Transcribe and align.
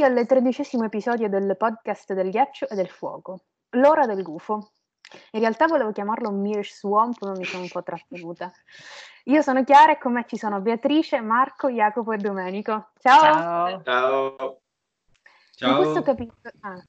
Benvenuti 0.00 0.22
al 0.22 0.26
tredicesimo 0.26 0.84
episodio 0.84 1.28
del 1.28 1.56
podcast 1.58 2.14
del 2.14 2.30
ghiaccio 2.30 2.66
e 2.70 2.74
del 2.74 2.88
fuoco, 2.88 3.42
l'ora 3.72 4.06
del 4.06 4.22
gufo. 4.22 4.70
In 5.32 5.40
realtà 5.40 5.66
volevo 5.66 5.92
chiamarlo 5.92 6.30
Mirror 6.30 6.64
Swamp, 6.64 7.22
ma 7.22 7.32
mi 7.32 7.44
sono 7.44 7.64
un 7.64 7.68
po' 7.68 7.82
trattenuta. 7.82 8.50
Io 9.24 9.42
sono 9.42 9.62
Chiara 9.62 9.92
e 9.92 9.98
con 9.98 10.14
me 10.14 10.24
ci 10.26 10.38
sono 10.38 10.60
Beatrice, 10.60 11.20
Marco, 11.20 11.68
Jacopo 11.68 12.12
e 12.12 12.16
Domenico. 12.16 12.92
Ciao! 12.98 13.82
Ciao! 13.82 14.60
Ciao! 15.54 15.68
In 15.68 15.76
questo 15.76 16.02
capitolo... 16.02 16.54
Ah, 16.60 16.82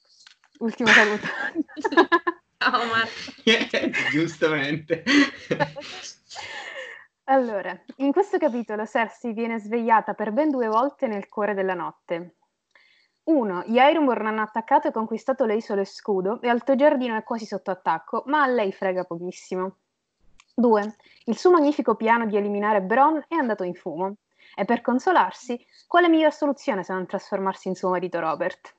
ultimo 0.59 0.89
saluto. 0.89 1.27
Ciao 2.59 2.85
Marco! 2.85 3.99
Giustamente. 4.09 5.03
allora, 7.25 7.77
in 7.97 8.13
questo 8.13 8.37
capitolo 8.37 8.85
Cersei 8.85 9.33
viene 9.33 9.59
svegliata 9.59 10.13
per 10.13 10.31
ben 10.31 10.49
due 10.49 10.67
volte 10.67 11.07
nel 11.07 11.27
cuore 11.27 11.53
della 11.53 11.73
notte. 11.73 12.35
1. 13.23 13.63
Gli 13.67 13.77
Ironborn 13.77 14.27
hanno 14.27 14.41
attaccato 14.41 14.87
e 14.87 14.91
conquistato 14.91 15.45
le 15.45 15.55
isole 15.55 15.85
Scudo 15.85 16.41
e 16.41 16.49
Alto 16.49 16.75
Giardino 16.75 17.15
è 17.15 17.23
quasi 17.23 17.45
sotto 17.45 17.71
attacco, 17.71 18.23
ma 18.25 18.41
a 18.41 18.47
lei 18.47 18.71
frega 18.71 19.03
pochissimo. 19.03 19.75
2. 20.55 20.95
Il 21.25 21.37
suo 21.37 21.51
magnifico 21.51 21.95
piano 21.95 22.25
di 22.25 22.35
eliminare 22.35 22.81
Bron 22.81 23.23
è 23.27 23.35
andato 23.35 23.63
in 23.63 23.73
fumo. 23.73 24.15
E 24.55 24.65
per 24.65 24.81
consolarsi, 24.81 25.63
quale 25.87 26.09
miglior 26.09 26.33
soluzione 26.33 26.83
se 26.83 26.93
non 26.93 27.05
trasformarsi 27.05 27.69
in 27.69 27.75
suo 27.75 27.89
marito 27.89 28.19
Robert? 28.19 28.73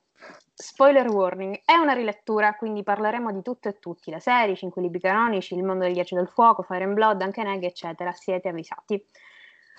Spoiler 0.52 1.08
warning, 1.08 1.62
è 1.64 1.74
una 1.74 1.94
rilettura, 1.94 2.54
quindi 2.54 2.82
parleremo 2.82 3.32
di 3.32 3.42
tutto 3.42 3.68
e 3.68 3.78
tutti, 3.78 4.10
le 4.10 4.20
serie, 4.20 4.52
i 4.52 4.56
cinque 4.56 4.82
libri 4.82 5.00
canonici, 5.00 5.54
il 5.54 5.64
mondo 5.64 5.84
del 5.84 5.94
ghiaccio 5.94 6.14
del 6.14 6.28
fuoco, 6.28 6.62
Fire 6.62 6.84
and 6.84 6.94
Blood, 6.94 7.22
anche 7.22 7.42
Neg, 7.42 7.64
eccetera, 7.64 8.12
siete 8.12 8.48
avvisati. 8.48 9.02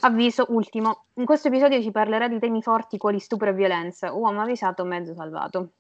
Avviso 0.02 0.46
ultimo, 0.50 1.06
in 1.14 1.26
questo 1.26 1.48
episodio 1.48 1.82
si 1.82 1.92
parlerà 1.92 2.28
di 2.28 2.40
temi 2.40 2.62
forti 2.62 2.98
quali 2.98 3.20
stupro 3.20 3.50
e 3.50 3.54
violenza, 3.54 4.14
uomo 4.14 4.42
avvisato, 4.42 4.84
mezzo 4.84 5.14
salvato. 5.14 5.74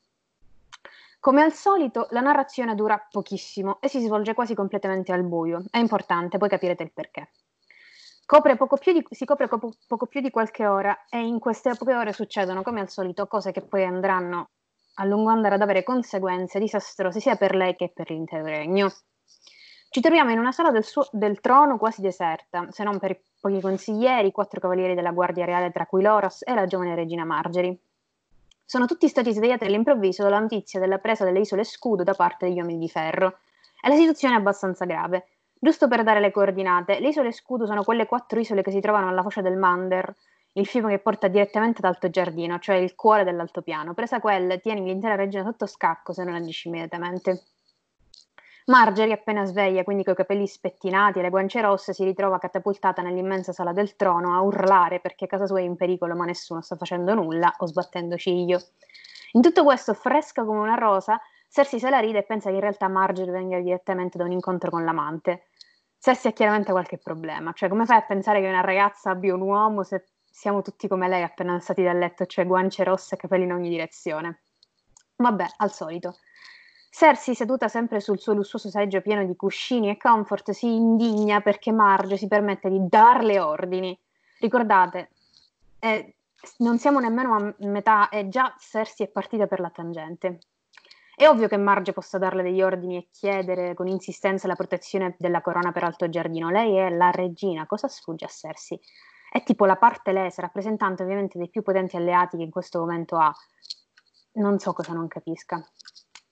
Come 1.19 1.41
al 1.41 1.53
solito, 1.53 2.07
la 2.11 2.21
narrazione 2.21 2.75
dura 2.75 3.07
pochissimo 3.09 3.77
e 3.81 3.87
si 3.87 4.01
svolge 4.01 4.33
quasi 4.33 4.55
completamente 4.55 5.13
al 5.13 5.23
buio. 5.23 5.63
È 5.71 5.77
importante, 5.77 6.37
poi 6.37 6.49
capirete 6.49 6.83
il 6.83 6.91
perché. 6.91 7.29
Copre 8.25 8.57
di, 8.91 9.05
si 9.09 9.25
copre 9.25 9.47
poco, 9.47 9.73
poco 9.87 10.05
più 10.05 10.21
di 10.21 10.31
qualche 10.31 10.65
ora 10.65 11.05
e 11.09 11.19
in 11.19 11.39
queste 11.39 11.75
poche 11.75 11.95
ore 11.95 12.13
succedono, 12.13 12.61
come 12.61 12.81
al 12.81 12.89
solito, 12.89 13.27
cose 13.27 13.51
che 13.51 13.61
poi 13.61 13.83
andranno 13.83 14.49
a 14.95 15.05
lungo 15.05 15.29
andare 15.29 15.55
ad 15.55 15.61
avere 15.61 15.83
conseguenze 15.83 16.59
disastrose 16.59 17.19
sia 17.19 17.35
per 17.35 17.55
lei 17.55 17.75
che 17.75 17.91
per 17.93 18.09
l'intero 18.09 18.45
regno. 18.45 18.91
Ci 19.93 20.01
troviamo 20.01 20.31
in 20.31 20.39
una 20.39 20.51
sala 20.51 20.71
del, 20.71 20.83
suo, 20.83 21.07
del 21.11 21.39
trono 21.39 21.77
quasi 21.77 22.01
deserta, 22.01 22.65
se 22.71 22.83
non 22.83 22.97
per 22.97 23.11
i 23.11 23.19
pochi 23.39 23.61
consiglieri, 23.61 24.29
i 24.29 24.31
quattro 24.31 24.59
cavalieri 24.59 24.95
della 24.95 25.11
Guardia 25.11 25.45
Reale, 25.45 25.69
tra 25.69 25.85
cui 25.85 26.01
Loros 26.01 26.41
e 26.43 26.55
la 26.55 26.65
giovane 26.65 26.95
regina 26.95 27.23
Margery. 27.25 27.79
Sono 28.65 28.87
tutti 28.87 29.07
stati 29.07 29.31
svegliati 29.31 29.65
all'improvviso 29.65 30.23
dalla 30.23 30.39
notizia 30.39 30.79
della 30.79 30.97
presa 30.97 31.25
delle 31.25 31.41
isole 31.41 31.63
Scudo 31.63 32.01
da 32.01 32.15
parte 32.15 32.47
degli 32.47 32.57
uomini 32.57 32.79
di 32.79 32.89
ferro. 32.89 33.37
E 33.79 33.87
la 33.87 33.93
situazione 33.93 34.33
è 34.33 34.39
abbastanza 34.39 34.85
grave. 34.85 35.27
Giusto 35.59 35.87
per 35.87 36.01
dare 36.01 36.19
le 36.19 36.31
coordinate, 36.31 36.99
le 36.99 37.09
isole 37.09 37.31
Scudo 37.31 37.67
sono 37.67 37.83
quelle 37.83 38.07
quattro 38.07 38.39
isole 38.39 38.63
che 38.63 38.71
si 38.71 38.79
trovano 38.79 39.09
alla 39.09 39.21
foce 39.21 39.43
del 39.43 39.57
Mander, 39.57 40.11
il 40.53 40.65
fiume 40.65 40.89
che 40.89 40.97
porta 41.03 41.27
direttamente 41.27 41.85
ad 41.85 41.93
Alto 41.93 42.09
Giardino, 42.09 42.57
cioè 42.57 42.77
il 42.77 42.95
cuore 42.95 43.23
dell'altopiano. 43.23 43.93
Presa 43.93 44.19
quella, 44.19 44.57
tieni 44.57 44.85
l'intera 44.85 45.13
regione 45.13 45.45
sotto 45.45 45.67
scacco 45.67 46.13
se 46.13 46.23
non 46.23 46.33
agisci 46.33 46.69
immediatamente. 46.69 47.43
Margery, 48.65 49.11
appena 49.11 49.43
sveglia, 49.43 49.83
quindi 49.83 50.03
coi 50.03 50.15
capelli 50.15 50.47
spettinati 50.47 51.19
e 51.19 51.21
le 51.21 51.29
guance 51.29 51.59
rosse, 51.59 51.93
si 51.93 52.05
ritrova 52.05 52.39
catapultata 52.39 53.01
nell'immensa 53.01 53.51
sala 53.51 53.73
del 53.73 53.97
trono 53.97 54.33
a 54.33 54.41
urlare 54.41 55.01
perché 55.01 55.27
casa 55.27 55.45
sua 55.45 55.59
è 55.59 55.63
in 55.63 55.75
pericolo 55.75 56.15
ma 56.15 56.23
nessuno 56.23 56.61
sta 56.61 56.77
facendo 56.77 57.13
nulla 57.13 57.53
o 57.57 57.65
sbattendo 57.65 58.15
ciglio. 58.15 58.61
In 59.33 59.41
tutto 59.41 59.63
questo, 59.65 59.93
fresca 59.93 60.45
come 60.45 60.59
una 60.59 60.75
rosa, 60.75 61.19
Cersei 61.49 61.79
se 61.79 61.89
la 61.89 61.99
ride 61.99 62.19
e 62.19 62.23
pensa 62.23 62.49
che 62.49 62.55
in 62.55 62.61
realtà 62.61 62.87
Margery 62.87 63.31
venga 63.31 63.59
direttamente 63.59 64.17
da 64.17 64.23
un 64.23 64.31
incontro 64.31 64.69
con 64.69 64.85
l'amante. 64.85 65.47
Cersei 65.99 66.31
ha 66.31 66.33
chiaramente 66.33 66.71
qualche 66.71 66.97
problema, 66.97 67.51
cioè 67.53 67.69
come 67.69 67.85
fai 67.85 67.97
a 67.97 68.01
pensare 68.01 68.39
che 68.41 68.47
una 68.47 68.61
ragazza 68.61 69.09
abbia 69.09 69.33
un 69.33 69.41
uomo 69.41 69.83
se 69.83 70.05
siamo 70.31 70.61
tutti 70.61 70.87
come 70.87 71.07
lei 71.07 71.21
appena 71.21 71.53
alzati 71.53 71.83
dal 71.83 71.97
letto, 71.97 72.25
cioè 72.25 72.45
guance 72.45 72.83
rosse 72.83 73.15
e 73.15 73.17
capelli 73.17 73.43
in 73.43 73.53
ogni 73.53 73.69
direzione? 73.69 74.41
Vabbè, 75.17 75.45
al 75.57 75.71
solito. 75.71 76.15
Cersei, 76.95 77.33
seduta 77.33 77.67
sempre 77.69 77.99
sul 77.99 78.19
suo 78.19 78.33
lussuoso 78.33 78.69
seggio 78.69 79.01
pieno 79.01 79.25
di 79.25 79.35
cuscini 79.35 79.89
e 79.89 79.97
comfort, 79.97 80.51
si 80.51 80.75
indigna 80.75 81.41
perché 81.41 81.71
Marge 81.71 82.17
si 82.17 82.27
permette 82.27 82.69
di 82.69 82.87
darle 82.87 83.39
ordini. 83.39 83.99
Ricordate, 84.39 85.09
eh, 85.79 86.13
non 86.57 86.77
siamo 86.77 86.99
nemmeno 86.99 87.35
a 87.35 87.55
metà 87.65 88.09
e 88.09 88.29
già 88.29 88.55
Cersei 88.59 89.07
è 89.07 89.09
partita 89.09 89.47
per 89.47 89.59
la 89.59 89.71
tangente. 89.71 90.37
È 91.15 91.27
ovvio 91.27 91.47
che 91.47 91.57
Marge 91.57 91.93
possa 91.93 92.19
darle 92.19 92.43
degli 92.43 92.61
ordini 92.61 92.97
e 92.97 93.07
chiedere 93.11 93.73
con 93.73 93.87
insistenza 93.87 94.45
la 94.45 94.55
protezione 94.55 95.15
della 95.17 95.41
corona 95.41 95.71
per 95.71 95.85
Alto 95.85 96.07
Giardino. 96.07 96.51
Lei 96.51 96.75
è 96.75 96.91
la 96.91 97.09
regina, 97.09 97.65
cosa 97.65 97.87
sfugge 97.87 98.25
a 98.25 98.29
Cersei? 98.29 98.79
È 99.31 99.41
tipo 99.41 99.65
la 99.65 99.77
parte 99.77 100.11
lesa, 100.11 100.43
rappresentante 100.43 101.01
ovviamente 101.01 101.39
dei 101.39 101.49
più 101.49 101.63
potenti 101.63 101.95
alleati 101.95 102.37
che 102.37 102.43
in 102.43 102.51
questo 102.51 102.77
momento 102.77 103.17
ha. 103.17 103.33
Non 104.33 104.59
so 104.59 104.73
cosa 104.73 104.93
non 104.93 105.07
capisca. 105.07 105.59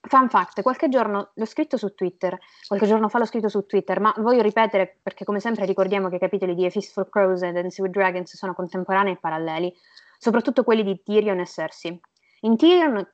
Fun 0.04 0.30
fact, 0.30 0.64
qualche 0.64 0.90
giorno 0.90 1.30
l'ho 1.36 1.46
scritto 1.46 1.78
su 1.78 1.94
Twitter, 1.94 2.36
qualche 2.68 2.88
giorno 2.88 3.08
fa 3.08 3.20
l'ho 3.20 3.26
scritto 3.26 3.50
su 3.50 3.68
Twitter, 3.68 4.00
ma 4.00 4.12
voglio 4.18 4.42
ripetere 4.42 4.98
perché 5.02 5.24
come 5.24 5.40
sempre 5.40 5.66
ricordiamo 5.66 6.10
che 6.10 6.16
i 6.16 6.20
capitoli 6.20 6.56
di 6.56 6.66
A 6.66 6.72
for 6.72 7.08
Crows 7.08 7.44
e 7.44 7.52
Dance 7.52 7.82
with 7.82 7.92
Dragons 7.92 8.36
sono 8.36 8.56
contemporanei 8.56 9.14
e 9.14 9.18
paralleli, 9.18 9.72
soprattutto 10.18 10.64
quelli 10.64 10.84
di 10.84 11.04
Tyrion 11.04 11.40
e 11.40 11.46
Cersei. 11.46 12.02
In 12.44 12.58
Tyrion 12.58 13.08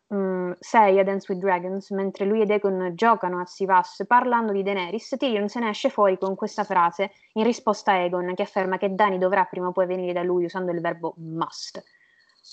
6 0.57 0.93
mm, 0.93 0.97
a 0.97 1.03
Dance 1.03 1.25
with 1.29 1.43
Dragons, 1.43 1.89
mentre 1.89 2.23
lui 2.23 2.39
ed 2.39 2.49
Egon 2.49 2.93
giocano 2.95 3.41
a 3.41 3.45
Sivas 3.45 4.05
parlando 4.07 4.53
di 4.53 4.63
Daenerys, 4.63 5.15
Tyrion 5.17 5.49
se 5.49 5.59
ne 5.59 5.69
esce 5.69 5.89
fuori 5.89 6.17
con 6.17 6.35
questa 6.35 6.63
frase 6.63 7.11
in 7.33 7.43
risposta 7.43 7.91
a 7.91 7.95
Egon 7.95 8.33
che 8.33 8.43
afferma 8.43 8.77
che 8.77 8.95
Dani 8.95 9.17
dovrà 9.17 9.43
prima 9.43 9.67
o 9.67 9.71
poi 9.73 9.85
venire 9.85 10.13
da 10.13 10.23
lui 10.23 10.45
usando 10.45 10.71
il 10.71 10.79
verbo 10.79 11.15
must. 11.17 11.83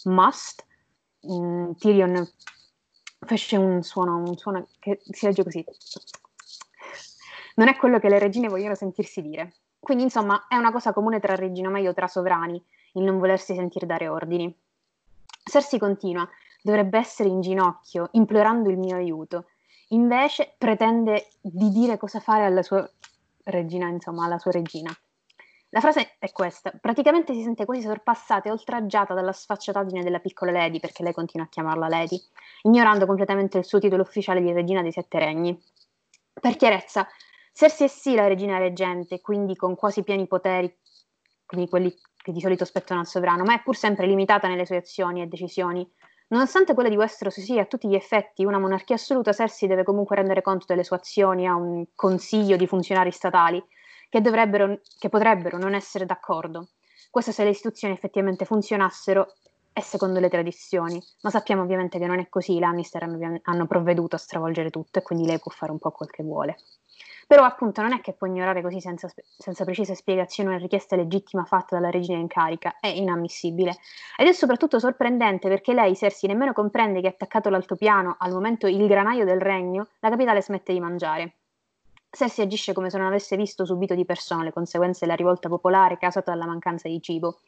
Must? 0.07 0.67
Mm, 1.31 1.71
Tyrion 1.79 2.29
fece 3.25 3.57
un 3.57 3.83
suono, 3.83 4.19
un 4.19 4.37
suono 4.37 4.69
che 4.79 5.01
si 5.11 5.27
legge 5.27 5.43
così. 5.43 5.65
Non 7.57 7.69
è 7.69 7.77
quello 7.77 7.99
che 7.99 8.09
le 8.09 8.19
regine 8.19 8.49
vogliono 8.49 8.75
sentirsi 8.75 9.23
dire. 9.23 9.55
Quindi, 9.79 10.05
insomma, 10.05 10.47
è 10.49 10.57
una 10.57 10.73
cosa 10.73 10.93
comune 10.93 11.21
tra 11.21 11.35
regine, 11.35 11.69
o 11.69 11.71
meglio 11.71 11.95
tra 11.95 12.09
sovrani, 12.09 12.63
il 12.95 13.03
non 13.03 13.19
volersi 13.19 13.55
sentire 13.55 13.87
dare 13.87 14.09
ordini. 14.09 14.55
Cersei 15.45 15.79
continua, 15.79 16.29
dovrebbe 16.63 16.99
essere 16.99 17.29
in 17.29 17.41
ginocchio, 17.43 18.09
implorando 18.13 18.71
il 18.71 18.79
mio 18.79 18.97
aiuto. 18.97 19.47
Invece 19.89 20.55
pretende 20.57 21.29
di 21.41 21.71
dire 21.71 21.99
cosa 21.99 22.19
fare 22.19 22.45
alla 22.45 22.63
sua 22.63 22.89
regina, 23.45 23.89
insomma, 23.89 24.25
alla 24.25 24.39
sua 24.39 24.53
regina. 24.53 24.91
La 25.75 25.81
frase 25.81 26.15
è 26.21 26.31
questa: 26.31 26.73
praticamente 26.81 27.35
si 27.35 27.43
sente 27.43 27.65
quasi 27.65 27.83
sorpassata 27.83 28.49
e 28.49 28.53
oltraggiata 28.53 29.13
dalla 29.13 29.33
sfacciataggine 29.33 30.05
della 30.05 30.21
piccola 30.21 30.53
Lady, 30.53 30.79
perché 30.79 31.03
lei 31.03 31.13
continua 31.13 31.47
a 31.47 31.49
chiamarla 31.49 31.89
Lady, 31.89 32.17
ignorando 32.63 33.07
completamente 33.07 33.59
il 33.59 33.65
suo 33.65 33.81
titolo 33.81 34.03
ufficiale 34.03 34.41
di 34.41 34.53
regina 34.53 34.83
dei 34.83 34.93
sette 34.93 35.19
regni. 35.19 35.61
Per 36.33 36.57
chiarezza, 36.57 37.09
Cersei 37.53 37.89
è 37.89 37.91
sì 37.91 38.15
la 38.15 38.29
regina 38.29 38.57
reggente, 38.57 39.21
quindi 39.21 39.57
con 39.57 39.75
quasi 39.75 40.05
pieni 40.05 40.29
poteri, 40.29 40.73
quindi 41.45 41.69
quelli 41.69 41.93
che 42.23 42.31
di 42.31 42.41
solito 42.41 42.65
spettano 42.65 43.01
al 43.01 43.09
sovrano, 43.09 43.43
ma 43.43 43.55
è 43.55 43.63
pur 43.65 43.75
sempre 43.75 44.07
limitata 44.07 44.47
nelle 44.47 44.67
sue 44.67 44.77
azioni 44.77 45.23
e 45.23 45.27
decisioni. 45.27 45.85
Nonostante 46.29 46.75
quella 46.75 46.89
di 46.89 46.97
Westeros 46.97 47.41
sia 47.41 47.63
a 47.63 47.67
tutti 47.67 47.89
gli 47.89 47.97
effetti 47.97 48.45
una 48.45 48.61
monarchia 48.61 48.95
assoluta, 48.95 49.33
Cersei 49.33 49.69
deve 49.69 49.83
comunque 49.83 50.15
rendere 50.15 50.41
conto 50.41 50.67
delle 50.69 50.85
sue 50.85 50.99
azioni 50.99 51.49
a 51.49 51.57
un 51.57 51.85
consiglio 51.97 52.57
di 52.57 52.69
funzionari 52.69 53.11
statali 53.11 53.61
che, 54.21 54.81
che 54.99 55.09
potrebbero 55.09 55.59
non 55.59 55.75
essere 55.75 56.07
d'accordo. 56.07 56.69
Questo 57.11 57.33
se 57.33 57.45
le 57.45 57.51
istituzioni 57.51 57.95
effettivamente 57.95 58.45
funzionassero 58.45 59.35
e 59.73 59.81
secondo 59.83 60.21
le 60.21 60.29
tradizioni, 60.29 61.03
ma 61.23 61.31
sappiamo 61.31 61.63
ovviamente 61.63 61.99
che 61.99 62.07
non 62.07 62.21
è 62.21 62.29
così, 62.29 62.55
i 62.55 62.59
Lannister 62.61 63.03
hanno, 63.03 63.41
hanno 63.43 63.67
provveduto 63.67 64.15
a 64.15 64.19
stravolgere 64.19 64.71
tutto 64.71 65.01
e 65.01 65.03
quindi 65.03 65.27
lei 65.27 65.41
può 65.41 65.51
fare 65.51 65.73
un 65.73 65.79
po' 65.79 65.91
quel 65.91 66.11
che 66.11 66.23
vuole. 66.23 66.57
Però 67.27 67.43
appunto 67.43 67.81
non 67.83 67.93
è 67.93 68.01
che 68.01 68.13
può 68.13 68.27
ignorare 68.27 68.63
così 68.63 68.81
senza, 68.81 69.11
senza, 69.39 69.65
precise 69.65 69.95
spiegazioni 69.95 70.51
una 70.51 70.59
richiesta 70.59 70.95
legittima 70.95 71.45
fatta 71.45 71.75
dalla 71.75 71.91
regina 71.91 72.19
in 72.19 72.29
carica, 72.29 72.77
è 72.79 72.89
inammissibile. 72.89 73.77
Ed 74.17 74.29
è 74.29 74.33
soprattutto 74.33 74.79
sorprendente 74.79 75.49
perché 75.49 75.73
lei, 75.73 75.97
Cersei, 75.97 76.29
nemmeno 76.29 76.53
comprende 76.53 77.01
che 77.01 77.09
attaccato 77.09 77.49
l'altopiano, 77.49 78.15
al 78.19 78.33
momento 78.33 78.67
il 78.67 78.87
granaio 78.87 79.25
del 79.25 79.41
regno, 79.41 79.89
la 80.01 80.11
capitale 80.11 80.43
smette 80.43 80.73
di 80.73 80.81
mangiare. 80.81 81.35
Cersei 82.15 82.45
agisce 82.45 82.73
come 82.73 82.91
se 82.91 82.99
non 82.99 83.09
avesse 83.09 83.37
visto 83.37 83.65
subito 83.65 83.95
di 83.95 84.05
persona 84.05 84.45
le 84.45 84.53
conseguenze 84.53 85.01
della 85.05 85.17
rivolta 85.17 85.49
popolare 85.49 85.99
causata 85.99 86.31
dalla 86.31 86.47
mancanza 86.47 86.89
di 86.89 87.03
cibo. 87.03 87.41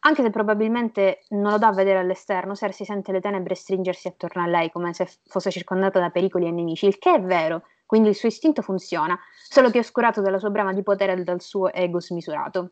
Anche 0.00 0.22
se 0.22 0.30
probabilmente 0.30 1.20
non 1.28 1.52
lo 1.52 1.58
dà 1.58 1.68
a 1.68 1.72
vedere 1.72 2.00
all'esterno, 2.00 2.56
Cersei 2.56 2.84
sente 2.84 3.12
le 3.12 3.20
tenebre 3.20 3.54
stringersi 3.54 4.08
attorno 4.08 4.42
a 4.42 4.46
lei 4.46 4.72
come 4.72 4.92
se 4.92 5.08
fosse 5.26 5.52
circondata 5.52 6.00
da 6.00 6.10
pericoli 6.10 6.46
e 6.46 6.50
nemici, 6.50 6.86
il 6.86 6.98
che 6.98 7.14
è 7.14 7.20
vero, 7.20 7.62
quindi 7.86 8.08
il 8.08 8.16
suo 8.16 8.26
istinto 8.26 8.62
funziona, 8.62 9.16
solo 9.36 9.70
che 9.70 9.78
è 9.78 9.80
oscurato 9.80 10.20
dalla 10.20 10.40
sua 10.40 10.50
brama 10.50 10.72
di 10.72 10.82
potere 10.82 11.12
e 11.12 11.22
dal 11.22 11.40
suo 11.40 11.72
ego 11.72 12.00
smisurato. 12.00 12.70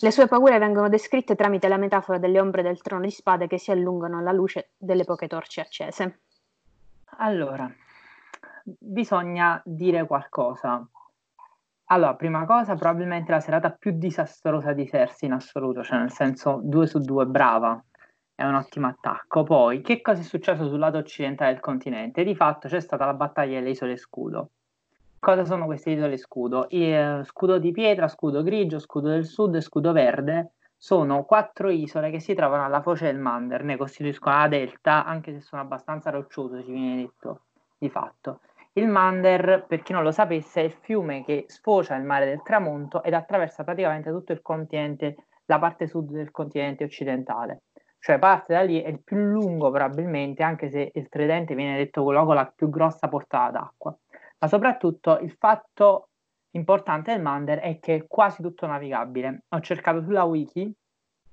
Le 0.00 0.10
sue 0.10 0.26
paure 0.26 0.58
vengono 0.58 0.88
descritte 0.88 1.36
tramite 1.36 1.68
la 1.68 1.76
metafora 1.76 2.18
delle 2.18 2.40
ombre 2.40 2.62
del 2.62 2.82
trono 2.82 3.04
di 3.04 3.10
spade 3.10 3.46
che 3.46 3.58
si 3.58 3.70
allungano 3.70 4.18
alla 4.18 4.32
luce 4.32 4.70
delle 4.76 5.04
poche 5.04 5.28
torce 5.28 5.60
accese. 5.60 6.18
Allora, 7.18 7.72
bisogna 8.78 9.60
dire 9.64 10.06
qualcosa. 10.06 10.86
Allora, 11.88 12.14
prima 12.16 12.44
cosa, 12.46 12.74
probabilmente 12.74 13.30
la 13.30 13.40
serata 13.40 13.70
più 13.70 13.92
disastrosa 13.92 14.72
di 14.72 14.86
Cersei 14.88 15.28
in 15.28 15.34
assoluto, 15.34 15.84
cioè 15.84 15.98
nel 15.98 16.10
senso 16.10 16.60
2 16.62 16.86
su 16.86 16.98
2 16.98 17.26
brava, 17.26 17.82
è 18.34 18.44
un 18.44 18.54
ottimo 18.54 18.88
attacco. 18.88 19.44
Poi, 19.44 19.80
che 19.82 20.00
cosa 20.00 20.20
è 20.20 20.24
successo 20.24 20.68
sul 20.68 20.78
lato 20.78 20.98
occidentale 20.98 21.52
del 21.52 21.60
continente? 21.60 22.24
Di 22.24 22.34
fatto 22.34 22.68
c'è 22.68 22.80
stata 22.80 23.06
la 23.06 23.14
battaglia 23.14 23.58
delle 23.58 23.70
isole 23.70 23.96
scudo. 23.96 24.50
Cosa 25.18 25.44
sono 25.44 25.66
queste 25.66 25.90
isole 25.90 26.16
scudo? 26.16 26.66
Il, 26.70 26.82
eh, 26.92 27.24
scudo 27.24 27.58
di 27.58 27.70
pietra, 27.70 28.08
scudo 28.08 28.42
grigio, 28.42 28.78
scudo 28.78 29.08
del 29.08 29.24
sud 29.24 29.54
e 29.54 29.60
scudo 29.60 29.92
verde 29.92 30.52
sono 30.76 31.24
quattro 31.24 31.70
isole 31.70 32.10
che 32.10 32.20
si 32.20 32.34
trovano 32.34 32.64
alla 32.64 32.82
foce 32.82 33.06
del 33.06 33.18
Mander, 33.18 33.64
ne 33.64 33.76
costituiscono 33.76 34.36
la 34.36 34.48
delta, 34.48 35.04
anche 35.04 35.32
se 35.32 35.40
sono 35.40 35.62
abbastanza 35.62 36.10
rocciose, 36.10 36.62
ci 36.62 36.70
viene 36.70 36.96
detto 36.96 37.40
di 37.78 37.88
fatto. 37.88 38.40
Il 38.76 38.88
Mander, 38.88 39.64
per 39.66 39.82
chi 39.82 39.94
non 39.94 40.02
lo 40.02 40.10
sapesse, 40.10 40.60
è 40.60 40.64
il 40.64 40.72
fiume 40.72 41.24
che 41.24 41.46
sfocia 41.48 41.96
il 41.96 42.04
mare 42.04 42.26
del 42.26 42.42
tramonto 42.42 43.02
ed 43.02 43.14
attraversa 43.14 43.64
praticamente 43.64 44.10
tutto 44.10 44.32
il 44.32 44.42
continente, 44.42 45.28
la 45.46 45.58
parte 45.58 45.86
sud 45.86 46.10
del 46.10 46.30
continente 46.30 46.84
occidentale. 46.84 47.62
Cioè 47.98 48.18
parte 48.18 48.52
da 48.52 48.60
lì, 48.60 48.82
è 48.82 48.88
il 48.88 49.02
più 49.02 49.16
lungo 49.16 49.70
probabilmente, 49.70 50.42
anche 50.42 50.68
se 50.68 50.90
il 50.92 51.08
Tridente 51.08 51.54
viene 51.54 51.78
detto 51.78 52.02
quello 52.02 52.26
con 52.26 52.34
la 52.34 52.52
più 52.54 52.68
grossa 52.68 53.08
portata 53.08 53.50
d'acqua. 53.50 53.96
Ma 54.40 54.46
soprattutto 54.46 55.20
il 55.20 55.32
fatto 55.38 56.10
importante 56.50 57.12
del 57.12 57.22
Mander 57.22 57.60
è 57.60 57.78
che 57.78 57.94
è 57.94 58.06
quasi 58.06 58.42
tutto 58.42 58.66
navigabile. 58.66 59.44
Ho 59.48 59.60
cercato 59.60 60.02
sulla 60.02 60.24
wiki 60.24 60.70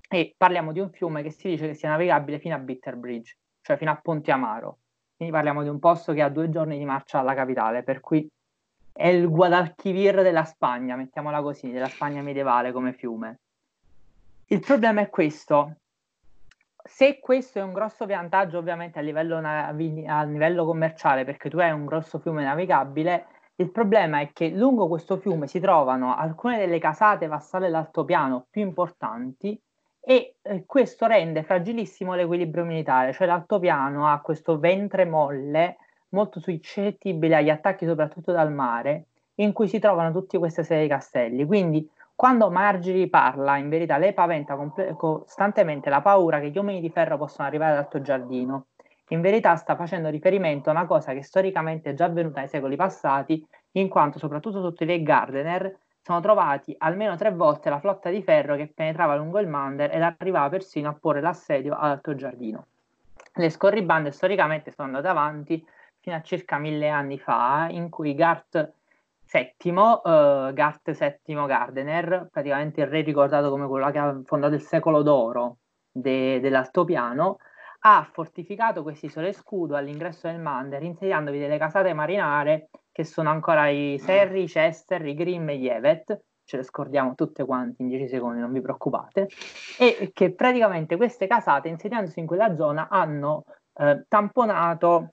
e 0.10 0.34
parliamo 0.38 0.72
di 0.72 0.80
un 0.80 0.92
fiume 0.92 1.22
che 1.22 1.32
si 1.32 1.50
dice 1.50 1.68
che 1.68 1.74
sia 1.74 1.90
navigabile 1.90 2.40
fino 2.40 2.56
a 2.56 2.60
Bitterbridge, 2.60 3.38
cioè 3.62 3.76
fino 3.76 3.92
a 3.92 4.00
Ponte 4.02 4.32
Amaro. 4.32 4.78
Quindi 5.24 5.32
parliamo 5.32 5.64
di 5.64 5.70
un 5.70 5.80
posto 5.80 6.12
che 6.12 6.22
ha 6.22 6.28
due 6.28 6.50
giorni 6.50 6.78
di 6.78 6.84
marcia 6.84 7.20
alla 7.20 7.34
capitale, 7.34 7.82
per 7.82 8.02
cui 8.02 8.28
è 8.92 9.08
il 9.08 9.30
Guadalquivir 9.30 10.22
della 10.22 10.44
Spagna, 10.44 10.98
mettiamola 10.98 11.42
così, 11.42 11.72
della 11.72 11.88
Spagna 11.88 12.22
medievale 12.22 12.74
come 12.74 12.92
fiume. 12.92 13.40
Il 14.48 14.60
problema 14.60 15.00
è 15.00 15.10
questo. 15.10 15.78
Se 16.84 17.20
questo 17.20 17.60
è 17.60 17.62
un 17.62 17.72
grosso 17.72 18.06
vantaggio 18.06 18.58
ovviamente 18.58 19.00
a 19.00 19.02
livello, 19.02 19.40
navi- 19.40 20.06
a 20.06 20.24
livello 20.24 20.66
commerciale, 20.66 21.24
perché 21.24 21.50
tu 21.50 21.58
hai 21.60 21.72
un 21.72 21.86
grosso 21.86 22.20
fiume 22.20 22.44
navigabile, 22.44 23.28
il 23.56 23.72
problema 23.72 24.20
è 24.20 24.34
che 24.34 24.50
lungo 24.50 24.90
questo 24.90 25.16
fiume 25.16 25.48
si 25.48 25.62
trovano 25.62 26.18
alcune 26.18 26.58
delle 26.58 26.80
casate 26.80 27.28
vassale 27.28 27.68
dell'altopiano 27.68 28.48
più 28.50 28.62
importanti 28.62 29.58
e 30.06 30.36
eh, 30.42 30.66
questo 30.66 31.06
rende 31.06 31.44
fragilissimo 31.44 32.14
l'equilibrio 32.14 32.66
militare, 32.66 33.14
cioè 33.14 33.26
l'altopiano 33.26 34.12
ha 34.12 34.20
questo 34.20 34.60
ventre 34.60 35.06
molle 35.06 35.78
molto 36.10 36.42
suscettibile 36.42 37.38
agli 37.38 37.50
attacchi 37.50 37.86
soprattutto 37.86 38.34
dal 38.34 38.52
mare, 38.52 39.06
in 39.36 39.54
cui 39.54 39.68
si 39.68 39.80
trovano 39.80 40.12
tutte 40.12 40.38
queste 40.38 40.64
serie 40.64 40.84
di 40.84 40.90
castelli. 40.90 41.46
Quindi 41.46 41.90
quando 42.14 42.52
Margiri 42.52 43.08
parla, 43.08 43.58
in 43.58 43.70
verità 43.70 43.98
lei 43.98 44.14
paventa 44.14 44.56
comple- 44.56 44.94
costantemente 44.94 45.90
la 45.90 46.02
paura 46.02 46.40
che 46.40 46.50
gli 46.50 46.58
uomini 46.58 46.82
di 46.82 46.90
ferro 46.90 47.18
possano 47.18 47.48
arrivare 47.48 47.72
all'alto 47.72 48.02
giardino. 48.02 48.66
In 49.10 49.22
verità 49.22 49.56
sta 49.56 49.76
facendo 49.76 50.10
riferimento 50.10 50.70
a 50.70 50.74
una 50.74 50.86
cosa 50.86 51.14
che 51.14 51.24
storicamente 51.24 51.92
è 51.92 51.94
già 51.94 52.06
avvenuta 52.06 52.42
nei 52.42 52.50
secoli 52.50 52.76
passati, 52.76 53.46
in 53.72 53.88
quanto 53.88 54.20
soprattutto 54.20 54.62
sotto 54.62 54.84
i 54.84 54.88
re 54.88 55.02
Gardener 55.02 55.78
sono 56.04 56.20
trovati 56.20 56.76
almeno 56.80 57.16
tre 57.16 57.32
volte 57.32 57.70
la 57.70 57.80
flotta 57.80 58.10
di 58.10 58.22
ferro 58.22 58.58
che 58.58 58.68
penetrava 58.68 59.16
lungo 59.16 59.40
il 59.40 59.48
Mander 59.48 59.96
ed 59.96 60.02
arrivava 60.02 60.50
persino 60.50 60.90
a 60.90 60.98
porre 61.00 61.22
l'assedio 61.22 61.76
all'Alto 61.76 62.14
Giardino. 62.14 62.68
Le 63.36 63.50
scorribande 63.50 64.12
storicamente 64.12 64.72
sono 64.72 64.90
andate 64.90 65.08
avanti 65.08 65.66
fino 66.02 66.18
a 66.18 66.22
circa 66.22 66.58
mille 66.58 66.90
anni 66.90 67.18
fa, 67.18 67.68
in 67.70 67.90
cui 67.90 68.14
Garth 68.14 68.74
VII, 69.32 69.72
uh, 69.72 70.54
Garth 70.54 70.92
VII 70.92 71.46
Gardener, 71.46 72.28
praticamente 72.30 72.82
il 72.82 72.88
re 72.88 73.02
ricordato 73.02 73.50
come 73.50 73.66
quello 73.68 73.90
che 73.90 73.98
ha 73.98 74.22
fondato 74.26 74.54
il 74.54 74.62
secolo 74.62 75.02
d'oro 75.02 75.58
de- 75.90 76.42
dell'altopiano, 76.42 77.38
ha 77.86 78.08
fortificato 78.12 78.84
queste 78.84 79.06
isole 79.06 79.32
scudo 79.32 79.78
all'ingresso 79.78 80.28
del 80.28 80.40
Mander, 80.40 80.84
insediandovi 80.84 81.40
delle 81.40 81.58
casate 81.58 81.94
marinare 81.94 82.70
che 82.94 83.04
sono 83.04 83.30
ancora 83.30 83.68
i 83.68 83.98
Serri, 84.00 84.44
i 84.44 84.48
Chester, 84.48 85.04
i 85.06 85.16
Grimm 85.16 85.50
e 85.50 85.58
gli 85.58 85.68
Evet, 85.68 86.22
ce 86.46 86.58
le 86.58 86.64
scordiamo 86.64 87.16
tutte 87.16 87.44
quante 87.44 87.82
in 87.82 87.88
10 87.90 88.08
secondi, 88.08 88.40
non 88.40 88.54
vi 88.54 88.62
preoccupate, 88.62 89.28
e 89.80 90.12
che 90.14 90.34
praticamente 90.34 90.96
queste 90.96 91.26
casate, 91.26 91.70
insediandosi 91.70 92.20
in 92.20 92.28
quella 92.28 92.56
zona, 92.56 92.88
hanno 92.88 93.44
eh, 93.74 94.06
tamponato 94.08 95.10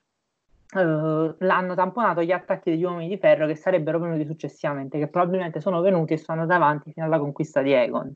Uh, 0.73 1.35
l'hanno 1.39 1.75
tamponato 1.75 2.23
gli 2.23 2.31
attacchi 2.31 2.69
degli 2.69 2.85
uomini 2.85 3.09
di 3.09 3.17
ferro 3.17 3.45
che 3.45 3.55
sarebbero 3.55 3.99
venuti 3.99 4.25
successivamente, 4.25 4.99
che 4.99 5.09
probabilmente 5.09 5.59
sono 5.59 5.81
venuti 5.81 6.13
e 6.13 6.17
sono 6.17 6.39
andati 6.39 6.57
avanti 6.57 6.93
fino 6.93 7.05
alla 7.05 7.19
conquista 7.19 7.61
di 7.61 7.73
Egon 7.73 8.09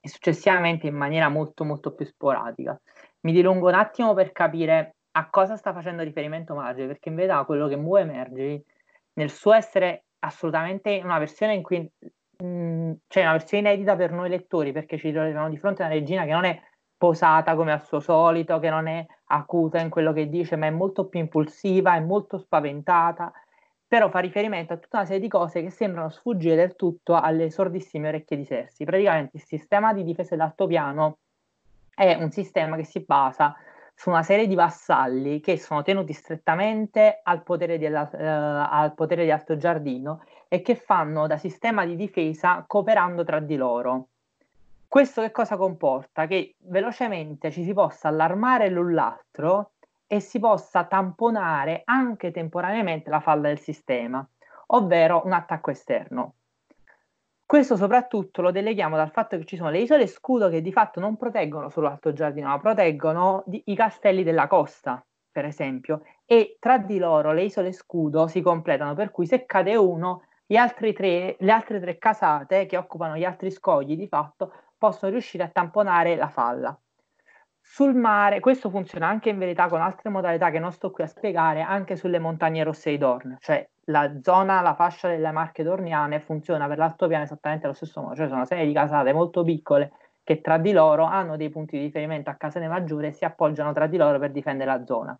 e 0.00 0.08
successivamente 0.08 0.88
in 0.88 0.96
maniera 0.96 1.28
molto 1.28 1.62
molto 1.62 1.92
più 1.92 2.04
sporadica. 2.04 2.76
Mi 3.20 3.30
dilungo 3.30 3.68
un 3.68 3.74
attimo 3.74 4.14
per 4.14 4.32
capire 4.32 4.96
a 5.12 5.30
cosa 5.30 5.54
sta 5.56 5.72
facendo 5.72 6.02
riferimento 6.02 6.56
Marge, 6.56 6.88
perché 6.88 7.08
in 7.08 7.14
verità 7.14 7.44
quello 7.44 7.68
che 7.68 7.76
muove 7.76 8.04
Marge 8.04 8.64
nel 9.14 9.30
suo 9.30 9.52
essere 9.52 10.04
assolutamente 10.20 11.00
una 11.02 11.18
versione 11.18 11.54
in 11.54 11.62
cui 11.62 11.78
mh, 11.80 12.44
mm, 12.44 12.92
cioè 13.08 13.22
una 13.22 13.32
versione 13.32 13.68
inedita 13.68 13.96
per 13.96 14.12
noi 14.12 14.28
lettori, 14.28 14.72
perché 14.72 14.98
ci 14.98 15.12
troviamo 15.12 15.48
di 15.48 15.58
fronte 15.58 15.82
a 15.82 15.86
una 15.86 15.94
regina 15.94 16.24
che 16.24 16.32
non 16.32 16.44
è 16.44 16.60
posata 16.96 17.56
come 17.56 17.72
al 17.72 17.84
suo 17.84 18.00
solito, 18.00 18.58
che 18.60 18.70
non 18.70 18.86
è 18.86 19.04
acuta 19.26 19.80
in 19.80 19.90
quello 19.90 20.12
che 20.12 20.28
dice, 20.28 20.56
ma 20.56 20.66
è 20.66 20.70
molto 20.70 21.08
più 21.08 21.18
impulsiva, 21.18 21.96
è 21.96 22.00
molto 22.00 22.38
spaventata, 22.38 23.32
però 23.86 24.08
fa 24.08 24.20
riferimento 24.20 24.72
a 24.72 24.76
tutta 24.76 24.98
una 24.98 25.06
serie 25.06 25.20
di 25.20 25.28
cose 25.28 25.62
che 25.62 25.70
sembrano 25.70 26.10
sfuggire 26.10 26.54
del 26.54 26.76
tutto 26.76 27.14
alle 27.14 27.50
sordissime 27.50 28.08
orecchie 28.08 28.36
di 28.36 28.44
Sersi. 28.44 28.84
Praticamente 28.84 29.36
il 29.36 29.42
sistema 29.42 29.92
di 29.92 30.04
difesa 30.04 30.36
dell'altopiano 30.36 31.18
è 31.94 32.14
un 32.14 32.30
sistema 32.30 32.76
che 32.76 32.84
si 32.84 33.00
basa 33.00 33.54
su 33.94 34.10
una 34.10 34.22
serie 34.22 34.46
di 34.46 34.54
vassalli 34.54 35.40
che 35.40 35.58
sono 35.58 35.82
tenuti 35.82 36.12
strettamente 36.12 37.20
al 37.22 37.42
potere, 37.42 37.78
di, 37.78 37.84
eh, 37.84 37.92
al 37.92 38.94
potere 38.94 39.24
di 39.24 39.30
Alto 39.30 39.56
Giardino 39.56 40.24
e 40.48 40.60
che 40.60 40.74
fanno 40.74 41.26
da 41.26 41.38
sistema 41.38 41.84
di 41.84 41.96
difesa 41.96 42.64
cooperando 42.66 43.24
tra 43.24 43.38
di 43.38 43.56
loro. 43.56 44.08
Questo 44.88 45.22
che 45.22 45.30
cosa 45.30 45.56
comporta? 45.56 46.26
Che 46.26 46.56
velocemente 46.64 47.50
ci 47.50 47.64
si 47.64 47.72
possa 47.72 48.08
allarmare 48.08 48.68
l'un 48.68 48.92
l'altro 48.92 49.70
e 50.06 50.20
si 50.20 50.38
possa 50.38 50.84
tamponare 50.84 51.80
anche 51.86 52.30
temporaneamente 52.30 53.08
la 53.08 53.20
falla 53.20 53.48
del 53.48 53.58
sistema, 53.58 54.26
ovvero 54.66 55.22
un 55.24 55.32
attacco 55.32 55.70
esterno. 55.70 56.34
Questo 57.52 57.76
soprattutto 57.76 58.40
lo 58.40 58.50
deleghiamo 58.50 58.96
dal 58.96 59.10
fatto 59.10 59.36
che 59.36 59.44
ci 59.44 59.56
sono 59.56 59.68
le 59.68 59.80
isole 59.80 60.06
scudo 60.06 60.48
che 60.48 60.62
di 60.62 60.72
fatto 60.72 61.00
non 61.00 61.18
proteggono 61.18 61.68
solo 61.68 61.88
l'Alto 61.88 62.14
Giardino, 62.14 62.48
ma 62.48 62.58
proteggono 62.58 63.42
di, 63.44 63.62
i 63.66 63.74
castelli 63.74 64.22
della 64.22 64.46
costa, 64.46 65.04
per 65.30 65.44
esempio, 65.44 66.00
e 66.24 66.56
tra 66.58 66.78
di 66.78 66.96
loro 66.96 67.32
le 67.32 67.42
isole 67.42 67.72
scudo 67.72 68.26
si 68.26 68.40
completano, 68.40 68.94
per 68.94 69.10
cui 69.10 69.26
se 69.26 69.44
cade 69.44 69.76
uno, 69.76 70.22
tre, 70.46 71.36
le 71.38 71.52
altre 71.52 71.78
tre 71.78 71.98
casate 71.98 72.64
che 72.64 72.78
occupano 72.78 73.18
gli 73.18 73.24
altri 73.24 73.50
scogli 73.50 73.98
di 73.98 74.08
fatto 74.08 74.54
possono 74.78 75.12
riuscire 75.12 75.44
a 75.44 75.48
tamponare 75.48 76.16
la 76.16 76.28
falla. 76.28 76.74
Sul 77.60 77.94
mare, 77.94 78.40
questo 78.40 78.70
funziona 78.70 79.08
anche 79.08 79.28
in 79.28 79.36
verità 79.36 79.68
con 79.68 79.82
altre 79.82 80.08
modalità 80.08 80.48
che 80.48 80.58
non 80.58 80.72
sto 80.72 80.90
qui 80.90 81.04
a 81.04 81.06
spiegare, 81.06 81.60
anche 81.60 81.96
sulle 81.96 82.18
montagne 82.18 82.64
rosse 82.64 82.88
di 82.88 82.96
Dorn, 82.96 83.36
cioè 83.40 83.68
la 83.86 84.20
zona, 84.22 84.60
la 84.60 84.74
fascia 84.74 85.08
delle 85.08 85.30
Marche 85.32 85.62
Dorniane 85.62 86.20
funziona 86.20 86.68
per 86.68 86.78
l'altopiano 86.78 87.24
esattamente 87.24 87.66
allo 87.66 87.74
stesso 87.74 88.00
modo, 88.00 88.14
cioè 88.14 88.26
sono 88.26 88.38
una 88.38 88.46
serie 88.46 88.66
di 88.66 88.72
casate 88.72 89.12
molto 89.12 89.42
piccole 89.42 89.92
che 90.22 90.40
tra 90.40 90.58
di 90.58 90.70
loro 90.72 91.04
hanno 91.04 91.36
dei 91.36 91.48
punti 91.48 91.76
di 91.76 91.84
riferimento 91.84 92.30
a 92.30 92.34
casate 92.34 92.68
maggiori 92.68 93.08
e 93.08 93.12
si 93.12 93.24
appoggiano 93.24 93.72
tra 93.72 93.88
di 93.88 93.96
loro 93.96 94.18
per 94.20 94.30
difendere 94.30 94.70
la 94.70 94.84
zona. 94.84 95.18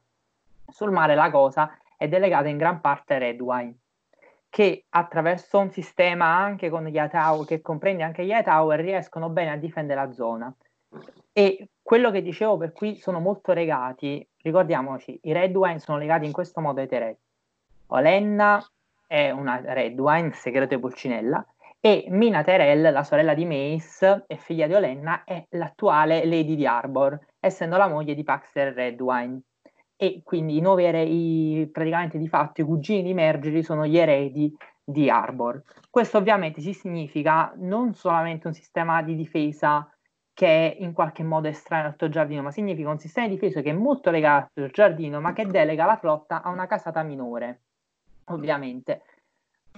Sul 0.69 0.93
mare 0.93 1.15
la 1.17 1.31
cosa 1.31 1.77
è 1.97 2.07
delegata 2.07 2.49
in 2.49 2.57
gran 2.57 2.81
parte 2.81 3.15
a 3.15 3.19
Redwine, 3.19 3.75
che 4.49 4.85
attraverso 4.91 5.59
un 5.59 5.71
sistema 5.71 6.27
anche 6.27 6.71
con 6.71 6.85
gli 6.85 6.99
Ataur, 6.99 7.45
che 7.45 7.61
comprende 7.61 8.05
anche 8.05 8.25
gli 8.25 8.33
Ataur, 8.33 8.77
riescono 8.77 9.29
bene 9.29 9.51
a 9.51 9.57
difendere 9.57 10.01
la 10.01 10.13
zona. 10.13 10.55
E 11.33 11.69
quello 11.83 12.11
che 12.13 12.23
dicevo 12.23 12.57
per 12.59 12.73
cui 12.73 12.97
sono 12.97 13.19
molto 13.19 13.53
legati, 13.53 14.27
ricordiamoci, 14.43 15.19
i 15.23 15.33
Redwine 15.33 15.81
sono 15.81 15.99
legati 15.99 16.27
in 16.27 16.33
questo 16.33 16.61
modo 16.61 16.81
ai 16.81 16.87
Tereti 16.87 17.21
Olenna 17.89 18.65
è 19.07 19.31
una 19.31 19.61
red 19.63 19.99
wine, 19.99 20.33
segreto 20.33 20.75
di 20.75 20.81
Pulcinella, 20.81 21.45
e 21.81 22.07
Mina 22.09 22.43
Terell, 22.43 22.93
la 22.93 23.03
sorella 23.03 23.35
di 23.35 23.45
Mace 23.45 24.25
e 24.27 24.37
figlia 24.37 24.67
di 24.67 24.75
Olenna, 24.75 25.25
è 25.25 25.45
l'attuale 25.51 26.25
Lady 26.25 26.55
di 26.55 26.67
Arbor, 26.67 27.19
essendo 27.41 27.77
la 27.77 27.89
moglie 27.89 28.15
di 28.15 28.23
Paxter 28.23 28.73
Redwine. 28.73 29.41
E 29.97 30.23
quindi 30.25 30.57
i 30.57 30.61
nuovi 30.61 30.85
eredi, 30.85 31.69
praticamente 31.73 32.19
di 32.19 32.29
fatto, 32.29 32.61
i 32.61 32.65
cugini 32.65 33.03
di 33.03 33.15
Mergery 33.15 33.63
sono 33.63 33.85
gli 33.85 33.99
eredi 33.99 34.55
di 34.85 35.11
Arbor. 35.11 35.63
Questo 35.91 36.19
ovviamente 36.19 36.61
si 36.61 36.73
significa 36.73 37.53
non 37.57 37.95
solamente 37.95 38.47
un 38.47 38.55
sistema 38.55 39.03
di 39.03 39.15
difesa 39.15 39.89
che 40.35 40.47
è 40.47 40.77
in 40.83 40.93
qualche 40.93 41.23
modo 41.23 41.49
estraneo 41.49 41.89
al 41.89 41.97
tuo 41.97 42.09
giardino, 42.09 42.43
ma 42.43 42.51
significa 42.51 42.89
un 42.89 42.99
sistema 42.99 43.27
di 43.27 43.35
difesa 43.35 43.61
che 43.61 43.71
è 43.71 43.75
molto 43.75 44.11
legato 44.11 44.45
al 44.45 44.53
tuo 44.53 44.67
giardino, 44.69 45.21
ma 45.21 45.33
che 45.33 45.47
delega 45.47 45.85
la 45.85 45.97
flotta 45.97 46.43
a 46.43 46.51
una 46.51 46.67
casata 46.67 47.03
minore, 47.03 47.63
ovviamente. 48.27 49.03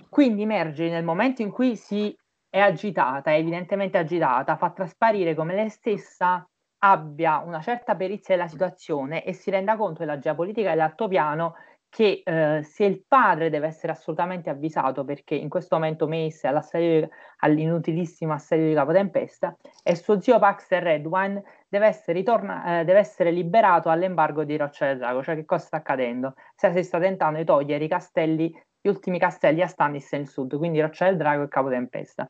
Quindi 0.08 0.42
emerge 0.42 0.88
nel 0.88 1.04
momento 1.04 1.42
in 1.42 1.50
cui 1.50 1.76
si 1.76 2.16
è 2.48 2.60
agitata, 2.60 3.30
è 3.30 3.38
evidentemente 3.38 3.98
agitata, 3.98 4.56
fa 4.56 4.70
trasparire 4.70 5.34
come 5.34 5.54
lei 5.54 5.68
stessa 5.70 6.48
abbia 6.78 7.38
una 7.38 7.60
certa 7.60 7.96
perizia 7.96 8.36
della 8.36 8.48
situazione 8.48 9.24
e 9.24 9.32
si 9.32 9.50
renda 9.50 9.76
conto 9.76 10.00
della 10.00 10.18
geopolitica 10.18 10.70
dell'altopiano 10.70 11.54
che 11.94 12.22
eh, 12.24 12.64
se 12.64 12.84
il 12.84 13.04
padre 13.06 13.50
deve 13.50 13.68
essere 13.68 13.92
assolutamente 13.92 14.50
avvisato 14.50 15.04
perché 15.04 15.36
in 15.36 15.48
questo 15.48 15.76
momento 15.76 16.08
Mace 16.08 16.48
è 16.48 17.08
all'inutilissimo 17.38 18.32
assedio 18.32 18.66
di 18.66 18.74
Capotempesta 18.74 19.56
e 19.80 19.94
suo 19.94 20.20
zio 20.20 20.40
Paxter 20.40 20.82
Redwine 20.82 21.40
deve 21.68 21.86
essere, 21.86 22.18
ritorna, 22.18 22.80
eh, 22.80 22.84
deve 22.84 22.98
essere 22.98 23.30
liberato 23.30 23.90
all'embargo 23.90 24.42
di 24.42 24.56
Roccia 24.56 24.86
del 24.86 24.98
Drago. 24.98 25.22
Cioè 25.22 25.36
che 25.36 25.44
cosa 25.44 25.66
sta 25.66 25.76
accadendo? 25.76 26.34
Se 26.56 26.72
si 26.72 26.82
sta 26.82 26.98
tentando 26.98 27.38
di 27.38 27.44
togliere 27.44 27.84
i 27.84 27.88
castelli, 27.88 28.52
gli 28.80 28.88
ultimi 28.88 29.20
castelli 29.20 29.62
a 29.62 29.68
Stannis 29.68 30.10
nel 30.14 30.26
sud, 30.26 30.56
quindi 30.56 30.80
Roccia 30.80 31.04
del 31.04 31.16
Drago 31.16 31.44
e 31.44 31.48
Capotempesta. 31.48 32.28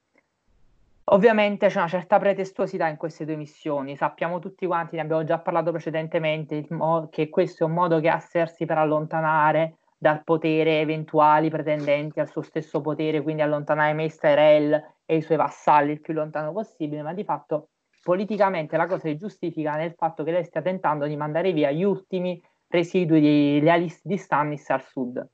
Ovviamente 1.08 1.66
c'è 1.66 1.78
una 1.78 1.88
certa 1.88 2.18
pretestuosità 2.18 2.88
in 2.88 2.96
queste 2.96 3.26
due 3.26 3.36
missioni, 3.36 3.94
sappiamo 3.94 4.38
tutti 4.38 4.64
quanti, 4.64 4.96
ne 4.96 5.02
abbiamo 5.02 5.22
già 5.22 5.38
parlato 5.38 5.70
precedentemente, 5.70 6.66
che 7.10 7.28
questo 7.28 7.64
è 7.64 7.66
un 7.66 7.74
modo 7.74 8.00
che 8.00 8.08
ha 8.08 8.18
Cersei 8.18 8.66
per 8.66 8.78
allontanare 8.78 9.76
dal 9.98 10.24
potere 10.24 10.80
eventuali 10.80 11.50
pretendenti 11.50 12.20
al 12.20 12.30
suo 12.30 12.40
stesso 12.40 12.80
potere, 12.80 13.22
quindi 13.22 13.42
allontanare 13.42 13.92
Maester 13.92 14.38
El 14.38 14.84
e 15.04 15.16
i 15.16 15.20
suoi 15.20 15.36
vassalli 15.36 15.92
il 15.92 16.00
più 16.00 16.14
lontano 16.14 16.52
possibile, 16.52 17.02
ma 17.02 17.12
di 17.12 17.24
fatto 17.24 17.68
politicamente 18.02 18.76
la 18.78 18.86
cosa 18.86 19.08
si 19.08 19.16
giustifica 19.18 19.76
nel 19.76 19.94
fatto 19.94 20.24
che 20.24 20.30
lei 20.30 20.44
stia 20.44 20.62
tentando 20.62 21.06
di 21.06 21.16
mandare 21.16 21.52
via 21.52 21.70
gli 21.70 21.84
ultimi 21.84 22.42
residui 22.68 23.20
di 23.20 23.60
lealisti 23.60 24.08
di 24.08 24.16
Stannis 24.16 24.68
al 24.70 24.82
sud. 24.82 25.26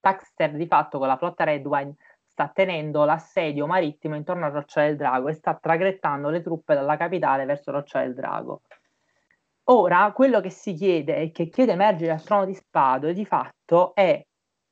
Baxter 0.00 0.52
di 0.52 0.66
fatto 0.66 0.98
con 0.98 1.08
la 1.08 1.16
flotta 1.16 1.44
Redwine 1.44 1.94
sta 2.34 2.50
tenendo 2.52 3.04
l'assedio 3.04 3.64
marittimo 3.64 4.16
intorno 4.16 4.44
a 4.44 4.48
Roccia 4.48 4.80
del 4.80 4.96
Drago 4.96 5.28
e 5.28 5.34
sta 5.34 5.54
traghettando 5.54 6.30
le 6.30 6.42
truppe 6.42 6.74
dalla 6.74 6.96
capitale 6.96 7.44
verso 7.44 7.70
Roccia 7.70 8.00
del 8.00 8.12
Drago. 8.12 8.62
Ora, 9.68 10.10
quello 10.12 10.40
che 10.40 10.50
si 10.50 10.74
chiede 10.74 11.16
e 11.16 11.30
che 11.30 11.48
chiede 11.48 11.72
emergere 11.72 12.10
al 12.10 12.24
trono 12.24 12.44
di 12.44 12.54
spade 12.54 13.14
di 13.14 13.24
fatto 13.24 13.94
è 13.94 14.20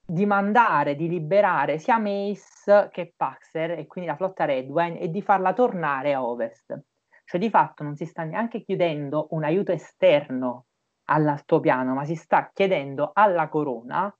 di 0.05 0.27
mandare, 0.27 0.97
di 0.97 1.09
liberare 1.09 1.79
sia 1.79 1.99
Mace 1.99 2.89
che 2.91 3.15
Paxer 3.17 3.79
e 3.79 3.87
quindi 3.87 4.11
la 4.11 4.17
flotta 4.17 4.45
Redwine 4.45 4.99
e 4.99 5.09
di 5.09 5.23
farla 5.23 5.53
tornare 5.53 6.15
a 6.15 6.25
ovest. 6.25 6.77
Cioè 7.25 7.41
di 7.41 7.49
fatto 7.49 7.85
non 7.85 7.95
si 7.95 8.07
sta 8.07 8.25
neanche 8.25 8.63
chiedendo 8.63 9.29
un 9.31 9.45
aiuto 9.45 9.71
esterno 9.71 10.67
all'altopiano, 11.05 11.95
ma 11.95 12.05
si 12.05 12.17
sta 12.17 12.51
chiedendo 12.53 13.13
alla 13.15 13.49
corona 13.49 14.13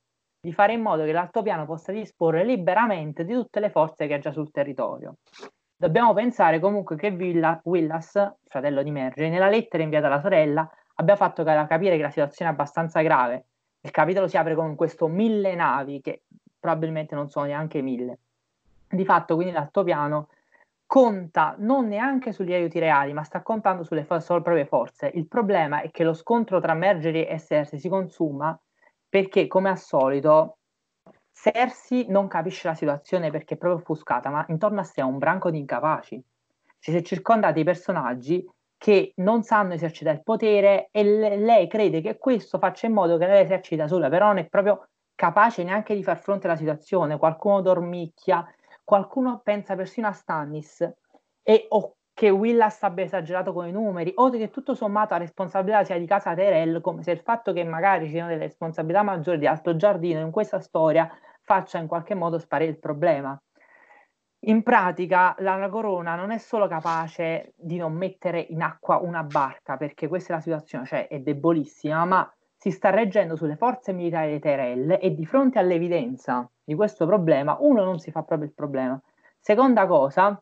di 0.43 0.51
fare 0.51 0.73
in 0.73 0.81
modo 0.81 1.05
che 1.05 1.13
l'altopiano 1.13 1.65
possa 1.65 1.93
disporre 1.93 2.43
liberamente 2.43 3.23
di 3.23 3.31
tutte 3.31 3.61
le 3.61 3.69
forze 3.69 4.07
che 4.07 4.15
ha 4.15 4.19
già 4.19 4.33
sul 4.33 4.51
territorio. 4.51 5.15
Dobbiamo 5.73 6.13
pensare 6.13 6.59
comunque 6.59 6.97
che 6.97 7.11
Villa, 7.11 7.61
Willas, 7.63 8.19
fratello 8.43 8.83
di 8.83 8.91
Merge, 8.91 9.29
nella 9.29 9.47
lettera 9.47 9.83
inviata 9.83 10.07
alla 10.07 10.19
sorella 10.19 10.69
abbia 10.95 11.15
fatto 11.15 11.45
capire 11.45 11.95
che 11.95 12.01
la 12.01 12.09
situazione 12.09 12.51
è 12.51 12.53
abbastanza 12.53 12.99
grave. 13.01 13.45
Il 13.79 13.91
capitolo 13.91 14.27
si 14.27 14.35
apre 14.35 14.53
con 14.53 14.75
questo 14.75 15.07
mille 15.07 15.55
navi, 15.55 16.01
che 16.01 16.23
probabilmente 16.59 17.15
non 17.15 17.29
sono 17.29 17.45
neanche 17.45 17.81
mille. 17.81 18.19
Di 18.89 19.05
fatto, 19.05 19.35
quindi, 19.35 19.53
l'altopiano 19.53 20.27
conta 20.85 21.55
non 21.59 21.87
neanche 21.87 22.33
sugli 22.33 22.53
aiuti 22.53 22.79
reali, 22.79 23.13
ma 23.13 23.23
sta 23.23 23.41
contando 23.41 23.83
sulle 23.83 24.05
sue 24.05 24.41
proprie 24.41 24.65
forze. 24.65 25.09
Il 25.13 25.25
problema 25.25 25.79
è 25.79 25.89
che 25.89 26.03
lo 26.03 26.13
scontro 26.13 26.59
tra 26.59 26.73
Mergery 26.73 27.21
e 27.21 27.39
Cersei 27.39 27.79
si 27.79 27.87
consuma 27.87 28.59
perché 29.13 29.45
come 29.45 29.69
al 29.69 29.77
solito 29.77 30.57
Cersei 31.31 32.07
non 32.09 32.27
capisce 32.27 32.67
la 32.67 32.73
situazione 32.73 33.29
perché 33.29 33.53
è 33.53 33.57
proprio 33.57 33.79
offuscata, 33.79 34.31
ma 34.31 34.43
intorno 34.47 34.79
a 34.79 34.83
sé 34.83 35.01
ha 35.01 35.05
un 35.05 35.19
branco 35.19 35.51
di 35.51 35.59
incapaci. 35.59 36.19
Ci 36.79 36.89
si 36.89 36.97
è 36.97 37.01
circondati 37.03 37.59
di 37.59 37.63
personaggi 37.63 38.43
che 38.75 39.11
non 39.17 39.43
sanno 39.43 39.73
esercitare 39.73 40.17
il 40.17 40.23
potere 40.23 40.87
e 40.89 41.03
le- 41.03 41.37
lei 41.37 41.67
crede 41.67 42.01
che 42.01 42.17
questo 42.17 42.57
faccia 42.57 42.87
in 42.87 42.93
modo 42.93 43.19
che 43.19 43.27
lei 43.27 43.43
eserciti 43.43 43.75
da 43.75 43.87
sola, 43.87 44.09
però 44.09 44.25
non 44.25 44.39
è 44.39 44.47
proprio 44.47 44.87
capace 45.13 45.63
neanche 45.63 45.93
di 45.93 46.01
far 46.01 46.17
fronte 46.17 46.47
alla 46.47 46.55
situazione. 46.55 47.19
Qualcuno 47.19 47.61
dormicchia, 47.61 48.43
qualcuno 48.83 49.41
pensa 49.43 49.75
persino 49.75 50.07
a 50.07 50.11
Stannis 50.11 50.91
e 51.43 51.67
o 51.69 51.97
che 52.13 52.29
Willas 52.29 52.83
abbia 52.83 53.03
esagerato 53.03 53.53
con 53.53 53.67
i 53.67 53.71
numeri 53.71 54.11
o 54.15 54.29
che 54.29 54.49
tutto 54.49 54.75
sommato 54.75 55.13
la 55.13 55.19
responsabilità 55.19 55.83
sia 55.83 55.97
di 55.97 56.05
casa 56.05 56.35
Tyrell, 56.35 56.79
come 56.81 57.01
se 57.01 57.11
il 57.11 57.19
fatto 57.19 57.53
che 57.53 57.63
magari 57.63 58.05
ci 58.05 58.11
siano 58.11 58.29
delle 58.29 58.45
responsabilità 58.45 59.01
maggiori 59.01 59.39
di 59.39 59.47
Alto 59.47 59.75
Giardino 59.75 60.19
in 60.19 60.31
questa 60.31 60.59
storia 60.59 61.09
faccia 61.41 61.79
in 61.79 61.87
qualche 61.87 62.13
modo 62.13 62.37
sparire 62.37 62.71
il 62.71 62.79
problema. 62.79 63.37
In 64.45 64.61
pratica 64.61 65.35
la 65.39 65.69
corona 65.69 66.15
non 66.15 66.31
è 66.31 66.37
solo 66.37 66.67
capace 66.67 67.53
di 67.55 67.77
non 67.77 67.93
mettere 67.93 68.45
in 68.49 68.61
acqua 68.61 68.97
una 68.97 69.23
barca, 69.23 69.77
perché 69.77 70.07
questa 70.07 70.33
è 70.33 70.35
la 70.35 70.41
situazione, 70.41 70.85
cioè 70.85 71.07
è 71.07 71.19
debolissima, 71.19 72.03
ma 72.05 72.33
si 72.55 72.69
sta 72.69 72.89
reggendo 72.89 73.35
sulle 73.35 73.55
forze 73.55 73.93
militari 73.93 74.33
di 74.33 74.39
Tyrell 74.39 74.97
e 75.01 75.13
di 75.13 75.25
fronte 75.25 75.59
all'evidenza 75.59 76.49
di 76.63 76.75
questo 76.75 77.05
problema, 77.05 77.57
uno 77.59 77.83
non 77.83 77.99
si 77.99 78.11
fa 78.11 78.23
proprio 78.23 78.47
il 78.47 78.53
problema. 78.53 79.01
Seconda 79.39 79.87
cosa, 79.87 80.41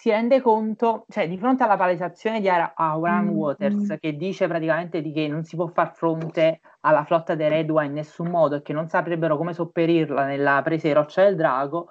si 0.00 0.08
rende 0.08 0.40
conto, 0.40 1.04
cioè 1.10 1.28
di 1.28 1.36
fronte 1.36 1.62
alla 1.62 1.76
palesazione 1.76 2.40
di 2.40 2.48
Auran 2.48 3.26
mm, 3.26 3.36
Waters 3.36 3.92
mm. 3.92 3.96
che 4.00 4.16
dice 4.16 4.48
praticamente 4.48 5.02
di 5.02 5.12
che 5.12 5.28
non 5.28 5.44
si 5.44 5.56
può 5.56 5.66
far 5.66 5.92
fronte 5.94 6.60
alla 6.80 7.04
flotta 7.04 7.34
dei 7.34 7.50
Redwa 7.50 7.84
in 7.84 7.92
nessun 7.92 8.28
modo 8.28 8.56
e 8.56 8.62
che 8.62 8.72
non 8.72 8.88
saprebbero 8.88 9.36
come 9.36 9.52
sopperirla 9.52 10.24
nella 10.24 10.62
presa 10.64 10.86
di 10.86 10.94
Roccia 10.94 11.24
del 11.24 11.36
Drago, 11.36 11.90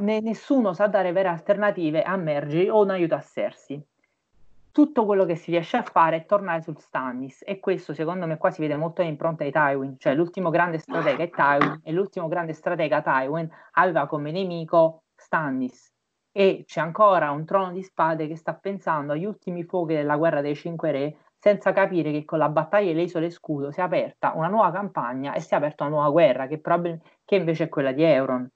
né, 0.00 0.20
nessuno 0.20 0.74
sa 0.74 0.88
dare 0.88 1.10
vere 1.12 1.28
alternative 1.28 2.02
a 2.02 2.16
Mergi 2.16 2.68
o 2.68 2.82
un 2.82 2.90
aiuto 2.90 3.14
a 3.14 3.22
Cersei. 3.22 3.82
Tutto 4.70 5.06
quello 5.06 5.24
che 5.24 5.34
si 5.34 5.50
riesce 5.50 5.78
a 5.78 5.82
fare 5.82 6.16
è 6.16 6.26
tornare 6.26 6.60
sul 6.60 6.76
Stannis 6.78 7.42
e 7.46 7.60
questo 7.60 7.94
secondo 7.94 8.26
me 8.26 8.36
qua 8.36 8.50
si 8.50 8.60
vede 8.60 8.76
molto 8.76 9.00
l'impronta 9.00 9.44
di 9.44 9.50
Tywin, 9.50 9.96
cioè 9.98 10.14
l'ultimo 10.14 10.50
grande 10.50 10.76
stratega 10.76 11.22
è 11.22 11.30
Tywin 11.30 11.80
e 11.82 11.92
l'ultimo 11.92 12.28
grande 12.28 12.52
stratega 12.52 13.00
Tywin 13.00 13.48
aveva 13.72 14.06
come 14.06 14.32
nemico 14.32 15.04
Stannis 15.16 15.96
e 16.32 16.64
c'è 16.66 16.80
ancora 16.80 17.30
un 17.30 17.44
trono 17.44 17.72
di 17.72 17.82
spade 17.82 18.26
che 18.26 18.36
sta 18.36 18.54
pensando 18.54 19.12
agli 19.12 19.24
ultimi 19.24 19.64
fuochi 19.64 19.94
della 19.94 20.16
guerra 20.16 20.40
dei 20.40 20.54
cinque 20.54 20.90
re 20.90 21.16
senza 21.38 21.72
capire 21.72 22.10
che 22.10 22.24
con 22.24 22.38
la 22.38 22.48
battaglia 22.48 22.88
delle 22.88 23.02
isole 23.02 23.30
scudo 23.30 23.70
si 23.70 23.80
è 23.80 23.82
aperta 23.82 24.32
una 24.34 24.48
nuova 24.48 24.72
campagna 24.72 25.34
e 25.34 25.40
si 25.40 25.54
è 25.54 25.56
aperta 25.56 25.84
una 25.84 25.94
nuova 25.94 26.10
guerra 26.10 26.46
che, 26.46 26.58
probabil- 26.58 27.00
che 27.24 27.36
invece 27.36 27.64
è 27.64 27.68
quella 27.68 27.92
di 27.92 28.02
Euron. 28.02 28.48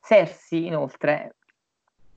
Cersei 0.00 0.66
inoltre 0.66 1.36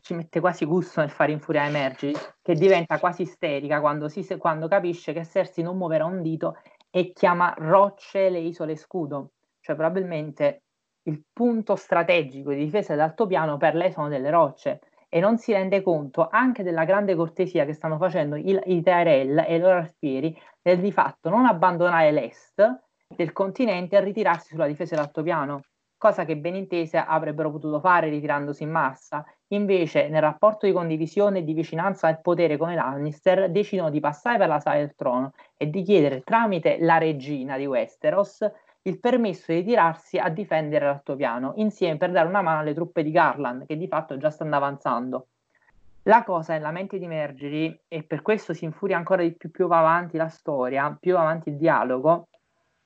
ci 0.01 0.13
mette 0.13 0.39
quasi 0.39 0.65
gusto 0.65 1.01
nel 1.01 1.09
fare 1.09 1.31
infuriare 1.31 1.71
Mergi 1.71 2.13
che 2.41 2.53
diventa 2.53 2.99
quasi 2.99 3.23
isterica 3.23 3.79
quando, 3.79 4.07
si, 4.07 4.25
quando 4.37 4.67
capisce 4.67 5.13
che 5.13 5.25
Cersei 5.25 5.63
non 5.63 5.77
muoverà 5.77 6.05
un 6.05 6.21
dito 6.21 6.57
e 6.91 7.11
chiama 7.11 7.53
rocce 7.57 8.29
le 8.29 8.39
isole 8.39 8.75
scudo 8.75 9.31
cioè 9.61 9.75
probabilmente 9.75 10.63
il 11.09 11.23
punto 11.33 11.75
strategico 11.75 12.51
di 12.51 12.63
difesa 12.63 12.93
dell'altopiano 12.93 13.57
per 13.57 13.75
lei 13.75 13.91
sono 13.91 14.07
delle 14.07 14.29
rocce 14.29 14.79
e 15.09 15.19
non 15.19 15.37
si 15.37 15.51
rende 15.51 15.81
conto 15.81 16.27
anche 16.29 16.61
della 16.61 16.85
grande 16.85 17.15
cortesia 17.15 17.65
che 17.65 17.73
stanno 17.73 17.97
facendo 17.97 18.35
il, 18.35 18.61
i 18.65 18.81
Tyrell 18.81 19.39
e 19.39 19.55
i 19.55 19.59
loro 19.59 19.79
alfieri 19.79 20.37
nel 20.61 20.79
di 20.79 20.91
fatto 20.91 21.29
non 21.29 21.45
abbandonare 21.45 22.11
l'est 22.11 22.63
del 23.07 23.33
continente 23.33 23.97
e 23.97 24.01
ritirarsi 24.01 24.49
sulla 24.49 24.67
difesa 24.67 24.93
dell'altopiano, 24.93 25.61
cosa 25.97 26.25
che 26.25 26.37
ben 26.37 26.53
intese 26.55 26.97
avrebbero 26.97 27.49
potuto 27.49 27.79
fare 27.79 28.07
ritirandosi 28.09 28.61
in 28.61 28.69
massa. 28.69 29.25
Invece, 29.47 30.09
nel 30.09 30.21
rapporto 30.21 30.67
di 30.67 30.71
condivisione 30.71 31.39
e 31.39 31.43
di 31.43 31.53
vicinanza 31.53 32.07
al 32.07 32.21
potere 32.21 32.55
con 32.55 32.69
i 32.69 32.75
Lannister, 32.75 33.49
decidono 33.49 33.89
di 33.89 33.99
passare 33.99 34.37
per 34.37 34.47
la 34.47 34.59
sala 34.59 34.77
del 34.77 34.93
trono 34.95 35.33
e 35.57 35.71
di 35.71 35.81
chiedere 35.81 36.21
tramite 36.21 36.77
la 36.79 36.99
regina 36.99 37.57
di 37.57 37.65
Westeros 37.65 38.47
il 38.83 38.99
permesso 38.99 39.51
di 39.51 39.63
tirarsi 39.63 40.17
a 40.17 40.29
difendere 40.29 40.85
l'altopiano, 40.85 41.53
insieme 41.55 41.97
per 41.97 42.11
dare 42.11 42.27
una 42.27 42.41
mano 42.41 42.59
alle 42.59 42.73
truppe 42.73 43.03
di 43.03 43.11
Garland, 43.11 43.65
che 43.65 43.77
di 43.77 43.87
fatto 43.87 44.17
già 44.17 44.29
stanno 44.29 44.55
avanzando. 44.55 45.27
La 46.03 46.23
cosa 46.23 46.53
nella 46.53 46.71
mente 46.71 46.97
di 46.97 47.07
Mergery, 47.07 47.77
e 47.87 48.03
per 48.03 48.21
questo 48.21 48.53
si 48.53 48.65
infuria 48.65 48.97
ancora 48.97 49.21
di 49.21 49.35
più 49.35 49.51
più 49.51 49.67
va 49.67 49.79
avanti 49.79 50.17
la 50.17 50.29
storia, 50.29 50.95
più 50.99 51.13
va 51.13 51.21
avanti 51.21 51.49
il 51.49 51.57
dialogo, 51.57 52.29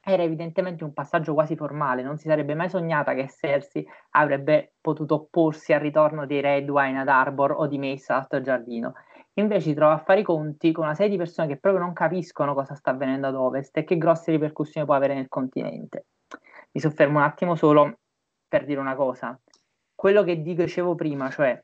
era 0.05 0.23
evidentemente 0.23 0.83
un 0.83 0.91
passaggio 0.91 1.33
quasi 1.33 1.55
formale, 1.55 2.01
non 2.01 2.17
si 2.17 2.27
sarebbe 2.27 2.55
mai 2.55 2.69
sognata 2.69 3.13
che 3.13 3.29
Cersei 3.29 3.87
avrebbe 4.11 4.73
potuto 4.81 5.15
opporsi 5.15 5.71
al 5.71 5.79
ritorno 5.79 6.25
di 6.25 6.41
Redwine 6.41 6.99
ad 6.99 7.07
Arbor 7.07 7.51
o 7.51 7.67
di 7.67 7.77
Mace 7.77 8.11
all'Alto 8.11 8.41
Giardino 8.41 8.93
invece 9.35 9.69
si 9.69 9.73
trova 9.73 9.93
a 9.93 9.97
fare 9.97 10.19
i 10.21 10.23
conti 10.23 10.71
con 10.71 10.85
una 10.85 10.93
serie 10.93 11.11
di 11.11 11.17
persone 11.17 11.47
che 11.47 11.57
proprio 11.57 11.83
non 11.83 11.93
capiscono 11.93 12.53
cosa 12.53 12.75
sta 12.75 12.91
avvenendo 12.91 13.27
ad 13.27 13.35
ovest 13.35 13.75
e 13.77 13.83
che 13.83 13.97
grosse 13.97 14.31
ripercussioni 14.31 14.85
può 14.85 14.95
avere 14.95 15.15
nel 15.15 15.27
continente. 15.27 16.05
Mi 16.71 16.81
soffermo 16.81 17.19
un 17.19 17.23
attimo 17.23 17.55
solo 17.55 17.99
per 18.47 18.65
dire 18.65 18.79
una 18.79 18.95
cosa. 18.95 19.39
Quello 19.95 20.23
che 20.23 20.41
dicevo 20.41 20.95
prima, 20.95 21.29
cioè 21.29 21.61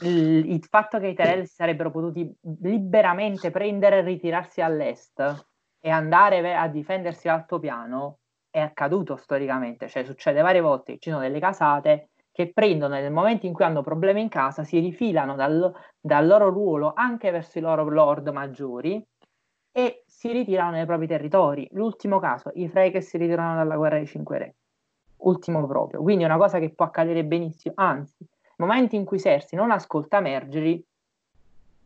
il, 0.00 0.50
il 0.50 0.64
fatto 0.64 0.98
che 0.98 1.08
i 1.08 1.14
Tyrell 1.14 1.44
sarebbero 1.44 1.90
potuti 1.90 2.34
liberamente 2.60 3.50
prendere 3.50 3.98
e 3.98 4.02
ritirarsi 4.02 4.60
all'est 4.60 5.46
e 5.80 5.90
andare 5.90 6.54
a 6.54 6.68
difendersi 6.68 7.26
l'altopiano 7.26 8.18
è 8.50 8.60
accaduto 8.60 9.16
storicamente, 9.16 9.88
cioè 9.88 10.04
succede 10.04 10.42
varie 10.42 10.60
volte, 10.60 10.98
ci 10.98 11.08
sono 11.08 11.22
delle 11.22 11.40
casate 11.40 12.10
che 12.32 12.50
prendono 12.52 12.94
nel 12.94 13.12
momento 13.12 13.46
in 13.46 13.52
cui 13.52 13.64
hanno 13.64 13.82
problemi 13.82 14.22
in 14.22 14.28
casa, 14.28 14.64
si 14.64 14.78
rifilano 14.80 15.36
dal, 15.36 15.72
dal 16.00 16.26
loro 16.26 16.48
ruolo 16.48 16.92
anche 16.94 17.30
verso 17.30 17.58
i 17.58 17.60
loro 17.60 17.88
lord 17.88 18.28
maggiori 18.28 19.04
e 19.70 20.02
si 20.06 20.32
ritirano 20.32 20.72
nei 20.72 20.86
propri 20.86 21.06
territori. 21.06 21.68
L'ultimo 21.72 22.18
caso, 22.18 22.50
i 22.54 22.68
Frey 22.68 22.90
che 22.90 23.00
si 23.00 23.18
ritirano 23.18 23.56
dalla 23.56 23.76
guerra 23.76 23.96
dei 23.96 24.06
Cinque 24.06 24.38
Re. 24.38 24.56
Ultimo 25.18 25.66
proprio. 25.66 26.02
Quindi 26.02 26.24
è 26.24 26.26
una 26.26 26.36
cosa 26.38 26.58
che 26.58 26.74
può 26.74 26.86
accadere 26.86 27.24
benissimo. 27.24 27.74
Anzi, 27.76 28.26
nel 28.56 28.68
momento 28.68 28.96
in 28.96 29.04
cui 29.04 29.20
Cersei 29.20 29.58
non 29.58 29.70
ascolta 29.70 30.20
Mergeri, 30.20 30.84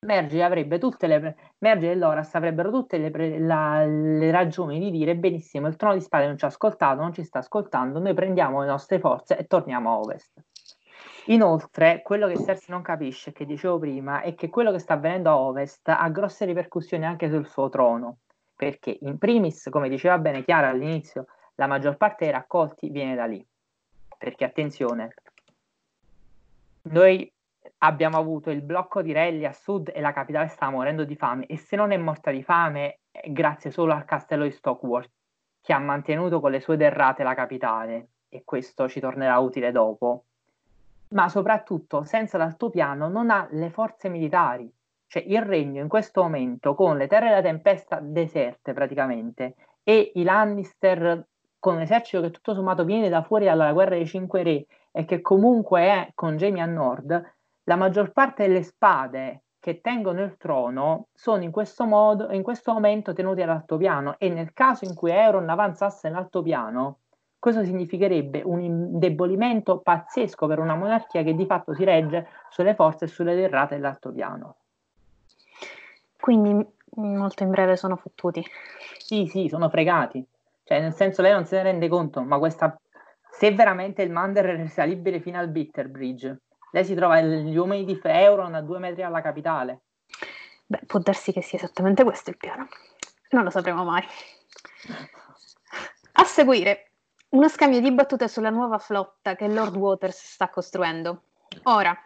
Mergeri 0.00 0.42
avrebbe 0.42 0.78
tutte 0.78 1.06
le 1.06 1.36
Mergeri 1.58 1.92
e 1.92 1.96
Loras 1.96 2.34
avrebbero 2.34 2.70
tutte 2.70 2.98
le, 2.98 3.38
la, 3.38 3.84
le, 3.84 4.30
ragioni 4.30 4.78
di 4.78 4.90
dire 4.90 5.16
benissimo 5.16 5.66
il 5.66 5.76
trono 5.76 5.94
di 5.94 6.00
spade 6.00 6.26
non 6.26 6.36
ci 6.36 6.44
ha 6.44 6.48
ascoltato, 6.48 7.00
non 7.00 7.12
ci 7.12 7.24
sta 7.24 7.38
ascoltando, 7.38 7.98
noi 7.98 8.14
prendiamo 8.14 8.60
le 8.60 8.66
nostre 8.68 8.98
forze 8.98 9.36
e 9.36 9.46
torniamo 9.46 9.90
a 9.90 9.98
ovest. 9.98 10.32
Inoltre, 11.26 12.02
quello 12.02 12.28
che 12.28 12.36
Cersei 12.36 12.68
non 12.68 12.82
capisce, 12.82 13.32
che 13.32 13.44
dicevo 13.44 13.78
prima, 13.78 14.20
è 14.20 14.34
che 14.34 14.48
quello 14.48 14.70
che 14.70 14.78
sta 14.78 14.94
avvenendo 14.94 15.28
a 15.30 15.38
ovest 15.38 15.88
ha 15.88 16.08
grosse 16.08 16.44
ripercussioni 16.44 17.04
anche 17.04 17.28
sul 17.28 17.48
suo 17.48 17.68
trono, 17.68 18.18
perché 18.54 18.96
in 19.00 19.18
primis, 19.18 19.68
come 19.70 19.88
diceva 19.88 20.18
bene 20.18 20.44
Chiara 20.44 20.68
all'inizio, 20.68 21.26
la 21.56 21.66
maggior 21.66 21.96
parte 21.96 22.24
dei 22.24 22.32
raccolti 22.32 22.90
viene 22.90 23.16
da 23.16 23.24
lì. 23.24 23.44
Perché 24.18 24.44
attenzione, 24.44 25.14
noi 26.82 27.30
abbiamo 27.86 28.18
avuto 28.18 28.50
il 28.50 28.62
blocco 28.62 29.00
di 29.00 29.12
Relli 29.12 29.46
a 29.46 29.52
sud 29.52 29.92
e 29.94 30.00
la 30.00 30.12
capitale 30.12 30.48
sta 30.48 30.68
morendo 30.70 31.04
di 31.04 31.14
fame 31.14 31.46
e 31.46 31.56
se 31.56 31.76
non 31.76 31.92
è 31.92 31.96
morta 31.96 32.32
di 32.32 32.42
fame 32.42 32.98
è 33.12 33.30
grazie 33.30 33.70
solo 33.70 33.92
al 33.92 34.04
castello 34.04 34.42
di 34.42 34.50
Stockworth 34.50 35.10
che 35.62 35.72
ha 35.72 35.78
mantenuto 35.78 36.40
con 36.40 36.50
le 36.50 36.60
sue 36.60 36.76
derrate 36.76 37.22
la 37.22 37.34
capitale 37.34 38.08
e 38.28 38.42
questo 38.44 38.88
ci 38.88 38.98
tornerà 38.98 39.38
utile 39.38 39.70
dopo. 39.70 40.24
Ma 41.10 41.28
soprattutto 41.28 42.02
senza 42.02 42.36
l'altopiano 42.36 43.08
non 43.08 43.30
ha 43.30 43.46
le 43.52 43.70
forze 43.70 44.08
militari. 44.08 44.70
Cioè 45.06 45.22
il 45.24 45.42
regno 45.42 45.80
in 45.80 45.88
questo 45.88 46.22
momento 46.22 46.74
con 46.74 46.96
le 46.96 47.06
terre 47.06 47.28
della 47.28 47.42
tempesta 47.42 48.00
deserte 48.02 48.72
praticamente 48.72 49.54
e 49.84 50.10
i 50.14 50.24
Lannister 50.24 51.24
con 51.60 51.76
un 51.76 51.82
esercito 51.82 52.20
che 52.20 52.32
tutto 52.32 52.52
sommato 52.52 52.84
viene 52.84 53.08
da 53.08 53.22
fuori 53.22 53.44
dalla 53.44 53.72
guerra 53.72 53.94
dei 53.94 54.06
cinque 54.06 54.42
re 54.42 54.66
e 54.90 55.04
che 55.04 55.20
comunque 55.20 55.82
è 55.82 56.10
con 56.14 56.36
Jamie 56.36 56.62
a 56.62 56.66
nord 56.66 57.34
la 57.68 57.76
maggior 57.76 58.12
parte 58.12 58.46
delle 58.46 58.62
spade 58.62 59.42
che 59.58 59.80
tengono 59.80 60.22
il 60.22 60.36
trono 60.36 61.08
sono 61.12 61.42
in 61.42 61.50
questo, 61.50 61.84
modo, 61.84 62.30
in 62.30 62.42
questo 62.42 62.72
momento 62.72 63.12
tenute 63.12 63.42
all'altopiano 63.42 64.14
e 64.18 64.28
nel 64.28 64.52
caso 64.52 64.84
in 64.84 64.94
cui 64.94 65.10
Euron 65.10 65.48
avanzasse 65.48 66.08
nell'altopiano, 66.08 66.98
questo 67.38 67.64
significherebbe 67.64 68.42
un 68.44 68.60
indebolimento 68.60 69.78
pazzesco 69.78 70.46
per 70.46 70.60
una 70.60 70.76
monarchia 70.76 71.24
che 71.24 71.34
di 71.34 71.46
fatto 71.46 71.74
si 71.74 71.82
regge 71.82 72.28
sulle 72.50 72.74
forze 72.74 73.06
e 73.06 73.08
sulle 73.08 73.34
derrate 73.34 73.74
dell'altopiano. 73.74 74.56
Quindi 76.20 76.64
molto 76.94 77.42
in 77.42 77.50
breve 77.50 77.76
sono 77.76 77.96
fottuti. 77.96 78.44
Sì, 78.98 79.26
sì, 79.26 79.48
sono 79.48 79.68
fregati. 79.68 80.24
Cioè, 80.62 80.80
nel 80.80 80.94
senso, 80.94 81.22
lei 81.22 81.32
non 81.32 81.44
se 81.44 81.56
ne 81.56 81.62
rende 81.64 81.88
conto, 81.88 82.22
ma 82.22 82.38
questa... 82.38 82.78
Se 83.28 83.52
veramente 83.52 84.02
il 84.02 84.10
Mander 84.10 84.46
è 84.46 84.56
risalibile 84.56 85.20
fino 85.20 85.38
al 85.38 85.48
Bitterbridge, 85.48 86.40
lei 86.70 86.84
si 86.84 86.94
trova 86.94 87.20
gli 87.20 87.56
uomini 87.56 87.84
di 87.84 87.98
Euron 88.02 88.54
a 88.54 88.60
due 88.60 88.78
metri 88.78 89.02
dalla 89.02 89.20
capitale. 89.22 89.82
Beh, 90.66 90.80
può 90.86 90.98
darsi 90.98 91.32
che 91.32 91.42
sia 91.42 91.58
esattamente 91.58 92.02
questo 92.02 92.30
il 92.30 92.36
piano. 92.36 92.68
Non 93.30 93.44
lo 93.44 93.50
sapremo 93.50 93.84
mai. 93.84 94.04
A 96.12 96.24
seguire, 96.24 96.90
uno 97.30 97.48
scambio 97.48 97.80
di 97.80 97.92
battute 97.92 98.28
sulla 98.28 98.50
nuova 98.50 98.78
flotta 98.78 99.36
che 99.36 99.48
Lord 99.48 99.76
Waters 99.76 100.32
sta 100.32 100.48
costruendo. 100.48 101.22
Ora, 101.64 101.96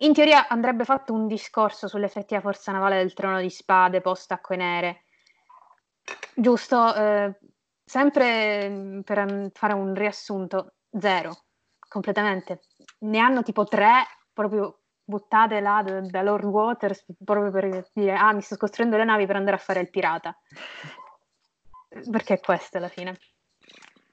in 0.00 0.12
teoria 0.12 0.46
andrebbe 0.48 0.84
fatto 0.84 1.12
un 1.12 1.26
discorso 1.26 1.88
sull'effettiva 1.88 2.40
forza 2.40 2.70
navale 2.72 2.98
del 2.98 3.14
trono 3.14 3.40
di 3.40 3.50
spade 3.50 4.00
post 4.00 4.30
acque 4.32 4.56
nere. 4.56 5.04
Giusto, 6.34 6.94
eh, 6.94 7.38
sempre 7.84 9.02
per 9.04 9.50
fare 9.52 9.72
un 9.72 9.94
riassunto, 9.94 10.74
zero, 10.98 11.44
completamente 11.88 12.60
ne 12.98 13.18
hanno 13.18 13.42
tipo 13.42 13.64
tre 13.64 14.04
proprio 14.32 14.80
buttate 15.04 15.60
là 15.60 15.82
da, 15.84 16.00
da 16.00 16.22
Lord 16.22 16.44
Waters 16.44 17.04
proprio 17.24 17.50
per 17.50 17.90
dire 17.92 18.14
ah 18.14 18.32
mi 18.32 18.42
sto 18.42 18.56
costruendo 18.56 18.96
le 18.96 19.04
navi 19.04 19.26
per 19.26 19.36
andare 19.36 19.56
a 19.56 19.60
fare 19.60 19.80
il 19.80 19.90
pirata. 19.90 20.36
Perché 22.10 22.34
è 22.34 22.40
questa 22.40 22.78
alla 22.78 22.88
fine. 22.88 23.18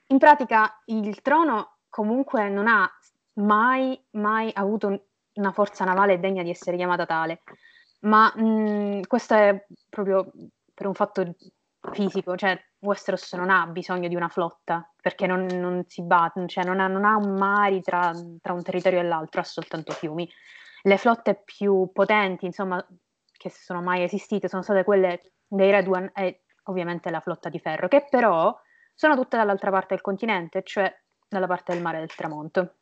In 0.08 0.17
pratica 0.17 0.82
il 0.86 1.22
trono 1.22 1.78
comunque 1.89 2.48
non 2.50 2.67
ha 2.67 2.89
mai 3.36 4.00
mai 4.12 4.52
avuto 4.54 5.08
una 5.34 5.52
forza 5.52 5.84
navale 5.84 6.19
degna 6.19 6.43
di 6.43 6.50
essere 6.50 6.78
chiamata 6.78 7.06
tale. 7.06 7.41
Ma 8.02 8.32
mh, 8.36 9.02
questo 9.08 9.34
è 9.34 9.65
proprio 9.89 10.32
per 10.74 10.88
un 10.88 10.93
fatto 10.93 11.36
fisico 11.91 12.36
cioè 12.36 12.58
Westeros 12.84 13.34
non 13.34 13.50
ha 13.50 13.65
bisogno 13.67 14.08
di 14.08 14.15
una 14.15 14.28
flotta 14.28 14.88
perché 15.02 15.26
non, 15.26 15.46
non 15.46 15.84
si 15.88 16.02
batte, 16.04 16.46
cioè 16.48 16.63
non 16.63 16.80
ha, 16.80 16.88
non 16.88 17.06
ha 17.06 17.17
mari 17.17 17.82
tra, 17.82 18.12
tra, 18.41 18.54
un 18.54 18.62
territorio 18.62 19.00
e 19.00 19.04
l'altro, 19.04 19.41
ha 19.41 19.46
soltanto 19.46 19.93
fiumi. 19.93 20.30
Le 20.84 20.98
flotte 20.98 21.41
più 21.43 21.89
potenti, 21.93 22.46
insomma, 22.46 22.86
che 23.32 23.50
sono 23.50 23.82
mai 23.82 24.04
esistite 24.04 24.50
sono 24.50 24.62
state 24.62 24.84
quelle 24.84 25.34
dei 25.48 25.72
Red 25.72 25.88
One 25.88 26.12
e 26.13 26.43
ovviamente 26.63 27.10
la 27.10 27.22
flotta 27.22 27.50
di 27.50 27.60
ferro, 27.60 27.88
che 27.88 28.06
però 28.10 28.58
sono 28.93 29.15
tutte 29.15 29.38
dall'altra 29.38 29.72
parte 29.72 29.96
del 29.96 30.02
continente, 30.02 30.62
cioè 30.63 30.93
dalla 31.28 31.48
parte 31.48 31.74
del 31.74 31.82
mare 31.82 32.00
del 32.00 32.13
tramonto. 32.13 32.76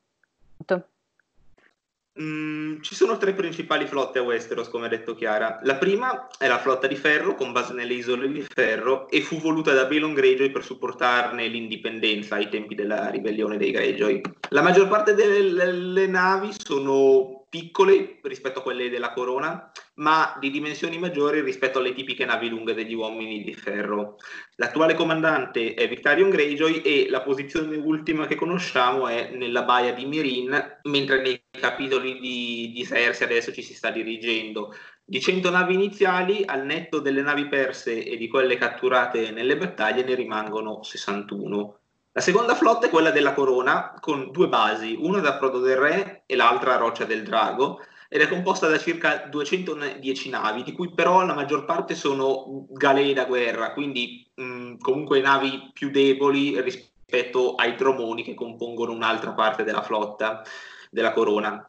Mm, 2.20 2.82
ci 2.82 2.94
sono 2.94 3.18
tre 3.18 3.34
principali 3.34 3.88
flotte 3.88 4.20
a 4.20 4.24
Westeros, 4.24 4.68
come 4.68 4.88
ha 4.88 4.90
detto 4.90 5.16
Chiara. 5.16 5.60
La 5.64 5.76
prima 5.76 6.28
è 6.38 6.48
la 6.48 6.60
flotta 6.60 6.86
di 6.88 6.96
ferro, 6.96 7.36
con 7.36 7.54
base 7.54 7.74
nelle 7.74 7.94
isole 7.94 8.30
di 8.30 8.46
ferro, 8.48 9.10
e 9.10 9.22
fu 9.22 9.40
voluta 9.40 9.74
da 9.74 9.86
Balon 9.86 10.14
Greyjoy 10.14 10.52
per 10.52 10.64
supportarne 10.64 11.48
l'indipendenza 11.48 12.36
ai 12.36 12.50
tempi 12.50 12.76
della 12.76 13.10
ribellione 13.10 13.58
dei 13.58 13.72
Greyjoy. 13.72 14.22
La 14.50 14.62
maggior 14.62 14.90
parte 14.90 15.14
delle 15.14 16.08
navi 16.08 16.50
sono 16.58 17.46
piccole 17.48 18.20
rispetto 18.24 18.60
a 18.60 18.62
quelle 18.62 18.90
della 18.90 19.12
corona, 19.14 19.72
ma 20.02 20.36
di 20.40 20.50
dimensioni 20.50 20.98
maggiori 20.98 21.42
rispetto 21.42 21.78
alle 21.78 21.94
tipiche 21.94 22.26
navi 22.26 22.50
lunghe 22.50 22.74
degli 22.74 22.94
uomini 22.94 23.44
di 23.44 23.54
ferro. 23.54 24.18
L'attuale 24.56 24.96
comandante 24.96 25.76
è 25.76 25.88
Victarion 25.88 26.30
Greyjoy 26.30 26.82
e 26.82 27.08
la 27.10 27.22
posizione 27.22 27.78
ultima 27.78 28.26
che 28.26 28.36
conosciamo 28.36 29.08
è 29.08 29.30
nella 29.34 29.62
baia 29.62 29.94
di 29.94 30.06
Mirin, 30.06 30.80
mentre 30.84 31.22
nei 31.22 31.44
capitoli 31.52 32.20
di, 32.20 32.72
di 32.74 32.84
Cersei 32.84 33.28
adesso 33.28 33.54
ci 33.54 33.62
si 33.62 33.76
sta 33.76 33.92
dirigendo. 33.92 34.74
Di 35.04 35.22
100 35.22 35.50
navi 35.52 35.76
iniziali, 35.76 36.44
al 36.46 36.66
netto 36.66 37.00
delle 37.00 37.22
navi 37.22 37.48
perse 37.48 38.04
e 38.04 38.18
di 38.18 38.28
quelle 38.28 38.58
catturate 38.58 39.30
nelle 39.30 39.56
battaglie, 39.56 40.04
ne 40.04 40.16
rimangono 40.16 40.82
61. 40.82 41.80
La 42.14 42.22
seconda 42.22 42.56
flotta 42.56 42.88
è 42.88 42.90
quella 42.90 43.12
della 43.12 43.34
Corona, 43.34 43.94
con 44.00 44.32
due 44.32 44.48
basi, 44.48 44.98
una 45.00 45.20
da 45.20 45.38
Frodo 45.38 45.60
del 45.60 45.78
Re 45.78 46.24
e 46.26 46.36
l'altra 46.36 46.74
a 46.74 46.78
Roccia 46.78 47.06
del 47.06 47.24
Drago, 47.24 47.80
ed 48.14 48.20
è 48.20 48.28
composta 48.28 48.68
da 48.68 48.78
circa 48.78 49.26
210 49.30 50.30
navi, 50.30 50.64
di 50.64 50.74
cui 50.74 50.94
però 50.94 51.26
la 51.26 51.34
maggior 51.34 51.64
parte 51.64 51.96
sono 51.96 52.66
galee 52.68 53.14
da 53.14 53.24
guerra, 53.24 53.72
quindi 53.72 54.30
mh, 54.36 54.80
comunque 54.80 55.22
navi 55.22 55.70
più 55.72 55.90
deboli 55.92 56.60
rispetto 56.60 57.56
ai 57.56 57.76
dromoni 57.76 58.22
che 58.24 58.34
compongono 58.34 58.92
un'altra 58.92 59.32
parte 59.32 59.64
della 59.64 59.82
flotta 59.82 60.44
della 60.90 61.14
Corona. 61.14 61.66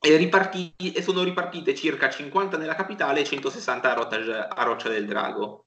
E, 0.00 0.16
ripartiti, 0.16 0.90
e 0.90 1.02
sono 1.02 1.22
ripartite 1.22 1.72
circa 1.76 2.10
50 2.10 2.56
nella 2.56 2.74
capitale 2.74 3.20
e 3.20 3.24
160 3.24 3.90
a, 3.92 3.94
Roccia, 3.94 4.48
a 4.48 4.62
Roccia 4.64 4.88
del 4.88 5.06
Drago. 5.06 5.66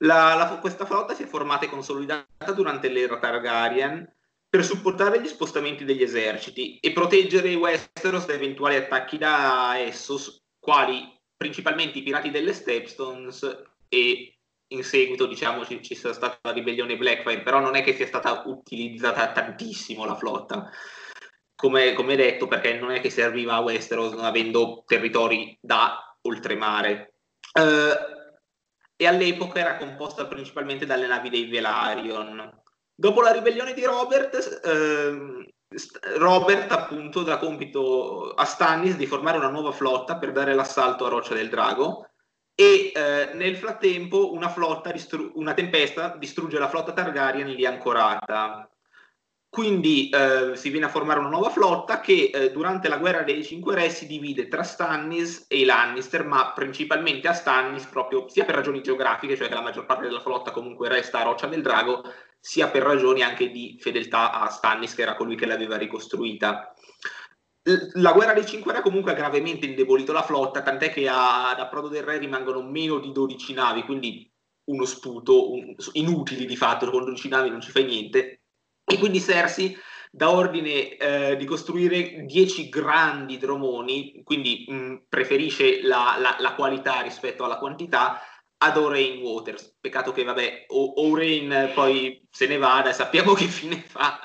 La, 0.00 0.34
la, 0.34 0.58
questa 0.60 0.84
flotta 0.84 1.14
si 1.14 1.22
è 1.22 1.26
formata 1.26 1.64
e 1.64 1.70
consolidata 1.70 2.52
durante 2.52 2.90
l'era 2.90 3.18
Targaryen 3.18 4.15
per 4.56 4.64
supportare 4.64 5.20
gli 5.20 5.26
spostamenti 5.26 5.84
degli 5.84 6.02
eserciti 6.02 6.78
e 6.78 6.90
proteggere 6.92 7.54
Westeros 7.56 8.24
da 8.24 8.32
eventuali 8.32 8.76
attacchi 8.76 9.18
da 9.18 9.78
Essos, 9.78 10.46
quali 10.58 11.14
principalmente 11.36 11.98
i 11.98 12.02
pirati 12.02 12.30
delle 12.30 12.54
Stepstones 12.54 13.64
e 13.86 14.38
in 14.68 14.82
seguito 14.82 15.26
diciamo 15.26 15.62
ci, 15.66 15.82
ci 15.82 15.94
sia 15.94 16.14
stata 16.14 16.38
la 16.40 16.52
ribellione 16.52 16.96
Blackfire, 16.96 17.42
però 17.42 17.60
non 17.60 17.76
è 17.76 17.82
che 17.82 17.94
sia 17.94 18.06
stata 18.06 18.44
utilizzata 18.46 19.30
tantissimo 19.30 20.06
la 20.06 20.16
flotta. 20.16 20.70
Come, 21.54 21.92
come 21.92 22.16
detto, 22.16 22.48
perché 22.48 22.78
non 22.78 22.92
è 22.92 23.00
che 23.02 23.10
serviva 23.10 23.56
a 23.56 23.60
Westeros 23.60 24.12
non 24.12 24.24
avendo 24.24 24.84
territori 24.86 25.54
da 25.60 26.16
oltremare. 26.22 27.18
Uh, 27.52 28.24
e 28.96 29.06
all'epoca 29.06 29.60
era 29.60 29.76
composta 29.76 30.26
principalmente 30.26 30.86
dalle 30.86 31.06
navi 31.06 31.28
dei 31.28 31.46
Velaryon. 31.46 32.64
Dopo 32.98 33.20
la 33.20 33.30
ribellione 33.30 33.74
di 33.74 33.84
Robert, 33.84 34.62
ehm, 34.64 35.46
Robert 36.16 36.72
appunto 36.72 37.22
dà 37.22 37.36
compito 37.36 38.30
a 38.30 38.44
Stannis 38.46 38.96
di 38.96 39.04
formare 39.04 39.36
una 39.36 39.50
nuova 39.50 39.70
flotta 39.70 40.16
per 40.16 40.32
dare 40.32 40.54
l'assalto 40.54 41.04
a 41.04 41.10
Roccia 41.10 41.34
del 41.34 41.50
Drago 41.50 42.08
e 42.54 42.92
eh, 42.94 43.30
nel 43.34 43.56
frattempo 43.56 44.32
una, 44.32 44.50
distru- 44.94 45.30
una 45.34 45.52
tempesta 45.52 46.16
distrugge 46.16 46.58
la 46.58 46.70
flotta 46.70 46.94
Targaryen 46.94 47.48
lì 47.48 47.66
ancorata. 47.66 48.66
Quindi 49.50 50.08
eh, 50.08 50.56
si 50.56 50.70
viene 50.70 50.86
a 50.86 50.90
formare 50.90 51.18
una 51.18 51.28
nuova 51.28 51.50
flotta 51.50 52.00
che 52.00 52.30
eh, 52.32 52.50
durante 52.50 52.88
la 52.88 52.98
guerra 52.98 53.22
dei 53.22 53.44
Cinque 53.44 53.74
Re 53.74 53.90
si 53.90 54.06
divide 54.06 54.48
tra 54.48 54.62
Stannis 54.62 55.44
e 55.48 55.60
i 55.60 55.64
Lannister, 55.64 56.24
ma 56.24 56.52
principalmente 56.52 57.28
a 57.28 57.34
Stannis 57.34 57.84
proprio 57.86 58.26
sia 58.28 58.44
per 58.46 58.54
ragioni 58.54 58.82
geografiche, 58.82 59.36
cioè 59.36 59.48
che 59.48 59.54
la 59.54 59.62
maggior 59.62 59.84
parte 59.84 60.04
della 60.04 60.20
flotta 60.20 60.50
comunque 60.50 60.88
resta 60.88 61.20
a 61.20 61.24
Roccia 61.24 61.46
del 61.46 61.62
Drago, 61.62 62.02
sia 62.38 62.68
per 62.68 62.82
ragioni 62.82 63.22
anche 63.22 63.50
di 63.50 63.76
fedeltà 63.80 64.32
a 64.32 64.48
Stannis, 64.48 64.94
che 64.94 65.02
era 65.02 65.16
colui 65.16 65.36
che 65.36 65.46
l'aveva 65.46 65.76
ricostruita. 65.76 66.72
La 67.94 68.12
guerra 68.12 68.32
dei 68.32 68.46
Cinque 68.46 68.72
Re 68.72 68.80
comunque 68.80 69.10
ha 69.10 69.16
gravemente 69.16 69.66
indebolito 69.66 70.12
la 70.12 70.22
flotta, 70.22 70.62
tant'è 70.62 70.90
che 70.90 71.08
ad 71.08 71.58
Approdo 71.58 71.88
del 71.88 72.04
Re 72.04 72.18
rimangono 72.18 72.62
meno 72.62 72.98
di 72.98 73.10
12 73.10 73.52
navi, 73.54 73.82
quindi 73.82 74.30
uno 74.66 74.84
sputo, 74.84 75.52
un, 75.52 75.74
inutili 75.92 76.46
di 76.46 76.56
fatto, 76.56 76.90
con 76.90 77.04
12 77.04 77.28
navi 77.28 77.50
non 77.50 77.60
ci 77.60 77.70
fai 77.70 77.84
niente 77.84 78.42
e 78.88 78.98
quindi 78.98 79.20
Cersei 79.20 79.76
dà 80.12 80.30
ordine 80.30 80.96
eh, 80.96 81.36
di 81.36 81.44
costruire 81.44 82.24
10 82.24 82.68
grandi 82.68 83.36
dromoni, 83.36 84.22
quindi 84.22 84.64
mh, 84.68 85.06
preferisce 85.08 85.82
la, 85.82 86.16
la, 86.18 86.36
la, 86.38 86.54
qualità 86.54 87.00
rispetto 87.00 87.44
alla 87.44 87.58
quantità, 87.58 88.20
ad 88.58 88.76
O'Rain 88.76 89.22
Waters. 89.22 89.76
Peccato 89.80 90.12
che, 90.12 90.24
vabbè, 90.24 90.66
O'Rain 90.68 91.72
poi 91.74 92.26
se 92.30 92.46
ne 92.46 92.58
vada 92.58 92.90
e 92.90 92.94
sappiamo 92.94 93.32
che 93.34 93.46
fine 93.46 93.82
fa. 93.86 94.20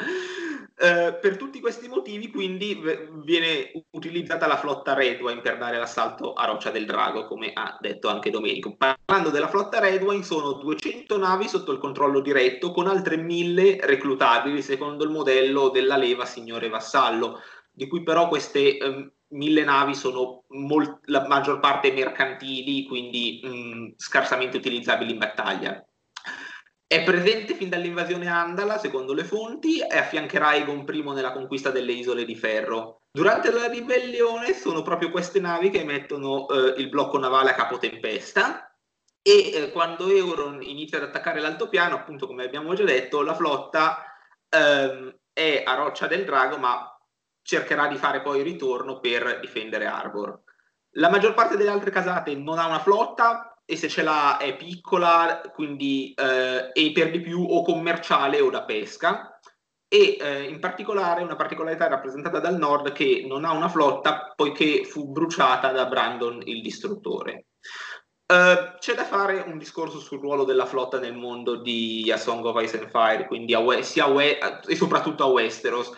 Eh, 0.83 1.13
per 1.21 1.37
tutti 1.37 1.59
questi 1.59 1.87
motivi, 1.87 2.31
quindi, 2.31 2.81
viene 3.23 3.71
utilizzata 3.91 4.47
la 4.47 4.57
flotta 4.57 4.95
Redwine 4.95 5.39
per 5.39 5.59
dare 5.59 5.77
l'assalto 5.77 6.33
a 6.33 6.45
Roccia 6.45 6.71
del 6.71 6.87
Drago, 6.87 7.27
come 7.27 7.51
ha 7.53 7.77
detto 7.79 8.07
anche 8.07 8.31
Domenico. 8.31 8.75
Parlando 8.75 9.29
della 9.29 9.47
flotta 9.47 9.79
Redwine, 9.79 10.23
sono 10.23 10.53
200 10.53 11.19
navi 11.19 11.47
sotto 11.47 11.71
il 11.71 11.77
controllo 11.77 12.19
diretto, 12.19 12.71
con 12.71 12.87
altre 12.87 13.17
1000 13.17 13.77
reclutabili, 13.81 14.63
secondo 14.63 15.03
il 15.03 15.11
modello 15.11 15.69
della 15.69 15.97
leva 15.97 16.25
signore 16.25 16.67
vassallo, 16.67 17.39
di 17.71 17.87
cui 17.87 18.01
però 18.01 18.27
queste 18.27 18.77
eh, 18.77 19.11
1000 19.31 19.63
navi 19.63 19.95
sono 19.95 20.43
molt- 20.49 20.99
la 21.05 21.27
maggior 21.27 21.59
parte 21.59 21.91
mercantili, 21.91 22.85
quindi 22.85 23.41
mh, 23.43 23.93
scarsamente 23.97 24.57
utilizzabili 24.57 25.11
in 25.11 25.17
battaglia. 25.17 25.85
È 26.85 27.03
presente 27.03 27.53
fin 27.53 27.69
dall'invasione 27.69 28.27
Andala, 28.27 28.77
secondo 28.77 29.13
le 29.13 29.23
fonti, 29.23 29.79
e 29.79 29.97
affiancherà 29.97 30.49
Aegon 30.49 30.85
I 30.91 31.01
nella 31.13 31.31
conquista 31.31 31.69
delle 31.69 31.93
isole 31.93 32.25
di 32.25 32.35
ferro. 32.35 33.03
Durante 33.09 33.51
la 33.51 33.67
ribellione 33.67 34.53
sono 34.53 34.81
proprio 34.81 35.09
queste 35.09 35.39
navi 35.39 35.69
che 35.69 35.83
mettono 35.83 36.49
eh, 36.49 36.73
il 36.81 36.89
blocco 36.89 37.17
navale 37.17 37.51
a 37.51 37.55
capo 37.55 37.77
tempesta 37.77 38.71
e 39.21 39.51
eh, 39.53 39.71
quando 39.71 40.07
Euron 40.07 40.61
inizia 40.61 40.97
ad 40.97 41.03
attaccare 41.03 41.39
l'altopiano, 41.39 41.95
appunto 41.95 42.25
come 42.25 42.43
abbiamo 42.43 42.73
già 42.73 42.83
detto, 42.83 43.21
la 43.21 43.35
flotta 43.35 44.03
ehm, 44.49 45.15
è 45.31 45.63
a 45.65 45.75
Roccia 45.75 46.07
del 46.07 46.25
Drago, 46.25 46.57
ma 46.57 47.00
cercherà 47.41 47.87
di 47.87 47.97
fare 47.97 48.21
poi 48.21 48.43
ritorno 48.43 48.99
per 48.99 49.39
difendere 49.39 49.85
Arbor. 49.85 50.41
La 50.95 51.09
maggior 51.09 51.33
parte 51.33 51.57
delle 51.57 51.69
altre 51.69 51.91
casate 51.91 52.35
non 52.35 52.59
ha 52.59 52.67
una 52.67 52.79
flotta, 52.79 53.51
e 53.71 53.77
se 53.77 53.87
ce 53.87 54.03
l'ha 54.03 54.37
è 54.37 54.57
piccola, 54.57 55.41
quindi 55.53 56.13
eh, 56.13 56.71
e 56.73 56.91
per 56.91 57.09
di 57.09 57.21
più 57.21 57.41
o 57.41 57.63
commerciale 57.63 58.41
o 58.41 58.49
da 58.49 58.63
pesca. 58.63 59.39
E 59.87 60.17
eh, 60.19 60.43
in 60.43 60.59
particolare 60.59 61.23
una 61.23 61.37
particolarità 61.37 61.87
rappresentata 61.87 62.39
dal 62.39 62.57
nord 62.57 62.91
che 62.91 63.25
non 63.27 63.45
ha 63.45 63.51
una 63.51 63.69
flotta 63.69 64.33
poiché 64.35 64.83
fu 64.83 65.11
bruciata 65.11 65.71
da 65.71 65.85
Brandon 65.85 66.41
il 66.43 66.61
distruttore. 66.61 67.45
Uh, 68.31 68.77
c'è 68.79 68.93
da 68.93 69.03
fare 69.03 69.43
un 69.45 69.57
discorso 69.57 69.99
sul 69.99 70.21
ruolo 70.21 70.45
della 70.45 70.65
flotta 70.65 70.99
nel 70.99 71.15
mondo 71.15 71.57
di 71.57 72.09
A 72.13 72.17
Song 72.17 72.45
of 72.45 72.61
Ice 72.61 72.79
and 72.79 72.89
Fire, 72.89 73.27
quindi 73.27 73.53
a 73.53 73.81
sia 73.81 74.05
a 74.05 74.61
e 74.65 74.75
soprattutto 74.75 75.23
a 75.23 75.27
Westeros. 75.27 75.91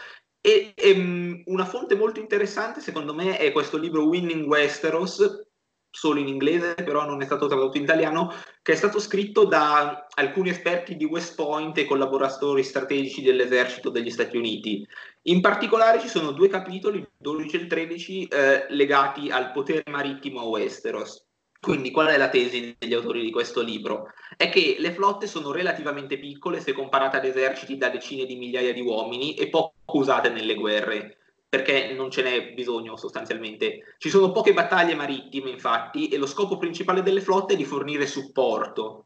E, 0.45 0.73
e 0.75 0.91
um, 0.91 1.41
una 1.45 1.63
fonte 1.63 1.95
molto 1.95 2.19
interessante, 2.19 2.81
secondo 2.81 3.13
me, 3.13 3.37
è 3.37 3.53
questo 3.53 3.77
libro 3.77 4.07
Winning 4.07 4.45
Westeros, 4.45 5.47
solo 5.89 6.19
in 6.19 6.27
inglese, 6.27 6.73
però 6.73 7.05
non 7.05 7.21
è 7.21 7.25
stato 7.25 7.47
tradotto 7.47 7.77
in 7.77 7.83
italiano, 7.83 8.29
che 8.61 8.73
è 8.73 8.75
stato 8.75 8.99
scritto 8.99 9.45
da 9.45 10.05
alcuni 10.15 10.49
esperti 10.49 10.97
di 10.97 11.05
West 11.05 11.35
Point 11.35 11.77
e 11.77 11.85
collaboratori 11.85 12.61
strategici 12.61 13.21
dell'esercito 13.21 13.89
degli 13.89 14.09
Stati 14.09 14.35
Uniti. 14.35 14.85
In 15.27 15.39
particolare 15.39 16.01
ci 16.01 16.09
sono 16.09 16.31
due 16.31 16.49
capitoli, 16.49 16.97
il 16.97 17.09
12 17.15 17.55
e 17.55 17.59
il 17.59 17.67
13, 17.67 18.27
eh, 18.27 18.65
legati 18.67 19.29
al 19.29 19.53
potere 19.53 19.83
marittimo 19.89 20.41
a 20.41 20.47
Westeros. 20.47 21.25
Quindi 21.63 21.91
qual 21.91 22.07
è 22.07 22.17
la 22.17 22.27
tesi 22.27 22.75
degli 22.77 22.93
autori 22.93 23.21
di 23.21 23.31
questo 23.31 23.61
libro? 23.61 24.11
È 24.35 24.49
che 24.49 24.75
le 24.79 24.91
flotte 24.91 25.27
sono 25.27 25.53
relativamente 25.53 26.19
piccole 26.19 26.59
se 26.59 26.73
comparate 26.73 27.15
ad 27.15 27.23
eserciti 27.23 27.77
da 27.77 27.87
decine 27.87 28.25
di 28.25 28.35
migliaia 28.35 28.73
di 28.73 28.81
uomini 28.81 29.35
e 29.35 29.47
poco 29.47 29.73
usate 29.93 30.27
nelle 30.27 30.55
guerre 30.55 31.19
perché 31.47 31.93
non 31.93 32.11
ce 32.11 32.21
n'è 32.21 32.51
bisogno 32.53 32.97
sostanzialmente. 32.97 33.95
Ci 33.97 34.09
sono 34.09 34.33
poche 34.33 34.53
battaglie 34.53 34.93
marittime, 34.93 35.51
infatti, 35.51 36.09
e 36.09 36.17
lo 36.17 36.25
scopo 36.25 36.57
principale 36.57 37.01
delle 37.01 37.21
flotte 37.21 37.53
è 37.53 37.55
di 37.55 37.63
fornire 37.63 38.07
supporto. 38.07 39.05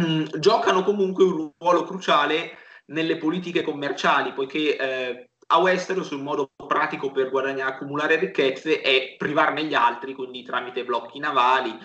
Mm, 0.00 0.26
giocano 0.38 0.84
comunque 0.84 1.24
un 1.24 1.50
ruolo 1.58 1.82
cruciale 1.82 2.52
nelle 2.86 3.16
politiche 3.16 3.62
commerciali, 3.62 4.32
poiché 4.32 4.76
eh, 4.76 5.29
a 5.52 5.58
Westeros 5.58 6.10
un 6.10 6.22
modo 6.22 6.50
pratico 6.66 7.10
per 7.10 7.30
guadagnare, 7.30 7.72
accumulare 7.72 8.16
ricchezze 8.16 8.80
è 8.80 9.16
privarne 9.16 9.64
gli 9.64 9.74
altri, 9.74 10.14
quindi 10.14 10.42
tramite 10.42 10.84
blocchi 10.84 11.18
navali, 11.18 11.76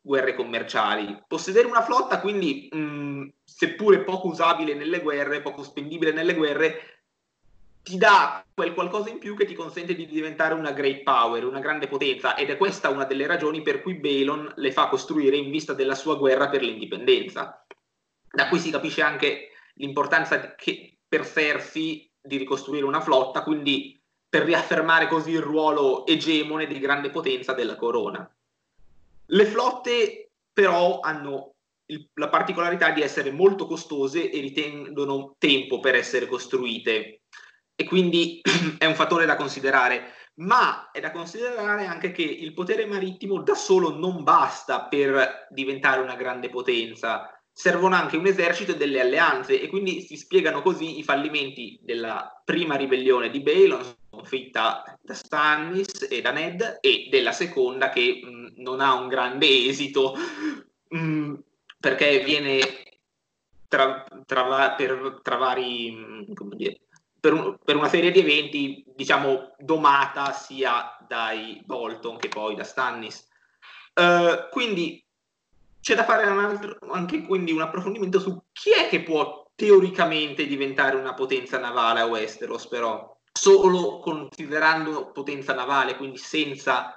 guerre 0.00 0.34
commerciali. 0.34 1.22
Possedere 1.26 1.66
una 1.66 1.82
flotta, 1.82 2.20
quindi, 2.20 2.68
mh, 2.70 2.78
mm, 2.78 3.28
seppure 3.44 4.02
poco 4.02 4.28
usabile 4.28 4.74
nelle 4.74 5.00
guerre, 5.00 5.42
poco 5.42 5.62
spendibile 5.62 6.12
nelle 6.12 6.34
guerre, 6.34 7.02
ti 7.82 7.98
dà 7.98 8.44
quel 8.52 8.72
qualcosa 8.72 9.10
in 9.10 9.18
più 9.18 9.36
che 9.36 9.44
ti 9.44 9.54
consente 9.54 9.94
di 9.94 10.06
diventare 10.06 10.54
una 10.54 10.72
great 10.72 11.02
power, 11.02 11.44
una 11.44 11.60
grande 11.60 11.88
potenza, 11.88 12.34
ed 12.34 12.48
è 12.48 12.56
questa 12.56 12.88
una 12.88 13.04
delle 13.04 13.26
ragioni 13.26 13.60
per 13.60 13.82
cui 13.82 13.94
Balon 13.94 14.54
le 14.56 14.72
fa 14.72 14.88
costruire 14.88 15.36
in 15.36 15.50
vista 15.50 15.74
della 15.74 15.94
sua 15.94 16.16
guerra 16.16 16.48
per 16.48 16.62
l'indipendenza. 16.62 17.64
Da 18.28 18.48
qui 18.48 18.58
si 18.58 18.70
capisce 18.70 19.02
anche 19.02 19.50
l'importanza 19.74 20.54
che, 20.54 20.98
per 21.06 21.26
Cersei 21.26 22.05
di 22.26 22.36
ricostruire 22.36 22.84
una 22.84 23.00
flotta, 23.00 23.42
quindi 23.42 24.00
per 24.28 24.42
riaffermare 24.42 25.08
così 25.08 25.30
il 25.30 25.40
ruolo 25.40 26.04
egemone 26.06 26.66
di 26.66 26.78
grande 26.78 27.10
potenza 27.10 27.52
della 27.52 27.76
corona. 27.76 28.28
Le 29.28 29.44
flotte 29.46 30.30
però 30.52 31.00
hanno 31.00 31.54
il, 31.86 32.08
la 32.14 32.28
particolarità 32.28 32.90
di 32.90 33.02
essere 33.02 33.30
molto 33.30 33.66
costose 33.66 34.30
e 34.30 34.40
ritengono 34.40 35.36
tempo 35.38 35.80
per 35.80 35.94
essere 35.94 36.26
costruite 36.26 37.22
e 37.74 37.84
quindi 37.84 38.40
è 38.78 38.86
un 38.86 38.94
fattore 38.94 39.26
da 39.26 39.36
considerare. 39.36 40.12
Ma 40.38 40.90
è 40.90 41.00
da 41.00 41.12
considerare 41.12 41.86
anche 41.86 42.12
che 42.12 42.22
il 42.22 42.52
potere 42.52 42.84
marittimo 42.84 43.40
da 43.40 43.54
solo 43.54 43.96
non 43.96 44.22
basta 44.22 44.84
per 44.84 45.46
diventare 45.50 46.02
una 46.02 46.14
grande 46.14 46.50
potenza, 46.50 47.35
servono 47.58 47.94
anche 47.94 48.18
un 48.18 48.26
esercito 48.26 48.72
e 48.72 48.76
delle 48.76 49.00
alleanze 49.00 49.58
e 49.58 49.68
quindi 49.68 50.02
si 50.02 50.18
spiegano 50.18 50.60
così 50.60 50.98
i 50.98 51.02
fallimenti 51.02 51.78
della 51.80 52.42
prima 52.44 52.76
ribellione 52.76 53.30
di 53.30 53.40
Balon, 53.40 53.82
sconfitta 54.10 54.98
da 55.00 55.14
Stannis 55.14 56.06
e 56.10 56.20
da 56.20 56.32
Ned, 56.32 56.80
e 56.82 57.08
della 57.10 57.32
seconda 57.32 57.88
che 57.88 58.20
mh, 58.22 58.60
non 58.60 58.82
ha 58.82 58.92
un 58.92 59.08
grande 59.08 59.46
esito 59.46 60.14
mh, 60.88 61.32
perché 61.80 62.22
viene 62.22 62.60
tra, 63.68 64.04
tra, 64.26 64.74
per, 64.76 65.20
tra 65.22 65.36
vari, 65.36 66.26
come 66.34 66.56
dire, 66.56 66.80
per, 67.18 67.32
un, 67.32 67.56
per, 67.64 67.76
una 67.76 67.88
serie 67.88 68.10
di 68.10 68.18
eventi, 68.18 68.84
diciamo, 68.94 69.54
domata 69.60 70.30
sia 70.32 70.94
dai 71.08 71.62
Bolton 71.64 72.18
che 72.18 72.28
poi 72.28 72.54
da 72.54 72.64
Stannis. 72.64 73.26
Uh, 73.94 74.50
quindi 74.50 75.02
c'è 75.86 75.94
da 75.94 76.02
fare 76.02 76.24
altro, 76.24 76.78
anche 76.90 77.22
quindi 77.22 77.52
un 77.52 77.60
approfondimento 77.60 78.18
su 78.18 78.36
chi 78.50 78.70
è 78.70 78.88
che 78.88 79.04
può 79.04 79.48
teoricamente 79.54 80.44
diventare 80.44 80.96
una 80.96 81.14
potenza 81.14 81.60
navale 81.60 82.00
a 82.00 82.06
Westeros, 82.06 82.66
però 82.66 83.16
solo 83.32 84.00
considerando 84.00 85.12
potenza 85.12 85.54
navale, 85.54 85.96
quindi 85.96 86.16
senza 86.16 86.92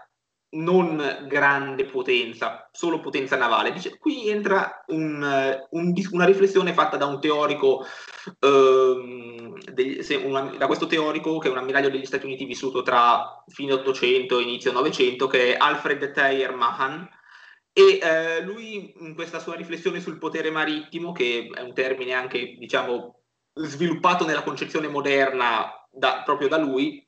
non 0.53 1.27
grande 1.27 1.85
potenza, 1.85 2.67
solo 2.71 2.99
potenza 2.99 3.37
navale. 3.37 3.71
Dice, 3.71 3.99
qui 3.99 4.27
entra 4.27 4.83
un, 4.87 5.67
un, 5.69 5.93
una 6.09 6.25
riflessione 6.25 6.73
fatta 6.73 6.97
da 6.97 7.05
un 7.05 7.21
teorico, 7.21 7.85
ehm, 8.39 9.55
degli, 9.71 10.03
una, 10.23 10.55
da 10.57 10.65
questo 10.65 10.87
teorico 10.87 11.37
che 11.37 11.47
è 11.47 11.51
un 11.51 11.59
ammiraglio 11.59 11.91
degli 11.91 12.07
Stati 12.07 12.25
Uniti 12.25 12.45
vissuto 12.45 12.81
tra 12.81 13.43
fine 13.49 13.73
800 13.73 14.39
e 14.39 14.41
inizio 14.41 14.71
900, 14.71 15.27
che 15.27 15.53
è 15.53 15.57
Alfred 15.59 16.11
Thayer 16.11 16.55
Mahan, 16.55 17.17
e 17.71 17.99
eh, 18.01 18.41
lui 18.41 18.93
in 18.99 19.15
questa 19.15 19.39
sua 19.39 19.55
riflessione 19.55 19.99
sul 19.99 20.17
potere 20.17 20.49
marittimo, 20.49 21.11
che 21.11 21.49
è 21.53 21.61
un 21.61 21.73
termine 21.73 22.13
anche, 22.13 22.55
diciamo, 22.57 23.21
sviluppato 23.53 24.25
nella 24.25 24.43
concezione 24.43 24.87
moderna 24.87 25.71
da, 25.91 26.21
proprio 26.23 26.47
da 26.47 26.57
lui, 26.57 27.05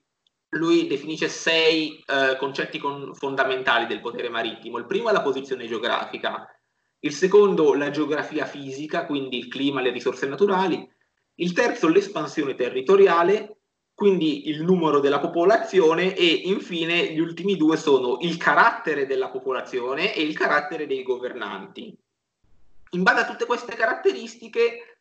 lui 0.54 0.88
definisce 0.88 1.30
sei 1.30 2.04
eh, 2.06 2.36
concetti 2.38 2.78
con, 2.78 3.14
fondamentali 3.16 3.86
del 3.86 4.02
potere 4.02 4.30
marittimo. 4.30 4.78
Il 4.78 4.86
primo 4.86 5.10
è 5.10 5.14
la 5.14 5.22
posizione 5.22 5.68
geografica, 5.68 6.48
il 7.00 7.14
secondo 7.14 7.74
la 7.74 7.90
geografia 7.90 8.46
fisica, 8.46 9.06
quindi 9.06 9.38
il 9.38 9.48
clima, 9.48 9.82
le 9.82 9.92
risorse 9.92 10.28
naturali, 10.28 10.88
il 11.36 11.54
terzo 11.54 11.88
l'espansione 11.88 12.56
territoriale, 12.56 13.61
quindi 14.02 14.50
il 14.50 14.64
numero 14.64 15.00
della 15.00 15.20
popolazione 15.20 16.16
e 16.16 16.26
infine 16.26 17.14
gli 17.14 17.20
ultimi 17.20 17.56
due 17.56 17.78
sono 17.78 18.18
il 18.22 18.36
carattere 18.36 19.06
della 19.06 19.30
popolazione 19.30 20.16
e 20.16 20.24
il 20.24 20.36
carattere 20.36 20.88
dei 20.88 21.04
governanti. 21.04 21.96
In 22.94 23.04
base 23.04 23.20
a 23.22 23.26
tutte 23.28 23.46
queste 23.46 23.76
caratteristiche 23.76 24.98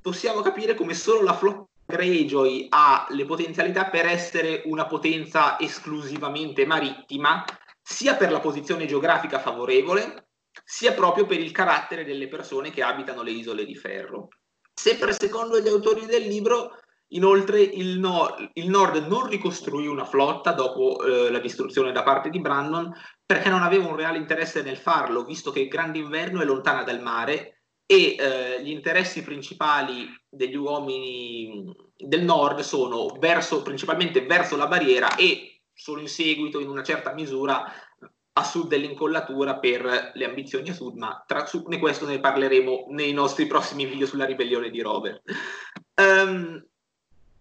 possiamo 0.00 0.42
capire 0.42 0.76
come 0.76 0.94
solo 0.94 1.22
la 1.22 1.34
flotta 1.34 1.66
Greyjoy 1.86 2.68
ha 2.70 3.08
le 3.10 3.24
potenzialità 3.24 3.86
per 3.86 4.06
essere 4.06 4.62
una 4.66 4.86
potenza 4.86 5.58
esclusivamente 5.58 6.64
marittima, 6.66 7.44
sia 7.82 8.14
per 8.14 8.30
la 8.30 8.38
posizione 8.38 8.86
geografica 8.86 9.40
favorevole, 9.40 10.28
sia 10.64 10.92
proprio 10.92 11.26
per 11.26 11.40
il 11.40 11.50
carattere 11.50 12.04
delle 12.04 12.28
persone 12.28 12.70
che 12.70 12.84
abitano 12.84 13.22
le 13.22 13.32
isole 13.32 13.64
di 13.64 13.74
ferro. 13.74 14.28
Sempre 14.72 15.12
secondo 15.14 15.60
gli 15.60 15.66
autori 15.66 16.06
del 16.06 16.28
libro, 16.28 16.78
inoltre 17.08 17.60
il, 17.60 17.98
no- 17.98 18.34
il 18.54 18.68
Nord 18.68 19.06
non 19.06 19.26
ricostruì 19.28 19.86
una 19.86 20.04
flotta 20.04 20.52
dopo 20.52 21.02
eh, 21.02 21.30
la 21.30 21.38
distruzione 21.38 21.92
da 21.92 22.02
parte 22.02 22.30
di 22.30 22.40
Brandon 22.40 22.92
perché 23.24 23.48
non 23.48 23.62
aveva 23.62 23.88
un 23.88 23.96
reale 23.96 24.18
interesse 24.18 24.62
nel 24.62 24.76
farlo, 24.76 25.24
visto 25.24 25.50
che 25.50 25.60
il 25.60 25.68
Grande 25.68 25.98
Inverno 25.98 26.40
è 26.40 26.44
lontana 26.44 26.82
dal 26.82 27.00
mare 27.02 27.62
e 27.86 28.16
eh, 28.18 28.62
gli 28.62 28.70
interessi 28.70 29.22
principali 29.22 30.08
degli 30.28 30.56
uomini 30.56 31.72
del 31.96 32.24
nord 32.24 32.60
sono 32.60 33.16
verso, 33.18 33.62
principalmente 33.62 34.26
verso 34.26 34.56
la 34.56 34.66
barriera 34.66 35.14
e 35.16 35.62
solo 35.72 36.00
in 36.00 36.08
seguito, 36.08 36.58
in 36.58 36.68
una 36.68 36.82
certa 36.82 37.12
misura, 37.12 37.64
a 38.38 38.44
sud 38.44 38.68
dell'incollatura 38.68 39.58
per 39.58 40.12
le 40.14 40.24
ambizioni 40.24 40.68
a 40.68 40.74
sud, 40.74 40.96
ma 40.96 41.22
tra 41.26 41.46
su, 41.46 41.64
ne 41.68 41.78
questo 41.78 42.06
ne 42.06 42.20
parleremo 42.20 42.86
nei 42.90 43.12
nostri 43.12 43.46
prossimi 43.46 43.86
video 43.86 44.06
sulla 44.06 44.26
ribellione 44.26 44.70
di 44.70 44.80
Robert. 44.82 45.22
Um, 45.94 46.62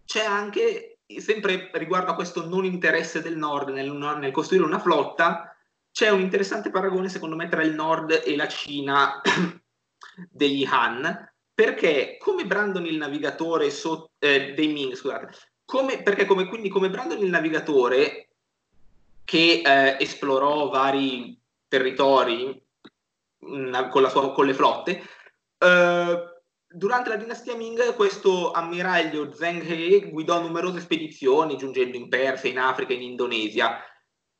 c'è 0.05 0.23
anche, 0.23 0.99
sempre 1.17 1.69
riguardo 1.73 2.11
a 2.11 2.15
questo 2.15 2.47
non 2.47 2.65
interesse 2.65 3.21
del 3.21 3.37
nord 3.37 3.69
nel, 3.69 3.91
nel 3.91 4.31
costruire 4.31 4.65
una 4.65 4.79
flotta, 4.79 5.55
c'è 5.91 6.09
un 6.09 6.19
interessante 6.19 6.71
paragone 6.71 7.09
secondo 7.09 7.35
me 7.35 7.47
tra 7.47 7.63
il 7.63 7.73
nord 7.73 8.21
e 8.25 8.35
la 8.35 8.47
Cina 8.47 9.21
degli 10.29 10.65
Han, 10.69 11.31
perché 11.53 12.17
come 12.19 12.45
Brandon 12.45 12.85
il 12.85 12.97
navigatore 12.97 13.69
so, 13.69 14.11
eh, 14.19 14.53
dei 14.53 14.67
Ming, 14.67 14.93
scusate, 14.93 15.33
come, 15.63 16.03
perché 16.03 16.25
come, 16.25 16.47
quindi 16.47 16.69
come 16.69 16.89
Brandon 16.89 17.17
il 17.17 17.29
navigatore 17.29 18.29
che 19.23 19.61
eh, 19.65 19.97
esplorò 19.99 20.69
vari 20.69 21.39
territori 21.67 22.61
mh, 23.39 23.57
mm, 23.57 23.89
con, 23.89 24.09
sua, 24.09 24.31
con, 24.31 24.45
le 24.45 24.53
flotte, 24.53 25.01
eh, 25.57 26.34
durante 26.75 27.09
la 27.09 27.15
dinastia 27.15 27.55
Ming 27.55 27.95
questo 27.95 28.51
ammiraglio 28.51 29.33
Zheng 29.33 29.63
He 29.67 30.09
guidò 30.09 30.41
numerose 30.41 30.79
spedizioni 30.79 31.57
giungendo 31.57 31.97
in 31.97 32.09
Persia, 32.09 32.49
in 32.49 32.59
Africa, 32.59 32.93
in 32.93 33.01
Indonesia 33.01 33.79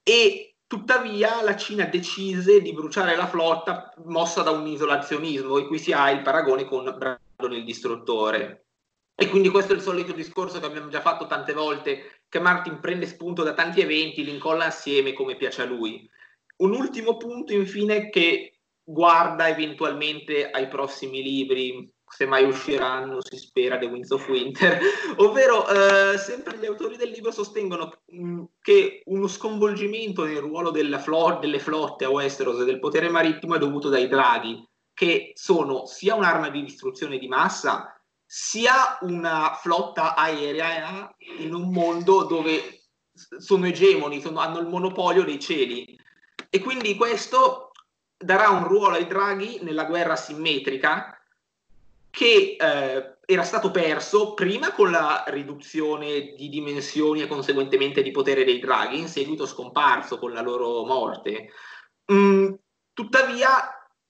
e 0.03 0.55
Tuttavia 0.67 1.43
la 1.43 1.55
Cina 1.55 1.85
decise 1.85 2.59
di 2.59 2.73
bruciare 2.73 3.15
la 3.15 3.27
flotta 3.27 3.93
mossa 4.05 4.41
da 4.41 4.49
un 4.49 4.65
isolazionismo 4.65 5.59
e 5.59 5.67
qui 5.67 5.77
si 5.77 5.91
ha 5.91 6.09
il 6.09 6.23
paragone 6.23 6.65
con 6.65 6.85
Brandon 6.85 7.55
il 7.55 7.63
distruttore. 7.63 8.65
E 9.13 9.29
quindi 9.29 9.49
questo 9.49 9.73
è 9.73 9.75
il 9.75 9.83
solito 9.83 10.11
discorso 10.11 10.59
che 10.59 10.65
abbiamo 10.65 10.89
già 10.89 11.01
fatto 11.01 11.27
tante 11.27 11.53
volte, 11.53 12.23
che 12.27 12.39
Martin 12.39 12.79
prende 12.79 13.05
spunto 13.05 13.43
da 13.43 13.53
tanti 13.53 13.79
eventi, 13.79 14.23
li 14.23 14.33
incolla 14.33 14.65
assieme 14.65 15.13
come 15.13 15.37
piace 15.37 15.61
a 15.61 15.65
lui. 15.65 16.09
Un 16.57 16.73
ultimo 16.73 17.15
punto 17.15 17.53
infine 17.53 18.09
che 18.09 18.57
guarda 18.83 19.47
eventualmente 19.47 20.49
ai 20.49 20.67
prossimi 20.67 21.21
libri, 21.21 21.93
se 22.15 22.25
mai 22.25 22.45
usciranno, 22.45 23.17
si 23.19 23.35
spera, 23.35 23.77
The 23.77 23.87
Winds 23.87 24.09
of 24.11 24.25
Winter, 24.29 24.79
ovvero 25.17 25.67
eh, 25.67 26.17
sempre 26.17 26.57
gli 26.57 26.65
autori 26.65 26.95
del 26.95 27.09
libro 27.09 27.29
sostengono 27.29 27.91
mm, 28.15 28.43
che 28.61 29.01
uno 29.07 29.27
sconvolgimento 29.27 30.23
nel 30.23 30.37
ruolo 30.37 30.71
flor- 30.97 31.39
delle 31.39 31.59
flotte 31.59 32.05
a 32.05 32.09
Westeros 32.09 32.61
e 32.61 32.63
del 32.63 32.79
potere 32.79 33.09
marittimo 33.09 33.55
è 33.55 33.59
dovuto 33.59 33.89
dai 33.89 34.07
draghi, 34.07 34.65
che 34.93 35.33
sono 35.35 35.85
sia 35.87 36.15
un'arma 36.15 36.47
di 36.47 36.63
distruzione 36.63 37.17
di 37.17 37.27
massa, 37.27 37.93
sia 38.25 38.97
una 39.01 39.59
flotta 39.61 40.15
aerea 40.15 41.13
in 41.39 41.53
un 41.53 41.69
mondo 41.69 42.23
dove 42.23 42.83
sono 43.11 43.65
egemoni, 43.65 44.21
sono, 44.21 44.39
hanno 44.39 44.59
il 44.59 44.67
monopolio 44.67 45.25
dei 45.25 45.39
cieli. 45.39 45.99
E 46.49 46.59
quindi 46.61 46.95
questo 46.95 47.71
darà 48.17 48.51
un 48.51 48.65
ruolo 48.65 48.95
ai 48.95 49.05
draghi 49.05 49.59
nella 49.61 49.83
guerra 49.83 50.15
simmetrica 50.15 51.14
che 52.15 52.55
eh, 52.57 53.17
era 53.25 53.43
stato 53.43 53.71
perso 53.71 54.33
prima 54.33 54.71
con 54.71 54.89
la 54.89 55.25
riduzione 55.27 56.33
di 56.37 56.47
dimensioni 56.47 57.21
e 57.21 57.27
conseguentemente 57.27 58.01
di 58.01 58.11
potere 58.11 58.45
dei 58.45 58.59
draghi, 58.59 58.99
in 58.99 59.09
seguito 59.09 59.45
scomparso 59.45 60.17
con 60.17 60.31
la 60.31 60.41
loro 60.41 60.85
morte. 60.85 61.49
Mm, 62.13 62.53
tuttavia, 62.93 63.49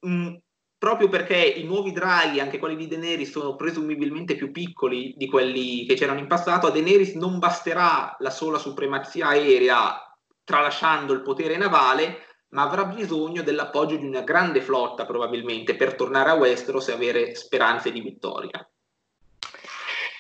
mm, 0.06 0.36
proprio 0.78 1.10
perché 1.10 1.36
i 1.36 1.64
nuovi 1.64 1.92
draghi, 1.92 2.40
anche 2.40 2.60
quelli 2.60 2.76
di 2.76 2.88
Daenerys, 2.88 3.32
sono 3.32 3.56
presumibilmente 3.56 4.36
più 4.36 4.52
piccoli 4.52 5.16
di 5.18 5.28
quelli 5.28 5.88
che 5.88 5.96
c'erano 5.96 6.20
in 6.20 6.28
passato, 6.28 6.68
a 6.68 6.72
Daenerys 6.72 7.16
non 7.16 7.40
basterà 7.40 8.16
la 8.20 8.30
sola 8.30 8.60
supremazia 8.60 9.30
aerea 9.30 10.00
tralasciando 10.44 11.12
il 11.12 11.24
potere 11.24 11.58
navale, 11.58 12.35
ma 12.56 12.64
avrà 12.64 12.86
bisogno 12.86 13.44
dell'appoggio 13.44 13.98
di 13.98 14.06
una 14.06 14.22
grande 14.22 14.62
flotta 14.62 15.06
probabilmente 15.06 15.76
per 15.76 15.94
tornare 15.94 16.30
a 16.30 16.36
Westeros 16.36 16.88
e 16.88 16.94
avere 16.94 17.36
speranze 17.36 17.92
di 17.92 18.00
vittoria. 18.00 18.66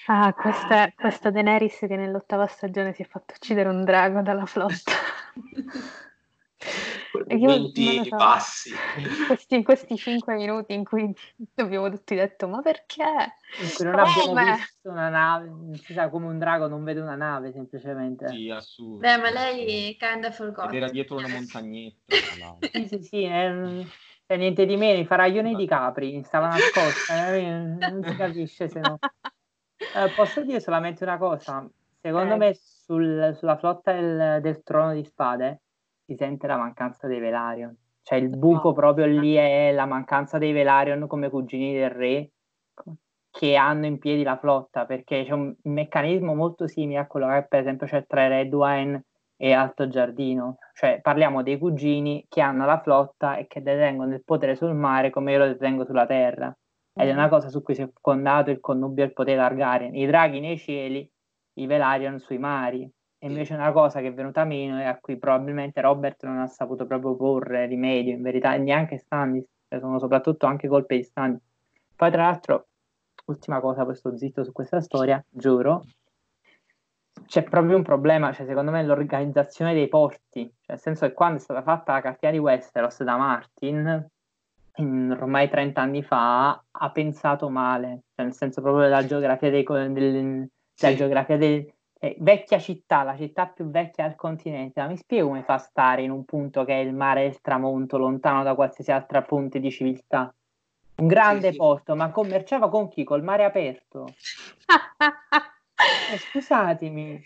Ah, 0.07 0.33
questa, 0.33 0.91
questa 0.93 1.31
Daenerys 1.31 1.77
che 1.79 1.95
nell'ottava 1.95 2.45
stagione 2.45 2.93
si 2.93 3.03
è 3.03 3.05
fatto 3.05 3.33
uccidere 3.35 3.69
un 3.69 3.85
drago 3.85 4.21
dalla 4.21 4.45
flotta. 4.45 4.91
momenti 7.27 8.03
so, 8.09 8.15
bassi. 8.15 8.71
Questi, 9.27 9.63
questi 9.63 9.97
cinque 9.97 10.35
minuti 10.35 10.73
in 10.73 10.83
cui 10.83 11.13
abbiamo 11.55 11.89
tutti 11.89 12.15
detto 12.15 12.47
ma 12.47 12.61
perché? 12.61 13.03
In 13.59 13.71
cui 13.73 13.85
non 13.85 13.99
abbiamo 13.99 14.53
visto 14.55 14.89
una 14.89 15.09
nave, 15.09 15.47
non 15.47 15.75
si 15.75 15.93
sa 15.93 16.09
come 16.09 16.27
un 16.27 16.37
drago 16.37 16.67
non 16.67 16.83
vede 16.83 16.99
una 16.99 17.15
nave 17.15 17.51
semplicemente. 17.51 18.27
Sì, 18.27 18.49
assurdo. 18.49 18.99
Beh, 18.99 19.17
ma 19.17 19.29
lei 19.31 19.95
kinda 19.97 20.31
forgot. 20.31 20.67
Ed 20.67 20.75
era 20.75 20.89
dietro 20.89 21.17
una 21.17 21.27
montagnetta. 21.27 22.15
sì, 22.71 22.87
sì, 22.87 23.01
sì, 23.01 23.23
è, 23.23 23.51
è 24.25 24.37
niente 24.37 24.65
di 24.65 24.75
meno, 24.75 24.99
i 24.99 25.05
faraglioni 25.05 25.55
di 25.55 25.65
Capri, 25.65 26.23
stava 26.23 26.47
nascosta, 26.47 27.33
eh, 27.33 27.49
non 27.49 28.03
si 28.03 28.15
capisce 28.15 28.67
se 28.67 28.79
no. 28.79 28.99
Eh, 29.77 30.09
posso 30.15 30.43
dire 30.43 30.59
solamente 30.59 31.03
una 31.03 31.17
cosa? 31.17 31.67
Secondo 32.01 32.35
eh. 32.35 32.37
me 32.37 32.53
sul, 32.53 33.33
sulla 33.35 33.57
flotta 33.57 33.93
del, 33.93 34.41
del 34.41 34.61
trono 34.63 34.93
di 34.93 35.03
spade 35.03 35.61
si 36.05 36.15
sente 36.15 36.47
la 36.47 36.57
mancanza 36.57 37.07
dei 37.07 37.19
Velarion. 37.19 37.75
Cioè 38.01 38.19
il 38.19 38.29
buco 38.29 38.71
proprio 38.73 39.07
lì 39.07 39.33
è 39.33 39.71
la 39.71 39.85
mancanza 39.85 40.37
dei 40.37 40.51
Velarion 40.51 41.07
come 41.07 41.29
cugini 41.29 41.73
del 41.73 41.89
re 41.89 42.29
che 43.31 43.55
hanno 43.55 43.85
in 43.85 43.97
piedi 43.97 44.23
la 44.23 44.37
flotta, 44.37 44.85
perché 44.85 45.25
c'è 45.25 45.33
un 45.33 45.53
meccanismo 45.63 46.33
molto 46.35 46.67
simile 46.67 46.99
a 46.99 47.07
quello 47.07 47.27
che 47.27 47.45
per 47.49 47.59
esempio 47.59 47.85
c'è 47.85 48.05
tra 48.05 48.27
Redwine 48.27 49.03
e 49.35 49.51
Alto 49.51 49.87
Giardino. 49.87 50.57
Cioè 50.73 51.01
parliamo 51.01 51.43
dei 51.43 51.57
cugini 51.57 52.25
che 52.29 52.41
hanno 52.41 52.65
la 52.65 52.79
flotta 52.79 53.35
e 53.35 53.47
che 53.47 53.61
detengono 53.61 54.13
il 54.13 54.23
potere 54.23 54.55
sul 54.55 54.73
mare 54.73 55.09
come 55.09 55.33
io 55.33 55.39
lo 55.39 55.47
detengo 55.47 55.83
sulla 55.83 56.05
terra. 56.05 56.55
Ed 56.93 57.09
è 57.09 57.11
una 57.11 57.27
cosa 57.27 57.49
su 57.49 57.61
cui 57.61 57.75
si 57.75 57.81
è 57.81 57.89
fondato 58.01 58.51
il 58.51 58.61
connubio 58.61 59.03
del 59.03 59.13
potere 59.13 59.37
Targaryen. 59.37 59.95
I 59.95 60.05
draghi 60.05 60.39
nei 60.39 60.57
cieli, 60.57 61.09
i 61.55 61.65
Velarion 61.65 62.19
sui 62.19 62.37
mari. 62.37 62.89
E 63.25 63.27
invece 63.27 63.55
una 63.55 63.71
cosa 63.71 64.01
che 64.01 64.09
è 64.09 64.13
venuta 64.13 64.43
meno 64.43 64.79
e 64.79 64.83
a 64.83 64.99
cui 64.99 65.17
probabilmente 65.17 65.81
Robert 65.81 66.23
non 66.25 66.37
ha 66.37 66.45
saputo 66.45 66.85
proprio 66.85 67.15
porre 67.15 67.65
rimedio, 67.65 68.13
in 68.13 68.21
verità, 68.21 68.53
e 68.53 68.59
neanche 68.59 68.99
Stannis, 68.99 69.43
cioè 69.67 69.79
sono 69.79 69.97
soprattutto 69.97 70.45
anche 70.45 70.67
colpe 70.67 70.97
di 70.97 71.01
Stannis. 71.01 71.41
Poi 71.95 72.11
tra 72.11 72.21
l'altro, 72.21 72.67
ultima 73.25 73.59
cosa, 73.61 73.83
poi 73.83 73.95
sto 73.95 74.15
zitto 74.15 74.43
su 74.43 74.51
questa 74.51 74.79
storia, 74.79 75.25
giuro, 75.27 75.85
c'è 77.25 77.41
proprio 77.41 77.77
un 77.77 77.81
problema, 77.81 78.31
cioè 78.31 78.45
secondo 78.45 78.69
me 78.69 78.83
l'organizzazione 78.83 79.73
dei 79.73 79.87
porti, 79.87 80.41
cioè 80.41 80.75
nel 80.75 80.79
senso 80.79 81.07
che 81.07 81.13
quando 81.13 81.39
è 81.39 81.41
stata 81.41 81.63
fatta 81.63 81.93
la 81.93 82.01
cartina 82.01 82.31
di 82.31 82.37
Westeros 82.37 83.01
da 83.01 83.17
Martin, 83.17 84.07
in, 84.75 85.17
ormai 85.19 85.49
30 85.49 85.81
anni 85.81 86.03
fa, 86.03 86.63
ha 86.69 86.91
pensato 86.91 87.49
male, 87.49 88.03
cioè 88.13 88.25
nel 88.25 88.35
senso 88.35 88.61
proprio 88.61 88.83
della 88.83 89.03
geografia 89.03 89.49
dei, 89.49 89.63
del, 89.63 90.47
della 90.79 90.95
geografia 90.95 91.37
dei, 91.37 91.74
eh, 91.99 92.15
vecchia 92.19 92.59
città, 92.59 93.03
la 93.03 93.15
città 93.15 93.47
più 93.47 93.65
vecchia 93.69 94.07
del 94.07 94.15
continente, 94.15 94.81
ma 94.81 94.87
mi 94.87 94.97
spiego 94.97 95.27
come 95.27 95.43
fa 95.43 95.55
a 95.55 95.59
stare 95.59 96.01
in 96.01 96.11
un 96.11 96.25
punto 96.25 96.63
che 96.65 96.73
è 96.73 96.83
il 96.83 96.93
mare 96.93 97.23
del 97.23 97.41
tramonto, 97.41 97.97
lontano 97.97 98.43
da 98.43 98.55
qualsiasi 98.55 98.91
altra 98.91 99.21
fonte 99.21 99.59
di 99.59 99.71
civiltà? 99.71 100.33
Un 100.97 101.07
grande 101.07 101.47
Sì, 101.47 101.51
sì. 101.53 101.57
porto, 101.57 101.95
ma 101.95 102.09
commerciava 102.11 102.69
con 102.69 102.87
chi? 102.87 103.03
Col 103.03 103.23
mare 103.23 103.43
aperto. 103.43 104.05
Eh, 106.13 106.17
scusatemi. 106.17 107.21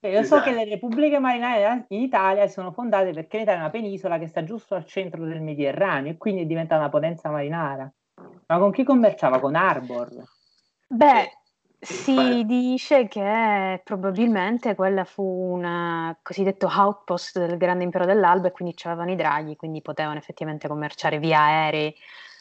Cioè, 0.00 0.10
io 0.10 0.22
so 0.22 0.36
Esatto. 0.36 0.42
che 0.42 0.52
le 0.52 0.64
repubbliche 0.64 1.18
marinare 1.18 1.84
in 1.88 2.00
Italia 2.00 2.46
sono 2.48 2.72
fondate 2.72 3.12
perché 3.12 3.38
l'Italia 3.38 3.60
è 3.60 3.62
una 3.62 3.70
penisola 3.70 4.18
che 4.18 4.26
sta 4.26 4.44
giusto 4.44 4.74
al 4.74 4.86
centro 4.86 5.24
del 5.24 5.40
Mediterraneo 5.42 6.12
e 6.12 6.16
quindi 6.16 6.42
è 6.42 6.46
diventata 6.46 6.80
una 6.80 6.90
potenza 6.90 7.30
marinara. 7.30 7.90
Ma 8.46 8.58
con 8.58 8.72
chi 8.72 8.82
commerciava? 8.84 9.40
Con 9.40 9.54
Arbor. 9.54 10.08
Beh, 10.86 11.20
Eh, 11.20 11.30
si 11.80 12.44
dice 12.44 13.08
che 13.08 13.80
probabilmente 13.82 14.74
quella 14.74 15.04
fu 15.04 15.22
un 15.22 16.14
cosiddetto 16.22 16.66
outpost 16.66 17.38
del 17.38 17.56
grande 17.56 17.84
impero 17.84 18.04
dell'Alba 18.04 18.48
e 18.48 18.52
quindi 18.52 18.74
c'avevano 18.76 19.10
i 19.12 19.16
draghi, 19.16 19.56
quindi 19.56 19.80
potevano 19.80 20.18
effettivamente 20.18 20.68
commerciare 20.68 21.18
via 21.18 21.40
aerei. 21.40 21.94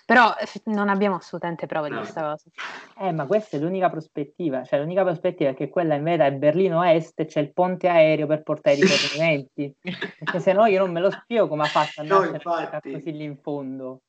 Però 0.05 0.35
eff- 0.37 0.65
non 0.65 0.89
abbiamo 0.89 1.15
assolutamente 1.15 1.67
prove 1.67 1.87
di 1.87 1.93
No. 1.93 2.01
questa 2.01 2.21
cosa. 2.21 2.49
Eh, 2.97 3.11
ma 3.13 3.25
questa 3.27 3.55
è 3.55 3.59
l'unica 3.59 3.89
prospettiva, 3.89 4.63
cioè 4.65 4.79
l'unica 4.79 5.03
prospettiva 5.03 5.51
è 5.51 5.53
che 5.53 5.69
quella 5.69 5.95
in 5.95 6.03
verità 6.03 6.25
è 6.25 6.33
Berlino 6.33 6.83
Est 6.83 7.17
e 7.19 7.25
c'è 7.25 7.39
il 7.39 7.53
ponte 7.53 7.87
aereo 7.87 8.27
per 8.27 8.43
portare 8.43 8.75
i 8.75 8.81
rifornimenti, 8.81 9.73
perché 10.19 10.39
se 10.39 10.51
no 10.51 10.65
io 10.65 10.79
non 10.79 10.91
me 10.91 10.99
lo 10.99 11.11
spiego 11.11 11.47
come 11.47 11.63
ha 11.63 11.67
fatto 11.67 12.01
a 12.01 12.03
No, 12.03 12.25
infatti. 12.25 12.91
così 12.91 13.11
lì 13.13 13.23
in 13.23 13.37
fondo. 13.37 14.01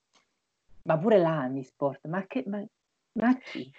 Ma 0.84 0.98
pure 0.98 1.18
l'Amisport, 1.18 2.06
ma 2.08 2.24
che... 2.26 2.42
Ma, 2.46 2.64
ma 3.12 3.36
chi? 3.36 3.70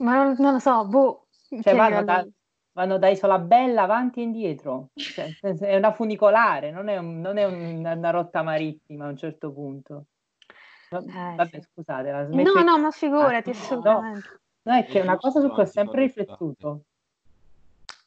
Ma 0.00 0.14
non, 0.14 0.34
non 0.38 0.52
lo 0.54 0.58
so, 0.58 0.86
boh. 0.86 1.26
Cioè 1.62 1.74
vanno 1.74 2.02
da, 2.04 2.26
vanno 2.72 2.98
da 2.98 3.08
Isola 3.08 3.38
Bella 3.38 3.82
avanti 3.82 4.20
e 4.20 4.22
indietro, 4.24 4.90
Cioè, 4.94 5.34
è 5.40 5.76
una 5.76 5.92
funicolare, 5.92 6.70
non 6.70 6.88
è, 6.88 6.96
un- 6.96 7.20
non 7.20 7.36
è 7.36 7.44
un- 7.44 7.84
una 7.84 8.10
rotta 8.10 8.42
marittima 8.42 9.06
a 9.06 9.08
un 9.08 9.16
certo 9.16 9.52
punto. 9.52 10.04
Va- 10.90 10.98
Eh, 10.98 11.34
Vabbè, 11.36 11.60
sì. 11.60 11.68
scusate, 11.72 12.10
la 12.10 12.24
smetto 12.26 12.52
No, 12.52 12.62
no, 12.62 12.78
ma 12.78 12.90
figurati, 12.90 13.50
Ah, 13.50 13.52
no, 13.52 13.58
assolutamente. 13.58 14.40
No, 14.62 14.74
è 14.74 14.86
che 14.86 14.98
è 15.00 15.02
una 15.02 15.16
cosa 15.16 15.40
su 15.40 15.48
cui 15.50 15.62
ho 15.62 15.66
sempre 15.66 16.00
riflettuto. 16.02 16.82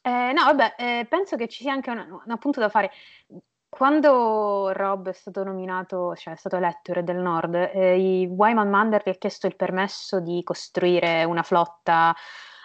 Eh, 0.02 0.32
no, 0.32 0.44
vabbè, 0.44 0.74
eh, 0.78 1.06
penso 1.08 1.36
che 1.36 1.48
ci 1.48 1.62
sia 1.62 1.72
anche 1.72 1.90
un, 1.90 1.98
un 1.98 2.30
appunto 2.30 2.60
da 2.60 2.68
fare. 2.68 2.90
Quando 3.74 4.70
Rob 4.72 5.08
è 5.08 5.12
stato 5.12 5.42
nominato, 5.42 6.14
cioè 6.14 6.34
è 6.34 6.36
stato 6.36 6.54
eletto 6.54 6.92
re 6.92 7.02
del 7.02 7.16
nord, 7.16 7.56
eh, 7.56 7.98
i 7.98 8.24
Wyman 8.24 8.70
Mander 8.70 9.02
gli 9.04 9.08
ha 9.08 9.14
chiesto 9.14 9.48
il 9.48 9.56
permesso 9.56 10.20
di 10.20 10.44
costruire 10.44 11.24
una 11.24 11.42
flotta 11.42 12.14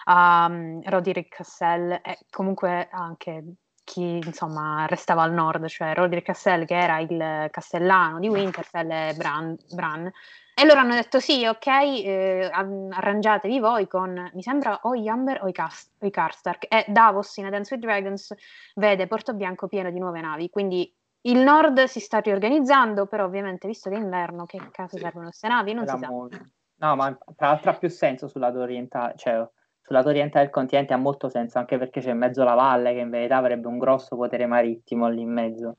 a 0.04 0.46
um, 0.48 0.80
Roderick 0.84 1.36
Cassell 1.38 1.94
e 1.94 2.20
comunque 2.30 2.90
anche 2.92 3.44
chi 3.84 4.20
insomma 4.24 4.86
restava 4.86 5.24
al 5.24 5.34
nord, 5.34 5.66
cioè 5.66 5.96
Roderick 5.96 6.28
Cassell 6.28 6.66
che 6.66 6.78
era 6.78 7.00
il 7.00 7.48
castellano 7.50 8.20
di 8.20 8.28
Winterfell 8.28 8.92
e 8.92 9.14
Bran, 9.18 9.58
Bran. 9.74 10.12
E 10.54 10.64
loro 10.64 10.82
hanno 10.82 10.94
detto 10.94 11.20
sì, 11.20 11.44
ok, 11.44 11.66
eh, 11.66 12.50
an- 12.54 12.90
arrangiatevi 12.92 13.60
voi 13.60 13.88
con, 13.88 14.30
mi 14.36 14.44
sembra, 14.44 14.82
o 14.84 14.94
Yamber 14.94 15.42
o 15.42 15.48
i, 15.48 15.54
Cas- 15.54 15.90
o 16.00 16.06
i 16.06 16.12
Karstark. 16.12 16.68
E 16.70 16.86
Davos 16.88 17.36
in 17.38 17.46
A 17.46 17.50
Dance 17.50 17.74
with 17.74 17.84
Dragons 17.84 18.36
vede 18.76 19.08
Porto 19.08 19.34
Bianco 19.34 19.68
pieno 19.68 19.90
di 19.90 19.98
nuove 19.98 20.22
navi, 20.22 20.50
quindi 20.52 20.94
il 21.22 21.40
nord 21.40 21.84
si 21.84 22.00
sta 22.00 22.20
riorganizzando, 22.20 23.06
però 23.06 23.26
ovviamente 23.26 23.68
visto 23.68 23.90
che 23.90 23.96
è 23.96 24.00
inverno, 24.00 24.46
che 24.46 24.60
caso 24.72 24.96
Sì. 24.98 25.04
servono 25.04 25.26
queste 25.26 25.48
navi? 25.48 25.74
Non 25.74 25.84
Era 25.84 25.94
si 25.94 26.00
sa. 26.00 26.08
molto- 26.10 26.38
No, 26.82 26.96
ma 26.96 27.18
tra 27.36 27.48
l'altro 27.48 27.72
ha 27.72 27.74
più 27.76 27.90
senso 27.90 28.28
sul 28.30 28.40
lato 28.40 28.60
orientale, 28.60 29.14
cioè 29.18 29.34
sul 29.82 29.96
lato 29.96 30.08
orientale 30.10 30.46
del 30.46 30.54
continente 30.54 30.94
ha 30.94 30.98
molto 30.98 31.28
senso, 31.28 31.58
anche 31.58 31.78
perché 31.78 32.00
c'è 32.00 32.12
in 32.12 32.18
mezzo 32.18 32.44
la 32.46 32.54
valle 32.54 32.94
che 32.94 33.00
in 33.00 33.10
verità 33.10 33.36
avrebbe 33.36 33.68
un 33.68 33.78
grosso 33.78 34.16
potere 34.16 34.46
marittimo 34.46 35.10
lì 35.10 35.22
in 35.22 35.32
mezzo, 35.34 35.76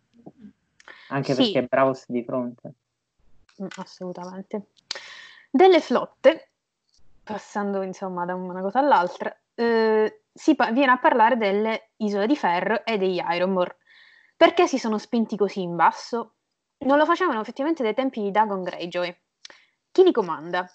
anche 1.09 1.33
Sì. 1.35 1.43
perché 1.43 1.59
è 1.61 1.67
Bravos 1.69 2.05
di 2.07 2.23
fronte. 2.23 2.73
Mm, 3.63 3.67
assolutamente. 3.79 4.67
Delle 5.51 5.81
flotte, 5.81 6.51
passando 7.23 7.81
insomma 7.83 8.27
da 8.27 8.35
una 8.35 8.61
cosa 8.61 8.81
all'altra, 8.81 9.35
eh, 9.55 10.23
si 10.33 10.55
pa- 10.55 10.71
viene 10.71 10.93
a 10.93 10.99
parlare 10.99 11.37
delle 11.39 11.91
isole 11.97 12.27
di 12.27 12.37
ferro 12.37 12.85
e 12.85 12.99
degli 12.99 13.21
Ironmore. 13.27 13.77
Perché 14.41 14.67
si 14.67 14.79
sono 14.79 14.97
spinti 14.97 15.37
così 15.37 15.61
in 15.61 15.77
basso? 15.77 16.37
Non 16.87 16.97
lo 16.97 17.05
facevano 17.05 17.43
effettivamente 17.43 17.83
dai 17.83 17.93
tempi 17.93 18.23
di 18.23 18.31
Dagon 18.31 18.63
Greyjoy. 18.63 19.15
Chi 19.93 20.03
li 20.03 20.13
comanda? 20.13 20.67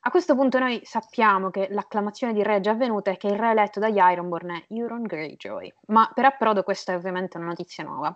A 0.00 0.10
questo 0.10 0.34
punto 0.34 0.58
noi 0.58 0.82
sappiamo 0.84 1.48
che 1.48 1.68
l'acclamazione 1.70 2.34
di 2.34 2.42
re 2.42 2.56
è 2.56 2.60
già 2.60 2.72
avvenuta 2.72 3.10
e 3.10 3.16
che 3.16 3.28
il 3.28 3.38
re 3.38 3.52
eletto 3.52 3.80
dagli 3.80 3.96
Ironborn 3.96 4.50
è 4.50 4.64
Euron 4.68 5.04
Greyjoy, 5.04 5.72
ma 5.86 6.10
per 6.12 6.26
approdo 6.26 6.62
questa 6.62 6.92
è 6.92 6.96
ovviamente 6.96 7.38
una 7.38 7.46
notizia 7.46 7.82
nuova. 7.82 8.14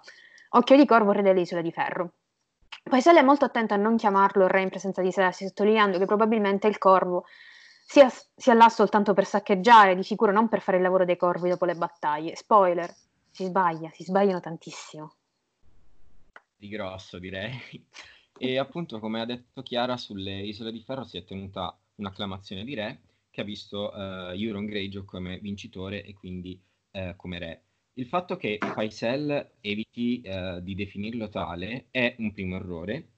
Occhio 0.51 0.77
di 0.77 0.85
corvo 0.85 1.13
re 1.13 1.23
delle 1.23 1.41
isole 1.41 1.63
di 1.63 1.73
ferro. 1.73 2.13
Paiselle 2.83 3.21
è 3.21 3.25
molto 3.25 3.47
attento 3.47 3.73
a 3.73 3.79
non 3.79 3.97
chiamarlo 3.97 4.47
re 4.47 4.61
in 4.61 4.69
presenza 4.69 5.01
di 5.01 5.11
Cersei, 5.11 5.49
sottolineando 5.49 5.97
che 5.97 6.05
probabilmente 6.05 6.67
il 6.67 6.77
corvo 6.77 7.25
sia, 7.83 8.13
sia 8.37 8.53
là 8.53 8.69
soltanto 8.69 9.15
per 9.15 9.25
saccheggiare, 9.25 9.95
di 9.95 10.03
sicuro 10.03 10.33
non 10.33 10.51
per 10.51 10.61
fare 10.61 10.77
il 10.77 10.83
lavoro 10.83 11.07
dei 11.07 11.17
corvi 11.17 11.49
dopo 11.49 11.65
le 11.65 11.77
battaglie. 11.77 12.37
Spoiler, 12.37 12.95
si 13.39 13.45
sbaglia, 13.45 13.89
si 13.93 14.03
sbagliano 14.03 14.41
tantissimo. 14.41 15.13
di 16.57 16.69
grosso 16.69 17.21
direi. 17.21 17.53
E 18.37 18.59
appunto, 18.59 18.99
come 18.99 19.21
ha 19.21 19.25
detto 19.25 19.63
Chiara, 19.63 19.97
sulle 19.97 20.41
Isole 20.41 20.73
di 20.73 20.81
Ferro 20.81 21.05
si 21.05 21.19
è 21.19 21.25
tenuta 21.25 21.77
un'acclamazione 21.97 22.65
di 22.65 22.75
re 22.75 23.01
che 23.31 23.41
ha 23.41 23.45
visto 23.45 23.93
eh, 23.93 24.41
Euron 24.41 24.65
Greyjoy 24.65 25.05
come 25.05 25.39
vincitore 25.39 26.05
e 26.05 26.15
quindi 26.15 26.61
eh, 26.91 27.15
come 27.17 27.39
re. 27.39 27.63
Il 27.95 28.07
fatto 28.07 28.37
che 28.37 28.59
Paisel 28.59 29.55
eviti 29.61 30.21
eh, 30.21 30.61
di 30.63 30.75
definirlo 30.75 31.29
tale 31.29 31.87
è 31.91 32.15
un 32.19 32.33
primo 32.33 32.57
errore 32.57 33.11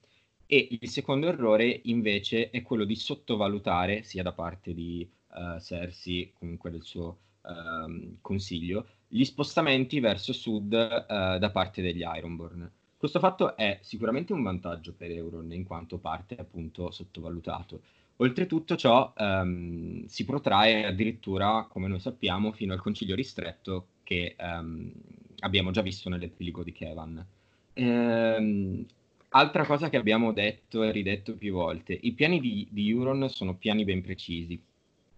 e 0.45 0.67
il 0.79 0.89
secondo 0.89 1.27
errore 1.27 1.81
invece 1.85 2.49
è 2.51 2.61
quello 2.61 2.83
di 2.83 2.95
sottovalutare, 2.95 4.03
sia 4.03 4.23
da 4.23 4.33
parte 4.33 4.73
di 4.73 5.01
eh, 5.01 5.59
Cersei, 5.59 6.33
comunque 6.33 6.69
del 6.71 6.83
suo 6.83 7.17
ehm, 7.43 8.17
consiglio, 8.21 8.87
gli 9.13 9.25
spostamenti 9.25 9.99
verso 9.99 10.31
sud 10.31 10.73
eh, 10.73 11.37
da 11.37 11.49
parte 11.51 11.81
degli 11.81 12.01
Ironborn. 12.01 12.69
Questo 12.95 13.19
fatto 13.19 13.57
è 13.57 13.79
sicuramente 13.81 14.31
un 14.31 14.41
vantaggio 14.41 14.93
per 14.93 15.11
Euron 15.11 15.51
in 15.51 15.65
quanto 15.65 15.97
parte 15.97 16.35
appunto 16.35 16.91
sottovalutato. 16.91 17.81
Oltretutto 18.17 18.75
ciò 18.75 19.11
ehm, 19.17 20.05
si 20.05 20.23
protrae 20.23 20.85
addirittura, 20.85 21.65
come 21.67 21.87
noi 21.87 21.99
sappiamo, 21.99 22.51
fino 22.51 22.73
al 22.73 22.79
concilio 22.79 23.15
ristretto 23.15 23.87
che 24.03 24.35
ehm, 24.37 24.91
abbiamo 25.39 25.71
già 25.71 25.81
visto 25.81 26.07
nell'epilogo 26.09 26.63
di 26.63 26.71
Kevan. 26.71 27.25
Ehm, 27.73 28.85
altra 29.29 29.65
cosa 29.65 29.89
che 29.89 29.97
abbiamo 29.97 30.31
detto 30.31 30.83
e 30.83 30.91
ridetto 30.91 31.35
più 31.35 31.53
volte, 31.53 31.97
i 31.99 32.13
piani 32.13 32.39
di, 32.39 32.67
di 32.69 32.89
Euron 32.89 33.27
sono 33.29 33.55
piani 33.55 33.83
ben 33.83 34.01
precisi 34.01 34.61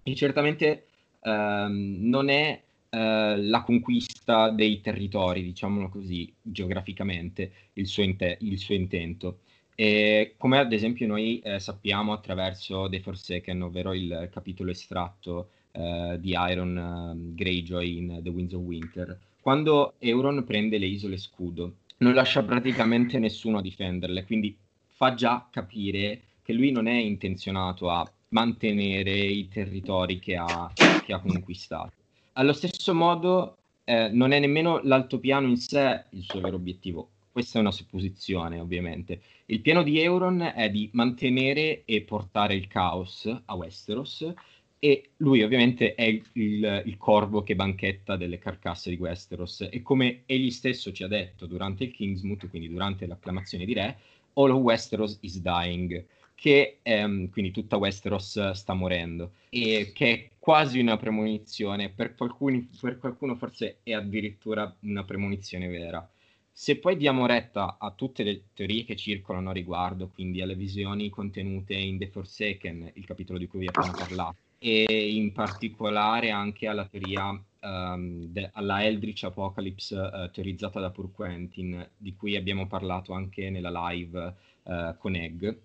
e 0.01 0.15
certamente 0.15 0.85
ehm, 1.21 1.97
non 1.99 2.29
è 2.29 2.61
eh, 2.93 3.41
la 3.41 3.63
conquista 3.63 4.51
dei 4.51 4.79
territori, 4.79 5.41
diciamolo 5.41 5.89
così, 5.89 6.31
geograficamente, 6.39 7.51
il 7.73 7.87
suo, 7.87 8.03
inte- 8.03 8.37
il 8.41 8.59
suo 8.59 8.75
intento. 8.75 9.39
E 9.73 10.35
come 10.37 10.59
ad 10.59 10.71
esempio 10.71 11.07
noi 11.07 11.39
eh, 11.39 11.59
sappiamo 11.59 12.13
attraverso 12.13 12.87
The 12.89 12.99
Forsaken, 12.99 13.63
ovvero 13.63 13.93
il 13.93 14.29
capitolo 14.31 14.69
estratto 14.69 15.49
eh, 15.71 16.17
di 16.19 16.35
Iron 16.37 16.77
eh, 16.77 17.33
Greyjoy 17.33 17.97
in 17.97 18.19
The 18.21 18.29
Winds 18.29 18.53
of 18.53 18.61
Winter, 18.61 19.19
quando 19.41 19.95
Euron 19.97 20.43
prende 20.43 20.77
le 20.77 20.85
isole 20.85 21.17
scudo, 21.17 21.77
non 21.97 22.13
lascia 22.13 22.43
praticamente 22.43 23.17
nessuno 23.17 23.57
a 23.57 23.61
difenderle, 23.61 24.23
quindi 24.25 24.55
fa 24.85 25.15
già 25.15 25.47
capire 25.49 26.21
che 26.43 26.53
lui 26.53 26.69
non 26.71 26.85
è 26.85 26.93
intenzionato 26.93 27.89
a 27.89 28.07
mantenere 28.29 29.15
i 29.17 29.47
territori 29.47 30.19
che 30.19 30.35
ha, 30.35 30.71
che 31.03 31.11
ha 31.11 31.19
conquistato. 31.19 32.02
Allo 32.35 32.53
stesso 32.53 32.95
modo, 32.95 33.57
eh, 33.83 34.09
non 34.09 34.31
è 34.31 34.39
nemmeno 34.39 34.79
l'altopiano 34.81 35.47
in 35.47 35.57
sé 35.57 36.05
il 36.09 36.23
suo 36.23 36.41
vero 36.41 36.55
obiettivo. 36.55 37.09
Questa 37.31 37.59
è 37.59 37.61
una 37.61 37.71
supposizione, 37.71 38.59
ovviamente. 38.59 39.21
Il 39.45 39.61
piano 39.61 39.83
di 39.83 39.99
Euron 39.99 40.41
è 40.41 40.69
di 40.71 40.89
mantenere 40.93 41.83
e 41.85 42.01
portare 42.01 42.55
il 42.55 42.67
caos 42.67 43.31
a 43.45 43.53
Westeros 43.53 44.33
e 44.79 45.11
lui 45.17 45.43
ovviamente 45.43 45.93
è 45.93 46.03
il, 46.05 46.23
il, 46.33 46.95
corvo 46.97 47.43
che 47.43 47.55
banchetta 47.55 48.17
delle 48.17 48.39
carcasse 48.39 48.89
di 48.89 48.97
Westeros 48.97 49.67
e 49.71 49.83
come 49.83 50.23
egli 50.25 50.49
stesso 50.49 50.91
ci 50.91 51.03
ha 51.03 51.07
detto 51.07 51.45
durante 51.45 51.83
il 51.83 51.91
Kingsmoot, 51.91 52.49
quindi 52.49 52.67
durante 52.67 53.05
l'acclamazione 53.05 53.65
di 53.65 53.73
re, 53.73 53.97
All 54.33 54.49
of 54.49 54.59
Westeros 54.59 55.19
is 55.21 55.39
dying, 55.39 56.03
che 56.33 56.79
ehm, 56.81 57.29
quindi 57.29 57.51
tutta 57.51 57.77
Westeros 57.77 58.51
sta 58.51 58.73
morendo 58.73 59.33
e 59.49 59.91
che 59.93 60.11
è 60.11 60.29
quasi 60.43 60.77
una 60.77 60.97
premonizione, 60.97 61.87
per, 61.87 62.15
qualcuni, 62.15 62.69
per 62.81 62.99
qualcuno 62.99 63.37
forse 63.37 63.77
è 63.81 63.93
addirittura 63.93 64.75
una 64.81 65.05
premonizione 65.05 65.69
vera. 65.69 66.05
Se 66.51 66.79
poi 66.79 66.97
diamo 66.97 67.25
retta 67.25 67.77
a 67.79 67.91
tutte 67.91 68.23
le 68.23 68.47
teorie 68.53 68.83
che 68.83 68.97
circolano 68.97 69.51
a 69.51 69.53
riguardo, 69.53 70.09
quindi 70.09 70.41
alle 70.41 70.55
visioni 70.55 71.07
contenute 71.07 71.75
in 71.75 71.97
The 71.97 72.07
Forsaken, 72.07 72.91
il 72.95 73.05
capitolo 73.05 73.39
di 73.39 73.47
cui 73.47 73.59
vi 73.59 73.67
ho 73.67 73.71
appena 73.73 73.93
parlato, 73.93 74.35
e 74.59 74.83
in 75.13 75.31
particolare 75.31 76.29
anche 76.31 76.67
alla 76.67 76.87
teoria, 76.87 77.29
um, 77.61 78.25
de- 78.25 78.49
alla 78.51 78.83
Eldritch 78.83 79.23
Apocalypse 79.23 79.95
uh, 79.95 80.29
teorizzata 80.29 80.81
da 80.81 80.89
Pur 80.89 81.13
Quentin, 81.13 81.87
di 81.95 82.17
cui 82.17 82.35
abbiamo 82.35 82.67
parlato 82.67 83.13
anche 83.13 83.49
nella 83.49 83.71
live 83.91 84.35
uh, 84.63 84.97
con 84.97 85.15
Egg, 85.15 85.55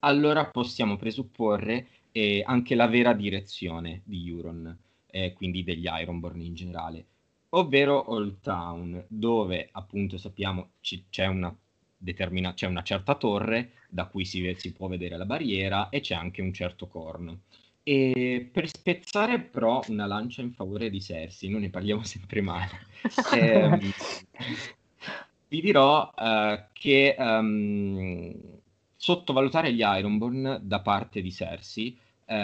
allora 0.00 0.46
possiamo 0.46 0.96
presupporre 0.96 1.86
eh, 2.12 2.42
anche 2.44 2.74
la 2.74 2.86
vera 2.86 3.12
direzione 3.12 4.02
di 4.04 4.28
Euron, 4.28 4.76
eh, 5.06 5.32
quindi 5.32 5.64
degli 5.64 5.86
Ironborn 5.86 6.40
in 6.40 6.54
generale, 6.54 7.04
ovvero 7.50 8.10
Old 8.12 8.40
Town, 8.40 9.04
dove 9.08 9.68
appunto 9.72 10.18
sappiamo 10.18 10.70
c- 10.80 11.04
c'è 11.10 11.26
una 11.26 11.54
determina- 11.98 12.54
c'è 12.54 12.66
una 12.66 12.82
certa 12.82 13.14
torre 13.16 13.72
da 13.88 14.06
cui 14.06 14.24
si, 14.24 14.54
si, 14.56 14.72
può 14.72 14.86
vedere 14.86 15.16
la 15.16 15.24
barriera 15.24 15.88
e 15.88 16.00
c'è 16.00 16.14
anche 16.14 16.40
un 16.40 16.52
certo 16.52 16.86
corno. 16.86 17.40
E 17.82 18.48
per 18.52 18.68
spezzare 18.68 19.40
però 19.40 19.82
una 19.88 20.06
lancia 20.06 20.42
in 20.42 20.52
favore 20.52 20.90
di 20.90 21.00
Cersei, 21.00 21.48
noi 21.48 21.62
ne 21.62 21.70
parliamo 21.70 22.02
sempre 22.04 22.40
male, 22.40 22.86
ehm, 23.34 23.78
vi 25.48 25.60
dirò 25.60 26.12
uh, 26.14 26.60
che 26.72 27.16
um, 27.18 28.57
sottovalutare 29.00 29.72
gli 29.72 29.80
Ironborn 29.80 30.58
da 30.60 30.80
parte 30.80 31.22
di 31.22 31.30
Cersei 31.30 31.96
uh, 32.26 32.34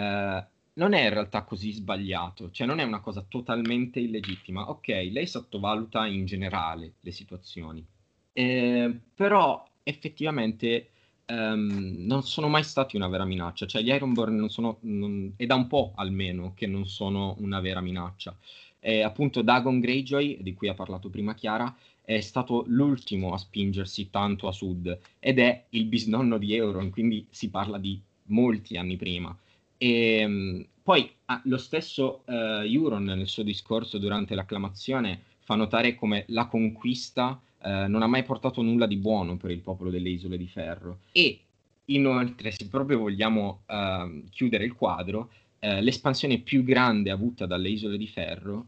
non 0.75 0.93
è 0.93 1.03
in 1.03 1.11
realtà 1.11 1.43
così 1.43 1.73
sbagliato, 1.73 2.51
cioè 2.51 2.67
non 2.67 2.79
è 2.79 2.85
una 2.85 3.01
cosa 3.01 3.25
totalmente 3.27 4.01
illegittima. 4.01 4.71
Ok, 4.71 4.89
lei 5.11 5.27
sottovaluta 5.27 6.07
in 6.07 6.25
generale 6.27 6.95
le 7.01 7.11
situazioni, 7.11 7.85
eh, 8.33 8.99
però 9.15 9.65
effettivamente 9.83 10.91
um, 11.27 11.95
non 11.99 12.23
sono 12.23 12.49
mai 12.49 12.65
stati 12.65 12.97
una 12.97 13.09
vera 13.09 13.25
minaccia, 13.25 13.67
cioè 13.67 13.83
gli 13.83 13.91
Ironborn 13.91 14.35
non 14.35 14.51
sono, 14.51 14.79
non, 14.81 15.33
è 15.37 15.47
da 15.47 15.55
un 15.55 15.67
po' 15.67 15.93
almeno 15.95 16.53
che 16.55 16.67
non 16.67 16.87
sono 16.87 17.37
una 17.39 17.61
vera 17.61 17.81
minaccia. 17.81 18.37
E 18.81 19.03
appunto 19.03 19.41
Dagon 19.43 19.81
Greyjoy, 19.81 20.43
di 20.43 20.53
cui 20.53 20.69
ha 20.69 20.75
parlato 20.75 21.09
prima 21.09 21.35
Chiara, 21.35 21.75
è 22.05 22.21
stato 22.21 22.65
l'ultimo 22.69 23.33
a 23.33 23.39
spingersi 23.39 24.11
tanto 24.11 24.47
a 24.47 24.53
sud 24.53 24.99
ed 25.19 25.39
è 25.39 25.65
il 25.71 25.87
bisnonno 25.87 26.37
di 26.37 26.55
Euron, 26.55 26.91
quindi 26.91 27.27
si 27.31 27.49
parla 27.49 27.79
di 27.79 27.99
molti 28.27 28.77
anni 28.77 28.97
prima. 28.97 29.37
E 29.79 30.25
um, 30.25 30.67
poi 30.83 31.11
ah, 31.27 31.41
lo 31.45 31.57
stesso 31.57 32.23
uh, 32.27 32.63
Euron 32.63 33.05
nel 33.05 33.27
suo 33.27 33.43
discorso 33.43 33.99
durante 33.99 34.35
l'acclamazione 34.35 35.21
fa 35.41 35.55
notare 35.55 35.95
come 35.95 36.25
la 36.29 36.47
conquista 36.47 37.41
uh, 37.63 37.69
non 37.89 38.03
ha 38.03 38.07
mai 38.07 38.23
portato 38.23 38.61
nulla 38.61 38.87
di 38.87 38.97
buono 38.97 39.37
per 39.37 39.51
il 39.51 39.61
popolo 39.61 39.91
delle 39.91 40.11
Isole 40.11 40.37
di 40.37 40.47
Ferro. 40.47 40.99
E 41.13 41.39
inoltre, 41.87 42.51
se 42.51 42.69
proprio 42.69 42.99
vogliamo 42.99 43.63
uh, 43.67 44.25
chiudere 44.31 44.65
il 44.65 44.75
quadro, 44.75 45.31
l'espansione 45.65 46.41
più 46.41 46.63
grande 46.63 47.11
avuta 47.11 47.47
dalle 47.47 47.71
Isole 47.71 47.97
di 47.97 48.07
Ferro 48.07 48.67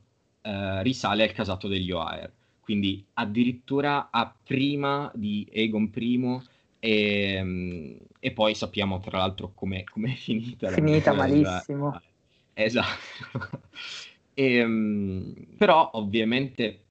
risale 0.81 1.25
al 1.25 1.33
casato 1.33 1.69
degli 1.69 1.91
Oaer. 1.91 2.33
Quindi 2.67 3.07
addirittura 3.15 4.11
a 4.11 4.35
prima 4.43 5.09
di 5.15 5.47
Egon 5.53 5.89
I 5.95 6.41
e, 6.81 7.33
ehm, 7.35 7.97
e 8.19 8.33
poi 8.33 8.57
sappiamo 8.57 8.99
tra 8.99 9.19
l'altro 9.19 9.53
come 9.55 9.85
è 9.85 10.15
finita. 10.17 10.73
Finita 10.73 11.13
malissimo. 11.13 11.91
La, 11.91 12.03
esatto. 12.55 13.61
e, 14.35 14.55
ehm, 14.59 15.47
però 15.57 15.91
ovviamente 15.93 16.87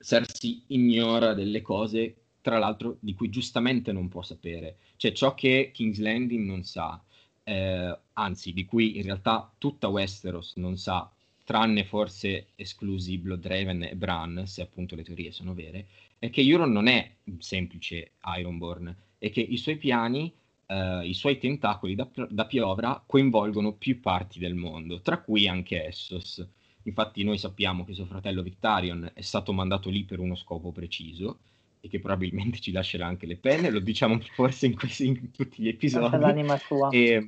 Cersei 0.00 0.64
ignora 0.66 1.32
delle 1.32 1.60
cose, 1.60 2.16
tra 2.40 2.58
l'altro, 2.58 2.96
di 2.98 3.14
cui 3.14 3.30
giustamente 3.30 3.92
non 3.92 4.08
può 4.08 4.22
sapere. 4.22 4.78
Cioè 4.96 5.12
ciò 5.12 5.34
che 5.34 5.70
King's 5.72 6.00
Landing 6.00 6.44
non 6.44 6.64
sa, 6.64 7.00
eh, 7.44 7.98
anzi 8.14 8.52
di 8.52 8.64
cui 8.64 8.96
in 8.96 9.04
realtà 9.04 9.48
tutta 9.58 9.86
Westeros 9.86 10.54
non 10.56 10.76
sa, 10.76 11.08
tranne 11.44 11.84
forse 11.84 12.48
esclusi 12.56 13.18
Bloodraven 13.18 13.82
e 13.84 13.96
Bran, 13.96 14.42
se 14.46 14.62
appunto 14.62 14.94
le 14.94 15.02
teorie 15.02 15.32
sono 15.32 15.54
vere, 15.54 15.86
è 16.18 16.30
che 16.30 16.42
Euron 16.42 16.70
non 16.70 16.86
è 16.86 17.10
un 17.24 17.40
semplice 17.40 18.12
Ironborn, 18.38 18.94
e 19.18 19.30
che 19.30 19.40
i 19.40 19.56
suoi 19.56 19.76
piani, 19.76 20.32
eh, 20.66 21.06
i 21.06 21.14
suoi 21.14 21.38
tentacoli 21.38 21.94
da, 21.94 22.08
da, 22.28 22.46
piovra 22.46 23.02
coinvolgono 23.04 23.72
più 23.72 24.00
parti 24.00 24.38
del 24.38 24.54
mondo, 24.54 25.00
tra 25.00 25.18
cui 25.18 25.46
anche 25.46 25.86
Essos. 25.86 26.46
Infatti 26.84 27.22
noi 27.22 27.36
sappiamo 27.36 27.84
che 27.84 27.92
suo 27.92 28.06
fratello 28.06 28.42
Victarion 28.42 29.10
è 29.12 29.20
stato 29.20 29.52
mandato 29.52 29.90
lì 29.90 30.04
per 30.04 30.18
uno 30.18 30.34
scopo 30.34 30.72
preciso 30.72 31.40
e 31.80 31.88
che 31.88 31.98
probabilmente 31.98 32.58
ci 32.58 32.72
lascerà 32.72 33.06
anche 33.06 33.26
le 33.26 33.36
penne, 33.36 33.70
lo 33.70 33.80
diciamo 33.80 34.20
forse 34.34 34.66
in, 34.66 34.76
questi, 34.76 35.06
in 35.06 35.30
tutti 35.30 35.62
gli 35.62 35.68
episodi. 35.68 36.18
l'anima 36.18 36.56
sua. 36.58 36.90
E, 36.90 37.26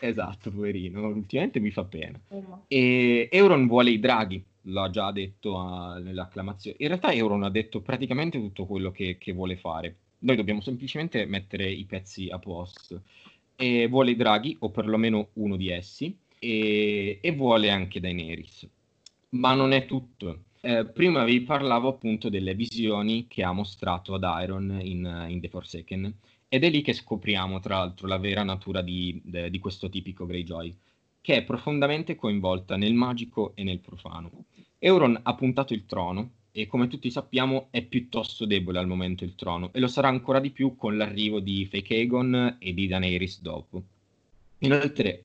esatto, 0.00 0.50
poverino, 0.50 1.06
ultimamente 1.06 1.60
mi 1.60 1.70
fa 1.70 1.84
pena. 1.84 2.20
E 2.68 3.28
Euron 3.30 3.66
vuole 3.66 3.90
i 3.90 4.00
draghi, 4.00 4.42
l'ha 4.62 4.90
già 4.90 5.12
detto 5.12 5.58
a, 5.58 5.98
nell'acclamazione. 5.98 6.76
In 6.80 6.88
realtà 6.88 7.12
Euron 7.12 7.42
ha 7.44 7.50
detto 7.50 7.80
praticamente 7.80 8.38
tutto 8.38 8.66
quello 8.66 8.90
che, 8.90 9.16
che 9.18 9.32
vuole 9.32 9.56
fare 9.56 9.96
noi 10.18 10.36
dobbiamo 10.36 10.60
semplicemente 10.60 11.24
mettere 11.26 11.70
i 11.70 11.84
pezzi 11.84 12.28
a 12.28 12.38
posto. 12.38 13.02
E 13.54 13.86
vuole 13.88 14.10
i 14.10 14.16
draghi, 14.16 14.56
o 14.60 14.70
perlomeno 14.70 15.28
uno 15.34 15.56
di 15.56 15.70
essi, 15.70 16.16
e, 16.38 17.18
e 17.20 17.32
vuole 17.32 17.70
anche 17.70 18.00
Daenerys. 18.00 18.68
Ma 19.30 19.54
non 19.54 19.72
è 19.72 19.86
tutto. 19.86 20.44
Eh, 20.66 20.84
prima 20.84 21.22
vi 21.22 21.42
parlavo 21.42 21.86
appunto 21.86 22.28
delle 22.28 22.56
visioni 22.56 23.28
che 23.28 23.44
ha 23.44 23.52
mostrato 23.52 24.14
ad 24.14 24.26
Iron 24.42 24.76
in, 24.82 25.26
in 25.28 25.40
The 25.40 25.48
Forsaken, 25.48 26.12
ed 26.48 26.64
è 26.64 26.70
lì 26.70 26.82
che 26.82 26.92
scopriamo, 26.92 27.60
tra 27.60 27.76
l'altro, 27.76 28.08
la 28.08 28.18
vera 28.18 28.42
natura 28.42 28.82
di, 28.82 29.20
de, 29.22 29.48
di 29.48 29.60
questo 29.60 29.88
tipico 29.88 30.26
Greyjoy, 30.26 30.76
che 31.20 31.36
è 31.36 31.44
profondamente 31.44 32.16
coinvolta 32.16 32.76
nel 32.76 32.94
magico 32.94 33.52
e 33.54 33.62
nel 33.62 33.78
profano. 33.78 34.46
Euron 34.80 35.16
ha 35.22 35.34
puntato 35.36 35.72
il 35.72 35.86
trono 35.86 36.30
e 36.50 36.66
come 36.66 36.88
tutti 36.88 37.12
sappiamo 37.12 37.68
è 37.70 37.82
piuttosto 37.82 38.44
debole 38.44 38.80
al 38.80 38.88
momento 38.88 39.22
il 39.22 39.36
trono 39.36 39.72
e 39.72 39.78
lo 39.78 39.86
sarà 39.86 40.08
ancora 40.08 40.40
di 40.40 40.50
più 40.50 40.74
con 40.74 40.96
l'arrivo 40.96 41.38
di 41.38 41.64
Fake 41.66 41.94
Aegon 41.94 42.56
e 42.58 42.74
di 42.74 42.88
Daenerys 42.88 43.40
dopo. 43.40 43.84
Inoltre, 44.58 45.22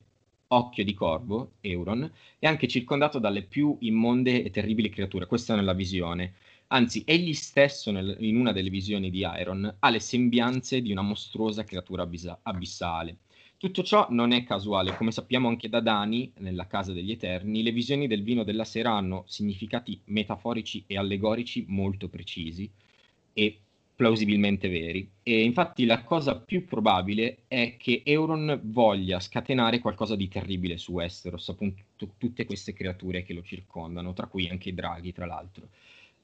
Occhio 0.54 0.84
di 0.84 0.93
Corvo, 0.93 1.54
Euron, 1.62 2.10
è 2.39 2.47
anche 2.47 2.68
circondato 2.68 3.20
dalle 3.20 3.43
più 3.43 3.78
immonde 3.82 4.43
e 4.43 4.49
terribili 4.49 4.89
creature, 4.89 5.26
questa 5.26 5.54
è 5.54 5.56
nella 5.56 5.74
visione. 5.74 6.34
Anzi, 6.68 7.04
egli 7.06 7.34
stesso 7.34 7.91
nel, 7.91 8.16
in 8.20 8.38
una 8.38 8.52
delle 8.52 8.70
visioni 8.70 9.10
di 9.10 9.26
Iron 9.39 9.76
ha 9.80 9.89
le 9.89 9.99
sembianze 9.99 10.82
di 10.82 10.91
una 10.91 11.02
mostruosa 11.02 11.64
creatura 11.64 12.04
abisa- 12.04 12.39
abissale 12.43 13.18
tutto 13.62 13.84
ciò 13.84 14.08
non 14.10 14.32
è 14.32 14.43
casuale, 14.43 14.95
come 14.95 15.12
sappiamo 15.12 15.47
anche 15.47 15.70
da 15.70 15.82
Dani, 15.82 16.34
nella 16.39 16.66
Casa 16.66 16.93
degli 16.93 17.12
Eterni, 17.12 17.62
le 17.62 17.72
visioni 17.72 18.08
del 18.08 18.24
vino 18.24 18.43
della 18.43 18.64
sera 18.64 18.93
hanno 18.93 19.24
significati 19.28 20.02
metaforici 20.06 20.84
e 20.88 20.97
allegorici 20.97 21.66
molto 21.68 22.10
precisi 22.10 22.68
e 23.34 23.60
plausibilmente 24.02 24.68
veri. 24.68 25.08
E 25.22 25.43
infatti 25.43 25.86
la 25.86 26.02
cosa 26.02 26.36
più 26.36 26.66
probabile 26.66 27.43
è 27.47 27.76
che 27.78 28.02
Euron 28.04 28.60
voglia 28.64 29.20
scatenare 29.20 29.78
qualcosa 29.78 30.16
di 30.16 30.28
terribile 30.28 30.78
su 30.78 30.93
Westeros, 30.93 31.47
appunto 31.49 31.84
tutte 32.18 32.45
queste 32.45 32.74
creature 32.74 33.22
che 33.22 33.36
lo 33.36 33.43
circondano, 33.43 34.14
tra 34.14 34.26
cui 34.26 34.49
anche 34.49 34.70
i 34.70 34.74
draghi, 34.74 35.14
tra 35.14 35.28
l'altro. 35.28 35.68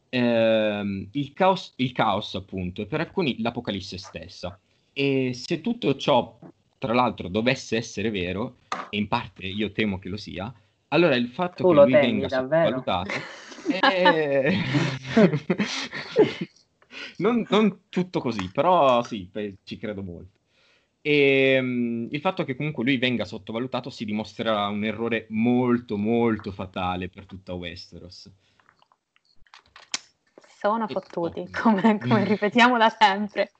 Eh, 0.09 1.07
il, 1.11 1.33
caos, 1.33 1.73
il 1.75 1.91
caos, 1.91 2.33
appunto, 2.33 2.81
e 2.81 2.87
per 2.87 3.01
alcuni 3.01 3.39
l'apocalisse 3.41 3.99
stessa. 3.99 4.59
E 4.91 5.33
se 5.35 5.61
tutto 5.61 5.95
ciò 5.97 6.39
tra 6.79 6.93
l'altro 6.93 7.27
dovesse 7.27 7.77
essere 7.77 8.09
vero, 8.09 8.55
e 8.89 8.97
in 8.97 9.07
parte 9.07 9.45
io 9.45 9.71
temo 9.71 9.99
che 9.99 10.09
lo 10.09 10.17
sia, 10.17 10.51
allora 10.87 11.15
il 11.15 11.27
fatto 11.27 11.61
tu 11.61 11.69
che 11.69 11.75
lui 11.75 11.91
temi, 11.91 12.05
venga 12.07 12.29
sottovalutato 12.29 13.11
è... 13.79 14.57
non, 17.17 17.45
non, 17.49 17.81
tutto 17.89 18.19
così, 18.19 18.49
però 18.51 19.03
sì, 19.03 19.29
ci 19.63 19.77
credo 19.77 20.03
molto. 20.03 20.35
E 21.01 21.57
um, 21.59 22.07
il 22.11 22.19
fatto 22.19 22.43
che 22.43 22.55
comunque 22.55 22.83
lui 22.83 22.97
venga 22.97 23.23
sottovalutato 23.23 23.89
si 23.89 24.03
dimostrerà 24.03 24.67
un 24.67 24.83
errore 24.83 25.25
molto 25.29 25.97
molto 25.97 26.51
fatale 26.51 27.09
per 27.09 27.25
tutta 27.25 27.53
Westeros. 27.53 28.31
Sono 30.59 30.87
fottuti, 30.87 31.49
come, 31.49 31.97
come 31.99 32.23
ripetiamo 32.25 32.77
da 32.77 32.89
sempre. 32.89 33.51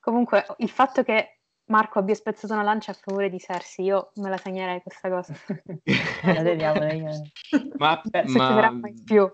Comunque, 0.00 0.44
il 0.58 0.68
fatto 0.68 1.02
che 1.02 1.40
Marco 1.70 2.00
abbia 2.00 2.14
spezzato 2.14 2.52
una 2.52 2.62
lancia 2.62 2.90
a 2.90 2.94
favore 2.94 3.30
di 3.30 3.38
Cersei, 3.38 3.86
io 3.86 4.10
me 4.16 4.28
la 4.28 4.36
segnerei 4.36 4.82
questa 4.82 5.08
cosa. 5.08 5.32
la 6.24 6.42
vediamo, 6.42 6.80
ma, 7.78 8.00
Beh, 8.04 8.24
ma... 8.26 8.70
mai 8.70 8.94
più. 9.04 9.30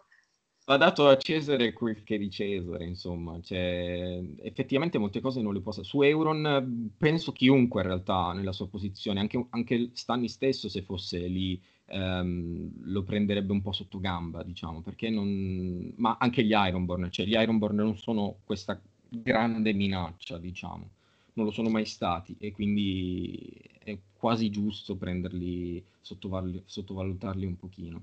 Va 0.69 0.77
dato 0.79 1.07
a 1.07 1.17
Cesare 1.17 1.73
quel 1.73 2.03
che 2.03 2.19
di 2.19 2.29
Cesare, 2.29 2.85
insomma, 2.85 3.41
cioè, 3.41 4.21
effettivamente 4.43 4.99
molte 4.99 5.21
cose 5.21 5.41
non 5.41 5.55
le 5.55 5.61
posso... 5.61 5.85
Su 5.85 6.03
Euron 6.03 6.91
penso 6.99 7.31
chiunque 7.31 7.83
in 7.83 7.87
realtà 7.87 8.33
nella 8.33 8.51
sua 8.51 8.67
posizione, 8.67 9.21
anche, 9.21 9.47
anche 9.51 9.91
Stanni 9.93 10.29
stesso 10.29 10.69
se 10.69 10.83
fosse 10.83 11.19
lì 11.29 11.61
ehm, 11.87 12.91
lo 12.93 13.05
prenderebbe 13.05 13.53
un 13.53 13.63
po' 13.63 13.71
sotto 13.71 14.01
gamba, 14.01 14.43
diciamo, 14.43 14.81
perché 14.83 15.09
non... 15.09 15.93
Ma 15.99 16.17
anche 16.19 16.43
gli 16.43 16.53
Ironborn, 16.53 17.13
cioè 17.13 17.27
gli 17.27 17.35
Ironborn 17.37 17.77
non 17.77 17.97
sono 17.97 18.39
questa 18.45 18.81
grande 19.09 19.73
minaccia, 19.73 20.37
diciamo 20.39 20.91
non 21.35 21.45
lo 21.45 21.51
sono 21.53 21.69
mai 21.69 21.85
stati 21.85 22.35
e 22.39 22.51
quindi 22.51 23.39
è 23.85 23.97
quasi 24.15 24.49
giusto 24.51 24.97
prenderli, 24.97 25.85
sottoval- 26.01 26.63
sottovalutarli 26.65 27.45
un 27.45 27.57
pochino. 27.57 28.03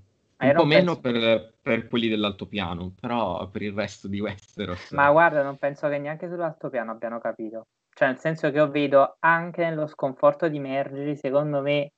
Un 0.49 0.55
po' 0.55 0.65
meno 0.65 0.99
penso... 0.99 1.19
per, 1.19 1.53
per, 1.61 1.87
quelli 1.87 2.07
dell'altopiano, 2.07 2.93
però 2.99 3.47
per 3.47 3.61
il 3.61 3.73
resto 3.73 4.07
di 4.07 4.19
Westeros. 4.19 4.91
Ma 4.91 5.11
guarda, 5.11 5.43
non 5.43 5.57
penso 5.57 5.87
che 5.89 5.97
neanche 5.97 6.27
sull'altopiano 6.27 6.91
abbiano 6.91 7.19
capito. 7.19 7.67
cioè 7.93 8.07
nel 8.09 8.17
senso 8.17 8.49
che 8.51 8.57
io 8.57 8.69
vedo 8.69 9.17
anche 9.19 9.63
nello 9.63 9.87
sconforto 9.87 10.47
di 10.47 10.59
Mergeri, 10.59 11.15
secondo 11.15 11.61
me, 11.61 11.91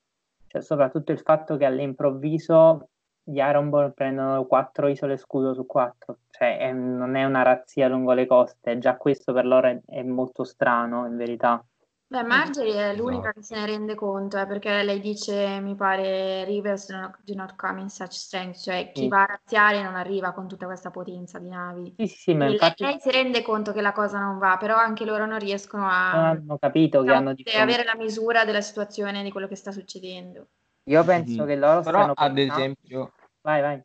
cioè 0.48 0.62
soprattutto 0.62 1.12
il 1.12 1.20
fatto 1.20 1.58
che 1.58 1.66
all'improvviso 1.66 2.90
gli 3.28 3.38
Ironborn 3.38 3.94
prendono 3.94 4.46
quattro 4.46 4.88
isole 4.88 5.18
scudo 5.18 5.54
su 5.56 5.66
quattro, 5.66 6.20
cioè 6.30 6.60
è, 6.60 6.72
non 6.72 7.16
è 7.16 7.24
una 7.24 7.42
razzia 7.42 7.88
lungo 7.88 8.14
le 8.14 8.28
coste, 8.28 8.78
già 8.78 8.98
questo 8.98 9.34
per 9.34 9.46
loro 9.46 9.68
è, 9.68 9.82
è 9.88 10.04
molto 10.04 10.44
strano 10.44 11.08
in 11.08 11.18
verità. 11.18 11.64
Beh, 12.08 12.22
Marjorie 12.22 12.92
è 12.92 12.96
l'unica 12.96 13.30
esatto. 13.30 13.40
che 13.40 13.46
se 13.46 13.56
ne 13.56 13.66
rende 13.66 13.96
conto, 13.96 14.38
eh, 14.38 14.46
perché 14.46 14.84
lei 14.84 15.00
dice, 15.00 15.60
mi 15.60 15.76
pare, 15.76 16.46
rivers 16.46 16.88
do 17.24 17.34
not 17.34 17.56
come 17.56 17.82
in 17.82 17.90
such 17.90 18.12
strength, 18.12 18.62
cioè 18.62 18.92
chi 18.94 19.02
sì. 19.02 19.08
va 19.08 19.24
a 19.24 19.26
razziare 19.26 19.82
non 19.82 19.96
arriva 19.96 20.32
con 20.32 20.48
tutta 20.48 20.68
questa 20.68 20.92
potenza 20.92 21.40
di 21.40 21.50
navi. 21.50 21.96
Sì, 21.98 22.06
sì, 22.08 22.16
sì 22.16 22.34
ma 22.36 22.48
infatti... 22.48 22.84
lei, 22.84 23.00
si 23.00 23.10
rende 23.10 23.42
conto 23.42 23.74
che 23.74 23.82
la 23.82 23.92
cosa 23.92 24.20
non 24.20 24.38
va, 24.38 24.58
però 24.58 24.76
anche 24.76 25.04
loro 25.04 25.26
non 25.26 25.40
riescono 25.40 25.88
a... 25.90 26.12
Non 26.14 26.24
hanno 26.26 26.58
capito 26.60 27.02
che 27.02 27.12
hanno 27.12 27.34
di 27.34 27.44
fronte... 27.44 27.60
avere 27.60 27.84
la 27.84 27.96
misura 27.96 28.46
della 28.46 28.62
situazione, 28.62 29.24
di 29.24 29.32
quello 29.32 29.48
che 29.48 29.56
sta 29.56 29.72
succedendo. 29.72 30.50
Io 30.84 31.04
penso 31.04 31.38
mm-hmm. 31.38 31.48
che 31.48 31.56
loro 31.56 31.82
però, 31.82 32.02
stiano... 32.02 32.14
ad 32.16 32.38
esempio... 32.38 33.14
Vai, 33.42 33.62
vai. 33.62 33.84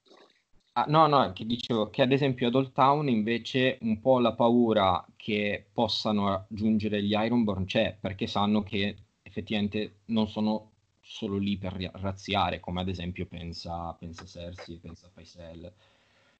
Ah, 0.72 0.84
no, 0.88 1.06
no, 1.08 1.32
che 1.32 1.44
dicevo 1.46 1.90
che 1.90 2.00
ad 2.02 2.12
esempio 2.12 2.46
ad 2.46 2.54
Old 2.54 2.72
Town 2.72 3.08
invece 3.08 3.78
un 3.82 4.00
po' 4.00 4.20
la 4.20 4.34
paura 4.34 5.04
che 5.16 5.66
possano 5.72 6.28
raggiungere 6.28 7.02
gli 7.02 7.12
Ironborn 7.12 7.64
c'è, 7.64 7.96
perché 8.00 8.26
sanno 8.28 8.62
che 8.62 8.96
effettivamente 9.22 10.02
non 10.06 10.28
sono 10.28 10.70
solo 11.00 11.38
lì 11.38 11.58
per 11.58 11.72
razziare, 11.94 12.60
come 12.60 12.80
ad 12.82 12.88
esempio 12.88 13.26
pensa, 13.26 13.92
pensa 13.94 14.24
Cersei, 14.24 14.78
pensa 14.78 15.08
Faisal. 15.12 15.72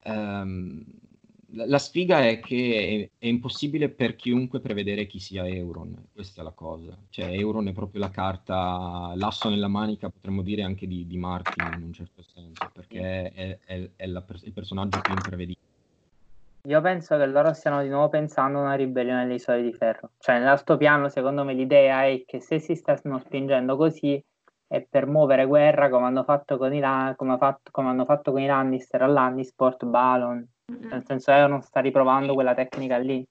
Um, 0.03 0.85
la 1.53 1.77
sfiga 1.77 2.25
è 2.25 2.39
che 2.39 3.09
è, 3.17 3.25
è, 3.25 3.27
impossibile 3.27 3.89
per 3.89 4.15
chiunque 4.15 4.59
prevedere 4.59 5.05
chi 5.05 5.19
sia 5.19 5.47
Euron, 5.47 5.95
questa 6.13 6.41
è 6.41 6.43
la 6.43 6.51
cosa. 6.51 6.97
Cioè, 7.09 7.25
Euron 7.25 7.67
è 7.67 7.73
proprio 7.73 7.99
la 7.99 8.09
carta, 8.09 9.11
l'asso 9.15 9.49
nella 9.49 9.67
manica, 9.67 10.09
potremmo 10.09 10.41
dire 10.41 10.63
anche 10.63 10.87
di, 10.87 11.05
di 11.05 11.17
Martin 11.17 11.73
in 11.77 11.83
un 11.83 11.93
certo 11.93 12.23
senso, 12.23 12.69
perché 12.73 13.31
è, 13.31 13.57
è, 13.65 13.89
è 13.95 14.05
la, 14.07 14.23
il 14.43 14.53
personaggio 14.53 15.01
più 15.01 15.13
imprevedibile. 15.13 15.69
Io 16.67 16.79
penso 16.79 17.17
che 17.17 17.25
loro 17.25 17.53
stiano 17.53 17.81
di 17.81 17.89
nuovo 17.89 18.09
pensando 18.09 18.59
a 18.59 18.61
una 18.61 18.75
ribellione 18.75 19.23
delle 19.23 19.35
isole 19.35 19.63
di 19.63 19.73
ferro. 19.73 20.11
Cioè, 20.19 20.37
nell'altopiano, 20.37 21.09
secondo 21.09 21.43
me, 21.43 21.53
l'idea 21.53 22.05
è 22.05 22.23
che 22.25 22.39
se 22.39 22.59
si 22.59 22.75
stanno 22.75 23.17
spingendo 23.17 23.75
così 23.75 24.23
è 24.67 24.85
per 24.87 25.05
muovere 25.07 25.45
guerra 25.45 25.89
come 25.89 26.05
hanno 26.05 26.23
fatto 26.23 26.57
con 26.57 26.73
i, 26.73 26.81
come 27.17 27.37
fatto, 27.37 27.71
come 27.71 27.89
hanno 27.89 28.05
fatto 28.05 28.31
con 28.31 28.41
i 28.41 28.45
Lannister 28.45 29.01
all'Annisport, 29.01 29.85
Balon, 29.85 30.47
nel 30.79 31.03
senso 31.05 31.31
che 31.31 31.47
non 31.47 31.61
sta 31.61 31.79
riprovando 31.79 32.33
quella 32.33 32.53
tecnica 32.53 32.97
lì. 32.97 33.25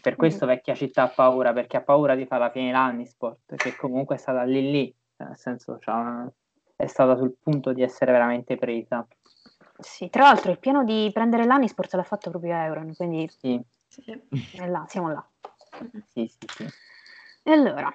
Per 0.00 0.16
questo 0.16 0.46
vecchia 0.46 0.74
città 0.74 1.02
ha 1.02 1.08
paura, 1.08 1.52
perché 1.52 1.76
ha 1.76 1.82
paura 1.82 2.14
di 2.14 2.24
fare 2.24 2.44
la 2.44 2.50
fine 2.50 2.72
l'Annisport, 2.72 3.54
che 3.56 3.76
comunque 3.76 4.16
è 4.16 4.18
stata 4.18 4.42
lì 4.44 4.70
lì, 4.70 4.94
cioè, 5.16 5.26
nel 5.26 5.36
senso 5.36 5.78
cioè, 5.78 6.24
è 6.74 6.86
stata 6.86 7.16
sul 7.16 7.36
punto 7.38 7.74
di 7.74 7.82
essere 7.82 8.10
veramente 8.10 8.56
presa. 8.56 9.06
Sì, 9.78 10.08
tra 10.08 10.22
l'altro 10.22 10.50
il 10.50 10.58
piano 10.58 10.84
di 10.84 11.10
prendere 11.12 11.44
l'Annisport 11.44 11.92
l'ha 11.94 12.02
fatto 12.02 12.30
proprio 12.30 12.54
Euron, 12.54 12.94
quindi 12.94 13.30
sì. 13.36 13.62
È 14.52 14.66
là, 14.66 14.86
siamo 14.88 15.10
là. 15.12 15.26
Sì, 16.12 16.26
sì, 16.26 16.46
sì. 16.46 16.66
E 17.42 17.52
allora, 17.52 17.92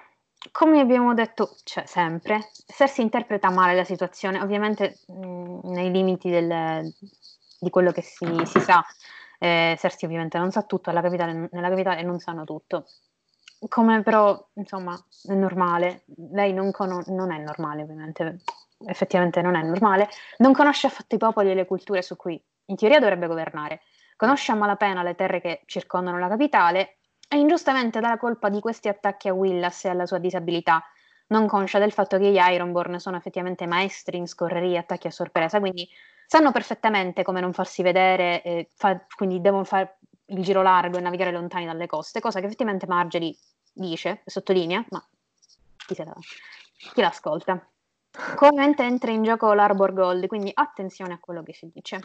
come 0.52 0.80
abbiamo 0.80 1.14
detto, 1.14 1.56
cioè 1.64 1.86
sempre, 1.86 2.50
Cersei 2.66 3.04
interpreta 3.04 3.50
male 3.50 3.74
la 3.74 3.84
situazione, 3.84 4.40
ovviamente 4.40 4.98
mh, 5.06 5.70
nei 5.70 5.90
limiti 5.90 6.30
del, 6.30 6.92
di 7.58 7.70
quello 7.70 7.92
che 7.92 8.02
si, 8.02 8.26
si 8.44 8.60
sa. 8.60 8.84
Eh, 9.38 9.76
Cersei 9.78 10.08
ovviamente 10.08 10.38
non 10.38 10.50
sa 10.50 10.62
tutto, 10.62 10.92
capitale, 10.92 11.48
nella 11.52 11.68
capitale 11.68 12.02
non 12.02 12.18
sanno 12.18 12.44
tutto. 12.44 12.86
Come 13.68 14.02
però, 14.02 14.48
insomma, 14.54 14.98
è 15.26 15.34
normale. 15.34 16.04
Lei 16.32 16.52
non, 16.52 16.70
con- 16.70 17.02
non 17.06 17.32
è 17.32 17.38
normale, 17.38 17.82
ovviamente, 17.82 18.40
effettivamente 18.86 19.40
non 19.42 19.54
è 19.54 19.62
normale. 19.62 20.08
Non 20.38 20.52
conosce 20.52 20.86
affatto 20.86 21.14
i 21.14 21.18
popoli 21.18 21.50
e 21.50 21.54
le 21.54 21.66
culture 21.66 22.02
su 22.02 22.16
cui 22.16 22.42
in 22.66 22.76
teoria 22.76 22.98
dovrebbe 22.98 23.26
governare. 23.26 23.80
Conosce 24.16 24.52
a 24.52 24.54
malapena 24.54 25.02
le 25.02 25.14
terre 25.14 25.40
che 25.40 25.62
circondano 25.66 26.18
la 26.18 26.28
capitale 26.28 26.98
e 27.28 27.38
ingiustamente 27.38 28.00
dà 28.00 28.08
la 28.08 28.18
colpa 28.18 28.48
di 28.48 28.60
questi 28.60 28.88
attacchi 28.88 29.28
a 29.28 29.34
Willas 29.34 29.84
e 29.84 29.88
alla 29.88 30.06
sua 30.06 30.18
disabilità, 30.18 30.82
non 31.28 31.46
conscia 31.46 31.78
del 31.78 31.92
fatto 31.92 32.18
che 32.18 32.30
gli 32.30 32.38
Ironborn 32.38 33.00
sono 33.00 33.16
effettivamente 33.16 33.66
maestri 33.66 34.16
in 34.16 34.26
scorrerie 34.26 34.76
e 34.76 34.78
attacchi 34.78 35.08
a 35.08 35.10
sorpresa, 35.10 35.58
quindi 35.58 35.88
sanno 36.26 36.52
perfettamente 36.52 37.22
come 37.22 37.40
non 37.40 37.52
farsi 37.52 37.82
vedere, 37.82 38.42
eh, 38.42 38.68
fa, 38.74 39.04
quindi 39.16 39.40
devono 39.40 39.64
fare 39.64 39.98
il 40.26 40.42
giro 40.42 40.62
largo 40.62 40.98
e 40.98 41.00
navigare 41.00 41.32
lontani 41.32 41.66
dalle 41.66 41.86
coste, 41.86 42.20
cosa 42.20 42.40
che 42.40 42.46
effettivamente 42.46 42.86
Marjorie 42.86 43.36
dice, 43.72 44.22
sottolinea, 44.24 44.84
ma 44.90 45.06
chi, 45.86 45.94
se 45.94 46.04
la, 46.04 46.14
chi 46.92 47.00
l'ascolta? 47.00 47.68
Ovviamente 48.36 48.82
entra 48.82 49.10
in 49.10 49.22
gioco 49.22 49.52
l'Arbor 49.52 49.92
Gold, 49.92 50.26
quindi 50.26 50.50
attenzione 50.52 51.12
a 51.12 51.18
quello 51.18 51.42
che 51.42 51.52
si 51.52 51.70
dice. 51.72 52.00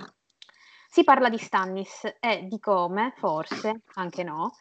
Si 0.90 1.04
parla 1.06 1.30
di 1.30 1.38
Stannis 1.38 2.18
e 2.20 2.48
di 2.48 2.60
come, 2.60 3.14
forse, 3.16 3.84
anche 3.94 4.24
no, 4.24 4.52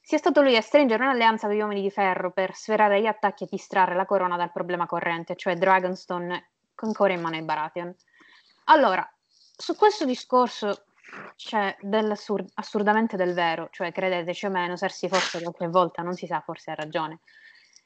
sia 0.00 0.18
stato 0.18 0.40
lui 0.40 0.56
a 0.56 0.62
stringere 0.62 1.02
un'alleanza 1.02 1.46
con 1.46 1.56
gli 1.56 1.60
uomini 1.60 1.82
di 1.82 1.90
ferro 1.90 2.30
per 2.30 2.54
sferrare 2.54 3.00
gli 3.00 3.06
attacchi 3.06 3.44
e 3.44 3.48
distrarre 3.50 3.96
la 3.96 4.06
corona 4.06 4.36
dal 4.36 4.52
problema 4.52 4.86
corrente, 4.86 5.34
cioè 5.36 5.56
Dragonstone 5.56 6.50
ancora 6.76 7.12
in 7.12 7.20
mano 7.20 7.36
ai 7.36 7.42
Baratheon. 7.42 7.94
Allora, 8.64 9.08
su 9.56 9.74
questo 9.76 10.04
discorso 10.04 10.84
c'è 11.36 11.76
dell'assurdamente 11.80 13.16
del 13.16 13.34
vero, 13.34 13.68
cioè 13.72 13.92
credeteci 13.92 14.46
o 14.46 14.50
meno, 14.50 14.76
Cersei 14.76 15.08
forse 15.08 15.42
qualche 15.42 15.68
volta, 15.68 16.02
non 16.02 16.14
si 16.14 16.26
sa, 16.26 16.40
forse 16.40 16.70
ha 16.70 16.74
ragione. 16.74 17.20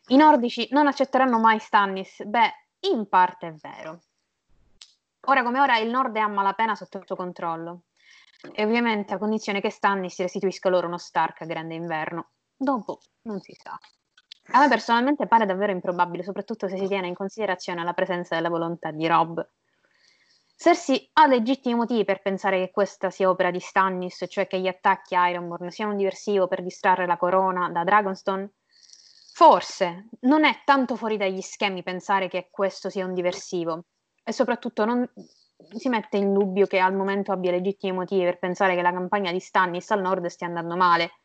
I 0.09 0.17
nordici 0.17 0.69
non 0.71 0.87
accetteranno 0.87 1.39
mai 1.39 1.59
Stannis? 1.59 2.23
Beh, 2.25 2.53
in 2.81 3.09
parte 3.09 3.47
è 3.47 3.53
vero. 3.53 4.01
Ora 5.27 5.43
come 5.43 5.61
ora 5.61 5.79
il 5.79 5.89
nord 5.89 6.15
è 6.17 6.21
a 6.21 6.29
malapena 6.29 6.75
sotto 6.75 6.99
il 6.99 7.07
suo 7.07 7.17
controllo. 7.17 7.85
E 8.53 8.63
ovviamente 8.63 9.15
a 9.15 9.19
condizione 9.19 9.63
che 9.63 9.71
Stannis 9.71 10.19
restituisca 10.19 10.69
loro 10.69 10.87
uno 10.87 10.99
Stark 10.99 11.41
a 11.41 11.47
grande 11.47 11.75
inverno. 11.75 12.29
Dopo 12.55 13.01
non 13.23 13.41
si 13.41 13.55
sa. 13.55 13.79
A 14.53 14.61
me 14.61 14.69
personalmente 14.69 15.27
pare 15.27 15.47
davvero 15.47 15.73
improbabile, 15.73 16.23
soprattutto 16.23 16.69
se 16.69 16.77
si 16.77 16.87
tiene 16.87 17.07
in 17.07 17.15
considerazione 17.15 17.83
la 17.83 17.95
presenza 17.95 18.35
della 18.35 18.51
volontà 18.51 18.91
di 18.91 19.07
Rob 19.07 19.49
Cersei 20.57 21.11
ha 21.15 21.27
legittimi 21.27 21.75
motivi 21.75 22.05
per 22.05 22.23
pensare 22.23 22.59
che 22.59 22.71
questa 22.71 23.11
sia 23.11 23.29
opera 23.29 23.51
di 23.51 23.61
Stannis, 23.61 24.25
cioè 24.29 24.47
che 24.47 24.61
gli 24.61 24.69
attacchi 24.69 25.15
a 25.15 25.29
Ironborn 25.29 25.71
siano 25.71 25.91
un 25.91 25.97
diversivo 25.97 26.47
per 26.47 26.63
distrarre 26.63 27.07
la 27.07 27.17
corona 27.17 27.71
da 27.71 27.85
Dragonstone? 27.85 28.53
Forse, 29.35 30.09
non 30.21 30.45
è 30.45 30.63
tanto 30.65 30.95
fuori 30.95 31.17
dagli 31.17 31.41
schemi 31.41 31.83
pensare 31.83 32.29
che 32.29 32.49
questo 32.51 32.89
sia 32.89 33.05
un 33.05 33.15
diversivo 33.15 33.87
e 34.23 34.33
soprattutto 34.33 34.85
non 34.85 35.05
si 35.77 35.89
mette 35.89 36.19
in 36.19 36.33
dubbio 36.33 36.67
che 36.67 36.79
al 36.79 36.95
momento 36.95 37.33
abbia 37.33 37.51
legittimi 37.51 37.93
motivi 37.93 38.23
per 38.23 38.39
pensare 38.39 38.77
che 38.77 38.83
la 38.83 38.93
campagna 38.93 39.33
di 39.33 39.41
Stannis 39.41 39.91
al 39.91 40.03
nord 40.03 40.25
stia 40.27 40.47
andando 40.47 40.77
male, 40.77 41.21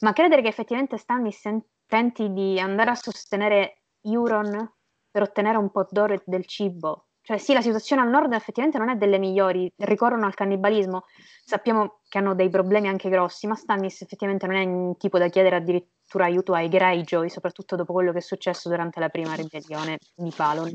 ma 0.00 0.12
credere 0.12 0.40
che 0.40 0.48
effettivamente 0.48 0.98
Stannis 0.98 1.42
tenti 1.84 2.32
di 2.32 2.60
andare 2.60 2.90
a 2.90 2.94
sostenere 2.94 3.82
Euron 4.02 4.72
per 5.10 5.22
ottenere 5.22 5.58
un 5.58 5.70
po' 5.72 5.84
d'oro 5.90 6.14
e 6.14 6.22
del 6.24 6.46
cibo 6.46 7.07
cioè 7.28 7.36
sì, 7.36 7.52
la 7.52 7.60
situazione 7.60 8.00
al 8.00 8.08
nord 8.08 8.32
effettivamente 8.32 8.78
non 8.78 8.88
è 8.88 8.96
delle 8.96 9.18
migliori, 9.18 9.70
ricorrono 9.80 10.24
al 10.24 10.32
cannibalismo, 10.32 11.04
sappiamo 11.44 12.00
che 12.08 12.16
hanno 12.16 12.34
dei 12.34 12.48
problemi 12.48 12.88
anche 12.88 13.10
grossi, 13.10 13.46
ma 13.46 13.54
Stannis 13.54 14.00
effettivamente 14.00 14.46
non 14.46 14.56
è 14.56 14.64
un 14.64 14.96
tipo 14.96 15.18
da 15.18 15.28
chiedere 15.28 15.56
addirittura 15.56 16.24
aiuto 16.24 16.54
ai 16.54 16.70
Greyjoy, 16.70 17.28
soprattutto 17.28 17.76
dopo 17.76 17.92
quello 17.92 18.12
che 18.12 18.18
è 18.18 18.22
successo 18.22 18.70
durante 18.70 18.98
la 18.98 19.10
prima 19.10 19.34
ribellione 19.34 19.98
di 20.14 20.32
Palon. 20.34 20.70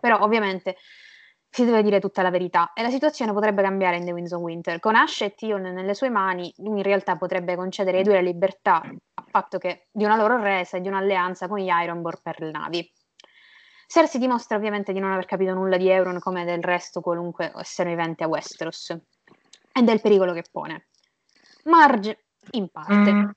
Però 0.00 0.18
ovviamente 0.22 0.74
si 1.48 1.64
deve 1.64 1.84
dire 1.84 2.00
tutta 2.00 2.22
la 2.22 2.30
verità 2.30 2.72
e 2.72 2.82
la 2.82 2.90
situazione 2.90 3.32
potrebbe 3.32 3.62
cambiare 3.62 3.96
in 3.96 4.04
The 4.04 4.10
Winds 4.10 4.32
of 4.32 4.40
Winter. 4.40 4.80
Con 4.80 4.96
Ash 4.96 5.20
e 5.20 5.34
Tion 5.36 5.62
nelle 5.62 5.94
sue 5.94 6.10
mani, 6.10 6.52
lui 6.56 6.78
in 6.78 6.82
realtà 6.82 7.16
potrebbe 7.16 7.54
concedere 7.54 7.98
ai 7.98 8.02
due 8.02 8.14
la 8.14 8.22
libertà 8.22 8.82
a 8.82 9.24
patto 9.30 9.58
che 9.58 9.86
di 9.92 10.02
una 10.02 10.16
loro 10.16 10.36
resa 10.36 10.78
e 10.78 10.80
di 10.80 10.88
un'alleanza 10.88 11.46
con 11.46 11.60
gli 11.60 11.70
Ironborn 11.70 12.18
per 12.20 12.40
le 12.40 12.50
navi. 12.50 12.92
Cersei 13.86 14.20
dimostra 14.20 14.56
ovviamente 14.56 14.92
di 14.92 14.98
non 14.98 15.12
aver 15.12 15.26
capito 15.26 15.54
nulla 15.54 15.76
di 15.76 15.88
Euron 15.88 16.18
come 16.18 16.44
del 16.44 16.62
resto 16.62 17.00
qualunque 17.00 17.52
essere 17.56 17.90
vivente 17.90 18.24
a 18.24 18.28
Westeros 18.28 18.90
e 18.90 19.82
del 19.82 20.00
pericolo 20.00 20.32
che 20.32 20.44
pone. 20.50 20.88
Marge, 21.64 22.26
in 22.52 22.68
parte. 22.68 23.36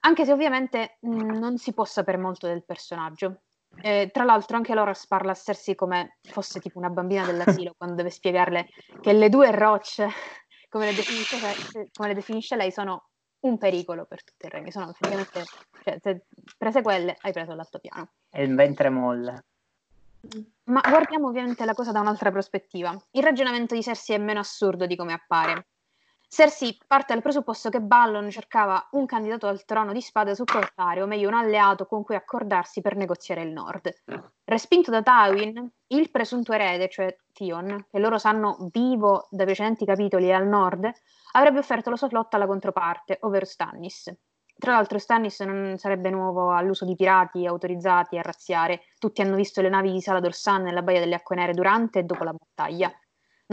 Anche 0.00 0.24
se 0.24 0.32
ovviamente 0.32 0.98
mh, 1.00 1.08
mm, 1.08 1.30
non 1.38 1.56
si 1.56 1.72
può 1.72 1.84
sapere 1.84 2.18
molto 2.18 2.46
del 2.46 2.64
personaggio. 2.64 3.42
Eh, 3.80 4.10
tra 4.12 4.24
l'altro 4.24 4.56
anche 4.56 4.74
Loras 4.74 5.06
parla 5.06 5.32
a 5.32 5.34
Cersei 5.34 5.74
come 5.74 6.18
fosse 6.22 6.60
tipo 6.60 6.78
una 6.78 6.90
bambina 6.90 7.24
dell'asilo 7.24 7.74
quando 7.76 7.96
deve 7.96 8.10
spiegarle 8.10 8.68
che 9.00 9.12
le 9.12 9.28
due 9.28 9.50
rocce, 9.50 10.08
come 10.68 10.86
le 10.86 10.94
definisce, 10.94 11.36
come 11.92 12.08
le 12.08 12.14
definisce 12.14 12.54
lei, 12.54 12.70
sono 12.70 13.08
un 13.44 13.58
pericolo 13.58 14.04
per 14.04 14.24
tutto 14.24 14.46
il 14.46 14.52
regno. 14.52 14.70
Sono 14.70 14.90
effettivamente, 14.90 15.44
cioè, 15.82 15.98
se 16.02 16.24
prese 16.56 16.82
quelle, 16.82 17.16
hai 17.20 17.32
preso 17.32 17.54
l'altopiano. 17.54 18.08
E 18.30 18.42
il 18.42 18.54
ventre 18.54 18.88
molle. 18.88 19.44
Ma 20.64 20.80
guardiamo 20.80 21.28
ovviamente 21.28 21.64
la 21.64 21.74
cosa 21.74 21.92
da 21.92 22.00
un'altra 22.00 22.30
prospettiva. 22.30 22.96
Il 23.12 23.22
ragionamento 23.22 23.74
di 23.74 23.82
Cersei 23.82 24.16
è 24.16 24.18
meno 24.18 24.40
assurdo 24.40 24.86
di 24.86 24.96
come 24.96 25.12
appare. 25.12 25.66
Cersei 26.34 26.76
parte 26.84 27.12
dal 27.12 27.22
presupposto 27.22 27.70
che 27.70 27.80
Ballon 27.80 28.28
cercava 28.28 28.88
un 28.90 29.06
candidato 29.06 29.46
al 29.46 29.64
trono 29.64 29.92
di 29.92 30.00
spade 30.00 30.34
supportare, 30.34 31.00
o 31.00 31.06
meglio 31.06 31.28
un 31.28 31.34
alleato 31.34 31.86
con 31.86 32.02
cui 32.02 32.16
accordarsi 32.16 32.80
per 32.80 32.96
negoziare 32.96 33.42
il 33.42 33.52
nord. 33.52 34.02
Respinto 34.42 34.90
da 34.90 35.00
Tywin, 35.00 35.70
il 35.86 36.10
presunto 36.10 36.52
erede, 36.52 36.88
cioè 36.88 37.16
Tion, 37.32 37.86
che 37.88 38.00
loro 38.00 38.18
sanno 38.18 38.68
vivo 38.72 39.28
dai 39.30 39.46
precedenti 39.46 39.84
capitoli 39.84 40.32
al 40.32 40.48
nord, 40.48 40.90
avrebbe 41.34 41.60
offerto 41.60 41.90
la 41.90 41.96
sua 41.96 42.08
flotta 42.08 42.34
alla 42.34 42.48
controparte, 42.48 43.18
ovvero 43.20 43.44
Stannis. 43.44 44.12
Tra 44.58 44.72
l'altro 44.72 44.98
Stannis 44.98 45.38
non 45.38 45.78
sarebbe 45.78 46.10
nuovo 46.10 46.50
all'uso 46.50 46.84
di 46.84 46.96
pirati 46.96 47.46
autorizzati 47.46 48.18
a 48.18 48.22
razziare, 48.22 48.86
tutti 48.98 49.22
hanno 49.22 49.36
visto 49.36 49.60
le 49.60 49.68
navi 49.68 49.92
di 49.92 50.00
Salador 50.00 50.34
Sun 50.34 50.62
nella 50.62 50.82
Baia 50.82 50.98
delle 50.98 51.14
Acque 51.14 51.36
Nere 51.36 51.54
durante 51.54 52.00
e 52.00 52.02
dopo 52.02 52.24
la 52.24 52.32
battaglia 52.32 52.92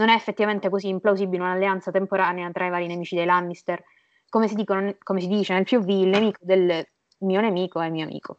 non 0.02 0.10
è 0.10 0.16
effettivamente 0.16 0.68
così 0.68 0.88
implausibile 0.88 1.40
un'alleanza 1.40 1.92
temporanea 1.92 2.50
tra 2.50 2.66
i 2.66 2.70
vari 2.70 2.88
nemici 2.88 3.14
dei 3.14 3.24
Lannister. 3.24 3.82
Come 4.28 4.48
si, 4.48 4.56
dicono, 4.56 4.96
come 5.00 5.20
si 5.20 5.28
dice 5.28 5.54
nel 5.54 5.64
POV, 5.64 5.88
il 5.88 6.08
nemico 6.08 6.38
del 6.40 6.84
mio 7.18 7.40
nemico 7.40 7.80
è 7.80 7.88
mio 7.88 8.04
amico. 8.04 8.38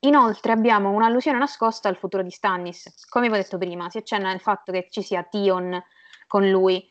Inoltre 0.00 0.52
abbiamo 0.52 0.90
un'allusione 0.90 1.38
nascosta 1.38 1.88
al 1.88 1.96
futuro 1.96 2.22
di 2.22 2.30
Stannis. 2.30 3.06
Come 3.08 3.28
vi 3.28 3.34
ho 3.34 3.36
detto 3.36 3.56
prima, 3.56 3.88
si 3.88 3.96
accenna 3.96 4.30
il 4.30 4.40
fatto 4.40 4.72
che 4.72 4.88
ci 4.90 5.00
sia 5.00 5.22
Tion 5.22 5.82
con 6.26 6.50
lui, 6.50 6.86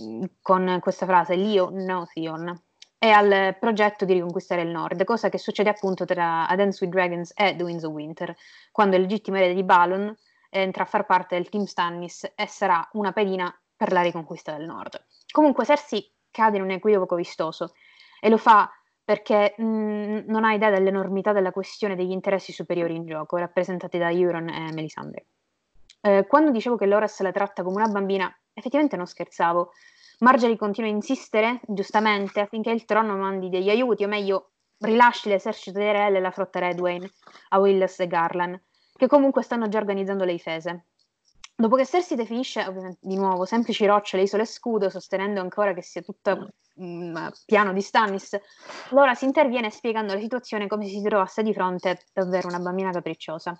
mm, 0.00 0.24
con 0.40 0.78
questa 0.80 1.04
frase, 1.04 1.36
Leo 1.36 1.68
no 1.70 2.06
Tion, 2.10 2.58
e 2.98 3.10
al 3.10 3.54
progetto 3.60 4.06
di 4.06 4.14
riconquistare 4.14 4.62
il 4.62 4.68
nord, 4.68 5.04
cosa 5.04 5.28
che 5.28 5.36
succede 5.36 5.68
appunto 5.68 6.06
tra 6.06 6.48
A 6.48 6.56
Dance 6.56 6.82
with 6.82 6.94
Dragons 6.94 7.32
e 7.36 7.54
The 7.54 7.62
Winds 7.64 7.84
of 7.84 7.92
Winter, 7.92 8.34
quando 8.72 8.96
il 8.96 9.02
legittimo 9.02 9.36
erede 9.36 9.54
di 9.54 9.62
Balon 9.62 10.16
entra 10.48 10.82
a 10.84 10.86
far 10.86 11.06
parte 11.06 11.36
del 11.36 11.48
team 11.48 11.64
Stannis 11.64 12.32
e 12.34 12.46
sarà 12.46 12.86
una 12.92 13.12
pedina 13.12 13.54
per 13.76 13.92
la 13.92 14.02
riconquista 14.02 14.56
del 14.56 14.66
nord. 14.66 15.04
Comunque 15.30 15.64
Cersei 15.64 16.10
cade 16.30 16.56
in 16.56 16.62
un 16.62 16.70
equivoco 16.70 17.14
vistoso 17.14 17.74
e 18.20 18.28
lo 18.28 18.36
fa 18.36 18.70
perché 19.04 19.54
mh, 19.56 20.24
non 20.26 20.44
ha 20.44 20.52
idea 20.52 20.70
dell'enormità 20.70 21.32
della 21.32 21.52
questione 21.52 21.96
degli 21.96 22.10
interessi 22.10 22.52
superiori 22.52 22.94
in 22.94 23.06
gioco, 23.06 23.36
rappresentati 23.36 23.96
da 23.96 24.10
Euron 24.10 24.48
e 24.50 24.72
Melisandre. 24.72 25.26
Eh, 26.02 26.26
quando 26.28 26.50
dicevo 26.50 26.76
che 26.76 26.86
Loras 26.86 27.18
la 27.20 27.32
tratta 27.32 27.62
come 27.62 27.76
una 27.76 27.90
bambina, 27.90 28.30
effettivamente 28.52 28.96
non 28.96 29.06
scherzavo. 29.06 29.72
Marjorie 30.18 30.56
continua 30.56 30.90
a 30.90 30.92
insistere, 30.92 31.60
giustamente, 31.66 32.40
affinché 32.40 32.70
il 32.70 32.84
trono 32.84 33.16
mandi 33.16 33.48
degli 33.48 33.70
aiuti, 33.70 34.04
o 34.04 34.08
meglio, 34.08 34.50
rilasci 34.80 35.28
l'esercito 35.28 35.78
dei 35.78 35.92
re 35.92 36.08
e 36.08 36.20
la 36.20 36.30
flotta 36.30 36.58
Redwayne 36.58 37.10
a 37.50 37.58
Willis 37.58 38.00
e 38.00 38.06
Garland, 38.06 38.60
che 38.98 39.06
comunque 39.06 39.42
stanno 39.42 39.68
già 39.68 39.78
organizzando 39.78 40.24
le 40.24 40.32
difese. 40.32 40.86
Dopo 41.54 41.76
che 41.76 41.86
Cersei 41.86 42.16
definisce, 42.16 42.96
di 43.00 43.16
nuovo, 43.16 43.44
semplici 43.44 43.86
rocce 43.86 44.16
le 44.16 44.24
isole 44.24 44.44
scudo, 44.44 44.90
sostenendo 44.90 45.40
ancora 45.40 45.72
che 45.72 45.82
sia 45.82 46.02
tutto 46.02 46.54
un 46.74 47.30
piano 47.46 47.72
di 47.72 47.80
Stannis, 47.80 48.36
Laura 48.90 49.14
si 49.14 49.24
interviene 49.24 49.70
spiegando 49.70 50.14
la 50.14 50.20
situazione 50.20 50.66
come 50.66 50.86
si 50.86 51.00
trovasse 51.02 51.42
di 51.42 51.52
fronte 51.52 52.06
davvero 52.12 52.48
una 52.48 52.58
bambina 52.58 52.90
capricciosa. 52.90 53.56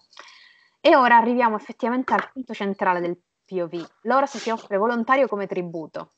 E 0.80 0.96
ora 0.96 1.16
arriviamo 1.16 1.56
effettivamente 1.56 2.12
al 2.14 2.30
punto 2.32 2.52
centrale 2.52 3.00
del 3.00 3.20
POV. 3.44 3.88
Loras 4.02 4.36
si 4.38 4.50
offre 4.50 4.76
volontario 4.76 5.28
come 5.28 5.46
tributo. 5.46 6.14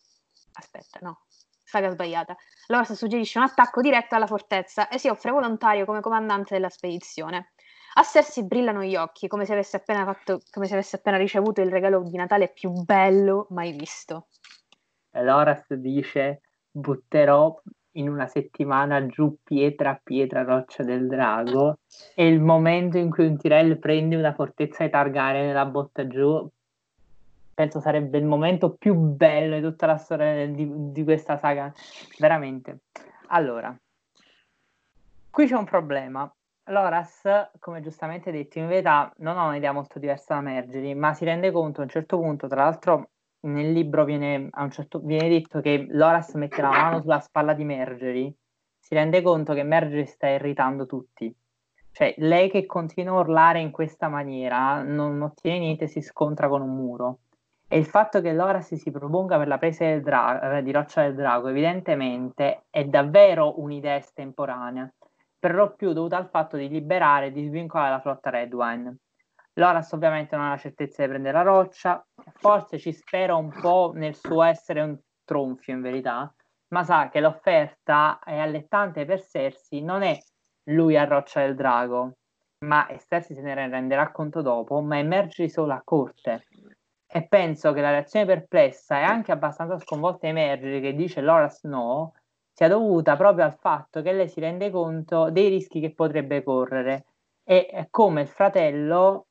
Aspetta, 0.54 0.98
no, 1.02 1.24
saga 1.62 1.90
sbagliata. 1.90 2.36
Loras 2.68 2.92
suggerisce 2.94 3.38
un 3.38 3.44
attacco 3.44 3.80
diretto 3.82 4.14
alla 4.14 4.26
fortezza 4.26 4.88
e 4.88 4.98
si 4.98 5.08
offre 5.08 5.30
volontario 5.30 5.84
come 5.84 6.00
comandante 6.00 6.54
della 6.54 6.70
spedizione. 6.70 7.52
A 7.94 8.02
Cersei 8.04 8.44
brillano 8.44 8.84
gli 8.84 8.94
occhi, 8.94 9.26
come 9.26 9.44
se, 9.44 9.52
avesse 9.52 9.76
appena 9.76 10.04
fatto, 10.04 10.40
come 10.52 10.66
se 10.66 10.74
avesse 10.74 10.96
appena 10.96 11.16
ricevuto 11.16 11.60
il 11.60 11.70
regalo 11.70 12.02
di 12.02 12.16
Natale 12.16 12.48
più 12.48 12.70
bello 12.70 13.46
mai 13.50 13.72
visto. 13.72 14.28
Loras 15.10 15.74
dice: 15.74 16.42
Butterò 16.70 17.60
in 17.94 18.08
una 18.08 18.28
settimana 18.28 19.04
giù 19.06 19.38
pietra 19.42 20.00
pietra 20.02 20.44
roccia 20.44 20.84
del 20.84 21.08
drago. 21.08 21.78
E 22.14 22.28
il 22.28 22.40
momento 22.40 22.96
in 22.96 23.10
cui 23.10 23.26
un 23.26 23.36
Tyrell 23.36 23.78
prende 23.80 24.14
una 24.14 24.34
fortezza 24.34 24.84
di 24.84 24.90
Targaryen 24.90 25.48
e 25.48 25.52
la 25.52 25.66
botta 25.66 26.06
giù, 26.06 26.48
penso 27.52 27.80
sarebbe 27.80 28.18
il 28.18 28.24
momento 28.24 28.74
più 28.74 28.94
bello 28.94 29.56
di 29.56 29.62
tutta 29.62 29.86
la 29.86 29.96
storia 29.96 30.46
di, 30.46 30.92
di 30.92 31.02
questa 31.02 31.36
saga. 31.38 31.72
Veramente. 32.18 32.82
Allora, 33.28 33.76
qui 35.28 35.46
c'è 35.48 35.56
un 35.56 35.64
problema 35.64 36.32
Loras, 36.70 37.22
come 37.58 37.80
giustamente 37.80 38.30
detto, 38.30 38.58
in 38.58 38.68
verità 38.68 39.12
non 39.18 39.36
ha 39.38 39.46
un'idea 39.46 39.72
molto 39.72 39.98
diversa 39.98 40.34
da 40.34 40.40
Mergeri, 40.40 40.94
ma 40.94 41.12
si 41.14 41.24
rende 41.24 41.50
conto 41.50 41.80
a 41.80 41.84
un 41.84 41.90
certo 41.90 42.18
punto, 42.18 42.46
tra 42.48 42.62
l'altro 42.62 43.10
nel 43.40 43.72
libro 43.72 44.04
viene, 44.04 44.48
certo, 44.70 45.00
viene 45.00 45.28
detto 45.28 45.60
che 45.60 45.86
Loras 45.90 46.34
mette 46.34 46.62
la 46.62 46.70
mano 46.70 47.00
sulla 47.00 47.20
spalla 47.20 47.54
di 47.54 47.64
Mergeri, 47.64 48.34
si 48.78 48.94
rende 48.94 49.22
conto 49.22 49.52
che 49.54 49.62
Mergeri 49.62 50.06
sta 50.06 50.28
irritando 50.28 50.86
tutti. 50.86 51.34
Cioè, 51.92 52.14
lei 52.18 52.48
che 52.48 52.66
continua 52.66 53.16
a 53.16 53.20
urlare 53.20 53.60
in 53.60 53.72
questa 53.72 54.08
maniera 54.08 54.82
non 54.82 55.20
ottiene 55.22 55.58
niente, 55.58 55.88
si 55.88 56.00
scontra 56.00 56.48
con 56.48 56.62
un 56.62 56.74
muro. 56.74 57.18
E 57.68 57.78
il 57.78 57.86
fatto 57.86 58.20
che 58.20 58.32
Loras 58.32 58.74
si 58.74 58.90
proponga 58.90 59.38
per 59.38 59.48
la 59.48 59.58
presa 59.58 59.98
dra- 59.98 60.60
di 60.60 60.70
Roccia 60.70 61.02
del 61.02 61.14
Drago, 61.14 61.48
evidentemente, 61.48 62.64
è 62.70 62.84
davvero 62.84 63.60
un'idea 63.60 63.96
estemporanea 63.96 64.92
per 65.40 65.54
lo 65.54 65.74
più 65.74 65.92
dovuta 65.94 66.18
al 66.18 66.28
fatto 66.28 66.58
di 66.58 66.68
liberare 66.68 67.26
e 67.26 67.32
di 67.32 67.46
svincolare 67.46 67.92
la 67.92 68.00
flotta 68.00 68.28
Redwine. 68.28 68.98
Loras 69.54 69.90
ovviamente 69.92 70.36
non 70.36 70.44
ha 70.44 70.50
la 70.50 70.56
certezza 70.58 71.02
di 71.02 71.08
prendere 71.08 71.38
la 71.38 71.42
roccia, 71.42 72.06
forse 72.34 72.78
ci 72.78 72.92
spera 72.92 73.34
un 73.34 73.50
po' 73.50 73.92
nel 73.94 74.14
suo 74.14 74.42
essere 74.42 74.82
un 74.82 74.96
tronfio 75.24 75.72
in 75.72 75.80
verità, 75.80 76.32
ma 76.68 76.84
sa 76.84 77.08
che 77.08 77.20
l'offerta 77.20 78.20
è 78.22 78.38
allettante 78.38 79.04
per 79.06 79.22
Cersei, 79.22 79.82
non 79.82 80.02
è 80.02 80.16
lui 80.70 80.96
a 80.96 81.04
Roccia 81.04 81.40
del 81.40 81.56
Drago, 81.56 82.16
ma 82.66 82.86
e 82.86 83.00
Cersei 83.00 83.34
se 83.34 83.42
ne 83.42 83.54
renderà 83.54 84.12
conto 84.12 84.42
dopo, 84.42 84.80
ma 84.80 84.98
emerge 84.98 85.48
solo 85.48 85.72
a 85.72 85.82
corte. 85.82 86.44
E 87.12 87.26
penso 87.26 87.72
che 87.72 87.80
la 87.80 87.90
reazione 87.90 88.26
perplessa 88.26 89.00
e 89.00 89.02
anche 89.02 89.32
abbastanza 89.32 89.78
sconvolta 89.78 90.28
emergere 90.28 90.80
che 90.80 90.94
dice 90.94 91.20
Loras 91.20 91.64
no, 91.64 92.12
sia 92.60 92.68
dovuta 92.68 93.16
proprio 93.16 93.46
al 93.46 93.54
fatto 93.54 94.02
che 94.02 94.12
lei 94.12 94.28
si 94.28 94.38
rende 94.38 94.70
conto 94.70 95.30
dei 95.30 95.48
rischi 95.48 95.80
che 95.80 95.92
potrebbe 95.94 96.42
correre 96.42 97.06
e 97.42 97.86
come 97.88 98.20
il 98.20 98.28
fratello 98.28 99.28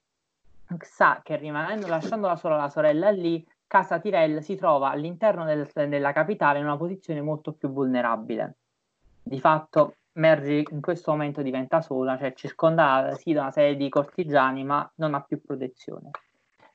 sa 0.79 1.21
che 1.21 1.35
rimanendo 1.35 1.85
lasciandola 1.85 2.35
sola 2.35 2.57
la 2.57 2.69
sorella 2.69 3.11
lì, 3.11 3.47
Casa 3.67 3.99
Tyrell 3.99 4.39
si 4.39 4.55
trova 4.55 4.89
all'interno 4.89 5.45
del, 5.45 5.69
della 5.71 6.11
capitale 6.11 6.57
in 6.57 6.65
una 6.65 6.75
posizione 6.75 7.21
molto 7.21 7.51
più 7.51 7.69
vulnerabile. 7.69 8.55
Di 9.21 9.39
fatto 9.39 9.97
Mergy 10.13 10.63
in 10.71 10.81
questo 10.81 11.11
momento 11.11 11.43
diventa 11.43 11.81
sola, 11.81 12.17
cioè 12.17 12.33
circondata 12.33 13.13
sì 13.13 13.33
da 13.33 13.41
una 13.41 13.51
serie 13.51 13.75
di 13.75 13.89
cortigiani, 13.89 14.63
ma 14.63 14.91
non 14.95 15.13
ha 15.13 15.21
più 15.21 15.39
protezione. 15.39 16.09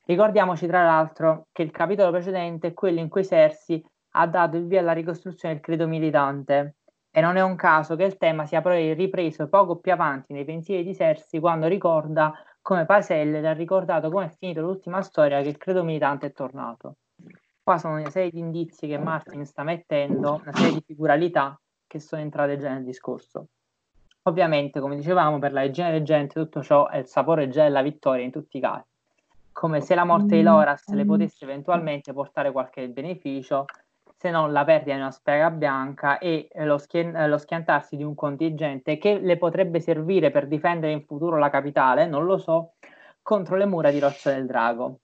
Ricordiamoci 0.05 0.69
tra 0.69 0.85
l'altro 0.85 1.47
che 1.51 1.63
il 1.63 1.73
capitolo 1.73 2.13
precedente 2.13 2.69
è 2.69 2.75
quello 2.75 3.01
in 3.01 3.09
cui 3.09 3.25
Cersei 3.25 3.85
ha 4.17 4.27
dato 4.27 4.57
il 4.57 4.67
via 4.67 4.81
alla 4.81 4.93
ricostruzione 4.93 5.55
del 5.55 5.63
credo 5.63 5.87
militante 5.87 6.77
e 7.11 7.21
non 7.21 7.37
è 7.37 7.43
un 7.43 7.55
caso 7.55 7.95
che 7.95 8.05
il 8.05 8.17
tema 8.17 8.45
sia 8.45 8.61
poi 8.61 8.93
ripreso 8.95 9.49
poco 9.49 9.77
più 9.77 9.93
avanti 9.93 10.33
nei 10.33 10.45
pensieri 10.45 10.83
di 10.83 10.95
Cersei 10.95 11.41
quando 11.41 11.67
ricorda 11.67 12.33
come 12.61 12.87
Paselle 12.87 13.41
le 13.41 13.49
ha 13.49 13.53
ricordato 13.53 14.11
come 14.11 14.27
è 14.27 14.29
finita 14.31 14.61
l'ultima 14.61 15.03
storia 15.03 15.41
che 15.43 15.49
il 15.49 15.57
credo 15.57 15.85
militante 15.85 16.27
è 16.27 16.33
tornato. 16.33 16.97
Qua 17.63 17.79
sono 17.79 17.99
una 17.99 18.11
serie 18.11 18.31
di 18.31 18.39
indizi 18.39 18.87
che 18.87 18.99
Martin 18.99 19.45
sta 19.47 19.63
mettendo, 19.63 20.41
una 20.43 20.53
serie 20.53 20.73
di 20.73 20.83
figuralità 20.85 21.59
che 21.87 21.99
sono 22.01 22.21
entrate 22.21 22.59
già 22.59 22.73
nel 22.73 22.85
discorso. 22.85 23.47
Ovviamente, 24.23 24.81
come 24.81 24.97
dicevamo, 24.97 25.39
per 25.39 25.53
la 25.53 25.61
legione 25.61 25.91
reggente 25.91 26.41
tutto 26.41 26.63
ciò 26.63 26.89
è 26.89 26.99
il 26.99 27.07
sapore 27.07 27.49
già 27.49 27.63
della 27.63 27.83
vittoria 27.83 28.25
in 28.25 28.31
tutti 28.31 28.57
i 28.57 28.61
casi. 28.61 28.91
Come 29.53 29.81
se 29.81 29.95
la 29.95 30.05
morte 30.05 30.37
di 30.37 30.43
Loras 30.43 30.89
le 30.89 31.05
potesse 31.05 31.45
eventualmente 31.45 32.13
portare 32.13 32.51
qualche 32.51 32.89
beneficio, 32.89 33.67
se 34.25 34.31
non 34.31 34.53
la 34.53 34.65
perdita 34.65 34.95
di 34.95 35.01
una 35.01 35.11
spiaggia 35.11 35.51
bianca 35.51 36.17
e 36.17 36.49
lo, 36.55 36.79
schien- 36.79 37.29
lo, 37.29 37.37
schiantarsi 37.37 37.95
di 37.95 38.05
un 38.05 38.15
contingente 38.15 38.97
che 38.97 39.19
le 39.19 39.37
potrebbe 39.37 39.81
servire 39.81 40.31
per 40.31 40.47
difendere 40.47 40.93
in 40.93 41.05
futuro 41.05 41.37
la 41.37 41.51
capitale, 41.51 42.07
non 42.07 42.25
lo 42.25 42.39
so, 42.39 42.77
contro 43.21 43.57
le 43.57 43.67
mura 43.67 43.91
di 43.91 43.99
Roccia 43.99 44.33
del 44.33 44.47
Drago. 44.47 45.01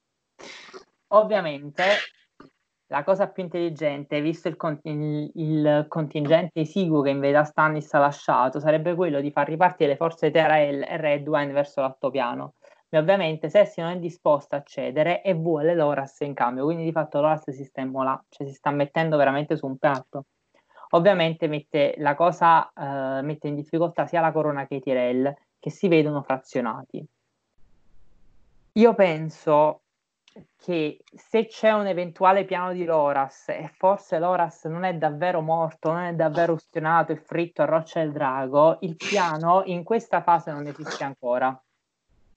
Ovviamente 1.09 1.83
la 2.87 3.05
cosa 3.05 3.29
più 3.29 3.43
intelligente, 3.43 4.23
visto 4.23 4.49
il, 4.49 4.57
con- 4.57 4.81
il 4.85 5.85
contingente 5.87 6.61
esiguo 6.61 7.03
che 7.03 7.11
in 7.11 7.21
verità 7.21 7.45
Stannis 7.45 7.93
ha 7.93 7.99
lasciato, 7.99 8.59
sarebbe 8.59 8.95
quello 8.95 9.21
di 9.21 9.31
far 9.31 9.47
ripartire 9.49 9.91
le 9.91 9.97
forze 9.97 10.31
Terael 10.31 10.83
e 10.83 10.97
Redwine 10.97 11.53
verso 11.53 11.83
l'altopiano 11.83 12.55
e 12.93 12.99
ovviamente 12.99 13.49
Cersei 13.49 13.85
non 13.85 13.93
è 13.95 13.99
disposta 13.99 14.57
a 14.57 14.63
cedere 14.63 15.23
e 15.23 15.33
vuole 15.35 15.75
Loras 15.77 16.21
in 16.21 16.35
cambio, 16.35 16.65
quindi 16.65 16.83
di 16.83 16.93
fatto 16.93 17.21
Loras 17.21 17.49
si 17.51 17.65
sta, 17.65 17.81
immola, 17.81 18.23
cioè 18.29 18.47
si 18.49 18.53
sta 18.53 18.71
mettendo 18.73 19.17
veramente 19.17 19.57
su 19.57 19.67
un 19.67 19.79
piatto. 19.79 20.27
Ovviamente 20.91 21.47
mette 21.47 21.95
la 21.99 22.17
cosa 22.17 22.69
eh, 22.73 23.23
mette 23.23 23.47
in 23.47 23.55
difficoltà 23.55 24.07
sia 24.07 24.21
la 24.21 24.33
corona 24.33 24.67
che 24.67 24.75
i 24.75 24.81
Tyrell, 24.81 25.33
che 25.61 25.71
si 25.71 25.87
vedono 25.87 26.23
frazionati. 26.23 27.07
Io 28.73 28.95
penso 28.95 29.83
che 30.57 30.99
se 31.13 31.47
c'è 31.47 31.73
un 31.73 31.87
eventuale 31.87 32.45
piano 32.45 32.73
di 32.73 32.85
Loras 32.85 33.51
e 33.51 33.69
forse 33.73 34.19
Loras 34.19 34.65
non 34.65 34.83
è 34.83 34.95
davvero 34.95 35.41
morto, 35.41 35.93
non 35.93 36.03
è 36.03 36.15
davvero 36.15 36.55
ustionato 36.55 37.13
e 37.13 37.17
fritto 37.17 37.63
a 37.63 37.67
roccia 37.67 38.01
del 38.01 38.11
drago, 38.11 38.79
il 38.81 38.97
piano 38.97 39.63
in 39.67 39.85
questa 39.85 40.23
fase 40.23 40.51
non 40.51 40.67
esiste 40.67 41.05
ancora. 41.05 41.61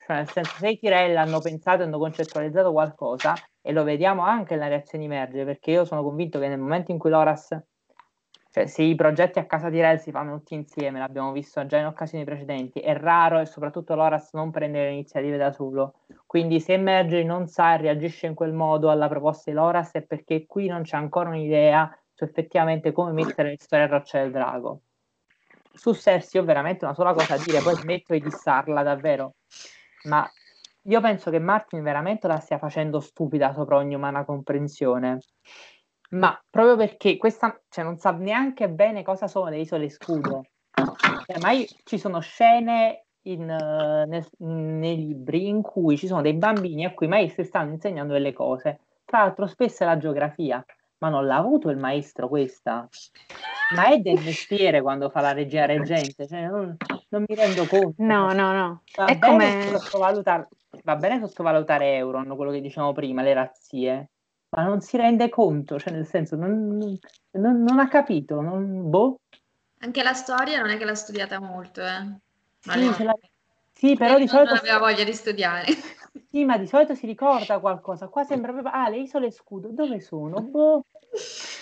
Cioè, 0.05 0.15
nel 0.15 0.29
senso, 0.29 0.55
se 0.57 0.69
i 0.69 0.79
Tyrell 0.79 1.15
hanno 1.15 1.39
pensato 1.39 1.81
e 1.81 1.85
hanno 1.85 1.97
concettualizzato 1.97 2.71
qualcosa, 2.71 3.33
e 3.61 3.71
lo 3.71 3.83
vediamo 3.83 4.23
anche 4.23 4.55
nella 4.55 4.67
reazione 4.67 5.05
emerge, 5.05 5.45
perché 5.45 5.71
io 5.71 5.85
sono 5.85 6.03
convinto 6.03 6.39
che 6.39 6.47
nel 6.47 6.59
momento 6.59 6.91
in 6.91 6.97
cui 6.97 7.09
Loras 7.09 7.57
cioè, 8.53 8.67
se 8.67 8.83
i 8.83 8.93
progetti 8.93 9.39
a 9.39 9.47
casa 9.47 9.69
di 9.69 9.81
Rel 9.81 9.99
si 9.99 10.11
fanno 10.11 10.37
tutti 10.37 10.53
insieme, 10.53 10.99
l'abbiamo 10.99 11.31
visto 11.31 11.65
già 11.65 11.79
in 11.79 11.87
occasioni 11.87 12.23
precedenti, 12.23 12.81
è 12.81 12.95
raro 12.95 13.39
e 13.39 13.47
soprattutto 13.47 13.95
Loras 13.95 14.31
non 14.33 14.51
prende 14.51 14.79
le 14.83 14.91
iniziative 14.91 15.37
da 15.37 15.51
solo. 15.51 16.01
Quindi 16.27 16.59
se 16.59 16.77
Merge 16.77 17.23
non 17.23 17.47
sa 17.47 17.73
e 17.73 17.77
reagisce 17.77 18.27
in 18.27 18.35
quel 18.35 18.53
modo 18.53 18.91
alla 18.91 19.07
proposta 19.07 19.49
di 19.49 19.57
Loras 19.57 19.93
è 19.93 20.03
perché 20.03 20.45
qui 20.45 20.67
non 20.67 20.83
c'è 20.83 20.97
ancora 20.97 21.29
un'idea 21.29 21.97
su 22.13 22.25
effettivamente 22.25 22.91
come 22.91 23.11
mettere 23.11 23.49
le 23.49 23.57
storie 23.57 23.85
a 23.85 23.87
roccia 23.87 24.19
del 24.19 24.29
drago. 24.29 24.81
Su 25.73 25.95
Cersei 25.95 26.39
ho 26.39 26.43
veramente 26.43 26.85
una 26.85 26.93
sola 26.93 27.13
cosa 27.13 27.35
da 27.35 27.43
dire, 27.43 27.59
poi 27.59 27.73
smetto 27.73 28.13
di 28.13 28.19
dissarla 28.21 28.83
davvero. 28.83 29.33
Ma 30.03 30.29
io 30.83 31.01
penso 31.01 31.29
che 31.29 31.39
Martin 31.39 31.81
veramente 31.81 32.27
la 32.27 32.39
stia 32.39 32.57
facendo 32.57 32.99
stupida 32.99 33.53
sopra 33.53 33.77
ogni 33.77 33.95
umana 33.95 34.25
comprensione 34.25 35.19
ma 36.13 36.39
proprio 36.49 36.75
perché 36.75 37.17
questa 37.17 37.59
cioè, 37.69 37.83
non 37.83 37.97
sa 37.97 38.11
neanche 38.11 38.69
bene 38.69 39.03
cosa 39.03 39.27
sono 39.27 39.49
le 39.49 39.59
isole 39.59 39.89
scudo. 39.89 40.45
Cioè, 40.73 41.39
mai 41.39 41.67
ci 41.83 41.97
sono 41.97 42.19
scene 42.19 43.05
in, 43.23 43.41
uh, 43.41 44.07
nel, 44.07 44.27
nei 44.37 44.95
libri 44.95 45.47
in 45.47 45.61
cui 45.61 45.97
ci 45.97 46.07
sono 46.07 46.21
dei 46.21 46.33
bambini 46.33 46.85
a 46.85 46.93
cui 46.93 47.05
i 47.05 47.09
maestri 47.09 47.45
stanno 47.45 47.71
insegnando 47.71 48.13
delle 48.13 48.33
cose. 48.33 48.79
Tra 49.05 49.19
l'altro, 49.19 49.47
spesso 49.47 49.83
è 49.83 49.85
la 49.85 49.97
geografia, 49.97 50.63
ma 50.99 51.09
non 51.09 51.25
l'ha 51.25 51.37
avuto 51.37 51.69
il 51.69 51.77
maestro 51.77 52.27
questa. 52.27 52.87
Ma 53.75 53.89
è 53.89 53.99
del 53.99 54.21
mestiere 54.23 54.81
quando 54.81 55.09
fa 55.09 55.21
la 55.21 55.31
regia 55.31 55.65
reggente, 55.65 56.27
cioè, 56.27 56.47
non, 56.47 56.75
non, 57.09 57.23
mi 57.27 57.35
rendo 57.35 57.65
conto. 57.65 57.95
No, 57.97 58.31
no, 58.33 58.51
no. 58.51 58.83
Va 58.95 59.05
è 59.05 59.17
bene, 59.17 59.65
come... 59.65 59.77
sottovalutare, 59.77 60.47
va 60.83 60.95
bene 60.95 61.19
sottovalutare 61.19 61.95
Euron, 61.95 62.35
quello 62.35 62.51
che 62.51 62.61
dicevamo 62.61 62.93
prima, 62.93 63.21
le 63.21 63.33
razzie 63.33 64.07
ma 64.55 64.63
non 64.63 64.81
si 64.81 64.97
rende 64.97 65.29
conto, 65.29 65.79
cioè 65.79 65.91
nel 65.91 66.05
senso 66.05 66.35
non, 66.35 66.77
non, 67.31 67.63
non 67.63 67.79
ha 67.79 67.87
capito, 67.87 68.39
non, 68.39 68.89
boh. 68.89 69.21
Anche 69.79 70.03
la 70.03 70.13
storia 70.13 70.61
non 70.61 70.69
è 70.69 70.77
che 70.77 70.85
l'ha 70.85 70.95
studiata 70.95 71.39
molto, 71.39 71.81
eh. 71.81 72.19
Sì, 72.59 73.03
la... 73.03 73.15
sì, 73.73 73.95
però 73.95 74.17
di 74.17 74.27
solito... 74.27 74.53
Non 74.53 74.59
aveva 74.59 74.77
voglia 74.77 75.03
di 75.03 75.13
studiare. 75.13 75.65
Sì, 76.29 76.45
ma 76.45 76.59
di 76.59 76.67
solito 76.67 76.93
si 76.93 77.07
ricorda 77.07 77.59
qualcosa. 77.59 78.07
Qua 78.07 78.23
sembra 78.23 78.51
proprio... 78.51 78.71
Ah, 78.71 78.87
le 78.87 78.99
isole 78.99 79.31
scudo, 79.31 79.69
dove 79.71 79.99
sono? 79.99 80.41
Boh. 80.41 80.85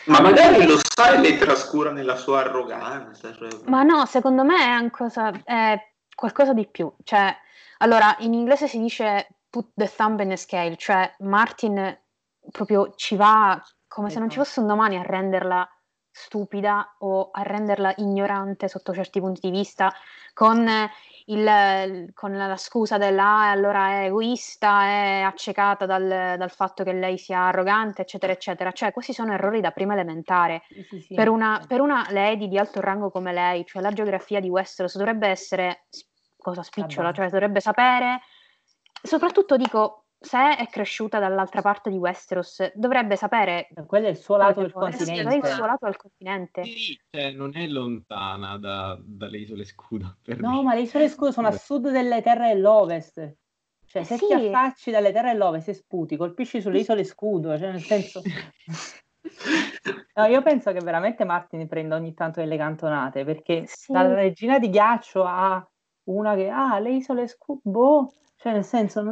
Ma 0.06 0.20
magari 0.20 0.66
lo 0.66 0.78
sa 0.78 1.14
e 1.14 1.20
le 1.20 1.38
trascura 1.38 1.92
nella 1.92 2.16
sua 2.16 2.40
arroganza. 2.40 3.34
Cioè... 3.34 3.50
Ma 3.66 3.84
no, 3.84 4.06
secondo 4.06 4.44
me 4.44 4.80
è, 4.80 4.90
cosa, 4.90 5.32
è 5.44 5.78
qualcosa 6.16 6.54
di 6.54 6.68
più. 6.68 6.92
Cioè, 7.04 7.36
allora, 7.80 8.16
in 8.20 8.34
inglese 8.34 8.68
si 8.68 8.80
dice 8.80 9.28
put 9.50 9.72
the 9.76 9.92
thumb 9.94 10.20
in 10.22 10.30
the 10.30 10.38
scale, 10.38 10.76
cioè 10.78 11.14
Martin 11.20 12.00
proprio 12.52 12.94
ci 12.96 13.16
va 13.16 13.62
come 13.88 14.10
se 14.10 14.20
non 14.20 14.30
ci 14.30 14.38
fosse 14.38 14.62
un 14.62 14.68
domani 14.68 14.96
a 14.98 15.04
renderla 15.04 15.68
stupida 16.10 16.96
o 17.00 17.30
a 17.32 17.42
renderla 17.42 17.94
ignorante 17.98 18.70
sotto 18.70 18.94
certi 18.94 19.20
punti 19.20 19.42
di 19.42 19.52
vista, 19.52 19.94
con, 20.34 20.66
il, 21.32 22.12
con 22.14 22.36
la 22.36 22.58
scusa 22.58 22.98
della 22.98 23.24
ah, 23.24 23.52
allora 23.52 23.90
è 23.90 24.06
egoista, 24.06 24.84
è 24.84 25.22
accecata 25.22 25.86
dal, 25.86 26.36
dal, 26.38 26.50
fatto 26.52 26.84
che 26.84 26.94
lei 26.94 27.18
sia 27.18 27.48
arrogante, 27.48 28.02
eccetera, 28.02 28.34
eccetera. 28.34 28.72
Cioè, 28.72 28.92
questi 28.92 29.14
sono 29.14 29.34
errori 29.34 29.62
da 29.62 29.72
prima 29.72 29.94
elementare. 29.94 30.64
Sì, 30.90 31.00
sì. 31.02 31.14
Per, 31.14 31.30
una, 31.30 31.64
per, 31.68 31.82
una, 31.82 32.06
lady 32.10 32.48
di 32.48 32.58
alto 32.58 32.82
rango 32.82 33.10
come 33.10 33.32
lei, 33.34 33.66
cioè 33.66 33.82
la 33.82 33.92
geografia 33.92 34.40
di 34.40 34.50
Westeros 34.50 34.98
dovrebbe 34.98 35.28
essere 35.28 35.86
cosa 36.38 36.64
spicciola, 36.64 37.08
Vabbè. 37.08 37.16
cioè 37.16 37.30
dovrebbe 37.30 37.60
sapere. 37.60 38.22
Soprattutto 39.02 39.56
dico, 39.56 40.06
se 40.24 40.56
è 40.56 40.68
cresciuta 40.68 41.18
dall'altra 41.18 41.64
parte 41.64 41.90
di 41.90 41.98
Westeros, 41.98 42.72
dovrebbe 42.76 43.16
sapere. 43.16 43.70
Quello 43.88 44.06
è 44.06 44.12
il 44.12 44.18
suo 44.18 44.38
lato 44.38 44.62
del 44.62 44.72
continente. 44.72 45.34
È 45.34 45.36
il 45.36 45.46
suo 45.48 45.66
lato 45.66 45.86
del 45.86 45.98
continente. 45.98 46.64
Sì, 46.64 47.00
cioè, 47.10 47.32
non 47.32 47.58
è 47.58 47.66
lontana 47.66 48.60
da, 48.60 48.96
dalle 49.04 49.40
isole 49.40 49.66
scudo. 49.66 50.18
no, 50.38 50.58
me. 50.58 50.62
ma 50.62 50.76
le 50.76 50.82
isole 50.82 51.10
scudo 51.10 51.32
sono 51.32 51.48
a 51.48 51.52
sud 51.52 51.90
delle 51.90 52.22
terre 52.22 52.54
dell'ovest. 52.54 53.36
Cioè, 53.84 54.04
se 54.04 54.18
sì. 54.18 54.28
ti 54.28 54.34
affacci 54.34 54.92
dalle 54.92 55.12
terre 55.12 55.32
dell'ovest 55.32 55.70
e 55.70 55.74
sputi, 55.74 56.16
colpisci 56.18 56.62
sulle 56.62 56.80
isole 56.80 57.04
scudo, 57.04 57.58
cioè 57.58 57.72
nel 57.72 57.82
senso. 57.82 58.22
No, 60.14 60.26
io 60.26 60.42
penso 60.42 60.74
che 60.74 60.80
veramente 60.80 61.24
Martin 61.24 61.68
prenda 61.68 61.96
ogni 61.96 62.14
tanto 62.14 62.42
delle 62.42 62.58
cantonate 62.58 63.24
perché 63.24 63.64
sì. 63.66 63.92
dalla 63.94 64.16
regina 64.16 64.60
di 64.60 64.70
ghiaccio 64.70 65.24
a 65.24 65.66
una 66.06 66.36
che 66.36 66.50
ha 66.50 66.74
ah, 66.74 66.80
le 66.80 66.92
isole 66.92 67.28
scudo, 67.28 67.62
boh, 67.64 68.12
cioè 68.36 68.54
nel 68.54 68.66
senso. 68.66 69.04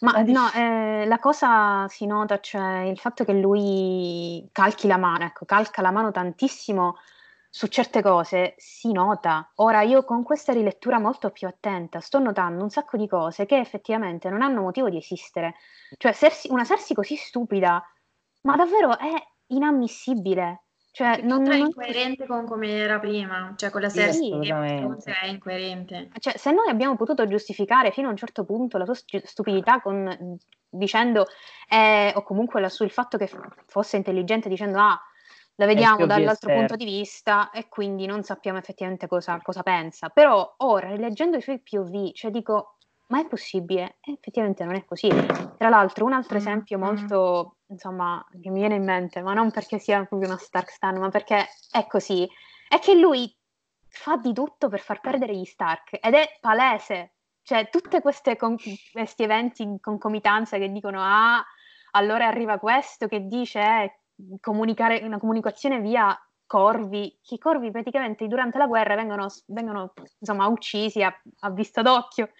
Ma 0.00 0.22
no, 0.22 0.50
eh, 0.52 1.04
la 1.06 1.18
cosa 1.18 1.86
si 1.88 2.06
nota, 2.06 2.40
cioè 2.40 2.80
il 2.82 2.98
fatto 2.98 3.24
che 3.24 3.32
lui 3.32 4.48
calchi 4.52 4.86
la 4.86 4.96
mano, 4.96 5.24
ecco, 5.24 5.44
calca 5.44 5.82
la 5.82 5.90
mano 5.90 6.10
tantissimo 6.10 6.96
su 7.52 7.66
certe 7.66 8.00
cose, 8.00 8.54
si 8.56 8.92
nota. 8.92 9.50
Ora 9.56 9.82
io 9.82 10.04
con 10.04 10.22
questa 10.22 10.52
rilettura 10.52 11.00
molto 11.00 11.30
più 11.30 11.48
attenta 11.48 12.00
sto 12.00 12.20
notando 12.20 12.62
un 12.62 12.70
sacco 12.70 12.96
di 12.96 13.08
cose 13.08 13.44
che 13.44 13.58
effettivamente 13.58 14.30
non 14.30 14.40
hanno 14.40 14.62
motivo 14.62 14.88
di 14.88 14.96
esistere. 14.96 15.56
Cioè 15.96 16.12
Sersi, 16.12 16.48
una 16.50 16.64
Sersi 16.64 16.94
così 16.94 17.16
stupida, 17.16 17.82
ma 18.42 18.56
davvero 18.56 18.96
è 18.96 19.12
inammissibile. 19.48 20.62
Cioè, 20.92 21.20
non, 21.22 21.48
è 21.50 21.56
incoerente 21.56 22.26
con 22.26 22.46
come 22.46 22.68
era 22.68 22.98
prima, 22.98 23.54
cioè 23.56 23.70
con 23.70 23.80
la 23.80 23.88
serie 23.88 24.12
sì, 24.12 24.32
è 24.32 25.26
incoerente. 25.26 26.10
Cioè, 26.18 26.36
se 26.36 26.50
noi 26.50 26.68
abbiamo 26.68 26.96
potuto 26.96 27.28
giustificare 27.28 27.92
fino 27.92 28.08
a 28.08 28.10
un 28.10 28.16
certo 28.16 28.44
punto 28.44 28.76
la 28.76 28.84
sua 28.84 28.96
stupidità 28.96 29.80
con, 29.80 30.36
dicendo, 30.68 31.26
eh, 31.68 32.12
o 32.14 32.22
comunque 32.22 32.60
la, 32.60 32.68
sul 32.68 32.90
fatto 32.90 33.18
che 33.18 33.30
fosse 33.66 33.96
intelligente 33.98 34.48
dicendo, 34.48 34.78
ah, 34.80 35.00
la 35.54 35.66
vediamo 35.66 36.06
dall'altro 36.06 36.52
punto 36.52 36.74
di 36.74 36.86
vista 36.86 37.50
e 37.50 37.68
quindi 37.68 38.06
non 38.06 38.22
sappiamo 38.24 38.58
effettivamente 38.58 39.06
cosa, 39.06 39.38
cosa 39.42 39.62
pensa. 39.62 40.08
Però 40.08 40.54
ora, 40.58 40.88
rileggendo 40.88 41.36
i 41.36 41.42
suoi 41.42 41.60
POV, 41.60 42.12
cioè 42.14 42.30
dico, 42.30 42.78
ma 43.10 43.20
è 43.20 43.26
possibile? 43.26 43.98
E 44.00 44.12
effettivamente 44.12 44.64
non 44.64 44.74
è 44.74 44.84
così. 44.84 45.08
Tra 45.56 45.68
l'altro, 45.68 46.04
un 46.04 46.12
altro 46.12 46.36
mm, 46.36 46.40
esempio 46.40 46.78
mm. 46.78 46.82
molto, 46.82 47.56
insomma, 47.66 48.24
che 48.40 48.50
mi 48.50 48.60
viene 48.60 48.76
in 48.76 48.84
mente, 48.84 49.20
ma 49.20 49.34
non 49.34 49.50
perché 49.50 49.78
sia 49.78 50.04
proprio 50.04 50.28
una 50.28 50.38
Stark 50.38 50.70
Stan, 50.70 50.96
ma 50.98 51.08
perché 51.08 51.48
è 51.70 51.86
così, 51.86 52.28
è 52.68 52.78
che 52.78 52.94
lui 52.94 53.32
fa 53.88 54.16
di 54.16 54.32
tutto 54.32 54.68
per 54.68 54.80
far 54.80 55.00
perdere 55.00 55.36
gli 55.36 55.44
Stark 55.44 55.98
ed 56.00 56.14
è 56.14 56.38
palese. 56.40 57.14
Cioè, 57.42 57.68
tutti 57.68 58.00
con- 58.36 58.56
questi 58.92 59.22
eventi 59.22 59.62
in 59.62 59.80
concomitanza 59.80 60.56
che 60.58 60.70
dicono, 60.70 61.00
ah, 61.02 61.44
allora 61.92 62.28
arriva 62.28 62.58
questo 62.58 63.08
che 63.08 63.26
dice 63.26 63.60
eh, 63.60 64.00
comunicare 64.38 65.00
una 65.02 65.18
comunicazione 65.18 65.80
via 65.80 66.16
corvi, 66.46 67.18
che 67.22 67.36
i 67.36 67.38
corvi 67.38 67.70
praticamente 67.70 68.26
durante 68.26 68.58
la 68.58 68.66
guerra 68.66 68.94
vengono, 68.94 69.28
vengono 69.46 69.92
insomma, 70.18 70.46
uccisi 70.46 71.02
a, 71.02 71.12
a 71.40 71.50
vista 71.50 71.82
d'occhio. 71.82 72.30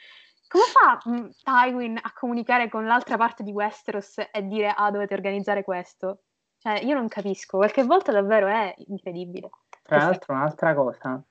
Come 0.51 0.65
fa 0.65 1.01
mm, 1.09 1.29
Tywin 1.45 1.97
a 2.03 2.13
comunicare 2.13 2.69
con 2.69 2.85
l'altra 2.85 3.17
parte 3.17 3.45
di 3.45 3.53
Westeros 3.53 4.19
e 4.33 4.47
dire 4.49 4.75
ah 4.77 4.91
dovete 4.91 5.15
organizzare 5.15 5.63
questo? 5.63 6.23
Cioè 6.59 6.81
io 6.83 6.95
non 6.95 7.07
capisco, 7.07 7.59
qualche 7.59 7.85
volta 7.85 8.11
davvero 8.11 8.49
è 8.49 8.75
incredibile. 8.89 9.49
Tra 9.85 9.99
l'altro 9.99 10.35
un'altra 10.35 10.75
cosa, 10.75 11.23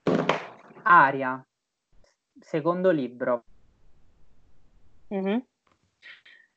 Aria, 0.84 1.46
secondo 2.40 2.92
libro. 2.92 3.44
Mm-hmm. 5.14 5.40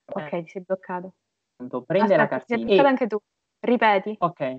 Ok, 0.04 0.32
eh. 0.32 0.42
ti 0.44 0.50
sei 0.50 0.62
bloccato. 0.62 1.14
Prende 1.56 2.14
Aspetta, 2.14 2.16
la 2.16 2.28
cartina. 2.28 2.58
Ti 2.58 2.62
sei 2.62 2.64
bloccato 2.64 2.88
anche 2.88 3.06
tu. 3.08 3.20
Ripeti. 3.58 4.16
Ok, 4.20 4.58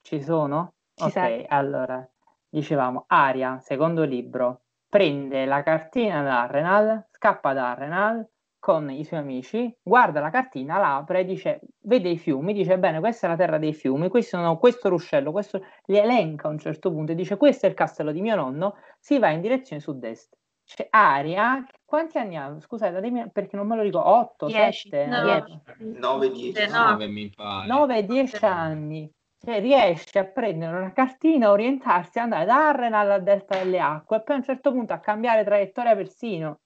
ci 0.00 0.22
sono? 0.22 0.72
Ci 0.94 1.04
ok, 1.04 1.10
sei. 1.10 1.44
allora, 1.48 2.08
dicevamo, 2.48 3.04
Aria, 3.08 3.60
secondo 3.60 4.04
libro, 4.04 4.62
prende 4.88 5.44
la 5.44 5.62
cartina 5.62 6.22
da 6.22 6.42
Arrenal, 6.44 7.06
scappa 7.22 7.52
da 7.52 7.70
Arrenal 7.70 8.28
con 8.58 8.90
i 8.90 9.04
suoi 9.04 9.20
amici, 9.20 9.72
guarda 9.80 10.20
la 10.20 10.30
cartina, 10.30 10.78
l'apre, 10.78 11.24
dice, 11.24 11.60
vede 11.82 12.10
i 12.10 12.18
fiumi, 12.18 12.52
dice 12.52 12.78
bene, 12.78 12.98
questa 12.98 13.26
è 13.26 13.30
la 13.30 13.36
terra 13.36 13.58
dei 13.58 13.72
fiumi, 13.72 14.10
sono, 14.22 14.58
questo 14.58 14.88
ruscello, 14.88 15.30
questo 15.30 15.62
li 15.86 15.98
elenca 15.98 16.48
a 16.48 16.50
un 16.50 16.58
certo 16.58 16.90
punto 16.90 17.12
e 17.12 17.14
dice 17.14 17.36
questo 17.36 17.66
è 17.66 17.68
il 17.68 17.74
castello 17.74 18.12
di 18.12 18.20
mio 18.20 18.34
nonno, 18.34 18.76
si 18.98 19.18
va 19.20 19.30
in 19.30 19.40
direzione 19.40 19.80
sud-est. 19.80 20.36
C'è 20.64 20.86
Aria, 20.90 21.64
quanti 21.84 22.18
anni 22.18 22.36
ha? 22.36 22.56
Scusate, 22.58 22.92
datemi, 22.92 23.30
perché 23.30 23.56
non 23.56 23.66
me 23.66 23.76
lo 23.76 23.82
ricordo, 23.82 24.08
8, 24.08 24.48
7, 24.48 25.06
9, 25.06 26.30
10, 26.30 26.70
9 26.70 27.06
mi 27.08 27.30
pare. 27.30 27.66
9, 27.66 28.04
10 28.04 28.44
anni 28.44 29.12
cioè, 29.44 29.60
riesce 29.60 30.20
a 30.20 30.24
prendere 30.24 30.76
una 30.76 30.92
cartina, 30.92 31.50
orientarsi, 31.50 32.20
andare 32.20 32.44
da 32.44 32.68
Arrenal 32.68 33.10
al 33.10 33.22
delta 33.24 33.58
delle 33.58 33.80
acque 33.80 34.18
e 34.18 34.22
poi 34.22 34.36
a 34.36 34.38
un 34.38 34.44
certo 34.44 34.70
punto 34.70 34.92
a 34.92 35.00
cambiare 35.00 35.42
traiettoria 35.42 35.96
persino. 35.96 36.60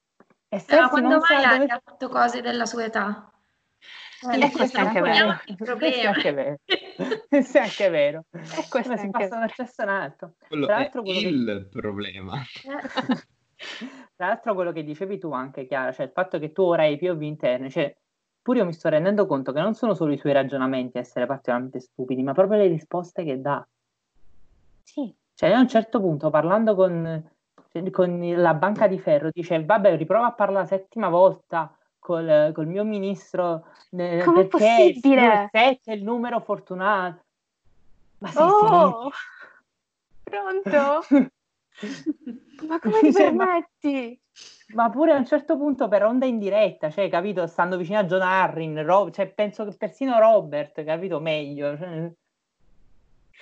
E 0.49 0.63
Però 0.67 0.89
quando 0.89 1.19
mai 1.19 1.59
dove... 1.59 1.73
ha 1.73 1.81
fatto 1.85 2.09
cose 2.09 2.41
della 2.41 2.67
sua 2.67 2.85
età? 2.85 3.31
Eh, 4.33 4.41
e 4.41 4.51
questo 4.53 4.79
è 4.79 4.81
anche 4.81 5.01
vero. 5.01 5.37
Questo 5.57 6.01
è 6.01 6.07
anche 6.07 6.33
vero. 6.33 6.57
questo 7.29 7.59
è 7.59 7.61
anche 7.61 7.89
vero. 7.89 8.25
E 8.31 8.67
questo 8.69 8.97
si 8.97 9.11
passa 9.11 9.37
da 9.37 9.43
un 9.43 9.49
cesso 9.49 9.83
in 9.83 9.89
alto. 9.89 10.35
Quello 10.47 10.67
Tra 10.67 10.79
l'altro, 10.79 11.03
è 11.03 11.05
quello 11.05 11.29
il 11.29 11.69
che... 11.71 11.81
problema. 11.81 12.43
Tra 14.17 14.27
l'altro 14.27 14.55
quello 14.55 14.73
che 14.73 14.85
dicevi 14.85 15.19
tu 15.19 15.33
anche, 15.33 15.67
Chiara, 15.67 15.93
cioè 15.93 16.07
il 16.07 16.13
fatto 16.13 16.39
che 16.39 16.53
tu 16.53 16.63
ora 16.63 16.83
hai 16.83 16.99
POV 16.99 17.23
interne, 17.23 17.71
cioè 17.71 17.95
pure 18.41 18.59
io 18.61 18.65
mi 18.65 18.73
sto 18.73 18.89
rendendo 18.89 19.27
conto 19.27 19.53
che 19.53 19.61
non 19.61 19.75
sono 19.75 19.95
solo 19.95 20.13
i 20.13 20.19
suoi 20.19 20.33
ragionamenti 20.33 20.99
a 20.99 21.01
essere 21.01 21.27
particolarmente 21.27 21.81
stupidi, 21.81 22.23
ma 22.23 22.33
proprio 22.33 22.59
le 22.59 22.69
risposte 22.69 23.25
che 23.25 23.41
dà. 23.41 23.67
Sì. 24.83 25.15
Cioè 25.35 25.51
a 25.51 25.59
un 25.59 25.69
certo 25.69 26.01
punto 26.01 26.31
parlando 26.31 26.75
con, 26.75 27.31
con 27.91 28.33
la 28.37 28.55
banca 28.55 28.87
di 28.87 28.99
ferro 28.99 29.29
dice 29.31 29.65
vabbè 29.65 29.97
riprova 29.97 30.27
a 30.27 30.33
parlare 30.33 30.63
la 30.63 30.67
settima 30.67 31.09
volta 31.09 31.77
col, 31.99 32.53
col 32.55 32.67
mio 32.67 32.85
ministro 32.85 33.67
eh, 33.91 34.23
Com'è 34.25 34.47
possibile? 34.47 35.43
Il 35.43 35.49
7 35.51 35.81
è 35.85 35.93
il 35.93 36.03
numero 36.03 36.41
fortunato. 36.41 37.25
Ma 38.19 38.29
sei 38.29 38.43
oh, 38.43 39.11
Pronto? 40.23 41.05
Ma 42.67 42.79
come 42.79 43.01
ti 43.01 43.13
permetti? 43.13 44.21
Ma 44.75 44.91
pure 44.91 45.13
a 45.13 45.17
un 45.17 45.27
certo 45.27 45.57
punto 45.57 45.89
per 45.89 46.05
onda 46.05 46.27
in 46.27 46.39
diretta, 46.39 46.91
cioè, 46.91 47.09
capito? 47.09 47.47
Stando 47.47 47.77
vicino 47.77 47.99
a 47.99 48.05
John 48.05 48.23
Harrin, 48.23 48.85
Ro- 48.85 49.11
cioè, 49.11 49.29
penso 49.29 49.65
che 49.65 49.77
persino 49.77 50.19
Robert, 50.19 50.83
capito? 50.85 51.21
Meglio. 51.21 51.77
Cioè, 51.77 52.13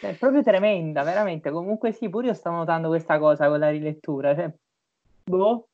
è 0.01 0.15
proprio 0.15 0.43
tremenda, 0.43 1.03
veramente. 1.03 1.51
Comunque 1.51 1.93
sì, 1.93 2.09
pure 2.09 2.29
io 2.29 2.35
sto 2.35 2.51
notando 2.51 2.89
questa 2.89 3.19
cosa 3.19 3.49
con 3.49 3.59
la 3.59 3.71
rilettura. 3.71 4.35
Cioè, 4.35 4.53
boh. 5.25 5.69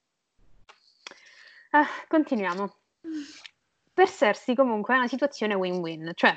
Ah, 1.70 1.86
continuiamo. 2.08 2.74
Per 3.92 4.08
Cersei 4.08 4.54
comunque 4.54 4.94
è 4.94 4.96
una 4.96 5.08
situazione 5.08 5.54
win-win, 5.54 6.12
cioè 6.14 6.36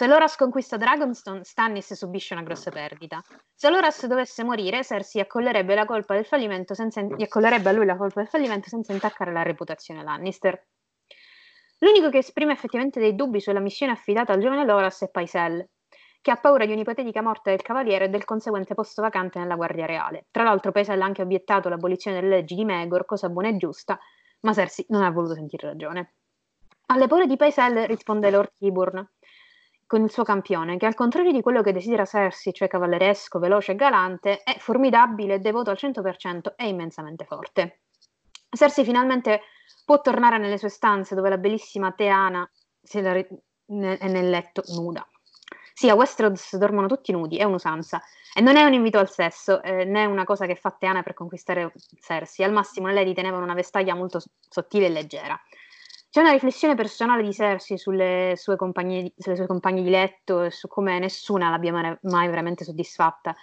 se 0.00 0.06
Loras 0.06 0.34
conquista 0.36 0.78
Dragonstone, 0.78 1.44
Stannis 1.44 1.92
subisce 1.92 2.32
una 2.32 2.42
grossa 2.42 2.70
perdita. 2.70 3.22
Se 3.54 3.68
Loras 3.68 4.06
dovesse 4.06 4.42
morire, 4.42 4.82
Cersei 4.82 5.20
accollerebbe, 5.20 5.74
la 5.74 5.84
colpa 5.84 6.14
del 6.14 6.24
fallimento 6.24 6.72
senza, 6.72 7.02
gli 7.02 7.22
accollerebbe 7.22 7.68
a 7.68 7.72
lui 7.72 7.84
la 7.84 7.98
colpa 7.98 8.20
del 8.20 8.30
fallimento 8.30 8.70
senza 8.70 8.94
intaccare 8.94 9.30
la 9.30 9.42
reputazione 9.42 10.02
Lannister. 10.02 10.66
L'unico 11.80 12.08
che 12.08 12.16
esprime 12.16 12.54
effettivamente 12.54 12.98
dei 12.98 13.14
dubbi 13.14 13.40
sulla 13.40 13.60
missione 13.60 13.92
affidata 13.92 14.32
al 14.32 14.40
giovane 14.40 14.64
Loras 14.64 15.02
è 15.02 15.10
Paisel, 15.10 15.68
che 16.22 16.30
ha 16.30 16.36
paura 16.36 16.66
di 16.66 16.72
un'ipotetica 16.72 17.22
morte 17.22 17.50
del 17.50 17.62
cavaliere 17.62 18.06
e 18.06 18.08
del 18.08 18.24
conseguente 18.24 18.74
posto 18.74 19.00
vacante 19.02 19.38
nella 19.38 19.56
Guardia 19.56 19.86
Reale. 19.86 20.26
Tra 20.30 20.42
l'altro 20.42 20.72
Paisel 20.72 21.00
ha 21.00 21.04
anche 21.04 21.22
obiettato 21.22 21.68
l'abolizione 21.68 22.20
delle 22.20 22.36
leggi 22.36 22.54
di 22.54 22.64
Megor, 22.64 23.04
cosa 23.04 23.28
buona 23.28 23.48
e 23.48 23.56
giusta, 23.56 23.98
ma 24.40 24.52
Cersei 24.52 24.86
non 24.88 25.02
ha 25.02 25.10
voluto 25.10 25.34
sentire 25.34 25.68
ragione. 25.68 26.14
Alle 26.86 27.06
paure 27.06 27.26
di 27.26 27.36
Paisel 27.36 27.86
risponde 27.86 28.30
Lord 28.30 28.52
Kiburn, 28.58 29.08
con 29.86 30.02
il 30.02 30.10
suo 30.10 30.22
campione, 30.22 30.76
che 30.76 30.86
al 30.86 30.94
contrario 30.94 31.32
di 31.32 31.40
quello 31.40 31.62
che 31.62 31.72
desidera 31.72 32.04
Cersei, 32.04 32.52
cioè 32.52 32.68
cavalleresco, 32.68 33.38
veloce 33.38 33.72
e 33.72 33.76
galante, 33.76 34.42
è 34.42 34.56
formidabile, 34.58 35.40
devoto 35.40 35.70
al 35.70 35.78
100% 35.80 36.52
e 36.56 36.68
immensamente 36.68 37.24
forte. 37.24 37.80
Cersei 38.50 38.84
finalmente 38.84 39.40
può 39.84 40.00
tornare 40.00 40.38
nelle 40.38 40.58
sue 40.58 40.68
stanze 40.68 41.14
dove 41.14 41.28
la 41.28 41.38
bellissima 41.38 41.92
Teana 41.92 42.48
è 42.82 43.26
nel 43.66 44.30
letto 44.30 44.62
nuda. 44.76 45.04
Sì, 45.74 45.88
a 45.88 45.94
Westeros 45.94 46.56
dormono 46.56 46.86
tutti 46.86 47.12
nudi, 47.12 47.38
è 47.38 47.44
un'usanza. 47.44 48.02
E 48.34 48.40
non 48.40 48.56
è 48.56 48.64
un 48.64 48.72
invito 48.72 48.98
al 48.98 49.10
sesso, 49.10 49.62
eh, 49.62 49.84
né 49.84 50.04
una 50.04 50.24
cosa 50.24 50.46
che 50.46 50.54
fa 50.54 50.70
Teana 50.70 51.02
per 51.02 51.14
conquistare 51.14 51.72
Cersei. 52.00 52.44
Al 52.44 52.52
massimo 52.52 52.88
lei 52.88 53.04
riteneva 53.04 53.38
una 53.38 53.54
vestaglia 53.54 53.94
molto 53.94 54.20
sottile 54.48 54.86
e 54.86 54.90
leggera. 54.90 55.40
C'è 56.10 56.20
una 56.20 56.32
riflessione 56.32 56.74
personale 56.74 57.22
di 57.22 57.32
Cersei 57.32 57.78
sulle 57.78 58.34
sue, 58.36 58.56
compagne, 58.56 59.12
sulle 59.16 59.36
sue 59.36 59.46
compagne 59.46 59.82
di 59.82 59.90
letto 59.90 60.42
e 60.42 60.50
su 60.50 60.66
come 60.68 60.98
nessuna 60.98 61.50
l'abbia 61.50 61.72
mai, 61.72 61.96
mai 62.02 62.28
veramente 62.28 62.64
soddisfatta. 62.64 63.34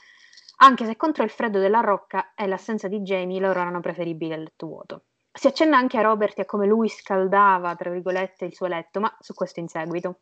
Anche 0.58 0.86
se 0.86 0.96
contro 0.96 1.24
il 1.24 1.30
freddo 1.30 1.60
della 1.60 1.82
rocca 1.82 2.34
e 2.36 2.48
l'assenza 2.48 2.88
di 2.88 3.02
Jamie 3.02 3.40
loro 3.40 3.60
erano 3.60 3.80
preferibili 3.80 4.34
al 4.34 4.42
letto 4.42 4.68
vuoto. 4.68 5.04
Si 5.32 5.48
accenna 5.48 5.78
anche 5.78 5.98
a 5.98 6.02
Robert 6.02 6.40
e 6.40 6.42
a 6.42 6.46
come 6.46 6.66
lui 6.66 6.90
scaldava, 6.90 7.76
tra 7.76 7.90
virgolette, 7.92 8.46
il 8.46 8.54
suo 8.56 8.68
letto, 8.68 9.00
ma 9.00 9.16
su 9.20 9.34
questo 9.34 9.60
in 9.60 9.68
seguito. 9.68 10.20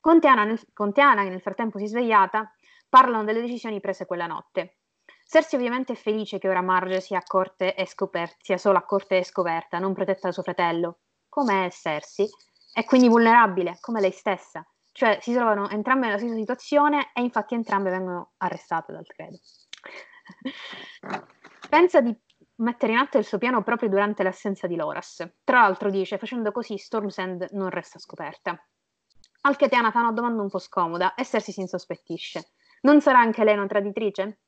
Con 0.00 0.18
Tiana, 0.18 0.44
nel, 0.44 0.60
con 0.72 0.92
Tiana, 0.92 1.22
che 1.22 1.28
nel 1.28 1.42
frattempo 1.42 1.78
si 1.78 1.84
è 1.84 1.88
svegliata, 1.88 2.50
parlano 2.88 3.24
delle 3.24 3.42
decisioni 3.42 3.80
prese 3.80 4.06
quella 4.06 4.26
notte. 4.26 4.78
Cersei 5.26 5.58
ovviamente 5.58 5.92
è 5.92 5.96
felice 5.96 6.38
che 6.38 6.48
ora 6.48 6.60
Marge 6.60 7.00
sia, 7.00 7.22
scoperta, 7.86 8.36
sia 8.40 8.58
solo 8.58 8.78
a 8.78 8.84
corte 8.84 9.18
e 9.18 9.24
scoperta, 9.24 9.78
non 9.78 9.94
protetta 9.94 10.26
da 10.26 10.32
suo 10.32 10.42
fratello, 10.42 11.00
come 11.28 11.66
è 11.66 11.70
Cersei, 11.70 12.28
è 12.72 12.84
quindi 12.84 13.08
vulnerabile, 13.08 13.78
come 13.80 14.00
lei 14.00 14.10
stessa. 14.10 14.66
Cioè 14.92 15.18
si 15.20 15.32
trovano 15.32 15.68
entrambe 15.68 16.06
nella 16.06 16.18
stessa 16.18 16.34
situazione 16.34 17.10
e 17.14 17.20
infatti 17.22 17.54
entrambe 17.54 17.90
vengono 17.90 18.32
arrestate 18.38 18.92
dal 18.92 19.06
credo. 19.06 19.38
Pensa 21.68 22.00
di 22.00 22.12
mettere 22.56 22.92
in 22.92 22.98
atto 22.98 23.18
il 23.18 23.24
suo 23.24 23.38
piano 23.38 23.62
proprio 23.62 23.88
durante 23.88 24.22
l'assenza 24.22 24.66
di 24.66 24.76
Loras. 24.76 25.24
Tra 25.44 25.60
l'altro 25.60 25.90
dice, 25.90 26.18
facendo 26.18 26.50
così 26.50 26.76
Storm's 26.76 27.18
End 27.18 27.46
non 27.52 27.70
resta 27.70 27.98
scoperta. 27.98 28.60
Al 29.42 29.56
che 29.56 29.68
Tiana 29.68 29.90
fa 29.90 30.00
una 30.00 30.12
domanda 30.12 30.42
un 30.42 30.50
po' 30.50 30.58
scomoda 30.58 31.14
e 31.14 31.24
Cersei 31.24 31.54
si 31.54 31.60
insospettisce. 31.60 32.50
Non 32.82 33.00
sarà 33.00 33.20
anche 33.20 33.42
lei 33.42 33.54
una 33.54 33.66
traditrice? 33.66 34.40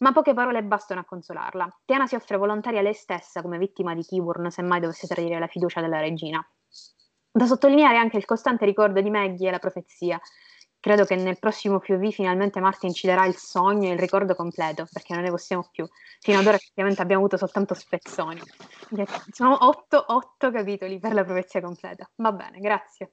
Ma 0.00 0.12
poche 0.12 0.34
parole 0.34 0.64
bastano 0.64 1.00
a 1.00 1.04
consolarla. 1.04 1.80
Tiana 1.84 2.06
si 2.06 2.16
offre 2.16 2.36
volontaria 2.36 2.82
lei 2.82 2.92
stessa 2.92 3.40
come 3.40 3.56
vittima 3.56 3.94
di 3.94 4.02
Kiburn 4.02 4.50
se 4.50 4.62
mai 4.62 4.80
dovesse 4.80 5.06
tradire 5.06 5.38
la 5.38 5.46
fiducia 5.46 5.80
della 5.80 6.00
regina. 6.00 6.44
Da 7.30 7.46
sottolineare 7.46 7.98
anche 7.98 8.16
il 8.16 8.24
costante 8.24 8.64
ricordo 8.64 9.00
di 9.00 9.10
Maggie 9.10 9.46
e 9.46 9.50
la 9.52 9.58
profezia. 9.60 10.20
Credo 10.80 11.04
che 11.04 11.14
nel 11.14 11.38
prossimo 11.38 11.78
POV 11.78 12.10
finalmente 12.10 12.60
Martin 12.60 12.92
ci 12.92 13.06
darà 13.06 13.26
il 13.26 13.36
sogno 13.36 13.88
e 13.88 13.92
il 13.92 13.98
ricordo 13.98 14.34
completo, 14.34 14.86
perché 14.92 15.14
non 15.14 15.22
ne 15.22 15.30
possiamo 15.30 15.68
più. 15.70 15.86
Fino 16.20 16.38
ad 16.38 16.46
ora 16.46 16.56
effettivamente 16.56 17.00
abbiamo 17.00 17.22
avuto 17.22 17.36
soltanto 17.36 17.74
spezzoni. 17.74 18.40
Sono 19.30 19.56
otto, 19.66 20.04
otto 20.08 20.50
capitoli 20.50 20.98
per 20.98 21.14
la 21.14 21.24
profezia 21.24 21.60
completa. 21.60 22.08
Va 22.16 22.32
bene, 22.32 22.58
grazie. 22.58 23.12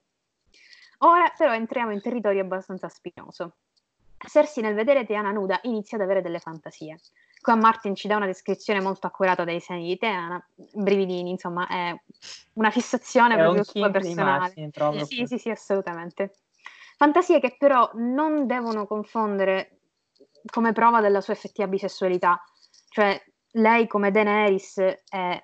Ora 1.03 1.31
però 1.35 1.53
entriamo 1.53 1.91
in 1.91 2.01
territorio 2.01 2.41
abbastanza 2.41 2.87
spinoso. 2.87 3.55
Cersei 4.17 4.63
nel 4.63 4.73
vedere 4.73 5.05
Teana 5.05 5.31
nuda 5.31 5.59
inizia 5.63 5.97
ad 5.97 6.03
avere 6.03 6.21
delle 6.21 6.39
fantasie. 6.39 6.97
Qua 7.41 7.55
Martin 7.55 7.93
ci 7.93 8.07
dà 8.07 8.15
una 8.15 8.25
descrizione 8.25 8.79
molto 8.79 9.05
accurata 9.05 9.43
dei 9.43 9.59
seni 9.59 9.85
di 9.85 9.97
Teana, 9.97 10.41
brividini, 10.55 11.29
insomma, 11.29 11.67
è 11.67 11.93
una 12.53 12.71
fissazione 12.71 13.35
è 13.35 13.37
proprio 13.37 13.63
sua 13.63 13.89
personale. 13.89 14.53
Immagini, 14.55 15.05
sì, 15.05 15.25
sì, 15.25 15.37
sì, 15.37 15.49
assolutamente. 15.49 16.35
Fantasie 16.95 17.41
che 17.41 17.57
però 17.59 17.89
non 17.95 18.47
devono 18.47 18.87
confondere 18.87 19.79
come 20.45 20.71
prova 20.71 21.01
della 21.01 21.19
sua 21.19 21.33
effettiva 21.33 21.67
bisessualità. 21.67 22.41
Cioè, 22.87 23.21
lei 23.55 23.87
come 23.87 24.11
Daenerys 24.11 24.77
è, 25.09 25.43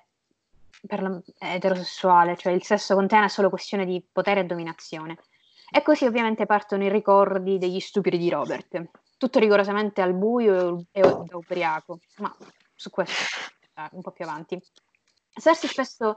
la, 0.88 1.22
è 1.36 1.54
eterosessuale, 1.54 2.38
cioè 2.38 2.54
il 2.54 2.62
sesso 2.64 2.94
con 2.94 3.06
Teana 3.06 3.26
è 3.26 3.28
solo 3.28 3.50
questione 3.50 3.84
di 3.84 4.02
potere 4.10 4.40
e 4.40 4.44
dominazione. 4.44 5.18
E 5.70 5.82
così 5.82 6.04
ovviamente 6.04 6.46
partono 6.46 6.84
i 6.84 6.88
ricordi 6.90 7.58
degli 7.58 7.80
stupidi 7.80 8.18
di 8.18 8.28
Robert. 8.28 8.90
Tutto 9.16 9.38
rigorosamente 9.38 10.00
al 10.02 10.14
buio 10.14 10.84
e 10.90 11.02
ubriaco, 11.02 12.00
ma 12.18 12.34
su 12.74 12.90
questo 12.90 13.14
un 13.92 14.02
po' 14.02 14.10
più 14.10 14.24
avanti. 14.24 14.60
Cersei 15.32 15.68
spesso 15.68 16.16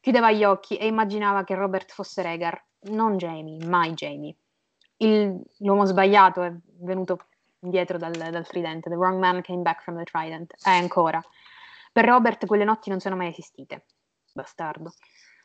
chiudeva 0.00 0.32
gli 0.32 0.44
occhi 0.44 0.76
e 0.76 0.86
immaginava 0.86 1.44
che 1.44 1.54
Robert 1.54 1.92
fosse 1.92 2.22
Rhaegar, 2.22 2.62
non 2.90 3.16
Jamie, 3.16 3.64
mai 3.66 3.92
Jamie. 3.94 4.36
Il, 4.96 5.40
l'uomo 5.58 5.84
sbagliato 5.84 6.42
è 6.42 6.52
venuto 6.80 7.18
indietro 7.60 7.98
dal, 7.98 8.12
dal 8.12 8.46
tridente, 8.46 8.88
the 8.88 8.96
wrong 8.96 9.18
man 9.18 9.42
came 9.42 9.62
back 9.62 9.82
from 9.82 9.96
the 9.96 10.04
trident, 10.04 10.54
e 10.64 10.70
ancora. 10.70 11.20
Per 11.92 12.04
Robert 12.04 12.46
quelle 12.46 12.64
notti 12.64 12.90
non 12.90 13.00
sono 13.00 13.16
mai 13.16 13.28
esistite. 13.28 13.86
Bastardo. 14.32 14.92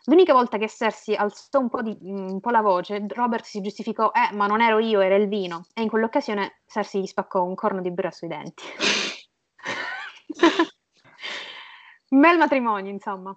L'unica 0.06 0.34
volta 0.34 0.58
che 0.58 0.68
Cersei 0.68 1.16
alzò 1.16 1.60
un 1.60 1.70
po, 1.70 1.82
di, 1.82 1.98
un 2.02 2.42
po', 2.42 2.50
la 2.50 2.62
voce, 2.62 3.06
Robert 3.08 3.46
si 3.46 3.62
giustificò, 3.62 4.12
eh, 4.12 4.36
ma 4.36 4.48
non 4.48 4.62
ero 4.62 4.80
io, 4.80 5.00
era 5.00 5.16
il 5.16 5.30
vino. 5.30 5.68
E 5.74 5.82
in 5.82 5.88
quell'occasione 5.88 6.62
Cersei 6.66 7.02
gli 7.02 7.06
spaccò 7.06 7.44
un 7.44 7.56
corno 7.56 7.80
di 7.80 7.90
birra 7.90 8.12
sui 8.12 8.28
denti. 8.28 8.64
Bel 12.10 12.38
matrimonio, 12.38 12.92
insomma. 12.92 13.34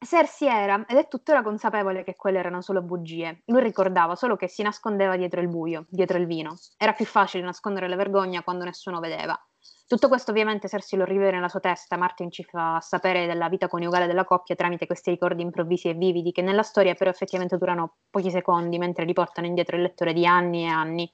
Cersei 0.00 0.48
era, 0.48 0.84
ed 0.86 0.96
è 0.96 1.06
tuttora 1.06 1.42
consapevole 1.42 2.02
che 2.02 2.16
quelle 2.16 2.38
erano 2.38 2.60
solo 2.60 2.82
bugie. 2.82 3.42
Lui 3.46 3.62
ricordava 3.62 4.16
solo 4.16 4.34
che 4.34 4.48
si 4.48 4.62
nascondeva 4.62 5.16
dietro 5.16 5.40
il 5.40 5.48
buio, 5.48 5.86
dietro 5.88 6.18
il 6.18 6.26
vino. 6.26 6.56
Era 6.76 6.92
più 6.92 7.04
facile 7.04 7.44
nascondere 7.44 7.88
la 7.88 7.96
vergogna 7.96 8.42
quando 8.42 8.64
nessuno 8.64 8.98
vedeva. 8.98 9.40
Tutto 9.88 10.08
questo 10.08 10.32
ovviamente 10.32 10.68
Cersei 10.68 10.98
lo 10.98 11.06
rivede 11.06 11.30
nella 11.30 11.48
sua 11.48 11.60
testa, 11.60 11.96
Martin 11.96 12.30
ci 12.30 12.44
fa 12.44 12.78
sapere 12.78 13.26
della 13.26 13.48
vita 13.48 13.68
coniugale 13.68 14.06
della 14.06 14.26
coppia 14.26 14.54
tramite 14.54 14.84
questi 14.84 15.08
ricordi 15.08 15.40
improvvisi 15.40 15.88
e 15.88 15.94
vividi 15.94 16.30
che 16.30 16.42
nella 16.42 16.62
storia 16.62 16.92
però 16.92 17.08
effettivamente 17.08 17.56
durano 17.56 17.94
pochi 18.10 18.30
secondi 18.30 18.76
mentre 18.76 19.06
riportano 19.06 19.46
indietro 19.46 19.76
il 19.76 19.82
lettore 19.82 20.12
di 20.12 20.26
anni 20.26 20.64
e 20.64 20.68
anni. 20.68 21.10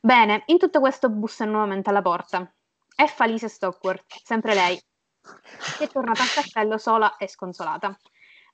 Bene, 0.00 0.44
in 0.46 0.56
tutto 0.56 0.80
questo 0.80 1.10
bussa 1.10 1.44
nuovamente 1.44 1.90
alla 1.90 2.00
porta. 2.00 2.50
È 2.94 3.04
Falise 3.04 3.50
Stockworth, 3.50 4.14
sempre 4.24 4.54
lei, 4.54 4.80
che 5.76 5.84
è 5.84 5.88
tornata 5.88 6.22
al 6.22 6.32
castello 6.32 6.78
sola 6.78 7.18
e 7.18 7.28
sconsolata. 7.28 7.94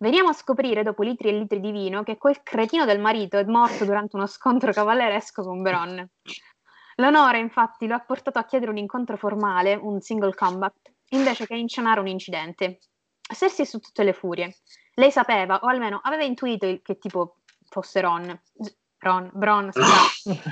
Veniamo 0.00 0.30
a 0.30 0.32
scoprire, 0.32 0.82
dopo 0.82 1.04
litri 1.04 1.28
e 1.28 1.32
litri 1.38 1.60
di 1.60 1.70
vino, 1.70 2.02
che 2.02 2.18
quel 2.18 2.42
cretino 2.42 2.84
del 2.84 2.98
marito 2.98 3.38
è 3.38 3.44
morto 3.44 3.84
durante 3.84 4.16
uno 4.16 4.26
scontro 4.26 4.72
cavalleresco 4.72 5.44
con 5.44 5.62
Bron. 5.62 6.10
L'onore, 6.96 7.38
infatti, 7.38 7.86
lo 7.86 7.94
ha 7.94 8.00
portato 8.00 8.38
a 8.38 8.44
chiedere 8.44 8.70
un 8.70 8.78
incontro 8.78 9.16
formale, 9.16 9.74
un 9.74 10.00
single 10.00 10.34
combat, 10.34 10.74
invece 11.10 11.46
che 11.46 11.54
incenare 11.54 12.00
un 12.00 12.06
incidente. 12.06 12.80
Cersei 13.20 13.64
è 13.64 13.68
su 13.68 13.78
tutte 13.80 14.02
le 14.02 14.12
furie. 14.12 14.56
Lei 14.94 15.10
sapeva, 15.10 15.58
o 15.62 15.66
almeno 15.66 16.00
aveva 16.02 16.24
intuito 16.24 16.66
che 16.82 16.98
tipo 16.98 17.36
fosse 17.68 18.00
Ron. 18.00 18.40
Ron, 18.98 19.30
Bron, 19.34 19.70
scusate. 19.72 20.42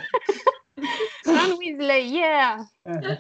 Ron 1.24 1.52
Weasley, 1.56 2.10
yeah! 2.10 2.58
Eh. 2.82 3.18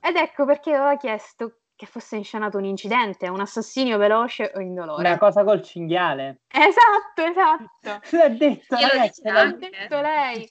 Ed 0.00 0.16
ecco 0.16 0.46
perché 0.46 0.72
aveva 0.72 0.96
chiesto 0.96 1.58
che 1.76 1.86
fosse 1.86 2.16
inscenato 2.16 2.58
un 2.58 2.64
incidente, 2.64 3.28
un 3.28 3.40
assassinio 3.40 3.98
veloce 3.98 4.52
o 4.54 4.60
indolore. 4.60 5.06
Una 5.06 5.18
cosa 5.18 5.44
col 5.44 5.62
cinghiale. 5.62 6.42
Esatto, 6.48 7.22
esatto. 7.22 8.06
L'ha 8.16 8.28
detto, 8.28 8.76
ragazzi, 8.76 9.22
l'ha 9.24 9.52
detto 9.52 10.00
lei. 10.00 10.50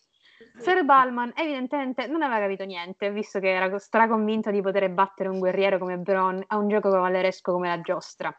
Sir 0.57 0.83
Balman 0.83 1.33
evidentemente 1.35 2.07
non 2.07 2.21
aveva 2.21 2.41
capito 2.41 2.63
niente, 2.65 3.11
visto 3.11 3.39
che 3.39 3.49
era 3.49 3.77
straconvinto 3.79 4.51
di 4.51 4.61
poter 4.61 4.89
battere 4.89 5.29
un 5.29 5.39
guerriero 5.39 5.77
come 5.77 5.97
Bron 5.97 6.43
a 6.47 6.57
un 6.57 6.67
gioco 6.67 6.89
cavalleresco 6.89 7.51
come 7.51 7.67
la 7.67 7.81
giostra. 7.81 8.35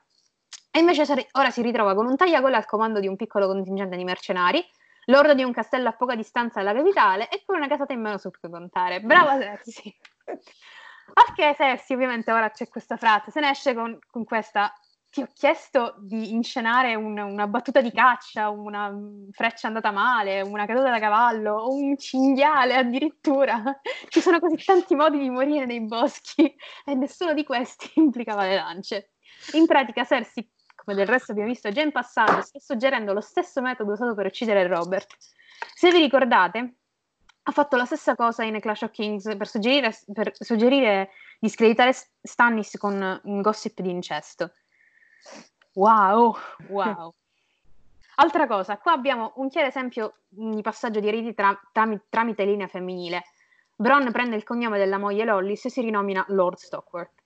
E 0.70 0.78
invece 0.78 1.28
ora 1.32 1.50
si 1.50 1.62
ritrova 1.62 1.94
con 1.94 2.06
un 2.06 2.16
tagliagole 2.16 2.56
al 2.56 2.64
comando 2.64 3.00
di 3.00 3.06
un 3.06 3.16
piccolo 3.16 3.46
contingente 3.46 3.96
di 3.96 4.04
mercenari, 4.04 4.64
lordo 5.06 5.34
di 5.34 5.42
un 5.42 5.52
castello 5.52 5.88
a 5.88 5.92
poca 5.92 6.14
distanza 6.14 6.62
dalla 6.62 6.76
capitale 6.76 7.28
e 7.28 7.42
con 7.44 7.56
una 7.56 7.68
casata 7.68 7.92
in 7.92 8.00
meno 8.00 8.18
su 8.18 8.30
cui 8.30 8.48
contare. 8.50 9.00
Brava 9.00 9.38
Cersei! 9.38 9.94
Al 10.24 11.34
che 11.34 11.54
Cersei, 11.56 11.96
ovviamente, 11.96 12.32
ora 12.32 12.50
c'è 12.50 12.68
questa 12.68 12.96
frase, 12.96 13.30
se 13.30 13.40
ne 13.40 13.50
esce 13.50 13.74
con, 13.74 13.98
con 14.10 14.24
questa 14.24 14.72
ti 15.12 15.20
ho 15.20 15.28
chiesto 15.34 15.96
di 15.98 16.32
inscenare 16.32 16.94
un, 16.94 17.18
una 17.18 17.46
battuta 17.46 17.82
di 17.82 17.92
caccia, 17.92 18.48
una 18.48 18.90
freccia 19.30 19.66
andata 19.66 19.90
male, 19.90 20.40
una 20.40 20.64
caduta 20.64 20.88
da 20.88 20.98
cavallo, 20.98 21.52
o 21.52 21.74
un 21.74 21.98
cinghiale 21.98 22.74
addirittura. 22.76 23.62
Ci 24.08 24.22
sono 24.22 24.40
così 24.40 24.56
tanti 24.64 24.94
modi 24.94 25.18
di 25.18 25.28
morire 25.28 25.66
nei 25.66 25.82
boschi 25.82 26.42
e 26.86 26.94
nessuno 26.94 27.34
di 27.34 27.44
questi 27.44 27.90
implicava 28.00 28.44
le 28.44 28.54
lance. 28.54 29.10
In 29.52 29.66
pratica 29.66 30.02
Cersei, 30.02 30.50
come 30.74 30.96
del 30.96 31.06
resto 31.06 31.32
abbiamo 31.32 31.50
visto 31.50 31.70
già 31.70 31.82
in 31.82 31.92
passato, 31.92 32.40
sta 32.40 32.58
suggerendo 32.58 33.12
lo 33.12 33.20
stesso 33.20 33.60
metodo 33.60 33.92
usato 33.92 34.14
per 34.14 34.24
uccidere 34.24 34.66
Robert. 34.66 35.14
Se 35.74 35.90
vi 35.90 35.98
ricordate, 35.98 36.76
ha 37.42 37.52
fatto 37.52 37.76
la 37.76 37.84
stessa 37.84 38.14
cosa 38.14 38.44
in 38.44 38.58
Clash 38.60 38.82
of 38.82 38.92
Kings 38.92 39.36
per 39.36 39.46
suggerire, 39.46 39.94
per 40.10 40.32
suggerire 40.32 41.10
di 41.38 41.50
screditare 41.50 41.94
Stannis 42.22 42.78
con 42.78 43.20
un 43.24 43.40
gossip 43.42 43.78
di 43.82 43.90
incesto. 43.90 44.54
Wow, 45.74 46.36
wow. 46.68 47.14
Altra 48.16 48.46
cosa, 48.46 48.76
qua 48.78 48.92
abbiamo 48.92 49.32
un 49.36 49.48
chiaro 49.48 49.68
esempio 49.68 50.14
di 50.28 50.60
passaggio 50.60 51.00
di 51.00 51.08
eredi 51.08 51.34
tra, 51.34 51.58
tram, 51.72 51.98
tramite 52.10 52.44
linea 52.44 52.66
femminile. 52.66 53.24
Bron 53.74 54.12
prende 54.12 54.36
il 54.36 54.44
cognome 54.44 54.78
della 54.78 54.98
moglie 54.98 55.24
Lollis 55.24 55.64
e 55.64 55.70
si 55.70 55.80
rinomina 55.80 56.24
Lord 56.28 56.58
Stockworth. 56.58 57.20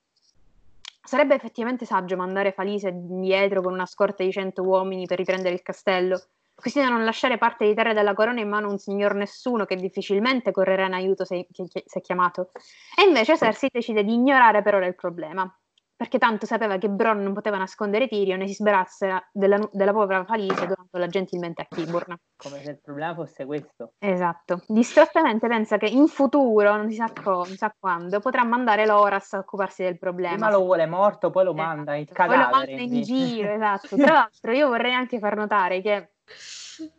Sarebbe 1.02 1.34
effettivamente 1.34 1.84
saggio 1.84 2.16
mandare 2.16 2.52
Falise 2.52 2.92
dietro 2.94 3.62
con 3.62 3.72
una 3.72 3.86
scorta 3.86 4.24
di 4.24 4.32
cento 4.32 4.62
uomini 4.62 5.06
per 5.06 5.18
riprendere 5.18 5.54
il 5.54 5.62
castello, 5.62 6.20
così 6.54 6.80
da 6.80 6.88
non 6.88 7.04
lasciare 7.04 7.36
parte 7.36 7.66
di 7.66 7.74
terra 7.74 7.92
della 7.92 8.14
corona 8.14 8.40
in 8.40 8.48
mano 8.48 8.68
a 8.68 8.70
un 8.70 8.78
signor 8.78 9.14
nessuno 9.14 9.66
che 9.66 9.76
difficilmente 9.76 10.50
correrà 10.50 10.86
in 10.86 10.94
aiuto 10.94 11.24
se, 11.24 11.46
se 11.84 12.00
chiamato. 12.00 12.50
E 12.96 13.06
invece 13.06 13.36
Cersei 13.36 13.70
decide 13.72 14.02
di 14.02 14.14
ignorare 14.14 14.62
per 14.62 14.76
ora 14.76 14.86
il 14.86 14.94
problema 14.94 15.52
perché 15.96 16.18
tanto 16.18 16.44
sapeva 16.44 16.76
che 16.76 16.90
Bron 16.90 17.22
non 17.22 17.32
poteva 17.32 17.56
nascondere 17.56 18.06
Tyrion 18.06 18.42
e 18.42 18.46
si 18.48 18.52
sbarazzerà 18.54 19.30
della, 19.32 19.58
della 19.72 19.92
povera 19.92 20.24
Falise 20.26 20.66
donandola 20.66 21.06
gentilmente 21.06 21.62
a 21.62 21.66
Kiburn. 21.74 22.14
Come 22.36 22.62
se 22.62 22.72
il 22.72 22.80
problema 22.80 23.14
fosse 23.14 23.46
questo. 23.46 23.94
Esatto. 23.98 24.62
Distrattamente 24.66 25.48
pensa 25.48 25.78
che 25.78 25.86
in 25.86 26.06
futuro, 26.06 26.76
non 26.76 26.90
si 26.90 26.96
sa, 26.96 27.10
co- 27.10 27.30
non 27.30 27.46
si 27.46 27.56
sa 27.56 27.74
quando, 27.78 28.20
potrà 28.20 28.44
mandare 28.44 28.84
Loras 28.84 29.32
a 29.32 29.38
occuparsi 29.38 29.84
del 29.84 29.98
problema. 29.98 30.34
Prima 30.34 30.50
lo 30.50 30.64
vuole 30.64 30.84
morto, 30.84 31.30
poi 31.30 31.44
lo 31.44 31.52
esatto. 31.52 31.66
manda 31.66 31.94
in 31.94 32.04
cadavere. 32.04 32.42
Poi 32.42 32.50
lo 32.50 32.56
manda 32.56 32.94
in 32.94 33.02
giro, 33.02 33.52
esatto. 33.52 33.96
Tra 33.96 34.12
l'altro 34.12 34.52
io 34.52 34.68
vorrei 34.68 34.92
anche 34.92 35.18
far 35.18 35.34
notare 35.34 35.80
che 35.80 36.10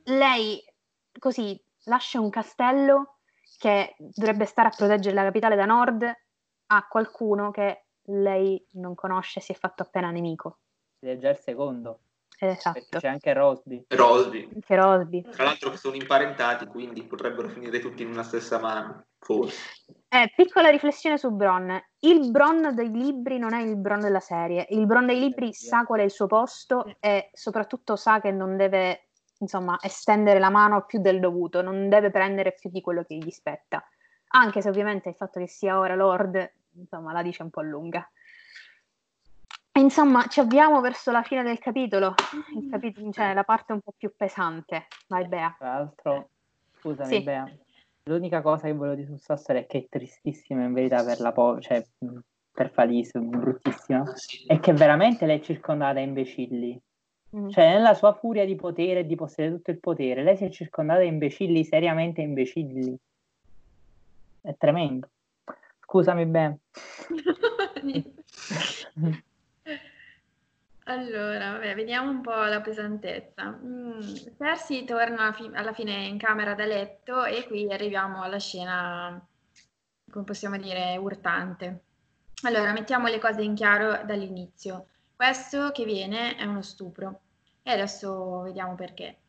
lei 0.06 0.60
così 1.20 1.62
lascia 1.84 2.20
un 2.20 2.32
castello 2.32 3.18
che 3.60 3.96
dovrebbe 3.98 4.46
stare 4.46 4.70
a 4.70 4.74
proteggere 4.76 5.16
la 5.16 5.24
capitale 5.24 5.56
da 5.56 5.66
nord 5.66 6.04
a 6.70 6.88
qualcuno 6.88 7.52
che 7.52 7.87
lei 8.08 8.64
non 8.72 8.96
conosce, 8.96 9.40
si 9.40 9.52
è 9.52 9.56
fatto 9.56 9.84
appena 9.84 10.12
nemico. 10.12 10.60
Ed 11.00 11.10
è 11.10 11.18
già 11.18 11.30
il 11.30 11.38
secondo. 11.38 12.00
Esatto. 12.40 12.74
Perché 12.74 13.00
c'è 13.00 13.08
anche 13.08 13.34
Rosby. 13.34 13.86
Rosby. 13.88 14.50
Anche 14.54 14.76
Rosby. 14.76 15.22
Tra 15.24 15.44
l'altro 15.46 15.76
sono 15.76 15.96
imparentati, 15.96 16.68
quindi 16.68 17.04
potrebbero 17.04 17.50
finire 17.50 17.80
tutti 17.80 18.04
in 18.04 18.10
una 18.10 18.24
stessa 18.24 18.60
mano, 18.60 19.06
forse. 19.18 19.58
Eh, 20.10 20.32
piccola 20.36 20.70
riflessione 20.70 21.18
su 21.18 21.32
Bron. 21.32 21.82
Il 22.00 22.30
Bron 22.30 22.76
dei 22.76 22.92
libri 22.92 23.40
non 23.40 23.54
è 23.54 23.62
il 23.62 23.76
Bron 23.76 24.02
della 24.02 24.20
serie. 24.20 24.68
Il 24.70 24.86
Bron 24.86 25.08
dei 25.08 25.20
libri 25.20 25.52
sa 25.54 25.84
qual 25.84 26.02
è 26.02 26.04
il 26.04 26.12
suo 26.12 26.28
posto 26.28 26.96
e 27.00 27.30
soprattutto 27.34 27.96
sa 27.96 28.22
che 28.22 28.32
non 28.32 28.56
deve, 28.56 29.10
insomma, 29.40 29.78
estendere 29.82 30.38
la 30.38 30.50
mano 30.50 30.86
più 30.86 31.02
del 31.02 31.20
dovuto, 31.20 31.64
non 31.64 31.90
deve 31.90 32.12
prendere 32.12 32.54
più 32.54 32.70
di 32.70 32.82
quello 32.82 33.04
che 33.04 33.16
gli 33.16 33.32
spetta. 33.32 33.84
Anche 34.30 34.62
se 34.62 34.70
ovviamente 34.70 35.10
il 35.10 35.16
fatto 35.16 35.40
che 35.40 35.48
sia 35.48 35.80
ora 35.80 35.96
Lord 35.96 36.52
insomma 36.78 37.12
la 37.12 37.22
dice 37.22 37.44
un 37.44 37.50
po' 37.50 37.62
lunga. 37.62 38.10
Insomma, 39.78 40.26
ci 40.28 40.40
avviamo 40.40 40.82
verso 40.82 41.12
la 41.12 41.22
fine 41.22 41.44
del 41.44 41.60
capitolo, 41.60 42.16
il 42.56 42.68
capitolo 42.70 43.12
cioè 43.12 43.34
la 43.34 43.44
parte 43.44 43.74
un 43.74 43.82
po' 43.82 43.94
più 43.96 44.12
pesante. 44.16 44.88
Vai 45.08 45.28
Bea. 45.28 45.56
Tra 45.58 45.74
l'altro, 45.74 46.30
scusami 46.80 47.16
sì. 47.16 47.22
Bea, 47.22 47.48
l'unica 48.04 48.42
cosa 48.42 48.66
che 48.66 48.74
volevo 48.74 48.96
dire 48.96 49.08
su 49.08 49.18
Sassari 49.18 49.60
è 49.60 49.68
che 49.68 49.78
è 49.78 49.86
tristissima 49.88 50.64
in 50.64 50.74
verità 50.74 51.04
per 51.04 51.20
la 51.20 51.32
povera, 51.32 51.62
cioè 51.62 51.86
per 52.52 52.72
Falise, 52.72 53.20
bruttissima, 53.20 54.04
è 54.48 54.60
che 54.60 54.74
veramente 54.74 55.28
lei 55.28 55.38
è 55.38 55.44
circondata 55.44 55.94
da 55.94 56.00
imbecilli. 56.00 56.82
Mm. 57.36 57.50
Cioè, 57.50 57.68
nella 57.68 57.94
sua 57.94 58.14
furia 58.14 58.46
di 58.46 58.56
potere 58.56 59.02
e 59.02 59.06
di 59.06 59.16
possedere 59.16 59.56
tutto 59.56 59.70
il 59.70 59.80
potere, 59.80 60.24
lei 60.24 60.38
si 60.38 60.46
è 60.46 60.50
circondata 60.50 61.02
da 61.02 61.06
imbecilli, 61.06 61.64
seriamente 61.64 62.22
imbecilli. 62.22 62.98
È 64.42 64.56
tremendo. 64.58 65.10
Scusami, 65.88 66.26
Ben. 66.26 66.60
allora, 70.84 71.52
vabbè, 71.54 71.76
vediamo 71.76 72.10
un 72.10 72.20
po' 72.22 72.36
la 72.44 72.60
pesantezza. 72.60 73.58
Mm, 73.64 74.02
Cersei 74.38 74.84
torna 74.84 75.32
fi- 75.32 75.50
alla 75.54 75.72
fine 75.74 76.06
in 76.08 76.18
camera 76.18 76.54
da 76.56 76.66
letto 76.66 77.24
e 77.24 77.46
qui 77.48 77.72
arriviamo 77.72 78.22
alla 78.22 78.38
scena, 78.38 79.26
come 80.12 80.26
possiamo 80.26 80.58
dire, 80.58 80.98
urtante. 80.98 81.84
Allora, 82.44 82.74
mettiamo 82.74 83.08
le 83.08 83.20
cose 83.20 83.42
in 83.44 83.56
chiaro 83.56 84.04
dall'inizio. 84.06 84.88
Questo 85.16 85.72
che 85.72 85.86
viene 85.86 86.36
è 86.36 86.44
uno 86.44 86.62
stupro 86.64 87.22
e 87.64 87.72
adesso 87.72 88.42
vediamo 88.42 88.76
perché. 88.76 89.20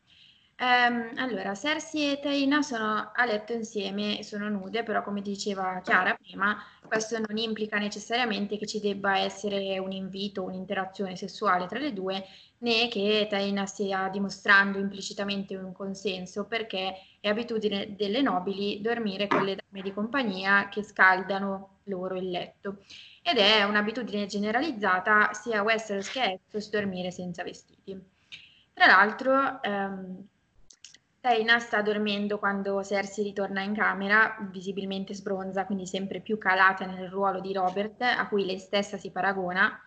Ehm, 0.61 1.13
allora, 1.15 1.55
Cersei 1.55 2.11
e 2.11 2.19
Taina 2.19 2.61
sono 2.61 3.11
a 3.15 3.25
letto 3.25 3.53
insieme, 3.53 4.23
sono 4.23 4.49
nude, 4.49 4.83
però 4.83 5.01
come 5.01 5.21
diceva 5.21 5.79
Chiara 5.81 6.13
prima, 6.15 6.57
questo 6.85 7.17
non 7.17 7.37
implica 7.37 7.77
necessariamente 7.77 8.57
che 8.57 8.65
ci 8.67 8.81
debba 8.81 9.19
essere 9.19 9.79
un 9.79 9.93
invito, 9.93 10.43
un'interazione 10.43 11.15
sessuale 11.15 11.65
tra 11.65 11.79
le 11.79 11.93
due, 11.93 12.25
né 12.57 12.89
che 12.89 13.25
Taina 13.29 13.65
stia 13.65 14.09
dimostrando 14.09 14.79
implicitamente 14.79 15.55
un 15.55 15.71
consenso, 15.71 16.45
perché 16.45 16.93
è 17.21 17.29
abitudine 17.29 17.95
delle 17.95 18.21
nobili 18.21 18.81
dormire 18.81 19.27
con 19.27 19.45
le 19.45 19.55
dame 19.55 19.81
di 19.81 19.93
compagnia 19.93 20.67
che 20.67 20.83
scaldano 20.83 21.79
loro 21.83 22.17
il 22.17 22.29
letto. 22.29 22.83
Ed 23.23 23.37
è 23.37 23.63
un'abitudine 23.63 24.25
generalizzata 24.25 25.31
sia 25.31 25.59
a 25.59 25.63
Westeros 25.63 26.09
che 26.11 26.19
a 26.19 26.31
Essos 26.31 26.69
dormire 26.69 27.11
senza 27.11 27.43
vestiti. 27.43 27.97
Tra 28.73 28.87
l'altro, 28.87 29.61
ehm, 29.61 30.27
Taina 31.21 31.59
sta 31.59 31.81
dormendo 31.81 32.39
quando 32.39 32.81
Cersei 32.81 33.25
ritorna 33.25 33.61
in 33.61 33.73
camera, 33.73 34.37
visibilmente 34.51 35.13
sbronza, 35.13 35.65
quindi 35.65 35.85
sempre 35.85 36.21
più 36.21 36.37
calata 36.37 36.85
nel 36.85 37.09
ruolo 37.09 37.41
di 37.41 37.51
Robert, 37.51 38.01
a 38.01 38.25
cui 38.29 38.45
lei 38.45 38.57
stessa 38.57 38.97
si 38.97 39.11
paragona. 39.11 39.83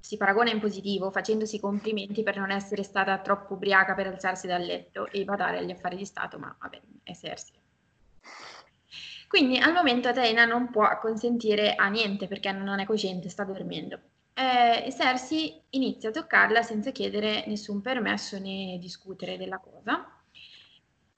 Si 0.00 0.16
paragona 0.16 0.50
in 0.50 0.58
positivo, 0.58 1.10
facendosi 1.10 1.60
complimenti 1.60 2.22
per 2.22 2.38
non 2.38 2.50
essere 2.50 2.82
stata 2.84 3.18
troppo 3.18 3.54
ubriaca 3.54 3.94
per 3.94 4.06
alzarsi 4.06 4.46
dal 4.46 4.62
letto 4.62 5.10
e 5.10 5.24
badare 5.24 5.58
agli 5.58 5.72
affari 5.72 5.96
di 5.96 6.06
Stato, 6.06 6.38
ma 6.38 6.56
vabbè, 6.58 6.80
è 7.02 7.12
Cersei. 7.12 7.60
Quindi 9.28 9.58
al 9.58 9.74
momento 9.74 10.10
Taina 10.10 10.46
non 10.46 10.70
può 10.70 10.98
consentire 10.98 11.74
a 11.74 11.88
niente 11.88 12.28
perché 12.28 12.50
non 12.52 12.78
è 12.78 12.86
cosciente, 12.86 13.28
sta 13.28 13.44
dormendo. 13.44 14.00
Eh, 14.32 14.90
Cersei 14.90 15.64
inizia 15.70 16.08
a 16.08 16.12
toccarla 16.12 16.62
senza 16.62 16.92
chiedere 16.92 17.44
nessun 17.46 17.82
permesso 17.82 18.38
né 18.38 18.78
discutere 18.80 19.36
della 19.36 19.58
cosa 19.58 20.15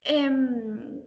Ehm, 0.01 1.05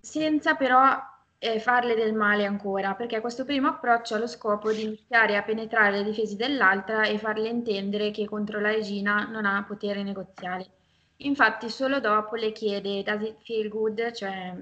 senza 0.00 0.54
però 0.56 0.98
eh, 1.38 1.60
farle 1.60 1.94
del 1.94 2.14
male 2.14 2.44
ancora, 2.46 2.94
perché 2.94 3.20
questo 3.20 3.44
primo 3.44 3.68
approccio 3.68 4.14
ha 4.14 4.18
lo 4.18 4.26
scopo 4.26 4.72
di 4.72 4.82
iniziare 4.82 5.36
a 5.36 5.42
penetrare 5.42 5.98
le 5.98 6.04
difese 6.04 6.36
dell'altra 6.36 7.04
e 7.04 7.18
farle 7.18 7.48
intendere 7.48 8.10
che 8.10 8.26
contro 8.26 8.60
la 8.60 8.70
regina 8.70 9.26
non 9.26 9.44
ha 9.46 9.64
potere 9.66 10.02
negoziale. 10.02 10.70
Infatti 11.22 11.68
solo 11.68 12.00
dopo 12.00 12.34
le 12.36 12.52
chiede 12.52 13.02
does 13.02 13.22
it 13.22 13.42
feel 13.42 13.68
good, 13.68 14.12
cioè 14.12 14.54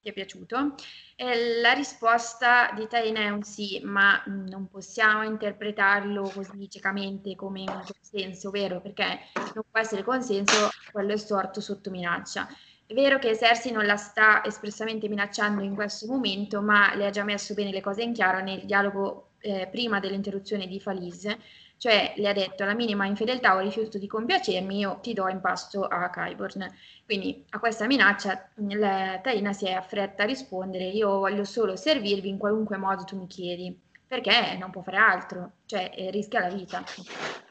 ti 0.00 0.08
è 0.08 0.12
piaciuto? 0.12 0.74
E 1.16 1.60
la 1.60 1.72
risposta 1.72 2.70
di 2.74 2.86
Taina 2.86 3.20
è 3.20 3.30
un 3.30 3.42
sì, 3.42 3.80
ma 3.84 4.22
non 4.26 4.68
possiamo 4.68 5.22
interpretarlo 5.22 6.30
così 6.30 6.68
ciecamente 6.70 7.34
come 7.34 7.62
un 7.62 7.82
consenso, 7.84 8.50
vero? 8.50 8.80
Perché 8.80 9.18
non 9.54 9.64
può 9.70 9.80
essere 9.80 10.02
consenso, 10.04 10.68
quello 10.92 11.12
è 11.12 11.16
storto 11.16 11.60
sotto 11.60 11.90
minaccia. 11.90 12.46
È 12.90 12.94
vero 12.94 13.18
che 13.18 13.36
Cersei 13.36 13.70
non 13.70 13.84
la 13.84 13.98
sta 13.98 14.42
espressamente 14.42 15.08
minacciando 15.08 15.62
in 15.62 15.74
questo 15.74 16.06
momento, 16.06 16.62
ma 16.62 16.94
le 16.94 17.04
ha 17.04 17.10
già 17.10 17.22
messo 17.22 17.52
bene 17.52 17.70
le 17.70 17.82
cose 17.82 18.00
in 18.00 18.14
chiaro 18.14 18.40
nel 18.40 18.64
dialogo 18.64 19.32
eh, 19.40 19.68
prima 19.70 20.00
dell'interruzione 20.00 20.66
di 20.66 20.80
Falise, 20.80 21.38
cioè 21.76 22.14
le 22.16 22.28
ha 22.30 22.32
detto 22.32 22.62
alla 22.62 22.72
minima 22.72 23.04
infedeltà 23.04 23.54
o 23.54 23.58
rifiuto 23.58 23.98
di 23.98 24.06
compiacermi, 24.06 24.78
io 24.78 25.00
ti 25.02 25.12
do 25.12 25.28
in 25.28 25.42
pasto 25.42 25.84
a 25.84 26.08
Kyborn. 26.08 26.66
Quindi 27.04 27.44
a 27.50 27.58
questa 27.58 27.86
minaccia 27.86 28.48
la 28.54 29.18
Taina 29.22 29.52
si 29.52 29.66
è 29.66 29.72
affretta 29.72 30.22
a 30.22 30.26
rispondere, 30.26 30.84
io 30.84 31.18
voglio 31.18 31.44
solo 31.44 31.76
servirvi 31.76 32.30
in 32.30 32.38
qualunque 32.38 32.78
modo 32.78 33.04
tu 33.04 33.18
mi 33.18 33.26
chiedi, 33.26 33.78
perché 34.06 34.56
non 34.58 34.70
può 34.70 34.80
fare 34.80 34.96
altro, 34.96 35.50
cioè 35.66 35.92
eh, 35.94 36.10
rischia 36.10 36.40
la 36.40 36.48
vita. 36.48 36.82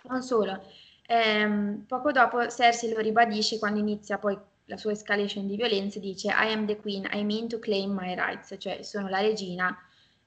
Non 0.09 0.23
solo, 0.23 0.63
ehm, 1.05 1.85
poco 1.87 2.11
dopo 2.11 2.47
Cersei 2.47 2.91
lo 2.91 3.01
ribadisce 3.01 3.59
quando 3.59 3.77
inizia 3.77 4.17
poi 4.17 4.35
la 4.67 4.77
sua 4.77 4.91
escalation 4.91 5.47
di 5.47 5.55
violenze, 5.55 5.99
dice 5.99 6.27
I 6.29 6.51
am 6.51 6.65
the 6.65 6.77
queen, 6.77 7.07
I 7.11 7.23
mean 7.23 7.47
to 7.47 7.59
claim 7.59 7.91
my 7.91 8.15
rights, 8.15 8.55
cioè 8.57 8.83
sono 8.83 9.07
la 9.07 9.19
regina, 9.19 9.75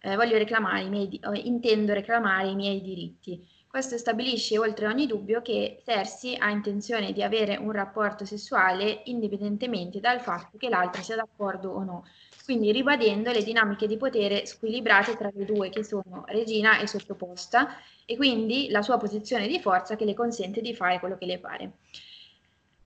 eh, 0.01 0.17
voglio 0.17 0.39
reclamare 0.39 0.83
i 0.83 0.89
miei, 0.89 1.21
intendo 1.45 1.93
reclamare 1.93 2.49
i 2.49 2.55
miei 2.55 2.81
diritti. 2.81 3.47
Questo 3.69 3.99
stabilisce 3.99 4.59
oltre 4.59 4.87
ogni 4.87 5.07
dubbio 5.07 5.43
che 5.43 5.83
Cersei 5.85 6.37
ha 6.37 6.51
intenzione 6.51 7.13
di 7.13 7.23
avere 7.23 7.57
un 7.57 7.71
rapporto 7.71 8.25
sessuale 8.25 9.03
indipendentemente 9.05 10.01
dal 10.01 10.21
fatto 10.21 10.59
che 10.59 10.69
l'altra 10.69 11.03
sia 11.03 11.15
d'accordo 11.15 11.71
o 11.71 11.85
no, 11.85 12.05
quindi 12.45 12.73
ribadendo 12.73 13.31
le 13.31 13.45
dinamiche 13.45 13.87
di 13.87 13.97
potere 13.97 14.45
squilibrate 14.45 15.17
tra 15.17 15.31
le 15.33 15.45
due 15.45 15.69
che 15.69 15.85
sono 15.85 16.25
regina 16.27 16.81
e 16.81 16.89
sottoposta 16.89 17.77
e 18.05 18.17
quindi 18.17 18.71
la 18.71 18.83
sua 18.83 18.97
posizione 18.97 19.47
di 19.47 19.61
forza 19.61 19.95
che 19.95 20.05
le 20.05 20.15
consente 20.15 20.61
di 20.61 20.75
fare 20.75 20.99
quello 20.99 21.17
che 21.17 21.27
le 21.27 21.39
pare. 21.39 21.73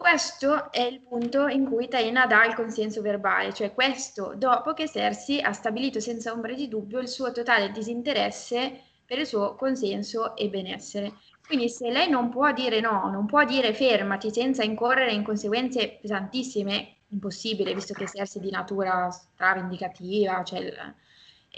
Questo 0.04 0.70
è 0.70 0.82
il 0.82 1.00
punto 1.00 1.46
in 1.46 1.64
cui 1.64 1.88
Taena 1.88 2.26
dà 2.26 2.44
il 2.44 2.54
consenso 2.54 3.00
verbale, 3.00 3.54
cioè 3.54 3.72
questo 3.72 4.34
dopo 4.36 4.74
che 4.74 4.86
Cersei 4.86 5.40
ha 5.40 5.54
stabilito 5.54 5.98
senza 5.98 6.30
ombra 6.30 6.52
di 6.52 6.68
dubbio 6.68 6.98
il 6.98 7.08
suo 7.08 7.32
totale 7.32 7.70
disinteresse 7.70 8.82
per 9.06 9.20
il 9.20 9.26
suo 9.26 9.54
consenso 9.54 10.36
e 10.36 10.50
benessere. 10.50 11.14
Quindi 11.46 11.70
se 11.70 11.90
lei 11.90 12.10
non 12.10 12.28
può 12.28 12.52
dire 12.52 12.80
no, 12.80 13.08
non 13.10 13.24
può 13.24 13.44
dire 13.44 13.72
fermati 13.72 14.30
senza 14.30 14.62
incorrere 14.62 15.14
in 15.14 15.24
conseguenze 15.24 15.98
pesantissime, 16.02 16.96
impossibile, 17.08 17.72
visto 17.72 17.94
che 17.94 18.06
Cersei 18.06 18.42
è 18.42 18.44
di 18.44 18.50
natura 18.50 19.08
stravendicativa, 19.10 20.44
cioè 20.44 20.58
il, 20.58 20.94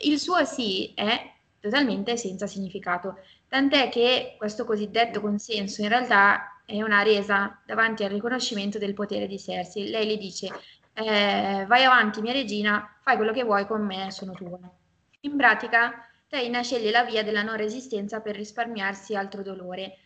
il 0.05 0.21
suo 0.21 0.45
sì 0.45 0.93
è 0.95 1.33
totalmente 1.59 2.17
senza 2.17 2.47
significato. 2.47 3.19
Tant'è 3.49 3.89
che 3.89 4.37
questo 4.39 4.65
cosiddetto 4.65 5.21
consenso 5.21 5.83
in 5.83 5.89
realtà 5.89 6.56
è 6.67 6.83
una 6.83 7.03
resa 7.03 7.63
davanti 7.65 8.03
al 8.05 8.11
riconoscimento 8.11 8.77
del 8.77 8.93
potere 8.93 9.27
di 9.27 9.39
Cersei. 9.39 9.89
Lei 9.89 10.07
le 10.07 10.17
dice 10.17 10.51
eh, 10.93 11.65
vai 11.67 11.85
avanti 11.85 12.21
mia 12.21 12.33
regina, 12.33 12.97
fai 13.01 13.17
quello 13.17 13.33
che 13.33 13.45
vuoi 13.45 13.67
con 13.67 13.85
me, 13.85 14.11
sono 14.11 14.33
tua. 14.33 14.59
In 15.21 15.37
pratica 15.37 16.07
Taina 16.29 16.63
sceglie 16.63 16.91
la 16.91 17.05
via 17.05 17.23
della 17.23 17.43
non 17.43 17.57
resistenza 17.57 18.21
per 18.21 18.35
risparmiarsi 18.35 19.15
altro 19.15 19.43
dolore. 19.43 19.99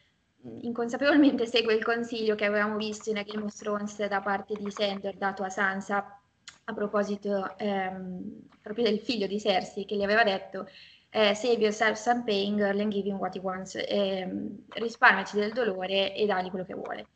Inconsapevolmente 0.60 1.46
segue 1.46 1.74
il 1.74 1.82
consiglio 1.82 2.34
che 2.34 2.44
avevamo 2.44 2.76
visto 2.76 3.10
in 3.10 3.22
Game 3.26 3.44
of 3.44 3.54
Thrones 3.56 4.06
da 4.06 4.20
parte 4.20 4.54
di 4.54 4.70
Sandor 4.70 5.16
dato 5.16 5.42
a 5.42 5.48
Sansa 5.48 6.20
a 6.64 6.74
proposito 6.74 7.56
ehm, 7.58 8.48
proprio 8.60 8.84
del 8.84 9.00
figlio 9.00 9.26
di 9.26 9.40
Cersei 9.40 9.84
che 9.84 9.96
gli 9.96 10.02
aveva 10.02 10.24
detto 10.24 10.66
eh, 11.10 11.34
save 11.34 11.60
yourself 11.60 11.96
some 11.96 12.24
pain 12.24 12.56
girl 12.56 12.80
and 12.80 12.92
give 12.92 13.06
him 13.06 13.18
what 13.18 13.34
he 13.34 13.40
wants 13.40 13.74
eh, 13.74 14.28
risparmiaci 14.68 15.36
del 15.36 15.52
dolore 15.52 16.14
e 16.14 16.26
dagli 16.26 16.50
quello 16.50 16.64
che 16.64 16.74
vuole 16.74 17.06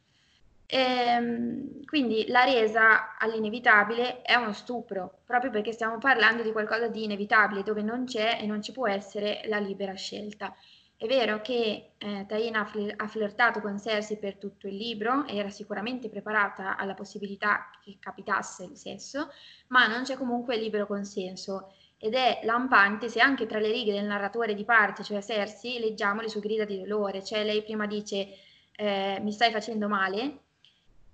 Ehm, 0.66 1.84
quindi 1.84 2.26
la 2.28 2.45
resa 2.45 3.16
all'inevitabile 3.18 4.22
è 4.22 4.34
uno 4.34 4.53
stupro, 4.53 5.20
proprio 5.24 5.51
perché 5.51 5.72
stiamo 5.72 5.99
parlando 5.99 6.42
di 6.42 6.53
qualcosa 6.53 6.88
di 6.88 7.05
inevitabile, 7.05 7.62
dove 7.62 7.82
non 7.82 8.07
c'è 8.07 8.38
e 8.40 8.47
non 8.47 8.62
ci 8.62 8.72
può 8.72 8.88
essere 8.88 9.42
la 9.47 9.59
libera 9.59 9.95
scelta. 9.95 10.55
È 10.97 11.07
vero 11.07 11.40
che 11.42 11.90
eh, 11.99 12.24
Taina 12.26 12.61
ha, 12.61 12.72
ha 12.97 13.09
flirtato 13.09 13.61
con 13.61 13.78
Cersei 13.78 14.16
per 14.16 14.36
tutto 14.36 14.66
il 14.66 14.76
libro, 14.76 15.26
era 15.26 15.51
sicuramente 15.51 16.09
preparata 16.09 16.76
alla 16.76 16.95
possibilità 16.95 17.70
che 17.82 17.99
capitasse 18.01 18.64
il 18.64 18.76
sesso, 18.76 19.28
ma 19.68 19.86
non 19.86 20.05
c'è 20.05 20.16
comunque 20.16 20.57
libero 20.57 20.86
consenso 20.86 21.72
ed 22.05 22.13
è 22.13 22.41
lampante 22.43 23.09
se 23.09 23.19
anche 23.19 23.47
tra 23.47 23.59
le 23.59 23.73
righe 23.73 23.91
del 23.91 24.05
narratore 24.05 24.55
di 24.55 24.63
parte, 24.67 25.03
cioè 25.03 25.23
Cersei, 25.23 25.79
leggiamo 25.79 26.21
le 26.21 26.29
sue 26.29 26.41
grida 26.41 26.67
di 26.67 26.79
dolore, 26.79 27.25
cioè 27.25 27.43
lei 27.45 27.63
prima 27.63 27.87
dice 27.87 28.29
eh, 28.77 29.19
mi 29.23 29.33
stai 29.33 29.51
facendo 29.51 29.89
male 29.89 30.41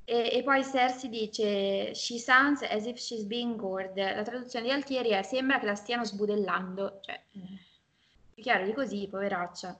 e, 0.04 0.30
e, 0.32 0.42
poi 0.42 0.64
Cersei 0.64 1.08
dice 1.08 1.94
She 1.94 2.18
sounds 2.18 2.62
as 2.62 2.86
if 2.86 2.98
she's 2.98 3.22
being 3.22 3.54
gored. 3.54 3.96
La 3.96 4.24
traduzione 4.24 4.64
di 4.66 4.72
Altieri 4.72 5.10
è 5.10 5.22
sembra 5.22 5.60
che 5.60 5.66
la 5.66 5.76
stiano 5.76 6.04
sbudellando. 6.04 6.98
Cioè, 7.02 7.22
più 8.34 8.42
chiaro 8.42 8.64
di 8.64 8.72
così, 8.72 9.06
poveraccia. 9.08 9.78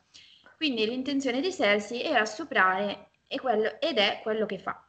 Quindi 0.56 0.86
l'intenzione 0.86 1.40
di 1.40 1.52
Cersei 1.52 2.04
era 2.04 2.24
stuprare 2.24 3.08
quello, 3.40 3.80
ed 3.80 3.98
è 3.98 4.20
quello 4.22 4.46
che 4.46 4.60
fa. 4.60 4.80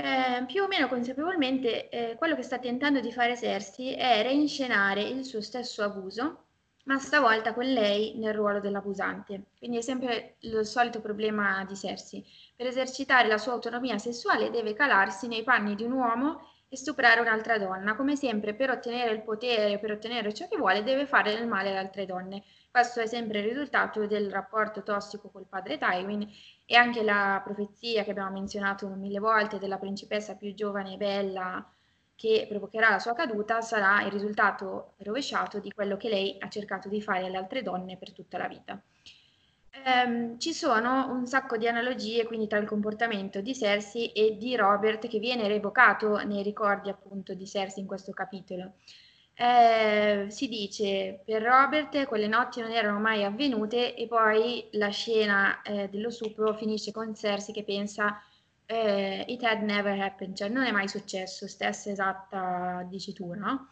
Eh, 0.00 0.44
più 0.46 0.62
o 0.62 0.68
meno 0.68 0.86
consapevolmente 0.86 1.88
eh, 1.88 2.14
quello 2.16 2.36
che 2.36 2.44
sta 2.44 2.60
tentando 2.60 3.00
di 3.00 3.10
fare 3.10 3.36
Cersei 3.36 3.94
è 3.94 4.22
reinscenare 4.22 5.02
il 5.02 5.24
suo 5.24 5.40
stesso 5.40 5.82
abuso 5.82 6.44
ma 6.84 6.98
stavolta 7.00 7.52
con 7.52 7.64
lei 7.64 8.16
nel 8.16 8.32
ruolo 8.32 8.60
dell'abusante. 8.60 9.46
Quindi 9.58 9.78
è 9.78 9.80
sempre 9.80 10.36
il 10.42 10.64
solito 10.64 11.00
problema 11.00 11.64
di 11.64 11.74
Cersei. 11.74 12.24
Per 12.54 12.66
esercitare 12.66 13.26
la 13.26 13.38
sua 13.38 13.52
autonomia 13.52 13.98
sessuale 13.98 14.50
deve 14.50 14.72
calarsi 14.72 15.26
nei 15.26 15.42
panni 15.42 15.74
di 15.74 15.82
un 15.82 15.92
uomo 15.92 16.42
e 16.68 16.76
stuprare 16.76 17.20
un'altra 17.20 17.58
donna. 17.58 17.94
Come 17.96 18.16
sempre, 18.16 18.54
per 18.54 18.70
ottenere 18.70 19.12
il 19.12 19.22
potere, 19.22 19.78
per 19.78 19.92
ottenere 19.92 20.34
ciò 20.34 20.46
che 20.48 20.56
vuole, 20.56 20.82
deve 20.82 21.06
fare 21.06 21.34
del 21.34 21.46
male 21.46 21.70
ad 21.70 21.76
altre 21.76 22.06
donne. 22.06 22.44
Questo 22.70 23.00
è 23.00 23.06
sempre 23.06 23.40
il 23.40 23.46
risultato 23.46 24.06
del 24.06 24.30
rapporto 24.30 24.82
tossico 24.82 25.30
col 25.30 25.46
padre 25.46 25.78
Tywin 25.78 26.28
e 26.66 26.76
anche 26.76 27.02
la 27.02 27.40
profezia 27.42 28.04
che 28.04 28.10
abbiamo 28.10 28.32
menzionato 28.32 28.86
mille 28.88 29.18
volte 29.18 29.58
della 29.58 29.78
principessa 29.78 30.36
più 30.36 30.54
giovane 30.54 30.94
e 30.94 30.96
bella 30.96 31.72
che 32.14 32.46
provocherà 32.48 32.90
la 32.90 32.98
sua 32.98 33.14
caduta 33.14 33.60
sarà 33.60 34.02
il 34.02 34.10
risultato 34.10 34.94
rovesciato 34.98 35.60
di 35.60 35.70
quello 35.70 35.96
che 35.96 36.08
lei 36.08 36.36
ha 36.40 36.48
cercato 36.48 36.88
di 36.88 37.00
fare 37.00 37.26
alle 37.26 37.36
altre 37.36 37.62
donne 37.62 37.96
per 37.96 38.12
tutta 38.12 38.38
la 38.38 38.48
vita. 38.48 38.82
Um, 39.84 40.38
ci 40.38 40.52
sono 40.52 41.10
un 41.10 41.26
sacco 41.26 41.56
di 41.56 41.68
analogie 41.68 42.24
quindi 42.26 42.46
tra 42.46 42.58
il 42.58 42.66
comportamento 42.66 43.40
di 43.40 43.54
Cersei 43.54 44.12
e 44.12 44.36
di 44.36 44.56
Robert 44.56 45.06
che 45.08 45.18
viene 45.18 45.46
revocato 45.48 46.16
nei 46.24 46.42
ricordi 46.42 46.88
appunto 46.90 47.34
di 47.34 47.46
Cersei 47.46 47.82
in 47.82 47.86
questo 47.88 48.12
capitolo. 48.12 48.74
Eh, 49.34 50.26
si 50.30 50.48
dice 50.48 51.20
per 51.24 51.42
Robert 51.42 52.06
quelle 52.06 52.26
notti 52.26 52.60
non 52.60 52.72
erano 52.72 52.98
mai 52.98 53.24
avvenute 53.24 53.94
e 53.94 54.06
poi 54.08 54.68
la 54.72 54.88
scena 54.88 55.62
eh, 55.62 55.88
dello 55.88 56.10
stupro 56.10 56.54
finisce 56.54 56.90
con 56.90 57.14
Cersei 57.14 57.54
che 57.54 57.62
pensa 57.62 58.20
eh, 58.66 59.24
it 59.28 59.42
had 59.44 59.62
never 59.62 59.98
happened, 59.98 60.36
cioè 60.36 60.48
non 60.48 60.64
è 60.64 60.70
mai 60.72 60.88
successo, 60.88 61.46
stessa 61.48 61.90
esatta 61.90 62.84
dicitura, 62.88 63.38
no? 63.38 63.68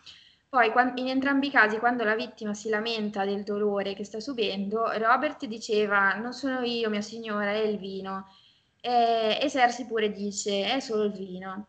Poi 0.48 0.72
in 0.94 1.08
entrambi 1.08 1.48
i 1.48 1.50
casi, 1.50 1.78
quando 1.78 2.04
la 2.04 2.14
vittima 2.14 2.54
si 2.54 2.68
lamenta 2.68 3.24
del 3.24 3.42
dolore 3.42 3.94
che 3.94 4.04
sta 4.04 4.20
subendo, 4.20 4.86
Robert 4.96 5.44
diceva 5.46 6.14
non 6.14 6.32
sono 6.32 6.60
io, 6.62 6.88
mia 6.88 7.00
signora, 7.02 7.50
è 7.50 7.58
il 7.58 7.78
vino. 7.78 8.28
E, 8.80 9.38
e 9.40 9.50
Cersei 9.50 9.86
pure 9.86 10.12
dice 10.12 10.72
è 10.72 10.80
solo 10.80 11.04
il 11.04 11.12
vino. 11.12 11.66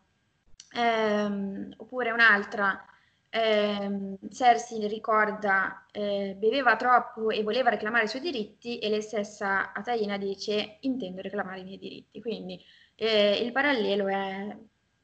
Ehm, 0.74 1.74
oppure 1.76 2.10
un'altra, 2.12 2.84
ehm, 3.30 4.16
Cersei 4.30 4.86
ricorda 4.88 5.86
eh, 5.90 6.34
beveva 6.38 6.76
troppo 6.76 7.30
e 7.30 7.42
voleva 7.42 7.70
reclamare 7.70 8.04
i 8.04 8.08
suoi 8.08 8.22
diritti 8.22 8.78
e 8.78 8.88
lei 8.88 9.02
stessa 9.02 9.72
a 9.72 9.82
Taina 9.82 10.16
dice 10.18 10.78
intendo 10.82 11.20
reclamare 11.20 11.60
i 11.60 11.64
miei 11.64 11.78
diritti. 11.78 12.20
Quindi 12.20 12.62
eh, 12.94 13.38
il 13.42 13.52
parallelo 13.52 14.06
è 14.08 14.56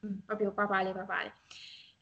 mm, 0.05 0.19
proprio 0.25 0.51
papale 0.53 0.91
papale. 0.93 1.33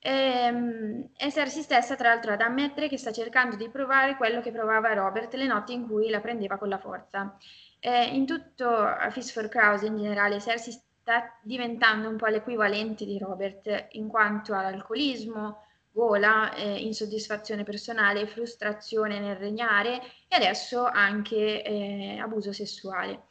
Ehm, 0.05 1.11
e 1.15 1.31
Cersei 1.31 1.61
stessa, 1.63 1.95
tra 1.95 2.09
l'altro, 2.09 2.33
ad 2.33 2.41
ammettere 2.41 2.89
che 2.89 2.97
sta 2.97 3.11
cercando 3.11 3.55
di 3.55 3.69
provare 3.69 4.17
quello 4.17 4.41
che 4.41 4.51
provava 4.51 4.93
Robert 4.93 5.33
le 5.35 5.45
notti 5.47 5.73
in 5.73 5.87
cui 5.87 6.09
la 6.09 6.19
prendeva 6.19 6.57
con 6.57 6.67
la 6.67 6.77
forza. 6.77 7.37
Eh, 7.79 8.05
in 8.15 8.25
tutto 8.25 8.67
a 8.69 9.09
Fist 9.11 9.31
for 9.31 9.47
Crows 9.47 9.83
in 9.83 9.95
generale, 9.97 10.41
Cersei 10.41 10.73
sta 10.73 11.39
diventando 11.41 12.09
un 12.09 12.17
po' 12.17 12.27
l'equivalente 12.27 13.05
di 13.05 13.17
Robert 13.17 13.87
in 13.91 14.09
quanto 14.09 14.53
all'alcolismo, 14.53 15.63
gola, 15.91 16.53
eh, 16.53 16.79
insoddisfazione 16.79 17.63
personale, 17.63 18.27
frustrazione 18.27 19.19
nel 19.19 19.35
regnare 19.37 20.01
e 20.27 20.35
adesso 20.35 20.83
anche 20.85 21.63
eh, 21.63 22.19
abuso 22.19 22.51
sessuale. 22.51 23.27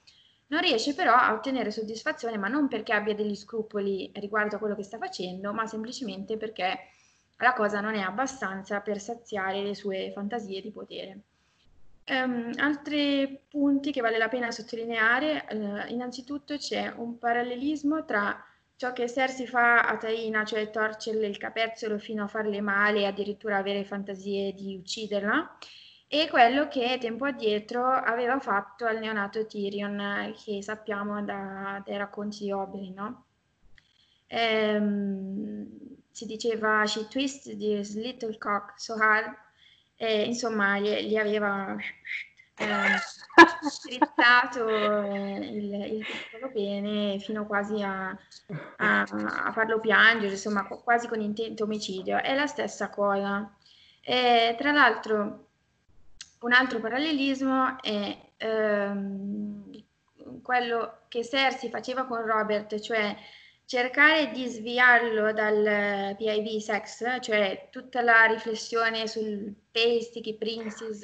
Non 0.53 0.61
riesce 0.61 0.95
però 0.95 1.15
a 1.15 1.33
ottenere 1.33 1.71
soddisfazione, 1.71 2.37
ma 2.37 2.47
non 2.47 2.69
perché 2.69 2.93
abbia 2.93 3.15
degli 3.15 3.35
scrupoli 3.35 4.13
riguardo 4.17 4.57
a 4.57 4.59
quello 4.59 4.77
che 4.77 4.83
sta 4.83 4.99
facendo, 4.99 5.55
ma 5.55 5.67
semplicemente 5.67 6.37
perché 6.37 6.79
la 7.39 7.55
cosa 7.55 7.81
non 7.81 7.95
è 7.95 8.01
abbastanza 8.01 8.81
per 8.81 9.01
saziare 9.01 9.63
le 9.63 9.75
sue 9.75 10.13
fantasie 10.13 10.61
di 10.61 10.71
potere. 10.71 11.21
Um, 12.07 12.51
altri 12.57 13.41
punti 13.49 13.93
che 13.93 14.03
vale 14.03 14.19
la 14.19 14.29
pena 14.29 14.51
sottolineare, 14.51 15.47
uh, 15.53 15.91
innanzitutto 15.91 16.59
c'è 16.59 16.93
un 16.97 17.17
parallelismo 17.19 18.05
tra 18.05 18.45
ciò 18.77 18.93
che 18.93 19.09
Cersei 19.09 19.47
fa 19.47 19.81
a 19.81 19.97
Taina, 19.97 20.45
cioè 20.45 20.69
torcerle 20.69 21.27
il 21.27 21.39
capezzolo 21.39 21.99
fino 21.99 22.25
a 22.25 22.29
farle 22.29 22.61
male 22.61 23.01
e 23.01 23.07
addirittura 23.07 23.57
avere 23.57 23.85
fantasie 23.85 24.53
di 24.53 24.77
ucciderla, 24.77 25.57
e 26.15 26.29
quello 26.29 26.69
che 26.69 26.99
tempo 27.01 27.25
addietro 27.25 27.87
aveva 27.87 28.39
fatto 28.39 28.85
al 28.85 28.99
neonato 28.99 29.47
Tyrion, 29.47 30.35
che 30.45 30.63
sappiamo 30.63 31.25
da, 31.25 31.81
dai 31.83 31.97
racconti 31.97 32.45
di 32.45 32.53
Oberyn, 32.53 32.93
no? 32.93 33.25
Ehm, 34.27 35.67
si 36.11 36.27
diceva 36.27 36.85
she 36.85 37.09
twisted 37.09 37.59
his 37.59 37.97
little 37.97 38.37
cock 38.37 38.79
so 38.79 38.93
hard, 38.93 39.35
e 39.97 40.25
insomma 40.25 40.79
gli, 40.79 40.91
gli 41.07 41.17
aveva 41.17 41.75
eh, 42.57 42.99
strizzato 43.71 44.69
il, 44.69 45.73
il 45.73 46.05
piccolo 46.05 46.53
pene 46.53 47.21
fino 47.21 47.47
quasi 47.47 47.83
a, 47.83 48.11
a, 48.77 49.01
a, 49.01 49.53
farlo 49.53 49.81
piangere, 49.81 50.33
insomma 50.33 50.67
quasi 50.67 51.09
con 51.09 51.23
intento 51.23 51.65
omicidio. 51.65 52.19
È 52.19 52.35
la 52.35 52.47
stessa 52.47 52.91
cosa. 52.91 53.51
E, 54.03 54.55
tra 54.59 54.73
l'altro 54.73 55.47
un 56.43 56.53
altro 56.53 56.81
parallelismo 56.81 57.81
è 57.81 58.17
ehm, 58.37 59.71
quello 60.43 61.03
che 61.09 61.25
Cersei 61.25 61.71
faceva 61.71 62.05
con 62.05 62.25
Robert, 62.25 62.79
cioè 62.81 63.17
cercare 63.65 64.31
di 64.33 64.47
sviarlo 64.49 65.33
dal 65.33 66.15
PIV 66.17 66.59
sex, 66.59 67.21
cioè 67.21 67.69
tutta 67.71 68.03
la 68.03 68.25
riflessione 68.25 69.07
sul 69.07 69.55
basic 69.71 70.37
princess, 70.37 71.01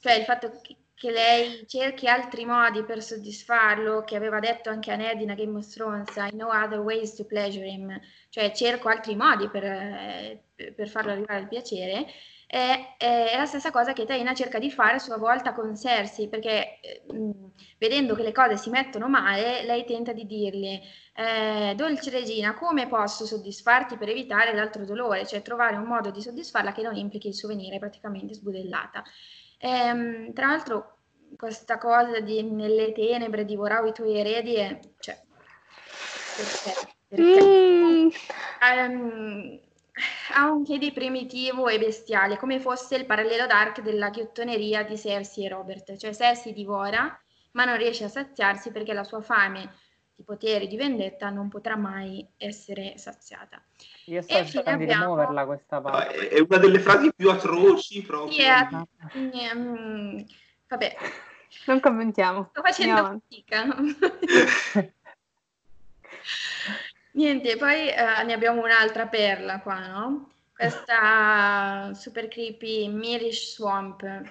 cioè 0.00 0.14
il 0.14 0.24
fatto 0.24 0.60
che, 0.60 0.76
che, 0.94 1.10
lei 1.10 1.64
cerchi 1.66 2.06
altri 2.06 2.44
modi 2.44 2.84
per 2.84 3.02
soddisfarlo, 3.02 4.04
che 4.04 4.14
aveva 4.14 4.40
detto 4.40 4.68
anche 4.68 4.92
a 4.92 4.96
Ned 4.96 5.20
in 5.20 5.34
Game 5.34 5.58
of 5.58 5.66
Thrones, 5.72 6.14
I 6.16 6.30
know 6.30 6.50
other 6.50 6.80
ways 6.80 7.14
to 7.14 7.24
pleasure 7.24 7.66
him, 7.66 7.98
cioè 8.28 8.52
cerco 8.52 8.88
altri 8.88 9.16
modi 9.16 9.48
per, 9.48 10.42
per 10.74 10.88
farlo 10.88 11.12
arrivare 11.12 11.40
al 11.40 11.48
piacere, 11.48 12.06
è, 12.50 12.96
è, 12.98 13.36
la 13.36 13.46
stessa 13.46 13.70
cosa 13.70 13.92
che 13.92 14.04
Taina 14.04 14.34
cerca 14.34 14.58
di 14.58 14.72
fare 14.72 14.94
a 14.94 14.98
sua 14.98 15.16
volta 15.16 15.52
con 15.52 15.76
Cersei, 15.76 16.28
perché 16.28 16.80
mh, 17.08 17.14
eh, 17.16 17.32
vedendo 17.78 18.16
che 18.16 18.24
le 18.24 18.32
cose 18.32 18.56
si 18.56 18.70
mettono 18.70 19.08
male, 19.08 19.62
lei 19.62 19.84
tenta 19.84 20.12
di 20.12 20.26
dirgli, 20.26 20.80
eh, 21.14 21.74
dolce 21.76 22.10
regina, 22.10 22.54
come 22.54 22.88
posso 22.88 23.24
soddisfarti 23.24 23.96
per 23.96 24.08
evitare 24.08 24.52
l'altro 24.52 24.84
dolore, 24.84 25.24
cioè 25.28 25.42
trovare 25.42 25.76
un 25.76 25.84
modo 25.84 26.10
di 26.10 26.20
soddisfarla 26.20 26.72
che 26.72 26.82
non 26.82 26.96
implichi 26.96 27.28
il 27.28 27.34
suo 27.34 27.46
venire 27.46 27.78
praticamente 27.78 28.34
sbudellata. 28.34 29.04
Ehm, 29.58 30.32
tra 30.32 30.48
l'altro 30.48 30.96
questa 31.36 31.78
cosa 31.78 32.18
di 32.18 32.42
nelle 32.42 32.90
tenebre 32.90 33.44
divoravo 33.44 33.86
i 33.86 33.92
tuoi 33.92 34.18
eredi 34.18 34.56
è, 34.56 34.76
cioè, 34.98 35.16
perché? 36.36 36.94
perché 37.06 37.44
mm. 37.44 38.08
um, 38.90 39.60
ha 40.34 40.50
un 40.50 40.64
che 40.64 40.92
primitivo 40.92 41.68
e 41.68 41.78
bestiale, 41.78 42.36
come 42.36 42.60
fosse 42.60 42.96
il 42.96 43.06
parallelo 43.06 43.46
dark 43.46 43.80
della 43.80 44.10
ghiottoneria 44.10 44.82
di 44.84 44.98
Cersei 44.98 45.46
e 45.46 45.48
Robert. 45.48 45.96
Cioè 45.96 46.14
Cersei 46.14 46.52
divora, 46.52 47.18
ma 47.52 47.64
non 47.64 47.76
riesce 47.76 48.04
a 48.04 48.08
saziarsi 48.08 48.70
perché 48.70 48.92
la 48.92 49.04
sua 49.04 49.20
fame 49.20 49.74
di 50.14 50.22
potere, 50.24 50.66
di 50.66 50.76
vendetta, 50.76 51.30
non 51.30 51.48
potrà 51.48 51.76
mai 51.76 52.26
essere 52.36 52.98
saziata. 52.98 53.62
Io 54.06 54.20
sto 54.22 54.44
cercando 54.44 54.84
di 54.84 54.92
rimuoverla 54.92 55.46
questa 55.46 55.80
parte. 55.80 56.28
È 56.28 56.40
una 56.40 56.58
delle 56.58 56.78
frasi 56.78 57.12
più 57.14 57.30
atroci 57.30 58.02
proprio. 58.02 58.32
Sì, 58.32 58.42
è... 58.42 58.68
mm, 59.54 60.20
vabbè. 60.68 60.96
Non 61.66 61.80
commentiamo. 61.80 62.50
Sto 62.52 62.62
facendo 62.62 63.04
fatica. 63.04 63.66
Niente, 67.12 67.56
poi 67.56 67.88
eh, 67.88 68.22
ne 68.24 68.32
abbiamo 68.32 68.62
un'altra 68.62 69.06
perla 69.08 69.60
qua, 69.60 69.86
no? 69.88 70.30
Questa 70.54 71.92
super 71.94 72.28
creepy 72.28 72.88
Mirish 72.88 73.54
Swamp. 73.54 74.02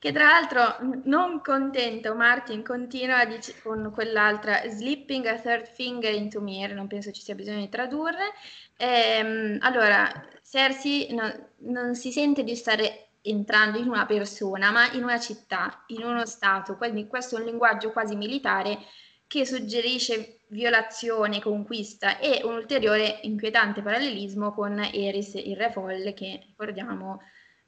Che 0.00 0.12
tra 0.12 0.26
l'altro, 0.26 0.76
non 1.06 1.40
contento, 1.40 2.14
Martin 2.14 2.62
continua 2.62 3.24
dic- 3.24 3.60
con 3.62 3.90
quell'altra 3.92 4.60
Slipping 4.68 5.26
a 5.26 5.40
third 5.40 5.66
finger 5.66 6.14
into 6.14 6.40
Mir, 6.40 6.72
non 6.72 6.86
penso 6.86 7.10
ci 7.10 7.20
sia 7.20 7.34
bisogno 7.34 7.58
di 7.60 7.68
tradurre. 7.68 8.32
Ehm, 8.76 9.58
allora, 9.60 10.08
Cersei 10.48 11.12
no, 11.14 11.50
non 11.62 11.96
si 11.96 12.12
sente 12.12 12.44
di 12.44 12.54
stare 12.54 13.08
entrando 13.22 13.78
in 13.78 13.88
una 13.88 14.06
persona, 14.06 14.70
ma 14.70 14.88
in 14.92 15.02
una 15.02 15.18
città, 15.18 15.82
in 15.88 16.04
uno 16.04 16.24
stato, 16.26 16.76
quindi 16.76 17.08
questo 17.08 17.36
è 17.36 17.40
un 17.40 17.46
linguaggio 17.46 17.90
quasi 17.90 18.14
militare 18.14 18.78
che 19.26 19.44
suggerisce 19.44 20.37
violazione, 20.48 21.40
conquista 21.40 22.18
e 22.18 22.42
un 22.44 22.54
ulteriore 22.54 23.20
inquietante 23.22 23.82
parallelismo 23.82 24.52
con 24.52 24.78
Eris, 24.78 25.34
il 25.34 25.56
re 25.56 25.70
folle, 25.70 26.14
che 26.14 26.40
ricordiamo 26.46 27.20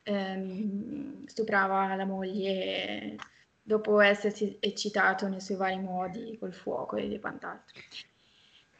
ehm, 0.02 1.24
stuprava 1.26 1.94
la 1.94 2.04
moglie 2.04 3.16
dopo 3.62 4.00
essersi 4.00 4.56
eccitato 4.60 5.28
nei 5.28 5.40
suoi 5.40 5.56
vari 5.58 5.78
modi 5.78 6.36
col 6.38 6.54
fuoco 6.54 6.96
e 6.96 7.18
quant'altro. 7.20 7.80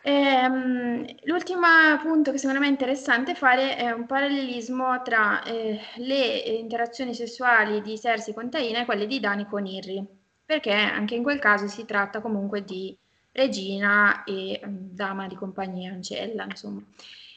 Ehm, 0.03 1.05
l'ultimo 1.25 1.67
punto 2.01 2.33
che 2.33 2.39
secondo 2.39 2.61
me 2.61 2.67
è 2.67 2.71
interessante 2.71 3.35
fare 3.35 3.77
è 3.77 3.91
un 3.91 4.07
parallelismo 4.07 5.03
tra 5.03 5.43
eh, 5.43 5.79
le 5.97 6.39
interazioni 6.39 7.15
sessuali 7.15 7.83
di 7.83 7.99
Cersei 7.99 8.33
con 8.33 8.49
Taina 8.49 8.81
e 8.81 8.85
quelle 8.87 9.07
di 9.07 9.21
Dani 9.21 9.45
con 9.47 9.67
Irri 9.67 10.19
perché 10.51 10.73
anche 10.73 11.15
in 11.15 11.23
quel 11.23 11.39
caso 11.39 11.69
si 11.69 11.85
tratta 11.85 12.21
comunque 12.21 12.65
di 12.65 12.99
regina 13.32 14.24
e 14.24 14.61
um, 14.65 14.90
dama 14.93 15.27
di 15.27 15.35
compagnia, 15.35 15.93
ancella, 15.93 16.44
insomma. 16.44 16.82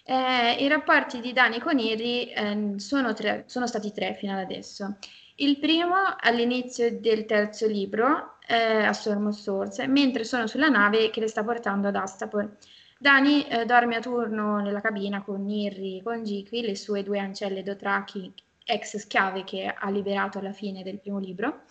Eh, 0.06 0.58
I 0.60 0.68
rapporti 0.68 1.22
di 1.22 1.32
Dani 1.32 1.60
con 1.60 1.80
Iri 1.80 2.30
eh, 2.30 2.74
sono, 2.78 3.14
tre, 3.14 3.46
sono, 3.48 3.68
stati 3.68 3.92
tre 3.94 4.16
fino 4.16 4.34
ad 4.34 4.40
adesso. 4.40 4.98
Il 5.36 5.58
primo 5.60 5.96
all'inizio 6.20 7.00
del 7.00 7.26
terzo 7.26 7.68
libro, 7.68 8.38
eh, 8.48 8.84
a 8.84 8.94
Storm 8.94 9.28
of 9.28 9.36
Swords, 9.36 9.80
mentre 9.88 10.26
sono 10.26 10.46
sulla 10.48 10.68
nave 10.68 11.10
che 11.10 11.22
le 11.22 11.28
sta 11.28 11.44
portando 11.44 11.88
ad 11.88 11.96
Astapor. 11.96 12.58
Dani 13.00 13.48
eh, 13.48 13.66
dorme 13.66 13.96
a 13.96 14.00
turno 14.02 14.60
nella 14.60 14.82
cabina 14.82 15.24
con 15.24 15.44
Nirri, 15.44 16.02
con 16.04 16.24
Gikvi, 16.24 16.62
le 16.62 16.76
sue 16.76 17.04
due 17.04 17.20
ancelle 17.20 17.64
dotrachi, 17.64 18.32
ex 18.66 18.98
schiave 18.98 19.44
che 19.44 19.68
ha 19.68 19.90
liberato 19.90 20.40
alla 20.40 20.54
fine 20.54 20.84
del 20.84 21.00
primo 21.00 21.20
libro. 21.20 21.64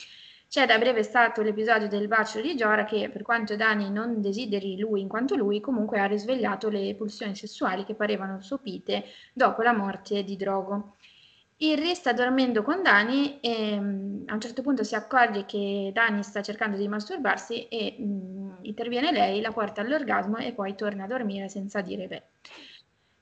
C'è 0.53 0.67
da 0.67 0.77
breve 0.77 1.03
stato 1.03 1.41
l'episodio 1.41 1.89
del 1.89 2.09
bacio 2.09 2.39
di 2.43 2.55
Giora 2.55 2.85
che, 2.85 3.09
per 3.09 3.23
quanto 3.23 3.57
Dani 3.57 3.91
non 3.91 4.21
desideri 4.21 4.79
lui 4.79 5.01
in 5.01 5.09
quanto 5.09 5.35
lui, 5.35 5.61
comunque 5.61 5.99
ha 5.99 6.05
risvegliato 6.05 6.69
le 6.69 6.95
pulsioni 6.95 7.35
sessuali 7.35 7.85
che 7.85 7.95
parevano 7.95 8.43
sopite 8.43 9.03
dopo 9.33 9.63
la 9.63 9.73
morte 9.73 10.23
di 10.25 10.37
Drogo. 10.37 10.97
Irri 11.57 11.95
sta 11.95 12.13
dormendo 12.13 12.63
con 12.63 12.83
Dani 12.83 13.41
e 13.41 13.79
um, 13.79 14.25
a 14.27 14.35
un 14.35 14.41
certo 14.43 14.61
punto 14.61 14.85
si 14.85 14.95
accorge 14.95 15.47
che 15.47 15.91
Dani 15.91 16.23
sta 16.23 16.43
cercando 16.43 16.77
di 16.77 16.87
masturbarsi 16.87 17.69
e 17.69 17.97
um, 18.01 18.59
interviene 18.61 19.11
lei, 19.11 19.41
la 19.41 19.53
porta 19.53 19.81
all'orgasmo 19.81 20.37
e 20.37 20.53
poi 20.53 20.75
torna 20.75 21.05
a 21.05 21.07
dormire 21.07 21.49
senza 21.49 21.81
dire 21.81 22.07
beh. 22.09 22.23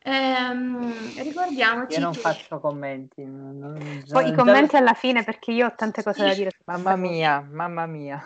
Ehm, 0.02 1.22
ricordiamoci 1.22 1.98
io 1.98 2.00
non 2.00 2.12
che... 2.12 2.20
faccio 2.20 2.58
commenti 2.58 3.22
non, 3.22 3.58
non, 3.58 4.04
poi 4.10 4.30
i 4.30 4.32
commenti 4.34 4.76
alla 4.76 4.94
fine 4.94 5.24
perché 5.24 5.52
io 5.52 5.66
ho 5.66 5.74
tante 5.74 6.02
cose 6.02 6.24
da 6.24 6.32
dire 6.32 6.52
mamma 6.64 6.96
mia 6.96 7.46
mamma 7.46 7.84
mia. 7.84 8.18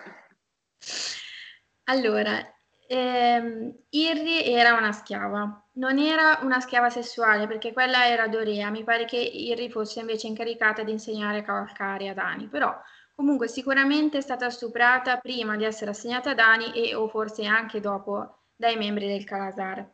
Allora 1.84 2.54
ehm, 2.86 3.74
Irri 3.90 4.44
era 4.44 4.74
una 4.74 4.92
schiava. 4.92 5.62
Non 5.72 5.98
era 5.98 6.38
una 6.42 6.60
schiava 6.60 6.90
sessuale 6.90 7.46
perché 7.46 7.72
quella 7.72 8.06
era 8.06 8.28
Dorea. 8.28 8.70
Mi 8.70 8.84
pare 8.84 9.04
che 9.04 9.16
Irri 9.16 9.70
fosse 9.70 10.00
invece 10.00 10.26
incaricata 10.28 10.82
di 10.82 10.92
insegnare 10.92 11.38
a 11.38 11.42
cavalcare 11.42 12.08
ad 12.08 12.18
Ani. 12.18 12.46
Però 12.46 12.72
comunque 13.14 13.48
sicuramente 13.48 14.18
è 14.18 14.20
stata 14.20 14.50
stuprata 14.50 15.18
prima 15.18 15.56
di 15.56 15.64
essere 15.64 15.90
assegnata 15.90 16.30
ad 16.30 16.38
Ani 16.38 16.72
e 16.72 16.94
o 16.94 17.08
forse 17.08 17.44
anche 17.44 17.80
dopo 17.80 18.44
dai 18.56 18.76
membri 18.76 19.06
del 19.08 19.24
Calazar 19.24 19.93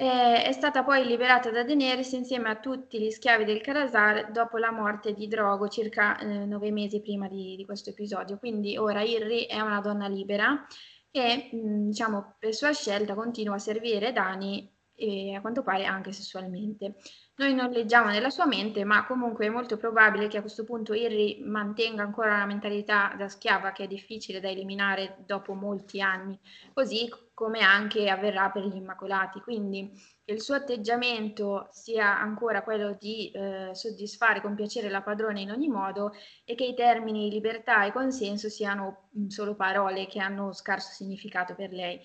eh, 0.00 0.44
è 0.44 0.52
stata 0.52 0.84
poi 0.84 1.04
liberata 1.04 1.50
da 1.50 1.64
Daenerys 1.64 2.12
insieme 2.12 2.48
a 2.50 2.60
tutti 2.60 3.00
gli 3.00 3.10
schiavi 3.10 3.44
del 3.44 3.60
Karazar 3.60 4.30
dopo 4.30 4.56
la 4.56 4.70
morte 4.70 5.12
di 5.12 5.26
Drogo 5.26 5.66
circa 5.66 6.16
eh, 6.18 6.46
nove 6.46 6.70
mesi 6.70 7.00
prima 7.00 7.26
di, 7.26 7.56
di, 7.56 7.64
questo 7.64 7.90
episodio. 7.90 8.38
Quindi 8.38 8.76
ora 8.76 9.02
Irri 9.02 9.46
è 9.46 9.58
una 9.58 9.80
donna 9.80 10.06
libera 10.06 10.64
e 11.10 11.48
mh, 11.50 11.88
diciamo 11.88 12.36
per 12.38 12.54
sua 12.54 12.72
scelta 12.72 13.16
continua 13.16 13.56
a 13.56 13.58
servire 13.58 14.12
Dani 14.12 14.72
e 14.94 15.34
a 15.34 15.40
quanto 15.40 15.64
pare 15.64 15.84
anche 15.84 16.12
sessualmente. 16.12 16.94
Noi 17.38 17.54
non 17.54 17.70
leggiamo 17.70 18.08
nella 18.10 18.30
sua 18.30 18.46
mente, 18.46 18.82
ma 18.82 19.06
comunque 19.06 19.46
è 19.46 19.48
molto 19.48 19.76
probabile 19.76 20.26
che 20.26 20.38
a 20.38 20.40
questo 20.40 20.64
punto 20.64 20.92
Irri 20.92 21.40
mantenga 21.44 22.02
ancora 22.02 22.34
una 22.34 22.46
mentalità 22.46 23.14
da 23.16 23.28
schiava 23.28 23.70
che 23.70 23.84
è 23.84 23.86
difficile 23.86 24.40
da 24.40 24.48
eliminare 24.48 25.18
dopo 25.24 25.54
molti 25.54 26.00
anni, 26.00 26.36
così 26.74 27.08
come 27.34 27.60
anche 27.60 28.10
avverrà 28.10 28.50
per 28.50 28.64
gli 28.64 28.74
Immacolati. 28.74 29.40
Quindi 29.40 29.88
che 30.24 30.32
il 30.32 30.40
suo 30.42 30.56
atteggiamento 30.56 31.68
sia 31.70 32.18
ancora 32.18 32.64
quello 32.64 32.96
di 32.98 33.30
eh, 33.30 33.70
soddisfare 33.72 34.40
con 34.40 34.56
piacere 34.56 34.88
la 34.90 35.02
padrona 35.02 35.38
in 35.38 35.52
ogni 35.52 35.68
modo 35.68 36.10
e 36.44 36.56
che 36.56 36.64
i 36.64 36.74
termini 36.74 37.30
libertà 37.30 37.84
e 37.84 37.92
consenso 37.92 38.48
siano 38.48 39.10
mm, 39.16 39.28
solo 39.28 39.54
parole 39.54 40.08
che 40.08 40.18
hanno 40.18 40.52
scarso 40.52 40.90
significato 40.90 41.54
per 41.54 41.70
lei. 41.70 42.00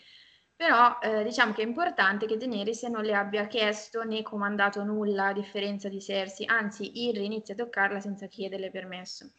Però 0.56 1.00
eh, 1.00 1.24
diciamo 1.24 1.54
che 1.54 1.64
è 1.64 1.66
importante 1.66 2.26
che 2.26 2.38
Daenerys 2.38 2.84
non 2.84 3.04
le 3.04 3.16
abbia 3.16 3.48
chiesto 3.48 4.04
né 4.04 4.22
comandato 4.22 4.84
nulla 4.84 5.28
a 5.28 5.34
differenza 5.34 5.90
di 5.90 6.00
Cersei, 6.00 6.46
anzi 6.46 7.08
Irri 7.08 7.26
inizia 7.26 7.54
a 7.54 7.58
toccarla 7.58 8.00
senza 8.00 8.28
chiederle 8.28 8.72
permesso. 8.72 9.32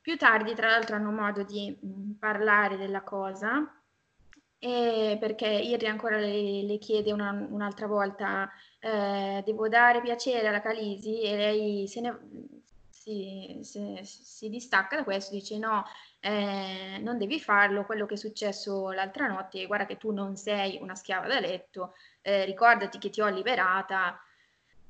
Più 0.00 0.16
tardi, 0.16 0.54
tra 0.54 0.68
l'altro, 0.68 0.96
hanno 0.96 1.10
modo 1.10 1.42
di 1.44 1.76
mm, 1.84 2.12
parlare 2.18 2.76
della 2.76 3.02
cosa, 3.02 3.66
perché 4.58 5.46
Irri 5.46 5.86
ancora 5.86 6.18
le, 6.18 6.62
le 6.62 6.78
chiede 6.78 7.12
una, 7.12 7.30
un'altra 7.50 7.86
volta, 7.86 8.50
eh, 8.80 9.42
devo 9.44 9.68
dare 9.68 10.00
piacere 10.00 10.48
alla 10.48 10.62
Calisi 10.62 11.20
e 11.20 11.36
lei 11.36 11.86
se 11.86 12.00
ne, 12.00 12.18
si, 12.88 13.58
si, 13.62 13.98
si 14.02 14.48
distacca 14.48 14.96
da 14.96 15.04
questo, 15.04 15.34
dice 15.34 15.58
no, 15.58 15.84
eh, 16.24 16.98
non 17.02 17.18
devi 17.18 17.38
farlo, 17.38 17.84
quello 17.84 18.06
che 18.06 18.14
è 18.14 18.16
successo 18.16 18.90
l'altra 18.92 19.26
notte, 19.26 19.66
guarda 19.66 19.84
che 19.84 19.98
tu 19.98 20.10
non 20.10 20.36
sei 20.36 20.78
una 20.80 20.94
schiava 20.94 21.26
da 21.26 21.38
letto, 21.38 21.94
eh, 22.22 22.44
ricordati 22.46 22.98
che 22.98 23.10
ti 23.10 23.20
ho 23.20 23.28
liberata. 23.28 24.18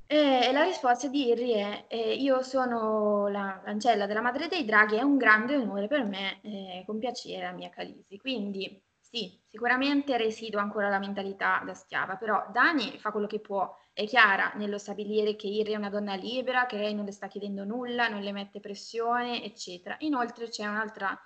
E 0.06 0.51
la 0.52 0.62
risposta 0.62 1.09
di 1.09 1.28
Irri 1.28 1.52
è: 1.55 1.86
eh, 1.89 2.15
Io 2.15 2.43
sono 2.43 3.27
la 3.28 3.61
l'ancella 3.65 4.06
della 4.06 4.20
madre 4.20 4.47
dei 4.48 4.65
draghi, 4.65 4.97
è 4.97 5.02
un 5.02 5.16
grande 5.16 5.56
onore 5.56 5.89
per 5.89 6.05
me 6.05 6.40
eh, 6.43 6.82
compiacere 6.86 7.43
la 7.43 7.52
mia 7.52 7.70
Calisi. 7.70 8.19
Quindi, 8.19 8.81
sì, 9.01 9.36
sicuramente 9.48 10.16
residua 10.16 10.61
ancora 10.61 10.89
la 10.89 10.98
mentalità 10.98 11.62
da 11.65 11.74
schiava, 11.74 12.16
però 12.16 12.47
Dani 12.52 12.97
fa 12.98 13.11
quello 13.11 13.27
che 13.27 13.40
può. 13.40 13.74
È 13.95 14.05
chiara 14.09 14.53
nello 14.57 14.77
stabilire 14.77 15.37
che 15.37 15.47
Irri 15.47 15.73
è 15.73 15.77
una 15.77 15.89
donna 15.89 16.16
libera, 16.16 16.66
che 16.66 16.77
lei 16.77 16.95
non 16.95 17.05
le 17.05 17.12
sta 17.12 17.29
chiedendo 17.29 17.62
nulla, 17.65 18.09
non 18.09 18.23
le 18.23 18.33
mette 18.33 18.59
pressione, 18.59 19.45
eccetera. 19.45 19.95
Inoltre 20.01 20.49
c'è 20.49 20.66
un'altra 20.66 21.16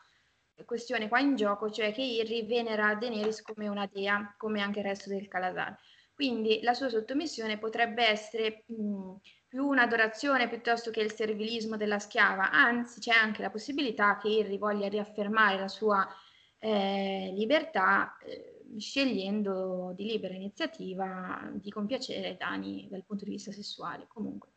questione 0.66 1.09
qua 1.09 1.19
in 1.19 1.35
gioco, 1.35 1.70
cioè 1.70 1.93
che 1.95 2.03
Irri 2.03 2.45
venera 2.45 2.95
Daenerys 2.95 3.40
come 3.40 3.69
una 3.69 3.86
dea, 3.90 4.35
come 4.36 4.61
anche 4.61 4.81
il 4.81 4.85
resto 4.85 5.09
del 5.09 5.28
Calasar. 5.28 5.78
Quindi 6.12 6.61
la 6.62 6.74
sua 6.74 6.90
sottomissione 6.90 7.59
potrebbe 7.59 8.07
essere 8.07 8.65
mh, 8.66 9.15
più 9.47 9.66
un'adorazione 9.66 10.49
piuttosto 10.49 10.90
che 10.90 11.01
il 11.01 11.12
servilismo 11.12 11.78
della 11.78 11.99
schiava, 11.99 12.51
anzi 12.51 13.01
c'è 13.01 13.12
anche 13.12 13.40
la 13.40 13.51
possibilità 13.51 14.19
che 14.19 14.28
Irri 14.28 14.59
voglia 14.59 14.89
riaffermare 14.89 15.59
la 15.59 15.69
sua 15.69 16.07
eh, 16.59 17.32
libertà. 17.35 18.16
Eh, 18.19 18.57
scegliendo 18.77 19.93
di 19.95 20.05
libera 20.05 20.35
iniziativa 20.35 21.51
di 21.55 21.70
compiacere 21.70 22.36
Dani 22.39 22.86
dal 22.90 23.05
punto 23.05 23.24
di 23.24 23.31
vista 23.31 23.53
sessuale. 23.53 24.07
Comunque. 24.09 24.51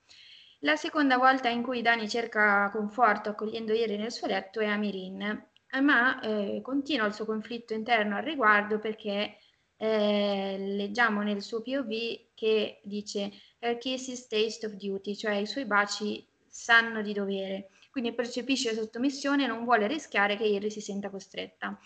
La 0.59 0.75
seconda 0.75 1.17
volta 1.17 1.49
in 1.49 1.63
cui 1.63 1.81
Dani 1.81 2.07
cerca 2.07 2.69
conforto 2.71 3.29
accogliendo 3.29 3.73
Iri 3.73 3.97
nel 3.97 4.11
suo 4.11 4.27
letto 4.27 4.59
è 4.59 4.67
a 4.67 4.77
Mirin, 4.77 5.47
ma 5.81 6.19
eh, 6.19 6.59
continua 6.61 7.07
il 7.07 7.13
suo 7.13 7.25
conflitto 7.25 7.73
interno 7.73 8.17
al 8.17 8.23
riguardo 8.23 8.77
perché 8.77 9.37
eh, 9.77 10.57
leggiamo 10.59 11.23
nel 11.23 11.41
suo 11.41 11.63
POV 11.63 11.89
che 12.35 12.81
dice 12.83 13.31
Her 13.57 13.77
kiss 13.79 14.07
is 14.09 14.27
taste 14.27 14.67
of 14.67 14.73
duty, 14.73 15.15
cioè 15.15 15.33
i 15.33 15.47
suoi 15.47 15.65
baci 15.65 16.27
sanno 16.47 17.01
di 17.01 17.13
dovere, 17.13 17.69
quindi 17.89 18.13
percepisce 18.13 18.75
sottomissione 18.75 19.45
e 19.45 19.47
non 19.47 19.63
vuole 19.63 19.87
rischiare 19.87 20.35
che 20.37 20.43
Iri 20.43 20.69
si 20.69 20.81
senta 20.81 21.09
costretta. 21.09 21.79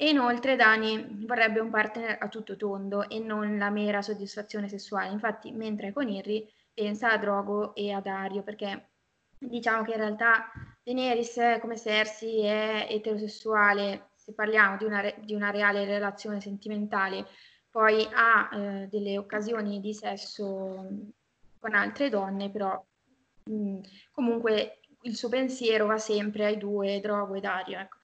E 0.00 0.10
inoltre 0.10 0.54
Dani 0.54 1.24
vorrebbe 1.26 1.58
un 1.58 1.70
partner 1.70 2.18
a 2.20 2.28
tutto 2.28 2.56
tondo 2.56 3.08
e 3.08 3.18
non 3.18 3.58
la 3.58 3.68
mera 3.68 4.00
soddisfazione 4.00 4.68
sessuale. 4.68 5.10
Infatti, 5.10 5.50
mentre 5.50 5.88
è 5.88 5.92
con 5.92 6.08
Irri, 6.08 6.48
pensa 6.72 7.10
a 7.10 7.18
Drogo 7.18 7.74
e 7.74 7.90
a 7.90 8.00
Dario, 8.00 8.44
perché 8.44 8.90
diciamo 9.36 9.82
che 9.82 9.90
in 9.90 9.96
realtà 9.96 10.52
Daenerys, 10.84 11.58
come 11.60 11.76
Cersei, 11.76 12.44
è 12.44 12.86
eterosessuale, 12.88 14.10
se 14.14 14.34
parliamo 14.34 14.76
di 14.76 14.84
una, 14.84 15.02
di 15.18 15.34
una 15.34 15.50
reale 15.50 15.84
relazione 15.84 16.40
sentimentale, 16.40 17.26
poi 17.68 18.06
ha 18.12 18.48
eh, 18.52 18.86
delle 18.86 19.18
occasioni 19.18 19.80
di 19.80 19.94
sesso 19.94 20.86
con 21.58 21.74
altre 21.74 22.08
donne, 22.08 22.50
però 22.50 22.80
mh, 23.46 23.80
comunque 24.12 24.78
il 25.02 25.16
suo 25.16 25.28
pensiero 25.28 25.86
va 25.86 25.98
sempre 25.98 26.46
ai 26.46 26.56
due, 26.56 27.00
Drogo 27.00 27.34
e 27.34 27.40
Dario. 27.40 27.78
Ecco. 27.80 27.97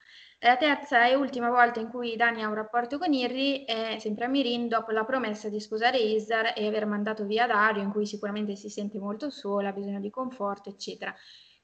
La 0.45 0.57
terza 0.57 1.07
e 1.07 1.15
ultima 1.15 1.49
volta 1.49 1.79
in 1.79 1.89
cui 1.89 2.15
Dani 2.15 2.43
ha 2.43 2.47
un 2.47 2.53
rapporto 2.53 2.99
con 2.99 3.11
Irri 3.11 3.65
è 3.65 3.97
sempre 3.97 4.25
a 4.25 4.27
Mirin 4.27 4.67
dopo 4.67 4.91
la 4.91 5.03
promessa 5.03 5.49
di 5.49 5.59
sposare 5.59 5.97
Isar 5.97 6.53
e 6.55 6.67
aver 6.67 6.85
mandato 6.85 7.25
via 7.25 7.47
Dario, 7.47 7.81
in 7.81 7.89
cui 7.89 8.05
sicuramente 8.05 8.55
si 8.55 8.69
sente 8.69 8.99
molto 8.99 9.31
sola, 9.31 9.69
ha 9.69 9.73
bisogno 9.73 9.99
di 9.99 10.11
conforto, 10.11 10.69
eccetera. 10.69 11.11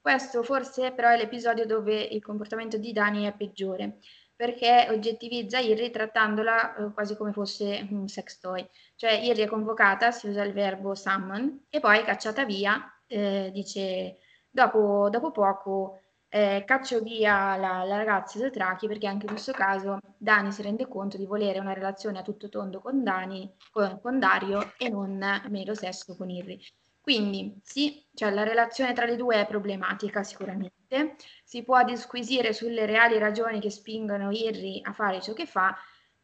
Questo 0.00 0.42
forse 0.42 0.90
però 0.90 1.10
è 1.10 1.16
l'episodio 1.16 1.64
dove 1.64 1.94
il 1.94 2.20
comportamento 2.20 2.76
di 2.76 2.90
Dani 2.90 3.24
è 3.24 3.32
peggiore, 3.36 3.98
perché 4.34 4.88
oggettivizza 4.90 5.60
Irri 5.60 5.92
trattandola 5.92 6.74
eh, 6.74 6.92
quasi 6.92 7.16
come 7.16 7.30
fosse 7.30 7.86
un 7.88 8.08
sex 8.08 8.40
toy. 8.40 8.68
Cioè 8.96 9.12
Irri 9.12 9.42
è 9.42 9.46
convocata, 9.46 10.10
si 10.10 10.26
usa 10.26 10.42
il 10.42 10.52
verbo 10.52 10.96
summon, 10.96 11.66
e 11.70 11.78
poi 11.78 12.02
cacciata 12.02 12.44
via, 12.44 12.82
eh, 13.06 13.48
dice 13.52 14.16
dopo, 14.50 15.08
dopo 15.08 15.30
poco 15.30 16.00
eh, 16.34 16.62
caccio 16.64 17.02
via 17.02 17.56
la, 17.56 17.84
la 17.84 17.96
ragazza 17.98 18.38
dei 18.38 18.50
Trachi 18.50 18.86
perché 18.86 19.06
anche 19.06 19.26
in 19.26 19.32
questo 19.32 19.52
caso 19.52 19.98
Dani 20.16 20.50
si 20.50 20.62
rende 20.62 20.88
conto 20.88 21.18
di 21.18 21.26
volere 21.26 21.58
una 21.58 21.74
relazione 21.74 22.20
a 22.20 22.22
tutto 22.22 22.48
tondo 22.48 22.80
con, 22.80 23.04
Dani, 23.04 23.54
con, 23.70 24.00
con 24.00 24.18
Dario 24.18 24.72
e 24.78 24.88
non 24.88 25.22
mero 25.50 25.74
sesso 25.74 26.16
con 26.16 26.30
Irri. 26.30 26.58
Quindi 27.02 27.60
sì, 27.62 28.02
cioè 28.14 28.30
la 28.30 28.44
relazione 28.44 28.94
tra 28.94 29.04
le 29.04 29.16
due 29.16 29.42
è 29.42 29.46
problematica 29.46 30.22
sicuramente, 30.22 31.16
si 31.44 31.62
può 31.64 31.84
disquisire 31.84 32.54
sulle 32.54 32.86
reali 32.86 33.18
ragioni 33.18 33.60
che 33.60 33.70
spingono 33.70 34.30
Irri 34.30 34.80
a 34.82 34.94
fare 34.94 35.20
ciò 35.20 35.34
che 35.34 35.44
fa, 35.44 35.76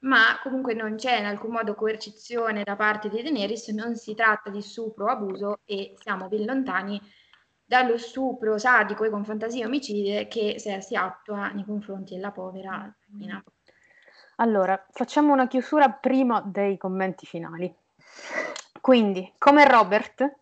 ma 0.05 0.39
comunque 0.43 0.73
non 0.73 0.95
c'è 0.95 1.19
in 1.19 1.27
alcun 1.27 1.51
modo 1.51 1.75
coercizione 1.75 2.63
da 2.63 2.77
parte 2.77 3.11
di 3.11 3.21
Daenerys, 3.21 3.69
non 3.69 3.95
si 3.95 4.15
tratta 4.15 4.49
di 4.49 4.63
stupro 4.63 5.05
o 5.05 5.09
abuso 5.09 5.61
e 5.67 5.93
siamo 5.99 6.29
ben 6.29 6.47
lontani 6.47 6.99
dallo 7.69 7.99
stupro 7.99 8.57
sadico 8.57 9.05
e 9.05 9.11
con 9.11 9.27
fantasia 9.27 9.67
omicide 9.67 10.27
che 10.27 10.57
si 10.59 10.97
attua 10.97 11.49
nei 11.49 11.67
confronti 11.67 12.15
della 12.15 12.31
povera 12.31 12.91
Nina. 13.09 13.45
Allora, 14.37 14.87
facciamo 14.91 15.35
una 15.35 15.47
chiusura 15.47 15.91
prima 15.91 16.41
dei 16.41 16.79
commenti 16.79 17.27
finali. 17.27 17.71
Quindi, 18.81 19.35
come 19.37 19.67
Robert, 19.67 20.37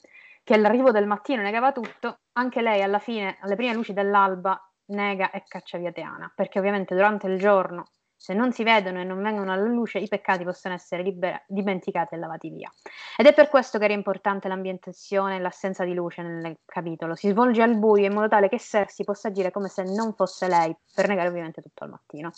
che 0.44 0.54
all'arrivo 0.54 0.92
del 0.92 1.08
mattino 1.08 1.42
negava 1.42 1.72
tutto, 1.72 2.20
anche 2.34 2.62
lei 2.62 2.82
alla 2.82 3.00
fine, 3.00 3.38
alle 3.40 3.56
prime 3.56 3.74
luci 3.74 3.92
dell'alba, 3.92 4.70
nega 4.86 5.32
e 5.32 5.42
caccia 5.48 5.78
via 5.78 5.90
Teana, 5.90 6.30
perché 6.32 6.60
ovviamente 6.60 6.94
durante 6.94 7.26
il 7.26 7.40
giorno 7.40 7.86
se 8.26 8.34
non 8.34 8.50
si 8.52 8.64
vedono 8.64 8.98
e 8.98 9.04
non 9.04 9.22
vengono 9.22 9.52
alla 9.52 9.68
luce, 9.68 9.98
i 9.98 10.08
peccati 10.08 10.42
possono 10.42 10.74
essere 10.74 11.04
libera- 11.04 11.40
dimenticati 11.46 12.16
e 12.16 12.18
lavati 12.18 12.50
via. 12.50 12.68
Ed 13.16 13.24
è 13.24 13.32
per 13.32 13.48
questo 13.48 13.78
che 13.78 13.84
era 13.84 13.94
importante 13.94 14.48
l'ambientazione 14.48 15.36
e 15.36 15.38
l'assenza 15.38 15.84
di 15.84 15.94
luce 15.94 16.22
nel 16.22 16.58
capitolo. 16.64 17.14
Si 17.14 17.28
svolge 17.28 17.62
al 17.62 17.78
buio 17.78 18.06
in 18.06 18.12
modo 18.12 18.26
tale 18.26 18.48
che 18.48 18.58
Cersei 18.58 19.04
possa 19.04 19.28
agire 19.28 19.52
come 19.52 19.68
se 19.68 19.84
non 19.84 20.12
fosse 20.12 20.48
lei, 20.48 20.76
per 20.92 21.06
negare 21.06 21.28
ovviamente 21.28 21.62
tutto 21.62 21.84
al 21.84 21.90
mattino. 21.90 22.32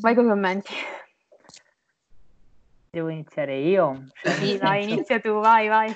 Vai 0.00 0.16
con 0.16 0.24
i 0.24 0.28
commenti. 0.30 0.72
Devo 2.90 3.08
iniziare 3.08 3.56
io? 3.56 4.08
Cioè, 4.14 4.32
sì, 4.32 4.58
vai, 4.58 4.82
inizia 4.82 5.20
tu, 5.20 5.38
vai, 5.38 5.68
vai. 5.68 5.94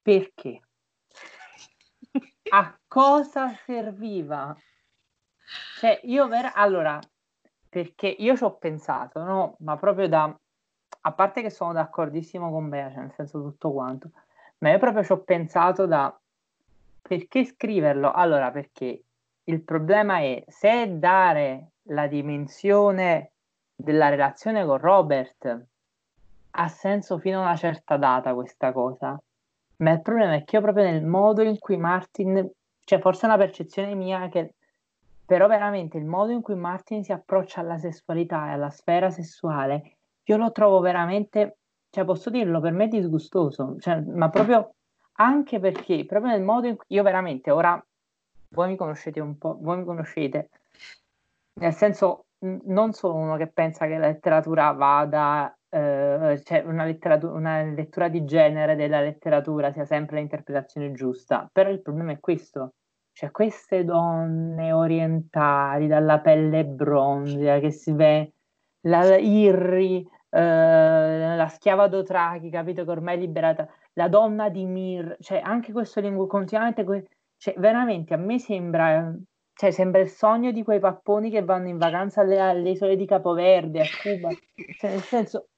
Perché? 0.00 0.60
A 2.50 2.78
cosa 2.86 3.58
serviva 3.66 4.56
cioè, 5.80 5.98
io 6.02 6.28
ver- 6.28 6.52
allora, 6.56 6.98
perché 7.66 8.06
io 8.06 8.36
ci 8.36 8.44
ho 8.44 8.52
pensato, 8.56 9.22
no? 9.22 9.56
Ma 9.60 9.78
proprio 9.78 10.08
da... 10.08 10.38
A 11.02 11.12
parte 11.12 11.40
che 11.40 11.48
sono 11.48 11.72
d'accordissimo 11.72 12.50
con 12.50 12.68
Bea, 12.68 12.90
cioè 12.90 13.00
nel 13.00 13.12
senso 13.12 13.40
tutto 13.40 13.72
quanto, 13.72 14.10
ma 14.58 14.70
io 14.70 14.78
proprio 14.78 15.02
ci 15.02 15.12
ho 15.12 15.22
pensato 15.22 15.86
da... 15.86 16.14
Perché 17.00 17.46
scriverlo? 17.46 18.12
Allora, 18.12 18.50
perché 18.50 19.04
il 19.44 19.62
problema 19.62 20.18
è 20.18 20.44
se 20.48 20.98
dare 20.98 21.70
la 21.84 22.06
dimensione 22.06 23.30
della 23.74 24.10
relazione 24.10 24.66
con 24.66 24.76
Robert 24.76 25.66
ha 26.50 26.68
senso 26.68 27.16
fino 27.16 27.38
a 27.38 27.44
una 27.44 27.56
certa 27.56 27.96
data 27.96 28.34
questa 28.34 28.70
cosa, 28.72 29.18
ma 29.76 29.92
il 29.92 30.02
problema 30.02 30.34
è 30.34 30.44
che 30.44 30.56
io 30.56 30.62
proprio 30.62 30.84
nel 30.84 31.06
modo 31.06 31.40
in 31.40 31.58
cui 31.58 31.78
Martin, 31.78 32.50
cioè 32.84 32.98
forse 32.98 33.22
è 33.22 33.28
una 33.28 33.38
percezione 33.38 33.94
mia 33.94 34.28
che 34.28 34.56
però 35.30 35.46
veramente 35.46 35.96
il 35.96 36.06
modo 36.06 36.32
in 36.32 36.42
cui 36.42 36.56
Martin 36.56 37.04
si 37.04 37.12
approccia 37.12 37.60
alla 37.60 37.78
sessualità 37.78 38.48
e 38.48 38.54
alla 38.54 38.70
sfera 38.70 39.10
sessuale, 39.10 39.98
io 40.24 40.36
lo 40.36 40.50
trovo 40.50 40.80
veramente 40.80 41.58
cioè 41.88 42.04
posso 42.04 42.30
dirlo, 42.30 42.58
per 42.58 42.72
me 42.72 42.88
disgustoso, 42.88 43.76
cioè, 43.78 44.00
ma 44.00 44.28
proprio 44.28 44.74
anche 45.18 45.60
perché, 45.60 46.04
proprio 46.04 46.32
nel 46.32 46.42
modo 46.42 46.66
in 46.66 46.74
cui 46.74 46.86
io 46.88 47.04
veramente 47.04 47.52
ora, 47.52 47.80
voi 48.48 48.70
mi 48.70 48.76
conoscete 48.76 49.20
un 49.20 49.38
po', 49.38 49.56
voi 49.60 49.78
mi 49.78 49.84
conoscete, 49.84 50.48
nel 51.60 51.74
senso 51.74 52.24
non 52.40 52.92
sono 52.92 53.14
uno 53.14 53.36
che 53.36 53.46
pensa 53.46 53.86
che 53.86 53.98
la 53.98 54.08
letteratura 54.08 54.72
vada, 54.72 55.56
eh, 55.68 56.42
cioè 56.44 56.64
una, 56.64 56.84
letteratura, 56.84 57.32
una 57.34 57.62
lettura 57.62 58.08
di 58.08 58.24
genere 58.24 58.74
della 58.74 59.00
letteratura 59.00 59.70
sia 59.70 59.84
sempre 59.84 60.16
l'interpretazione 60.16 60.90
giusta, 60.90 61.48
però 61.52 61.70
il 61.70 61.82
problema 61.82 62.10
è 62.10 62.18
questo, 62.18 62.72
cioè 63.20 63.30
queste 63.32 63.84
donne 63.84 64.72
orientali 64.72 65.86
dalla 65.86 66.20
pelle 66.20 66.64
bronzea 66.64 67.58
che 67.58 67.70
si 67.70 67.92
vede, 67.92 68.32
la 68.86 69.18
Irri, 69.18 70.08
eh, 70.30 71.36
la 71.36 71.46
schiava 71.48 71.86
Dotrachi, 71.88 72.48
capito 72.48 72.82
che 72.82 72.90
ormai 72.90 73.16
è 73.16 73.20
liberata, 73.20 73.68
la 73.92 74.08
donna 74.08 74.48
di 74.48 74.64
Mir, 74.64 75.18
cioè 75.20 75.38
anche 75.44 75.70
questo 75.70 76.00
linguaggio 76.00 76.30
continuamente, 76.30 77.08
cioè 77.36 77.52
veramente 77.58 78.14
a 78.14 78.16
me 78.16 78.38
sembra 78.38 79.14
cioè, 79.52 79.70
sembra 79.70 80.00
il 80.00 80.08
sogno 80.08 80.50
di 80.50 80.62
quei 80.62 80.80
papponi 80.80 81.28
che 81.28 81.44
vanno 81.44 81.68
in 81.68 81.76
vacanza 81.76 82.22
alle, 82.22 82.40
alle 82.40 82.70
isole 82.70 82.96
di 82.96 83.04
Capoverde, 83.04 83.82
a 83.82 83.86
Cuba. 84.02 84.30
Cioè, 84.78 84.90
nel 84.92 85.02
senso... 85.02 85.48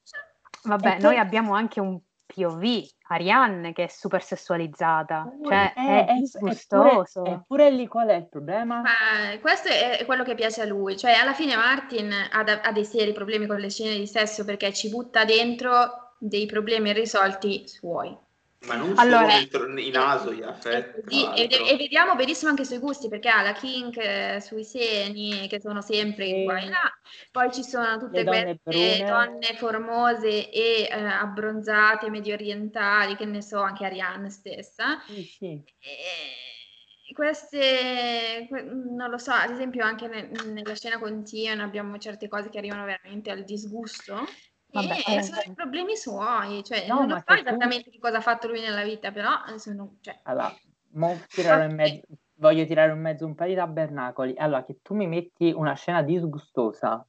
Vabbè, 0.65 0.99
noi 0.99 1.17
abbiamo 1.17 1.53
anche 1.53 1.79
un 1.79 1.97
POV, 2.33 2.85
Arianne, 3.07 3.73
che 3.73 3.85
è 3.85 3.87
super 3.87 4.23
sessualizzata. 4.23 5.31
Cioè, 5.43 5.73
è, 5.73 6.05
è 6.05 6.13
disgustoso. 6.15 7.25
Eppure, 7.25 7.69
lì 7.69 7.87
qual 7.87 8.07
è 8.07 8.15
il 8.15 8.27
problema? 8.27 8.81
Ma 8.81 9.39
questo 9.39 9.69
è 9.69 10.03
quello 10.05 10.23
che 10.23 10.35
piace 10.35 10.61
a 10.61 10.65
lui. 10.65 10.97
Cioè, 10.97 11.11
alla 11.13 11.33
fine 11.33 11.55
Martin 11.55 12.11
ha, 12.11 12.39
ha 12.39 12.71
dei 12.71 12.85
seri 12.85 13.13
problemi 13.13 13.45
con 13.45 13.59
le 13.59 13.69
scene 13.69 13.97
di 13.97 14.07
sesso 14.07 14.43
perché 14.45 14.73
ci 14.73 14.89
butta 14.89 15.25
dentro 15.25 16.13
dei 16.17 16.45
problemi 16.45 16.89
irrisolti 16.89 17.67
suoi. 17.67 18.17
Ma 18.65 18.75
non 18.75 18.93
allora, 18.95 19.29
solo 19.49 19.79
in 19.79 19.91
naso 19.91 20.33
gli 20.33 20.41
affetti. 20.41 21.01
Sì, 21.07 21.25
e, 21.35 21.49
e, 21.49 21.75
vediamo 21.75 22.15
benissimo 22.15 22.49
anche 22.49 22.63
sui 22.63 22.77
gusti, 22.77 23.09
perché 23.09 23.29
ha 23.29 23.41
la 23.41 23.51
kink 23.53 23.97
eh, 23.97 24.39
sui 24.41 24.63
seni, 24.63 25.47
che 25.49 25.59
sono 25.59 25.81
sempre 25.81 26.25
sì. 26.25 26.43
qua 26.45 26.59
e 26.59 26.69
là. 26.69 26.91
Poi 27.31 27.51
ci 27.51 27.63
sono 27.63 27.97
tutte 27.97 28.23
donne 28.23 28.59
queste 28.63 28.97
brune. 28.97 29.09
donne 29.09 29.55
formose 29.57 30.49
e 30.49 30.87
eh, 30.89 30.93
abbronzate, 30.93 32.09
medio 32.09 32.33
orientali, 32.33 33.15
che 33.15 33.25
ne 33.25 33.41
so, 33.41 33.59
anche 33.59 33.85
Ariane 33.85 34.29
stessa. 34.29 35.01
Sì, 35.07 35.23
sì. 35.23 35.61
E 35.79 37.13
queste, 37.13 38.47
non 38.49 39.09
lo 39.09 39.17
so, 39.17 39.31
ad 39.31 39.51
esempio 39.51 39.83
anche 39.83 40.07
ne, 40.07 40.31
nella 40.45 40.75
scena 40.75 40.99
con 40.99 41.23
Tion 41.23 41.59
abbiamo 41.59 41.97
certe 41.97 42.27
cose 42.27 42.49
che 42.49 42.57
arrivano 42.57 42.85
veramente 42.85 43.29
al 43.29 43.43
disgusto. 43.43 44.25
Vabbè, 44.73 45.03
eh, 45.07 45.21
sono 45.21 45.41
i 45.45 45.51
problemi 45.53 45.95
suoi, 45.95 46.63
cioè 46.63 46.87
no, 46.87 47.05
non 47.05 47.23
so 47.25 47.33
esattamente 47.33 47.85
tu... 47.85 47.91
che 47.91 47.99
cosa 47.99 48.17
ha 48.17 48.21
fatto 48.21 48.47
lui 48.47 48.59
nella 48.59 48.83
vita, 48.83 49.11
però 49.11 49.31
sono, 49.57 49.97
cioè... 50.01 50.19
allora, 50.23 50.51
tirare 51.29 51.65
in 51.65 51.75
mezzo, 51.75 52.01
voglio 52.35 52.65
tirare 52.65 52.91
in 52.91 52.99
mezzo 52.99 53.25
un 53.25 53.35
paio 53.35 53.49
di 53.51 53.55
tabernacoli. 53.55 54.33
Allora, 54.37 54.63
che 54.63 54.79
tu 54.81 54.95
mi 54.95 55.07
metti 55.07 55.53
una 55.55 55.75
scena 55.75 56.01
disgustosa 56.01 57.05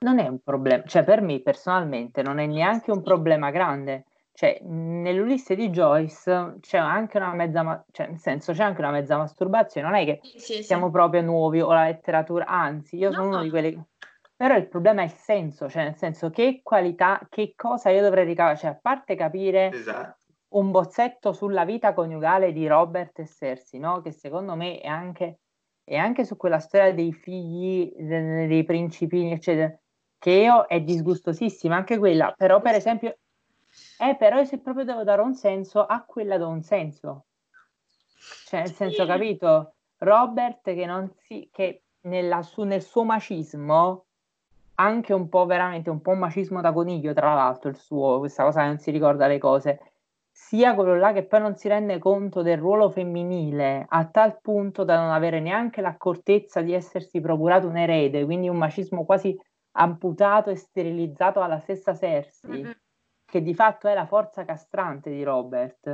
non 0.00 0.18
è 0.18 0.28
un 0.28 0.38
problema, 0.42 0.84
cioè 0.86 1.02
per 1.02 1.20
me 1.20 1.40
personalmente 1.40 2.22
non 2.22 2.38
è 2.38 2.46
neanche 2.46 2.90
un 2.90 3.02
problema 3.02 3.50
grande. 3.50 4.04
Cioè, 4.32 4.60
nell'Ulisse 4.62 5.56
di 5.56 5.68
Joyce 5.70 6.58
c'è 6.60 6.78
anche 6.78 7.16
una 7.16 7.34
mezza, 7.34 7.62
ma- 7.64 7.84
cioè, 7.90 8.06
nel 8.06 8.18
senso, 8.18 8.52
c'è 8.52 8.62
anche 8.62 8.80
una 8.80 8.92
mezza 8.92 9.16
masturbazione, 9.16 9.88
non 9.88 9.96
è 9.96 10.04
che 10.04 10.20
sì, 10.22 10.38
sì, 10.38 10.62
siamo 10.62 10.86
sì. 10.86 10.92
proprio 10.92 11.22
nuovi 11.22 11.60
o 11.60 11.72
la 11.72 11.86
letteratura, 11.86 12.46
anzi, 12.46 12.96
io 12.96 13.08
no, 13.08 13.14
sono 13.14 13.26
uno 13.26 13.42
di 13.42 13.50
quelli 13.50 13.84
però 14.38 14.54
il 14.54 14.68
problema 14.68 15.02
è 15.02 15.06
il 15.06 15.10
senso, 15.10 15.68
cioè 15.68 15.82
nel 15.82 15.96
senso 15.96 16.30
che 16.30 16.60
qualità, 16.62 17.26
che 17.28 17.54
cosa 17.56 17.90
io 17.90 18.02
dovrei 18.02 18.24
ricavare, 18.24 18.56
cioè 18.56 18.70
a 18.70 18.78
parte 18.80 19.16
capire 19.16 19.72
esatto. 19.72 20.18
un 20.50 20.70
bozzetto 20.70 21.32
sulla 21.32 21.64
vita 21.64 21.92
coniugale 21.92 22.52
di 22.52 22.64
Robert 22.68 23.18
e 23.18 23.26
Cersei, 23.26 23.80
no? 23.80 24.00
che 24.00 24.12
secondo 24.12 24.54
me 24.54 24.78
è 24.78 24.86
anche, 24.86 25.40
è 25.82 25.96
anche 25.96 26.24
su 26.24 26.36
quella 26.36 26.60
storia 26.60 26.94
dei 26.94 27.12
figli, 27.12 27.92
dei, 27.96 28.46
dei 28.46 28.62
principini, 28.62 29.32
eccetera, 29.32 29.76
che 30.20 30.30
io 30.30 30.66
è 30.66 30.80
disgustosissima, 30.82 31.74
anche 31.74 31.98
quella, 31.98 32.32
però 32.36 32.60
per 32.60 32.76
esempio, 32.76 33.18
eh, 33.98 34.14
però 34.16 34.44
se 34.44 34.60
proprio 34.60 34.84
devo 34.84 35.02
dare 35.02 35.20
un 35.20 35.34
senso, 35.34 35.84
a 35.84 36.04
quella 36.04 36.38
do 36.38 36.46
un 36.46 36.62
senso. 36.62 37.26
Cioè, 38.46 38.60
nel 38.60 38.72
senso, 38.72 39.04
capito? 39.04 39.74
Robert 39.96 40.62
che 40.62 40.86
non 40.86 41.12
si, 41.16 41.48
che 41.50 41.82
nella, 42.02 42.42
su, 42.42 42.62
nel 42.62 42.82
suo 42.82 43.02
macismo 43.02 44.04
anche 44.80 45.12
un 45.12 45.28
po' 45.28 45.44
veramente 45.46 45.90
un 45.90 46.00
po' 46.00 46.10
un 46.10 46.18
macismo 46.18 46.60
da 46.60 46.72
coniglio, 46.72 47.12
tra 47.12 47.34
l'altro, 47.34 47.68
il 47.70 47.76
suo, 47.76 48.18
questa 48.18 48.44
cosa 48.44 48.60
che 48.60 48.66
non 48.66 48.78
si 48.78 48.90
ricorda 48.90 49.26
le 49.26 49.38
cose, 49.38 49.80
sia 50.30 50.74
quello 50.74 50.96
là 50.96 51.12
che 51.12 51.24
poi 51.24 51.40
non 51.40 51.56
si 51.56 51.66
rende 51.68 51.98
conto 51.98 52.42
del 52.42 52.58
ruolo 52.58 52.90
femminile 52.90 53.86
a 53.88 54.06
tal 54.06 54.40
punto 54.40 54.84
da 54.84 54.96
non 55.00 55.10
avere 55.10 55.40
neanche 55.40 55.80
l'accortezza 55.80 56.60
di 56.60 56.72
essersi 56.72 57.20
procurato 57.20 57.66
un 57.66 57.76
erede, 57.76 58.24
quindi 58.24 58.48
un 58.48 58.56
macismo 58.56 59.04
quasi 59.04 59.36
amputato 59.72 60.50
e 60.50 60.56
sterilizzato 60.56 61.40
alla 61.40 61.58
stessa 61.58 61.94
Cersei, 61.94 62.62
mm-hmm. 62.62 62.70
che 63.24 63.42
di 63.42 63.54
fatto 63.54 63.88
è 63.88 63.94
la 63.94 64.06
forza 64.06 64.44
castrante 64.44 65.10
di 65.10 65.24
Robert. 65.24 65.88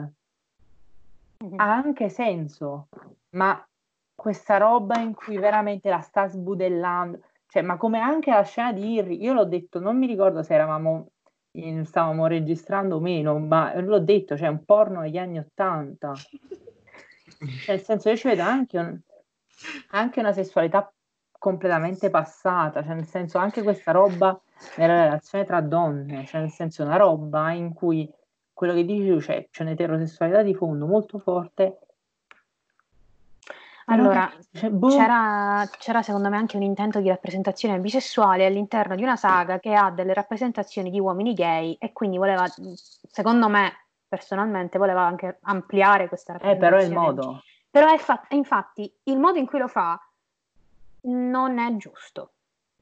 Mm-hmm. 1.43 1.59
Ha 1.59 1.75
anche 1.75 2.11
senso, 2.11 2.89
ma 3.31 3.67
questa 4.15 4.59
roba 4.59 4.99
in 5.01 5.15
cui 5.15 5.39
veramente 5.39 5.89
la 5.89 6.01
sta 6.01 6.29
sbudellando 6.29 7.19
cioè, 7.47 7.63
ma 7.63 7.77
come 7.77 7.99
anche 8.01 8.31
la 8.31 8.43
scena 8.43 8.73
di 8.73 8.95
Irri, 8.95 9.23
io 9.23 9.33
l'ho 9.33 9.45
detto, 9.45 9.79
non 9.79 9.99
mi 9.99 10.07
ricordo 10.07 10.43
se 10.43 10.55
eravamo 10.55 11.11
in, 11.53 11.85
stavamo 11.85 12.27
registrando 12.27 12.97
o 12.97 13.01
meno, 13.01 13.39
ma 13.39 13.79
l'ho 13.81 14.01
detto, 14.01 14.37
cioè 14.37 14.49
un 14.49 14.65
porno 14.65 15.01
negli 15.01 15.19
anni 15.19 15.39
Ottanta. 15.39 16.13
Cioè, 16.15 17.75
nel 17.75 17.83
senso, 17.83 18.09
io 18.09 18.17
ci 18.17 18.29
vedo 18.29 18.43
anche, 18.43 18.79
un, 18.79 18.99
anche 19.91 20.21
una 20.21 20.33
sessualità 20.33 20.93
completamente 21.39 22.11
passata, 22.11 22.83
cioè 22.83 22.95
nel 22.95 23.07
senso 23.07 23.39
anche 23.39 23.63
questa 23.63 23.93
roba 23.93 24.41
nella 24.77 25.05
relazione 25.05 25.45
tra 25.45 25.61
donne, 25.61 26.25
cioè 26.25 26.41
nel 26.41 26.51
senso 26.51 26.83
una 26.83 26.97
roba 26.97 27.53
in 27.53 27.73
cui 27.75 28.11
quello 28.53 28.73
che 28.73 28.85
dici 28.85 29.09
tu, 29.09 29.21
cioè, 29.21 29.49
c'è 29.51 29.63
un'eterosessualità 29.63 30.43
di 30.43 30.55
fondo 30.55 30.87
molto 30.87 31.19
forte 31.19 31.81
allora, 33.87 34.33
cioè, 34.53 34.71
boh. 34.71 34.89
c'era, 34.89 35.69
c'era, 35.79 36.03
secondo 36.03 36.31
me 36.31 36.37
anche 36.37 36.57
un 36.57 36.63
intento 36.63 37.01
di 37.01 37.09
rappresentazione 37.09 37.79
bisessuale 37.79 38.47
all'interno 38.47 38.95
di 38.95 39.03
una 39.03 39.17
saga 39.17 39.59
che 39.59 39.75
ha 39.75 39.91
delle 39.91 40.15
rappresentazioni 40.15 40.91
di 40.91 40.99
uomini 40.99 41.35
gay 41.35 41.77
e 41.79 41.93
quindi 41.93 42.17
voleva, 42.17 42.47
secondo 43.11 43.49
me, 43.49 43.87
personalmente, 44.09 44.79
voleva 44.79 45.03
anche 45.03 45.39
ampliare 45.43 46.09
questa 46.09 46.33
rappresentazione. 46.33 46.77
Eh, 46.77 46.79
però 46.79 46.83
è 46.83 46.89
il 46.89 47.07
modo. 47.07 47.43
Però 47.71 47.93
è 47.93 47.99
fa- 47.99 48.25
infatti 48.31 48.93
il 49.05 49.19
modo 49.19 49.39
in 49.39 49.47
cui 49.47 49.59
lo 49.59 49.69
fa 49.69 50.01
non 51.03 51.59
è 51.59 51.77
giusto. 51.77 52.33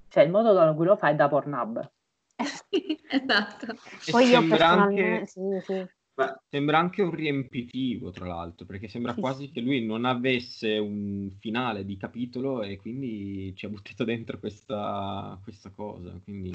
Cioè 0.08 0.22
il 0.22 0.30
modo 0.30 0.68
in 0.68 0.76
cui 0.76 0.84
lo 0.84 0.96
fa 0.96 1.08
è 1.08 1.14
da 1.14 1.28
Pornhub. 1.28 1.90
esatto. 3.08 3.66
Poi 4.10 4.28
io 4.28 4.46
personalmente... 4.46 5.02
Anche... 5.02 5.26
Sì, 5.26 5.60
sì. 5.64 5.86
Beh, 6.14 6.34
sembra 6.50 6.78
anche 6.78 7.00
un 7.00 7.10
riempitivo, 7.10 8.10
tra 8.10 8.26
l'altro, 8.26 8.66
perché 8.66 8.86
sembra 8.86 9.14
quasi 9.14 9.50
che 9.50 9.60
lui 9.60 9.84
non 9.84 10.04
avesse 10.04 10.76
un 10.76 11.30
finale 11.38 11.86
di 11.86 11.96
capitolo 11.96 12.62
e 12.62 12.76
quindi 12.76 13.54
ci 13.56 13.64
ha 13.64 13.70
buttato 13.70 14.04
dentro 14.04 14.38
questa, 14.38 15.38
questa 15.42 15.70
cosa. 15.70 16.12
Quindi... 16.22 16.52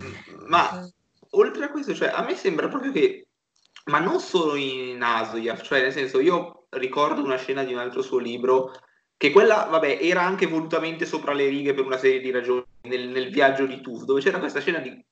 Ma 0.47 0.88
oltre 1.31 1.65
a 1.65 1.71
questo, 1.71 1.95
cioè, 1.95 2.09
a 2.09 2.23
me 2.23 2.35
sembra 2.35 2.67
proprio 2.67 2.91
che, 2.91 3.27
ma 3.85 3.99
non 3.99 4.19
solo 4.19 4.55
in 4.55 5.01
Asoyaf, 5.01 5.63
cioè 5.63 5.81
nel 5.81 5.91
senso, 5.91 6.19
io 6.19 6.67
ricordo 6.69 7.23
una 7.23 7.38
scena 7.38 7.63
di 7.63 7.73
un 7.73 7.79
altro 7.79 8.03
suo 8.03 8.19
libro 8.19 8.71
che 9.17 9.31
quella, 9.31 9.65
vabbè, 9.65 9.97
era 9.99 10.21
anche 10.21 10.45
volutamente 10.45 11.07
sopra 11.07 11.34
le 11.34 11.47
righe 11.47 11.73
per 11.73 11.84
una 11.84 11.97
serie 11.97 12.19
di 12.19 12.29
ragioni 12.29 12.63
nel, 12.81 13.07
nel 13.09 13.31
viaggio 13.31 13.65
di 13.65 13.81
Tuf, 13.81 14.03
dove 14.03 14.21
c'era 14.21 14.38
questa 14.38 14.59
scena 14.59 14.77
di 14.77 15.03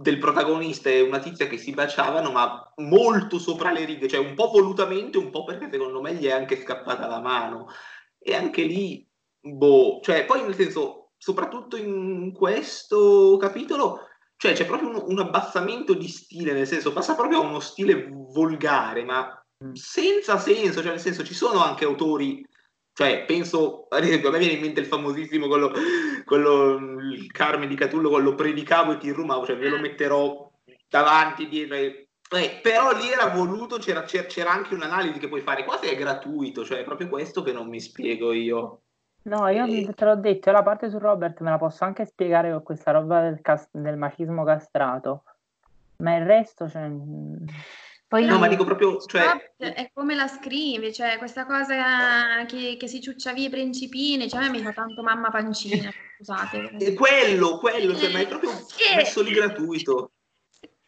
del 0.00 0.18
protagonista 0.18 0.88
e 0.88 1.02
una 1.02 1.18
tizia 1.18 1.46
che 1.46 1.58
si 1.58 1.72
baciavano, 1.72 2.30
ma 2.30 2.72
molto 2.76 3.38
sopra 3.38 3.70
le 3.70 3.84
righe, 3.84 4.08
cioè 4.08 4.26
un 4.26 4.34
po' 4.34 4.48
volutamente, 4.48 5.18
un 5.18 5.28
po' 5.28 5.44
perché 5.44 5.68
secondo 5.70 6.00
me 6.00 6.14
gli 6.14 6.24
è 6.24 6.32
anche 6.32 6.58
scappata 6.58 7.06
la 7.06 7.20
mano. 7.20 7.66
E 8.18 8.34
anche 8.34 8.62
lì, 8.62 9.06
boh, 9.38 10.00
cioè 10.02 10.24
poi 10.24 10.40
nel 10.40 10.54
senso, 10.54 11.10
soprattutto 11.18 11.76
in 11.76 12.32
questo 12.32 13.36
capitolo, 13.36 14.06
cioè 14.38 14.54
c'è 14.54 14.64
proprio 14.64 14.88
un, 14.88 15.02
un 15.06 15.18
abbassamento 15.18 15.92
di 15.92 16.08
stile, 16.08 16.54
nel 16.54 16.66
senso, 16.66 16.94
passa 16.94 17.14
proprio 17.14 17.42
a 17.42 17.46
uno 17.46 17.60
stile 17.60 18.08
volgare, 18.10 19.04
ma 19.04 19.38
senza 19.74 20.38
senso, 20.38 20.80
cioè 20.80 20.92
nel 20.92 21.00
senso 21.00 21.22
ci 21.24 21.34
sono 21.34 21.62
anche 21.62 21.84
autori 21.84 22.42
cioè, 23.00 23.24
penso, 23.24 23.86
ad 23.88 24.04
esempio, 24.04 24.28
a 24.28 24.32
me 24.32 24.38
viene 24.40 24.52
in 24.52 24.60
mente 24.60 24.80
il 24.80 24.86
famosissimo 24.86 25.48
quello, 25.48 25.72
quello 26.26 26.74
il 26.98 27.32
Carmen 27.32 27.66
di 27.66 27.74
Catullo, 27.74 28.10
quello 28.10 28.34
predicavo 28.34 28.92
e 28.92 28.98
ti 28.98 29.10
rumavo, 29.10 29.46
cioè 29.46 29.56
ve 29.56 29.70
lo 29.70 29.78
metterò 29.78 30.50
davanti, 30.86 31.48
dietro. 31.48 31.76
E, 31.76 32.08
eh, 32.30 32.60
però 32.62 32.94
lì 32.94 33.08
era 33.08 33.30
voluto, 33.30 33.78
c'era, 33.78 34.02
c'era, 34.02 34.50
anche 34.50 34.74
un'analisi 34.74 35.18
che 35.18 35.28
puoi 35.28 35.40
fare, 35.40 35.64
quasi 35.64 35.86
è 35.86 35.96
gratuito, 35.96 36.62
cioè 36.62 36.80
è 36.80 36.84
proprio 36.84 37.08
questo 37.08 37.42
che 37.42 37.52
non 37.52 37.70
mi 37.70 37.80
spiego 37.80 38.32
io. 38.32 38.82
No, 39.22 39.48
io 39.48 39.64
e... 39.64 39.94
te 39.94 40.04
l'ho 40.04 40.16
detto, 40.16 40.50
la 40.50 40.62
parte 40.62 40.90
su 40.90 40.98
Robert 40.98 41.40
me 41.40 41.48
la 41.48 41.58
posso 41.58 41.84
anche 41.84 42.04
spiegare 42.04 42.50
con 42.50 42.62
questa 42.62 42.90
roba 42.90 43.22
del, 43.22 43.40
cas- 43.40 43.70
del 43.72 43.96
macismo 43.96 44.44
castrato. 44.44 45.22
Ma 45.96 46.16
il 46.16 46.26
resto, 46.26 46.68
cioè... 46.68 46.86
mm, 48.10 48.18
Poi 48.18 48.24
No, 48.24 48.38
ma 48.38 48.48
dico 48.48 48.64
proprio, 48.64 48.98
cioè, 49.00 49.52
è 49.56 49.90
come 49.94 50.16
la 50.16 50.26
scrivi, 50.26 50.92
cioè 50.92 51.16
questa 51.18 51.46
cosa 51.46 52.44
che, 52.46 52.76
che 52.76 52.88
si 52.88 53.00
ciuccia 53.00 53.32
via 53.32 53.46
i 53.46 53.50
principini, 53.50 54.28
cioè 54.28 54.40
a 54.40 54.50
me 54.50 54.58
mi 54.58 54.62
fa 54.62 54.72
tanto 54.72 55.02
mamma 55.02 55.30
pancina, 55.30 55.88
scusate. 56.18 56.70
è 56.76 56.94
quello, 56.94 57.58
quello, 57.58 57.96
cioè, 57.96 58.10
ma 58.10 58.18
è 58.18 58.26
proprio 58.26 58.50
Sì. 58.50 58.96
messo 58.96 59.22
lì 59.22 59.30
gratuito. 59.30 60.10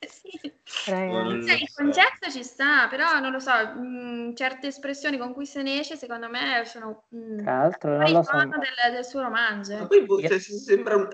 Sì. 0.01 0.53
Cioè, 0.65 1.55
il 1.61 1.73
concetto 1.73 2.29
ci 2.31 2.43
sta, 2.43 2.89
però 2.89 3.21
non 3.21 3.31
lo 3.31 3.39
so, 3.39 3.53
mh, 3.53 4.35
certe 4.35 4.67
espressioni 4.67 5.17
con 5.17 5.33
cui 5.33 5.47
se 5.47 5.63
ne 5.63 5.79
esce, 5.79 5.97
secondo 5.97 6.29
me, 6.29 6.65
sono 6.65 7.05
mh, 7.11 7.43
Tra 7.43 7.59
l'altro 7.59 7.97
non 7.99 8.11
lo 8.11 8.23
so. 8.25 8.37
del, 8.37 8.93
del 8.93 9.05
suo 9.05 9.23
romanzo. 9.23 9.75
Ma 9.77 9.83
eh. 9.83 9.87
poi 9.87 10.05
boh, 10.05 10.21
cioè, 10.21 10.41
si- 10.41 10.59
sembra 10.59 10.97
un... 10.97 11.09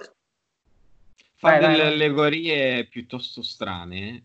Fa 1.34 1.50
Vai, 1.50 1.60
delle 1.60 1.82
vai. 1.82 1.92
allegorie 1.92 2.86
piuttosto 2.86 3.42
strane, 3.42 4.24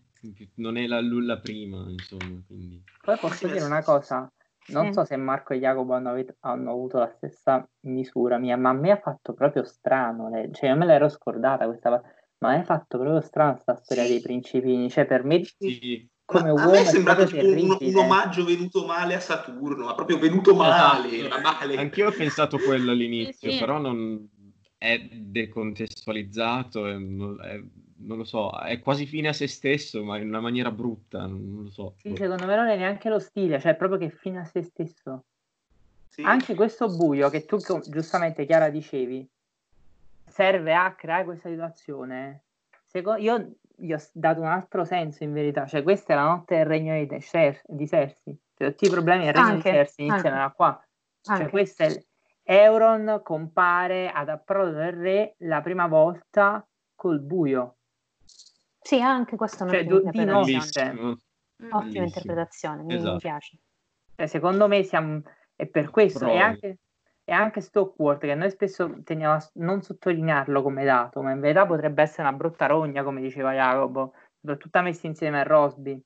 non 0.56 0.76
è 0.76 0.86
la, 0.86 1.00
la 1.02 1.38
prima, 1.38 1.84
insomma, 1.88 2.40
quindi... 2.46 2.82
Poi 3.00 3.18
posso 3.18 3.46
dire 3.46 3.64
una 3.64 3.82
cosa, 3.82 4.30
non 4.68 4.86
Sì. 4.86 4.92
so 4.92 5.04
se 5.04 5.16
Marco 5.16 5.52
e 5.52 5.58
Jacopo 5.58 5.92
hanno, 5.92 6.10
avut- 6.10 6.36
hanno 6.40 6.70
avuto 6.70 6.98
la 6.98 7.12
stessa 7.16 7.68
misura 7.80 8.38
mia, 8.38 8.56
ma 8.56 8.70
a 8.70 8.72
me 8.72 8.90
ha 8.92 8.96
fatto 8.98 9.34
proprio 9.34 9.64
strano, 9.64 10.30
le- 10.30 10.50
cioè 10.52 10.70
io 10.70 10.76
me 10.76 10.86
l'ero 10.86 11.08
scordata 11.08 11.66
questa 11.66 11.90
pa- 11.90 12.02
ma 12.38 12.50
mi 12.54 12.60
ha 12.60 12.64
fatto 12.64 12.98
proprio 12.98 13.20
strano 13.20 13.56
sta 13.58 13.74
storia 13.76 14.06
dei 14.06 14.20
principini, 14.20 14.90
cioè 14.90 15.06
per 15.06 15.24
me 15.24 15.42
Sì, 15.44 16.08
come 16.24 16.50
Ma 16.52 16.62
a 16.62 16.66
uomo 16.66 16.70
me 16.72 16.80
è 16.80 16.84
sembrato 16.84 17.26
tipo 17.26 17.44
un, 17.44 17.76
un 17.78 17.96
omaggio 17.96 18.44
venuto 18.44 18.86
male 18.86 19.14
a 19.14 19.20
Saturno, 19.20 19.84
ma 19.84 19.94
proprio 19.94 20.18
venuto 20.18 20.54
male, 20.54 21.26
Esatto. 21.26 21.28
ma 21.28 21.52
male. 21.52 21.76
Anch'io 21.76 22.08
ho 22.08 22.12
pensato 22.12 22.58
quello 22.58 22.90
all'inizio, 22.92 23.50
Sì, 23.50 23.56
sì. 23.56 23.60
però 23.60 23.78
non 23.78 24.28
è 24.78 24.98
decontestualizzato, 24.98 26.86
è- 26.86 26.96
è- 26.96 27.62
non 27.98 28.18
lo 28.18 28.24
so, 28.24 28.50
è 28.58 28.80
quasi 28.80 29.06
fine 29.06 29.28
a 29.28 29.32
se 29.32 29.46
stesso, 29.46 30.02
ma 30.04 30.18
in 30.18 30.28
una 30.28 30.40
maniera 30.40 30.70
brutta, 30.70 31.26
non 31.26 31.62
lo 31.64 31.70
so. 31.70 31.94
Sì, 31.98 32.14
secondo 32.16 32.46
me 32.46 32.56
non 32.56 32.68
è 32.68 32.76
neanche 32.76 33.08
lo 33.08 33.18
stile, 33.18 33.60
cioè 33.60 33.74
proprio 33.74 33.98
che 33.98 34.10
fine 34.10 34.40
a 34.40 34.44
se 34.44 34.62
stesso. 34.62 35.24
Sì. 36.08 36.22
Anche 36.22 36.54
questo 36.54 36.94
buio 36.94 37.28
che 37.28 37.44
tu 37.44 37.58
giustamente 37.88 38.46
Chiara 38.46 38.68
dicevi 38.68 39.28
serve 40.26 40.74
a 40.74 40.94
creare 40.94 41.24
questa 41.24 41.48
situazione. 41.48 42.44
Seco- 42.84 43.16
io 43.16 43.56
gli 43.76 43.92
ho 43.92 43.98
dato 44.12 44.40
un 44.40 44.46
altro 44.46 44.84
senso 44.84 45.24
in 45.24 45.32
verità, 45.32 45.66
cioè 45.66 45.82
questa 45.82 46.12
è 46.12 46.16
la 46.16 46.26
notte 46.26 46.56
del 46.56 46.66
regno 46.66 46.94
di, 46.94 47.20
Cer- 47.20 47.62
di 47.66 47.88
Cersei, 47.88 48.38
cioè, 48.56 48.70
tutti 48.70 48.86
i 48.86 48.90
problemi 48.90 49.24
del 49.24 49.34
regno 49.34 49.46
Anche, 49.46 49.70
di 49.70 49.76
Cersei 49.76 50.06
iniziano 50.06 50.36
da 50.36 50.52
qua. 50.54 50.84
Cioè 51.20 51.36
anche. 51.36 51.50
questo 51.50 51.82
è 51.82 52.04
Euron 52.44 53.20
compare 53.22 54.10
ad 54.10 54.28
approdo 54.28 54.72
del 54.72 54.92
re 54.92 55.34
la 55.38 55.60
prima 55.62 55.86
volta 55.86 56.66
col 56.94 57.20
buio. 57.20 57.76
Sì, 58.86 59.00
anche 59.00 59.36
questa 59.36 59.64
è 59.64 59.68
Cioè, 59.68 59.82
un'ottima 59.82 59.96
du- 59.96 60.44
di 60.44 60.52
interpretazione. 60.52 61.00
Mm. 61.00 61.12
Ottima 61.70 61.78
Bellissimo. 61.78 62.04
interpretazione, 62.04 62.82
mi, 62.82 62.92
mi 62.92 62.96
Esatto. 62.96 63.18
piace. 63.18 63.58
Cioè, 64.14 64.26
secondo 64.26 64.68
me 64.68 64.82
siamo, 64.82 65.22
è 65.56 65.66
per 65.66 65.88
questo, 65.88 66.18
e 66.18 66.20
Proprio. 66.20 66.44
anche, 66.44 66.78
e 67.24 67.32
anche 67.32 67.60
Stockworth, 67.62 68.20
che 68.20 68.34
noi 68.34 68.50
spesso 68.50 69.02
teniamo 69.02 69.32
a 69.32 69.50
non 69.54 69.80
sottolinearlo 69.80 70.60
come 70.60 70.84
dato, 70.84 71.22
ma 71.22 71.30
in 71.32 71.40
verità 71.40 71.64
potrebbe 71.64 72.02
essere 72.02 72.28
una 72.28 72.36
brutta 72.36 72.66
rogna, 72.66 73.02
come 73.02 73.22
diceva 73.22 73.54
Jacopo, 73.54 74.12
soprattutto 74.38 74.82
messi 74.82 75.06
insieme 75.06 75.40
a 75.40 75.44
Rosby. 75.44 75.98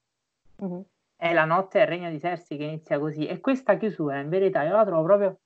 Mhm. 0.58 0.84
È 1.16 1.32
la 1.32 1.44
notte 1.44 1.80
del 1.80 1.88
regno 1.88 2.10
di 2.10 2.20
Cersei 2.20 2.56
che 2.56 2.62
inizia 2.64 3.00
così, 3.00 3.26
e 3.26 3.40
questa 3.40 3.76
chiusura, 3.76 4.20
in 4.20 4.28
verità, 4.28 4.62
io 4.62 4.76
la 4.76 4.84
trovo 4.84 5.02
proprio... 5.02 5.40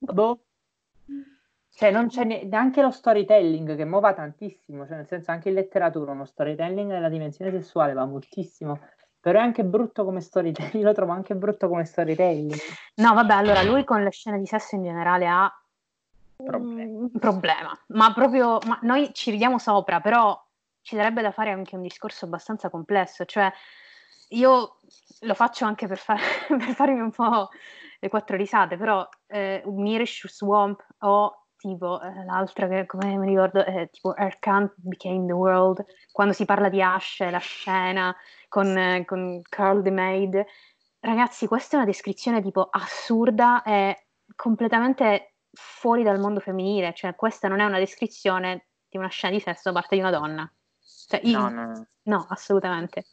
Boh. 0.00 0.38
Cioè, 1.74 1.90
non 1.90 2.08
c'è 2.08 2.24
ne- 2.24 2.44
neanche 2.44 2.82
lo 2.82 2.90
storytelling 2.90 3.74
che 3.76 3.84
mo 3.84 4.00
va 4.00 4.12
tantissimo, 4.12 4.86
cioè 4.86 4.96
nel 4.96 5.06
senso 5.06 5.30
anche 5.30 5.48
in 5.48 5.54
letteratura 5.54 6.12
uno 6.12 6.26
storytelling 6.26 6.90
nella 6.90 7.08
dimensione 7.08 7.50
sessuale 7.50 7.94
va 7.94 8.04
moltissimo, 8.04 8.78
però 9.18 9.38
è 9.38 9.42
anche 9.42 9.64
brutto 9.64 10.04
come 10.04 10.20
storytelling, 10.20 10.74
io 10.74 10.84
lo 10.88 10.92
trovo 10.92 11.12
anche 11.12 11.34
brutto 11.34 11.68
come 11.68 11.84
storytelling. 11.84 12.54
No, 12.96 13.14
vabbè, 13.14 13.32
allora 13.32 13.62
lui 13.62 13.84
con 13.84 14.02
le 14.02 14.10
scene 14.10 14.38
di 14.38 14.46
sesso 14.46 14.74
in 14.74 14.82
generale 14.82 15.26
ha 15.26 15.50
un 16.36 17.10
problema, 17.18 17.76
ma 17.88 18.12
proprio 18.12 18.58
ma 18.66 18.78
noi 18.82 19.12
ci 19.14 19.30
ridiamo 19.30 19.58
sopra, 19.58 20.00
però 20.00 20.38
ci 20.82 20.96
darebbe 20.96 21.22
da 21.22 21.30
fare 21.30 21.50
anche 21.50 21.76
un 21.76 21.82
discorso 21.82 22.26
abbastanza 22.26 22.68
complesso, 22.68 23.24
cioè 23.24 23.50
io 24.30 24.78
lo 25.20 25.34
faccio 25.34 25.64
anche 25.64 25.86
per, 25.86 25.98
far- 25.98 26.20
per 26.48 26.74
farmi 26.74 27.00
un 27.00 27.10
po' 27.10 27.48
le 27.98 28.08
quattro 28.08 28.36
risate, 28.36 28.76
però 28.76 29.08
eh, 29.26 29.62
Mirish 29.66 30.26
Swamp 30.26 30.84
o 30.98 31.41
tipo 31.68 32.00
eh, 32.00 32.24
l'altra 32.24 32.66
che 32.66 32.86
come 32.86 33.16
mi 33.16 33.28
ricordo 33.28 33.64
è 33.64 33.88
tipo 33.90 34.16
Erkant 34.16 34.72
Became 34.76 35.26
the 35.26 35.32
World, 35.32 35.84
quando 36.10 36.32
si 36.34 36.44
parla 36.44 36.68
di 36.68 36.82
Ashe, 36.82 37.30
la 37.30 37.38
scena 37.38 38.14
con, 38.48 38.76
eh, 38.76 39.04
con 39.04 39.40
Carl 39.48 39.82
the 39.82 39.90
Maid, 39.90 40.44
ragazzi 41.00 41.46
questa 41.46 41.74
è 41.74 41.76
una 41.76 41.88
descrizione 41.88 42.42
tipo 42.42 42.68
assurda 42.70 43.62
e 43.62 44.06
completamente 44.34 45.34
fuori 45.52 46.02
dal 46.02 46.18
mondo 46.18 46.40
femminile, 46.40 46.92
cioè 46.94 47.14
questa 47.14 47.48
non 47.48 47.60
è 47.60 47.64
una 47.64 47.78
descrizione 47.78 48.66
di 48.88 48.98
una 48.98 49.08
scena 49.08 49.32
di 49.34 49.40
sesso 49.40 49.70
da 49.70 49.72
parte 49.72 49.94
di 49.94 50.00
una 50.00 50.10
donna. 50.10 50.52
Cioè, 51.08 51.20
io- 51.24 51.38
No, 51.38 51.48
no, 51.48 51.66
no. 51.66 51.86
no, 52.02 52.26
assolutamente. 52.28 53.06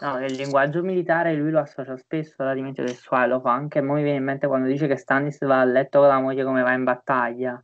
No, 0.00 0.16
nel 0.16 0.34
linguaggio 0.34 0.82
militare 0.82 1.34
lui 1.34 1.50
lo 1.50 1.60
associa 1.60 1.96
spesso 1.96 2.42
alla 2.42 2.54
dimensione 2.54 2.88
sessuale, 2.88 3.28
lo 3.28 3.40
fa 3.40 3.52
anche, 3.52 3.80
mo 3.80 3.94
mi 3.94 4.02
viene 4.02 4.18
in 4.18 4.24
mente 4.24 4.46
quando 4.48 4.66
dice 4.66 4.86
che 4.88 4.96
Stannis 4.96 5.44
va 5.44 5.60
a 5.60 5.64
letto 5.64 6.00
con 6.00 6.08
la 6.08 6.20
moglie 6.20 6.44
come 6.44 6.62
va 6.62 6.72
in 6.72 6.84
battaglia. 6.84 7.62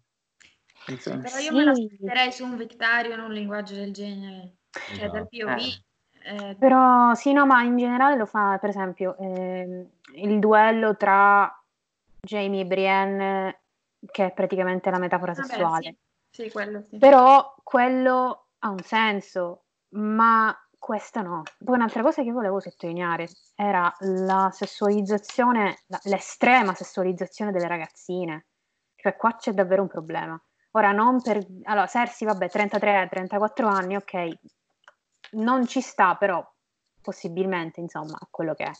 Insomma, 0.89 1.23
Però 1.23 1.37
io 1.39 1.49
Sì. 1.49 1.55
me 1.55 1.65
l'aspetterei 1.65 2.33
su 2.33 2.45
un 2.45 2.57
Victarion 2.57 3.21
un 3.21 3.33
linguaggio 3.33 3.75
del 3.75 3.93
genere, 3.93 4.57
cioè 4.71 5.09
dal 5.09 5.27
Esatto. 5.29 5.29
POV. 5.31 5.83
eh, 6.27 6.57
Però 6.59 7.15
sì, 7.15 7.33
no, 7.33 7.47
ma 7.47 7.63
in 7.63 7.77
generale 7.77 8.17
lo 8.17 8.27
fa, 8.27 8.57
per 8.59 8.71
esempio, 8.71 9.17
ehm, 9.19 9.89
il 10.17 10.39
duello 10.39 10.97
tra 10.97 11.51
Jamie 12.27 12.63
e 12.63 12.67
Brienne, 12.67 13.61
che 14.11 14.27
è 14.27 14.33
praticamente 14.33 14.91
la 14.91 14.99
metafora 14.99 15.33
vabbè, 15.33 15.47
sessuale. 15.47 15.97
Sì, 16.31 16.43
sì, 16.45 16.51
quello 16.51 16.83
sì. 16.89 16.99
Però 16.99 17.55
quello 17.63 18.47
ha 18.61 18.69
un 18.71 18.79
senso, 18.81 19.65
ma 19.97 20.55
questa 20.79 21.21
no. 21.23 21.43
Poi 21.63 21.75
un'altra 21.77 22.03
cosa 22.03 22.23
che 22.23 22.31
volevo 22.33 22.61
sottolineare 22.61 23.27
era 23.55 23.95
la 24.01 24.51
sessualizzazione, 24.53 25.79
la- 25.87 26.01
l'estrema 26.05 26.75
sessualizzazione 26.75 27.53
delle 27.53 27.69
ragazzine. 27.69 28.47
Cioè 28.97 29.17
qua 29.17 29.35
c'è 29.37 29.53
davvero 29.53 29.83
un 29.83 29.89
problema. 29.89 30.43
Ora 30.77 30.93
non 30.93 31.23
per... 31.23 31.45
Allora, 31.65 31.87
Cersei, 31.87 32.27
vabbè, 32.27 32.47
33-34 32.47 33.65
anni, 33.65 33.97
ok, 33.97 34.39
non 35.33 35.67
ci 35.67 35.81
sta, 35.81 36.17
però 36.17 36.45
possibilmente, 37.01 37.81
insomma, 37.81 38.17
a 38.19 38.27
quello 38.31 38.55
che 38.55 38.65
è. 38.65 38.71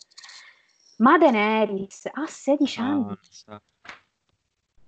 Ma 0.99 1.19
Daenerys 1.19 2.09
ha 2.13 2.27
16 2.27 2.81
anni. 2.81 3.19
Ah, 3.47 3.63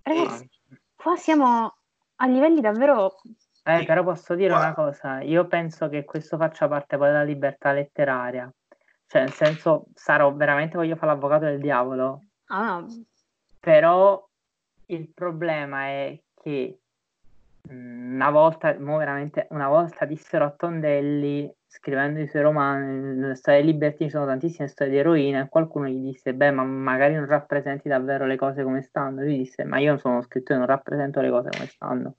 Ragazzi, 0.03 0.49
qua 0.95 1.17
siamo 1.17 1.77
a 2.17 2.27
livelli 2.27 2.61
davvero... 2.61 3.21
Eh, 3.65 3.85
però 3.85 4.05
posso 4.05 4.37
dire 4.37 4.55
una 4.55 4.75
cosa, 4.75 5.21
io 5.23 5.49
penso 5.49 5.89
che 5.89 6.05
questo 6.05 6.37
faccia 6.37 6.69
parte 6.69 6.97
poi 6.97 7.09
della 7.09 7.25
libertà 7.25 7.73
letteraria, 7.73 8.49
cioè 9.09 9.23
nel 9.23 9.33
senso 9.33 9.87
sarò 9.93 10.33
veramente, 10.33 10.77
voglio 10.77 10.95
fare 10.95 11.13
l'avvocato 11.13 11.47
del 11.47 11.59
diavolo, 11.59 12.23
Ah, 12.47 12.85
però 13.59 14.25
il 14.87 15.09
problema 15.13 15.87
è 15.87 16.21
che 16.41 16.79
una 17.71 18.31
volta, 18.31 18.77
mo 18.79 18.97
veramente, 18.97 19.47
una 19.51 19.69
volta 19.69 20.05
dissero 20.05 20.45
a 20.45 20.51
Tondelli, 20.51 21.53
scrivendo 21.67 22.21
i 22.21 22.29
suoi 22.29 22.43
romani, 22.43 23.17
nelle 23.17 23.35
storie 23.35 23.63
Liberty 23.63 24.05
ci 24.05 24.11
sono 24.11 24.25
tantissime 24.27 24.69
storie 24.69 24.93
di 24.93 24.99
eroine, 24.99 25.41
e 25.41 25.49
qualcuno 25.49 25.87
gli 25.87 26.01
disse, 26.01 26.35
beh, 26.35 26.51
ma 26.51 26.65
magari 26.65 27.15
non 27.15 27.27
rappresenti 27.27 27.89
davvero 27.89 28.25
le 28.25 28.37
cose 28.37 28.63
come 28.63 28.83
stanno. 28.83 29.23
Lui 29.23 29.39
disse, 29.39 29.65
ma 29.65 29.79
io 29.79 29.91
non 29.91 29.99
sono 29.99 30.23
scrittore, 30.23 30.59
non 30.59 30.69
rappresento 30.69 31.21
le 31.21 31.31
cose 31.31 31.51
come 31.51 31.67
stanno. 31.67 32.15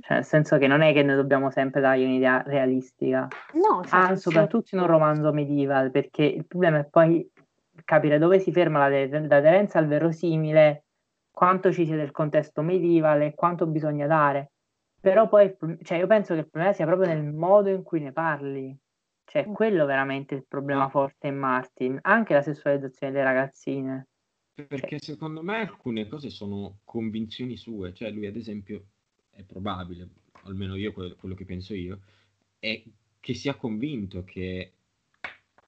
Cioè, 0.00 0.14
nel 0.14 0.24
senso 0.24 0.58
che 0.58 0.68
non 0.68 0.80
è 0.80 0.92
che 0.92 1.02
noi 1.02 1.16
dobbiamo 1.16 1.50
sempre 1.50 1.80
dargli 1.80 2.04
un'idea 2.04 2.42
realistica, 2.46 3.26
no, 3.54 3.82
cioè, 3.84 4.00
ah, 4.00 4.08
nel 4.08 4.18
soprattutto 4.18 4.76
in 4.76 4.80
un 4.80 4.86
romanzo 4.86 5.32
medieval, 5.32 5.90
perché 5.90 6.22
il 6.22 6.46
problema 6.46 6.78
è 6.78 6.84
poi 6.84 7.28
capire 7.84 8.18
dove 8.18 8.38
si 8.38 8.52
ferma 8.52 8.78
la 8.78 8.88
de- 8.88 9.26
l'aderenza 9.26 9.80
al 9.80 9.88
verosimile, 9.88 10.84
quanto 11.32 11.72
ci 11.72 11.84
sia 11.84 11.96
del 11.96 12.12
contesto 12.12 12.62
medievale 12.62 13.26
e 13.26 13.34
quanto 13.34 13.66
bisogna 13.66 14.06
dare. 14.06 14.52
Però 15.02 15.28
poi, 15.28 15.56
cioè, 15.82 15.98
io 15.98 16.06
penso 16.06 16.34
che 16.34 16.40
il 16.40 16.48
problema 16.48 16.72
sia 16.72 16.86
proprio 16.86 17.08
nel 17.08 17.24
modo 17.24 17.68
in 17.68 17.82
cui 17.82 18.00
ne 18.00 18.12
parli. 18.12 18.76
Cioè, 19.24 19.48
Mm. 19.48 19.52
quello 19.52 19.84
veramente 19.84 20.34
il 20.34 20.46
problema 20.46 20.82
Ma- 20.84 20.88
forte 20.88 21.26
in 21.26 21.36
Martin, 21.36 21.98
anche 22.02 22.34
la 22.34 22.42
sessualizzazione 22.42 23.12
delle 23.12 23.24
ragazzine. 23.24 24.06
Perché 24.54 24.98
secondo 25.00 25.42
me 25.42 25.60
alcune 25.60 26.06
cose 26.08 26.30
sono 26.30 26.78
convinzioni 26.84 27.56
sue, 27.56 27.92
cioè 27.94 28.10
lui 28.10 28.26
ad 28.26 28.36
esempio 28.36 28.84
è 29.30 29.42
probabile, 29.44 30.08
almeno 30.44 30.74
io 30.76 30.92
que- 30.92 31.16
quello 31.16 31.34
che 31.34 31.44
penso 31.44 31.74
io, 31.74 32.00
è 32.58 32.82
che 33.20 33.34
sia 33.34 33.54
convinto 33.56 34.24
che 34.24 34.72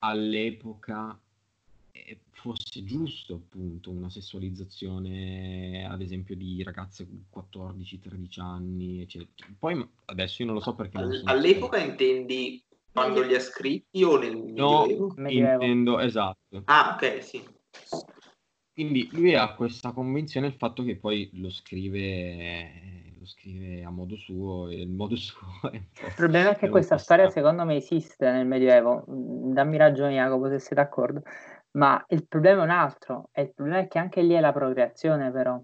all'epoca 0.00 1.18
eh, 2.04 2.20
fosse 2.30 2.84
giusto 2.84 3.34
appunto 3.34 3.90
una 3.90 4.10
sessualizzazione 4.10 5.86
ad 5.88 6.02
esempio 6.02 6.36
di 6.36 6.62
ragazze 6.62 7.06
14-13 7.34 8.40
anni, 8.40 9.00
eccetera. 9.00 9.48
Poi 9.58 9.86
adesso 10.06 10.42
io 10.42 10.46
non 10.46 10.56
lo 10.56 10.60
so 10.60 10.74
perché 10.74 10.98
All- 10.98 11.22
all'epoca 11.24 11.78
intendi 11.78 12.62
quando 12.92 13.22
li 13.22 13.34
ha 13.34 13.40
scritti 13.40 14.04
o 14.04 14.18
nel 14.18 14.36
No, 14.36 14.80
Medioevo? 14.82 15.14
Medioevo. 15.16 15.62
intendo, 15.64 15.98
esatto. 15.98 16.62
Ah, 16.66 16.94
ok, 16.94 17.22
sì. 17.24 17.42
Quindi 18.72 19.08
lui 19.12 19.34
ha 19.34 19.54
questa 19.54 19.92
convinzione 19.92 20.48
il 20.48 20.54
fatto 20.54 20.82
che 20.82 20.96
poi 20.96 21.30
lo 21.34 21.48
scrive, 21.48 23.14
lo 23.18 23.24
scrive 23.24 23.84
a 23.84 23.90
modo 23.90 24.16
suo 24.16 24.68
e 24.68 24.80
il 24.80 24.88
modo 24.90 25.14
suo 25.16 25.46
è 25.70 25.76
un 25.76 25.86
po'... 25.92 26.06
Il 26.06 26.14
problema 26.14 26.50
è 26.50 26.56
che 26.56 26.68
questa 26.68 26.98
storia 26.98 27.30
secondo 27.30 27.64
me 27.64 27.76
esiste 27.76 28.30
nel 28.30 28.46
Medioevo, 28.46 29.04
Mm, 29.08 29.52
dammi 29.52 29.76
ragione 29.76 30.14
Jacopo 30.14 30.48
se 30.48 30.58
sei 30.58 30.76
d'accordo, 30.76 31.22
ma 31.74 32.04
il 32.08 32.26
problema 32.26 32.62
è 32.62 32.64
un 32.64 32.70
altro, 32.70 33.28
e 33.32 33.42
il 33.42 33.52
problema 33.54 33.80
è 33.80 33.88
che 33.88 33.98
anche 33.98 34.22
lì 34.22 34.34
è 34.34 34.40
la 34.40 34.52
procreazione 34.52 35.30
però. 35.30 35.60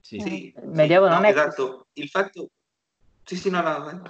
Sì. 0.00 0.20
Sì, 0.20 0.54
Il 0.56 0.68
Medioevo 0.68 1.06
sì, 1.06 1.12
non 1.12 1.20
no, 1.22 1.26
è- 1.26 1.30
esatto. 1.30 1.86
Il 1.94 2.08
fatto... 2.08 2.48
Sì, 3.24 3.36
sì, 3.36 3.50
no, 3.50 3.60
no, 3.60 3.82
vai. 3.82 4.00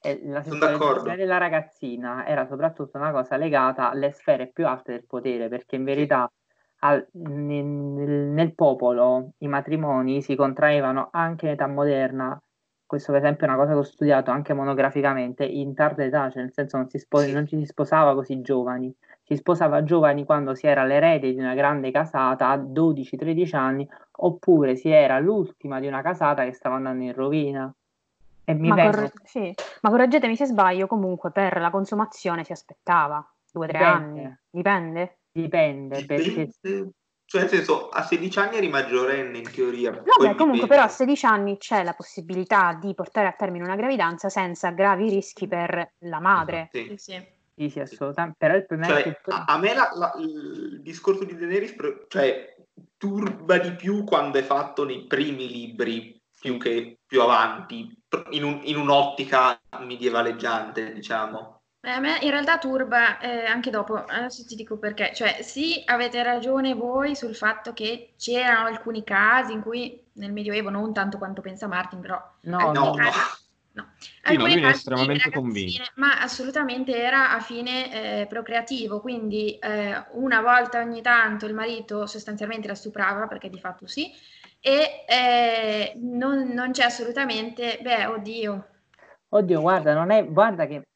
E 0.00 0.20
la 0.24 0.42
sessualità 0.42 1.14
della 1.14 1.38
ragazzina 1.38 2.26
era 2.26 2.46
soprattutto 2.46 2.96
una 2.98 3.12
cosa 3.12 3.36
legata 3.36 3.90
alle 3.90 4.10
sfere 4.12 4.48
più 4.48 4.66
alte 4.66 4.92
del 4.92 5.04
potere, 5.06 5.48
perché 5.48 5.76
in 5.76 5.84
verità 5.84 6.30
al- 6.80 7.06
nel, 7.12 7.64
nel- 7.64 8.26
nel 8.32 8.54
popolo 8.54 9.32
i 9.38 9.48
matrimoni 9.48 10.20
si 10.22 10.34
contraevano 10.34 11.08
anche 11.12 11.46
in 11.46 11.52
età 11.52 11.66
moderna. 11.68 12.40
Questo, 12.84 13.12
per 13.12 13.20
esempio, 13.22 13.46
è 13.46 13.50
una 13.50 13.58
cosa 13.58 13.72
che 13.72 13.78
ho 13.78 13.82
studiato 13.82 14.30
anche 14.30 14.52
monograficamente 14.52 15.44
in 15.44 15.74
tarda 15.74 16.04
età, 16.04 16.30
cioè 16.30 16.42
nel 16.42 16.52
senso 16.52 16.76
non, 16.76 16.88
si 16.88 16.98
spo- 16.98 17.20
Sì. 17.20 17.32
non 17.32 17.46
ci 17.46 17.56
si 17.58 17.66
sposava 17.66 18.14
così 18.14 18.40
giovani, 18.42 18.94
si 19.26 19.34
sposava 19.36 19.82
giovani 19.82 20.24
quando 20.24 20.54
si 20.54 20.68
era 20.68 20.84
l'erede 20.84 21.32
di 21.32 21.38
una 21.40 21.54
grande 21.54 21.90
casata 21.90 22.48
a 22.48 22.56
12-13 22.56 23.56
anni, 23.56 23.88
oppure 24.18 24.76
si 24.76 24.88
era 24.88 25.18
l'ultima 25.18 25.80
di 25.80 25.88
una 25.88 26.00
casata 26.00 26.44
che 26.44 26.52
stava 26.52 26.76
andando 26.76 27.02
in 27.02 27.12
rovina. 27.12 27.74
E 28.44 28.54
mi 28.54 28.68
Ma, 28.68 28.76
corre- 28.76 29.10
sì. 29.24 29.52
Ma 29.80 29.90
correggetemi 29.90 30.36
se 30.36 30.46
sbaglio, 30.46 30.86
comunque 30.86 31.32
per 31.32 31.58
la 31.58 31.70
consumazione 31.70 32.44
si 32.44 32.52
aspettava 32.52 33.28
due 33.50 33.64
o 33.64 33.68
tre 33.68 33.78
Dipende. 33.78 34.20
anni, 34.20 34.38
dipende? 34.48 35.18
Dipende, 35.32 36.06
perché 36.06 36.22
Dipende- 36.22 36.90
Cioè, 37.24 37.40
nel 37.40 37.50
senso, 37.50 37.88
a 37.88 38.02
16 38.02 38.38
anni 38.38 38.58
eri 38.58 38.68
maggiorenne 38.68 39.38
in 39.38 39.50
teoria. 39.50 39.90
Vabbè, 39.90 40.36
comunque 40.36 40.36
dipende. 40.36 40.66
però 40.68 40.82
a 40.84 40.88
16 40.88 41.26
anni 41.26 41.56
c'è 41.56 41.82
la 41.82 41.94
possibilità 41.94 42.78
di 42.80 42.94
portare 42.94 43.26
a 43.26 43.32
termine 43.32 43.64
una 43.64 43.74
gravidanza 43.74 44.28
senza 44.28 44.70
gravi 44.70 45.10
rischi 45.10 45.48
per 45.48 45.94
la 45.98 46.20
madre. 46.20 46.68
Sì. 46.70 46.94
Sì, 46.96 47.26
sì. 47.56 47.70
sì, 47.70 47.80
assolutamente. 47.80 48.36
Però 48.38 48.54
il 48.54 48.66
problema 48.66 48.98
è 48.98 49.02
Cioè, 49.02 49.20
che 49.22 49.30
a, 49.30 49.44
a 49.46 49.58
me 49.58 49.74
la- 49.74 49.90
la- 49.94 50.14
il 50.18 50.80
discorso 50.82 51.24
di 51.24 51.36
Daenerys 51.36 51.74
cioè, 52.08 52.54
turba 52.96 53.58
di 53.58 53.74
più 53.74 54.04
quando 54.04 54.38
è 54.38 54.42
fatto 54.42 54.84
nei 54.84 55.06
primi 55.06 55.48
libri 55.48 56.20
più 56.38 56.58
che 56.58 56.98
più 57.06 57.22
avanti, 57.22 57.90
in, 58.30 58.44
un- 58.44 58.60
in 58.64 58.76
un'ottica 58.76 59.58
medievaleggiante, 59.80 60.92
diciamo. 60.92 61.54
A 61.86 62.00
me 62.00 62.18
in 62.20 62.30
realtà 62.30 62.58
turba 62.58 63.18
eh, 63.20 63.44
anche 63.44 63.70
dopo, 63.70 63.94
adesso 63.94 64.44
ti 64.44 64.56
dico 64.56 64.76
perché, 64.76 65.14
cioè 65.14 65.42
sì, 65.42 65.82
avete 65.86 66.20
ragione 66.22 66.74
voi 66.74 67.14
sul 67.14 67.36
fatto 67.36 67.72
che 67.72 68.14
c'erano 68.18 68.66
alcuni 68.66 69.04
casi 69.04 69.52
in 69.52 69.62
cui 69.62 70.04
nel 70.14 70.32
Medioevo, 70.32 70.68
non 70.68 70.92
tanto 70.92 71.16
quanto 71.16 71.40
pensa 71.42 71.68
Martin, 71.68 72.00
però 72.00 72.20
no, 72.42 72.72
no. 72.72 72.90
casi- 72.92 73.18
no. 73.18 73.24
Sì, 74.22 74.36
no, 74.36 74.46
lui 74.46 74.62
è 74.62 74.66
estremamente 74.66 75.30
convinto. 75.30 75.82
Ma 75.96 76.20
assolutamente 76.20 76.96
era 76.96 77.32
a 77.32 77.40
fine 77.40 78.22
eh, 78.22 78.26
procreativo, 78.26 79.00
quindi 79.00 79.58
eh, 79.58 80.04
una 80.12 80.40
volta 80.40 80.80
ogni 80.80 81.02
tanto 81.02 81.46
il 81.46 81.54
marito 81.54 82.06
sostanzialmente 82.06 82.68
la 82.68 82.74
stuprava, 82.74 83.26
perché 83.26 83.48
di 83.48 83.58
fatto 83.58 83.86
sì, 83.86 84.10
e 84.60 85.04
eh, 85.06 85.92
non, 85.96 86.48
non 86.48 86.72
c'è 86.72 86.84
assolutamente, 86.84 87.78
beh, 87.82 88.06
oddio, 88.06 88.68
Oddio, 89.28 89.60
guarda, 89.60 89.92
non 89.92 90.10
è, 90.10 90.24
guarda 90.24 90.66
che 90.66 90.88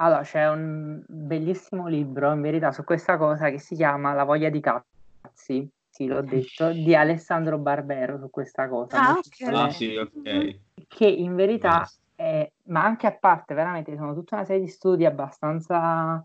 allora 0.00 0.22
c'è 0.22 0.48
un 0.48 1.02
bellissimo 1.06 1.86
libro 1.86 2.32
in 2.32 2.40
verità 2.40 2.72
su 2.72 2.82
questa 2.82 3.16
cosa 3.18 3.50
che 3.50 3.58
si 3.58 3.74
chiama 3.74 4.14
La 4.14 4.24
voglia 4.24 4.48
di 4.48 4.60
cazzi, 4.60 5.68
sì, 5.92 6.06
l'ho 6.06 6.22
detto, 6.22 6.72
di 6.72 6.94
Alessandro 6.94 7.58
Barbero 7.58 8.18
su 8.18 8.30
questa 8.30 8.66
cosa. 8.66 8.96
Ah, 8.98 9.12
molto 9.12 9.28
ok. 9.28 9.52
Ah 9.54 9.70
sì, 9.70 9.94
ok. 9.94 10.58
Che 10.88 11.06
in 11.06 11.34
verità 11.34 11.86
è, 12.14 12.50
ma 12.68 12.82
anche 12.82 13.06
a 13.06 13.12
parte, 13.12 13.52
veramente, 13.52 13.94
sono 13.94 14.14
tutta 14.14 14.36
una 14.36 14.44
serie 14.46 14.62
di 14.62 14.68
studi 14.68 15.04
abbastanza 15.04 16.24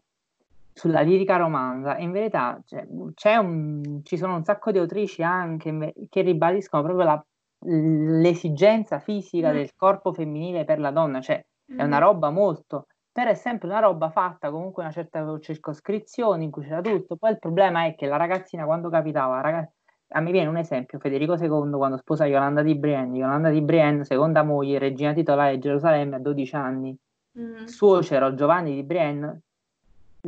sulla 0.71 1.01
lirica 1.01 1.35
romanza. 1.35 1.97
E 1.97 2.03
in 2.03 2.11
verità 2.11 2.61
cioè, 2.65 2.87
c'è 3.13 3.35
un, 3.35 3.99
ci 4.03 4.15
sono 4.15 4.35
un 4.35 4.45
sacco 4.45 4.71
di 4.71 4.77
autrici 4.77 5.21
anche 5.21 5.93
che 6.09 6.21
ribadiscono 6.21 6.83
proprio 6.83 7.05
la- 7.05 7.25
l'esigenza 7.65 8.99
fisica 8.99 9.49
Mm. 9.49 9.53
del 9.53 9.75
corpo 9.75 10.13
femminile 10.13 10.63
per 10.63 10.79
la 10.79 10.91
donna, 10.91 11.19
cioè 11.19 11.43
è 11.65 11.83
una 11.83 11.97
Mm. 11.97 12.01
roba 12.01 12.29
molto, 12.29 12.87
è 13.25 13.33
sempre 13.33 13.67
una 13.67 13.79
roba 13.79 14.09
fatta 14.11 14.51
comunque 14.51 14.83
una 14.83 14.91
certa 14.91 15.25
circoscrizione 15.39 16.43
in 16.43 16.51
cui 16.51 16.63
c'era 16.63 16.81
tutto. 16.81 17.15
Poi 17.15 17.31
il 17.31 17.39
problema 17.39 17.85
è 17.85 17.95
che 17.95 18.05
la 18.05 18.17
ragazzina 18.17 18.65
quando 18.65 18.89
capitava, 18.89 19.41
raga- 19.41 19.67
a 20.09 20.19
me 20.19 20.31
viene 20.31 20.47
un 20.49 20.57
esempio, 20.57 20.99
Federico 20.99 21.33
II 21.35 21.71
quando 21.71 21.97
sposa 21.97 22.25
Yolanda 22.27 22.61
di 22.61 22.75
Brienne, 22.75 23.17
Yolanda 23.17 23.49
di 23.49 23.61
Brienne, 23.61 24.03
seconda 24.05 24.43
moglie, 24.43 24.77
regina 24.77 25.13
titolare 25.13 25.53
di 25.55 25.59
Gerusalemme 25.59 26.17
a 26.17 26.19
12 26.19 26.55
anni, 26.55 26.95
Mm. 27.39 27.65
suocero 27.65 28.33
Giovanni 28.33 28.73
di 28.73 28.83
Brienne 28.83 29.41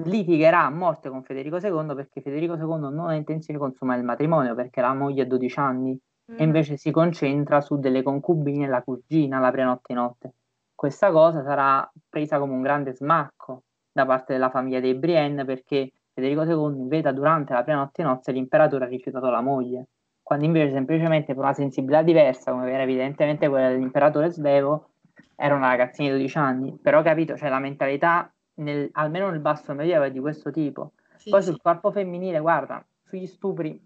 litigherà 0.03 0.65
a 0.65 0.69
morte 0.69 1.09
con 1.09 1.23
Federico 1.23 1.57
II 1.57 1.95
perché 1.95 2.21
Federico 2.21 2.53
II 2.53 2.79
non 2.91 3.07
ha 3.07 3.15
intenzione 3.15 3.57
di 3.59 3.65
consumare 3.65 3.99
il 3.99 4.05
matrimonio 4.05 4.55
perché 4.55 4.79
la 4.81 4.93
moglie 4.93 5.23
ha 5.23 5.25
12 5.25 5.59
anni 5.59 5.91
e 5.91 6.33
Mm. 6.33 6.45
invece 6.45 6.77
si 6.77 6.91
concentra 6.91 7.59
su 7.61 7.79
delle 7.79 8.03
concubine 8.03 8.67
la 8.67 8.83
cugina 8.83 9.39
la 9.39 9.49
prenotte 9.49 9.93
notte. 9.95 10.33
Questa 10.79 11.11
cosa 11.11 11.43
sarà 11.43 11.91
presa 12.07 12.39
come 12.39 12.53
un 12.53 12.61
grande 12.61 12.93
smacco 12.93 13.63
da 13.91 14.05
parte 14.05 14.31
della 14.31 14.49
famiglia 14.49 14.79
dei 14.79 14.95
Brienne 14.95 15.43
perché 15.43 15.91
Federico 16.13 16.43
II 16.43 16.87
veda 16.87 17.11
durante 17.11 17.51
la 17.51 17.65
prenotte 17.65 18.01
nozze 18.01 18.31
l'imperatore 18.31 18.85
ha 18.85 18.87
rifiutato 18.87 19.29
la 19.29 19.41
moglie, 19.41 19.87
quando 20.23 20.45
invece 20.45 20.71
semplicemente 20.71 21.33
per 21.33 21.43
una 21.43 21.51
sensibilità 21.51 22.01
diversa, 22.01 22.51
come 22.51 22.71
era 22.71 22.83
evidentemente 22.83 23.49
quella 23.49 23.67
dell'imperatore 23.67 24.29
svevo, 24.29 24.91
era 25.35 25.53
una 25.53 25.67
ragazzina 25.67 26.11
di 26.11 26.15
12 26.15 26.37
anni, 26.37 26.79
però 26.81 27.01
capito, 27.01 27.33
c'è 27.33 27.49
la 27.49 27.59
mentalità 27.59 28.31
nel- 28.59 28.87
almeno 28.93 29.29
nel 29.31 29.41
basso 29.41 29.73
medioevo 29.73 30.05
è 30.05 30.11
di 30.11 30.21
questo 30.21 30.49
tipo. 30.49 30.93
Sì, 31.17 31.29
Poi 31.29 31.41
sì. 31.41 31.49
sul 31.49 31.59
corpo 31.61 31.91
femminile, 31.91 32.39
guarda, 32.39 32.81
sugli 33.03 33.27
stupri 33.27 33.85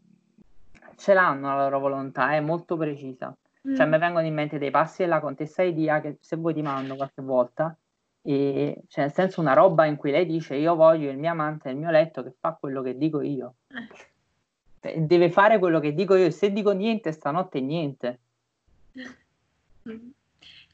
ce 0.95 1.13
l'hanno 1.15 1.55
la 1.55 1.63
loro 1.63 1.79
volontà, 1.79 2.33
è 2.33 2.39
molto 2.39 2.77
precisa. 2.77 3.35
Cioè, 3.63 3.85
Mm. 3.85 3.91
mi 3.91 3.97
vengono 3.97 4.25
in 4.25 4.33
mente 4.33 4.57
dei 4.57 4.71
passi 4.71 5.03
della 5.03 5.21
contessa 5.21 5.61
Idia 5.61 6.01
che 6.01 6.17
se 6.19 6.35
vuoi 6.35 6.53
ti 6.53 6.61
mando 6.61 6.95
qualche 6.95 7.21
volta, 7.21 7.73
e 8.21 8.81
cioè, 8.89 9.05
nel 9.05 9.13
senso 9.13 9.39
una 9.39 9.53
roba 9.53 9.85
in 9.85 9.95
cui 9.95 10.11
lei 10.11 10.25
dice 10.25 10.55
io 10.55 10.75
voglio 10.75 11.09
il 11.09 11.17
mio 11.17 11.31
amante 11.31 11.69
nel 11.69 11.77
mio 11.77 11.89
letto 11.89 12.23
che 12.23 12.33
fa 12.37 12.57
quello 12.59 12.81
che 12.81 12.97
dico 12.97 13.21
io. 13.21 13.55
Eh. 13.67 13.87
Cioè, 14.81 14.99
Deve 15.01 15.31
fare 15.31 15.59
quello 15.59 15.79
che 15.79 15.93
dico 15.93 16.15
io, 16.15 16.25
e 16.25 16.31
se 16.31 16.51
dico 16.51 16.71
niente 16.71 17.13
stanotte 17.13 17.61
niente. 17.61 18.19
Mm. 19.89 20.09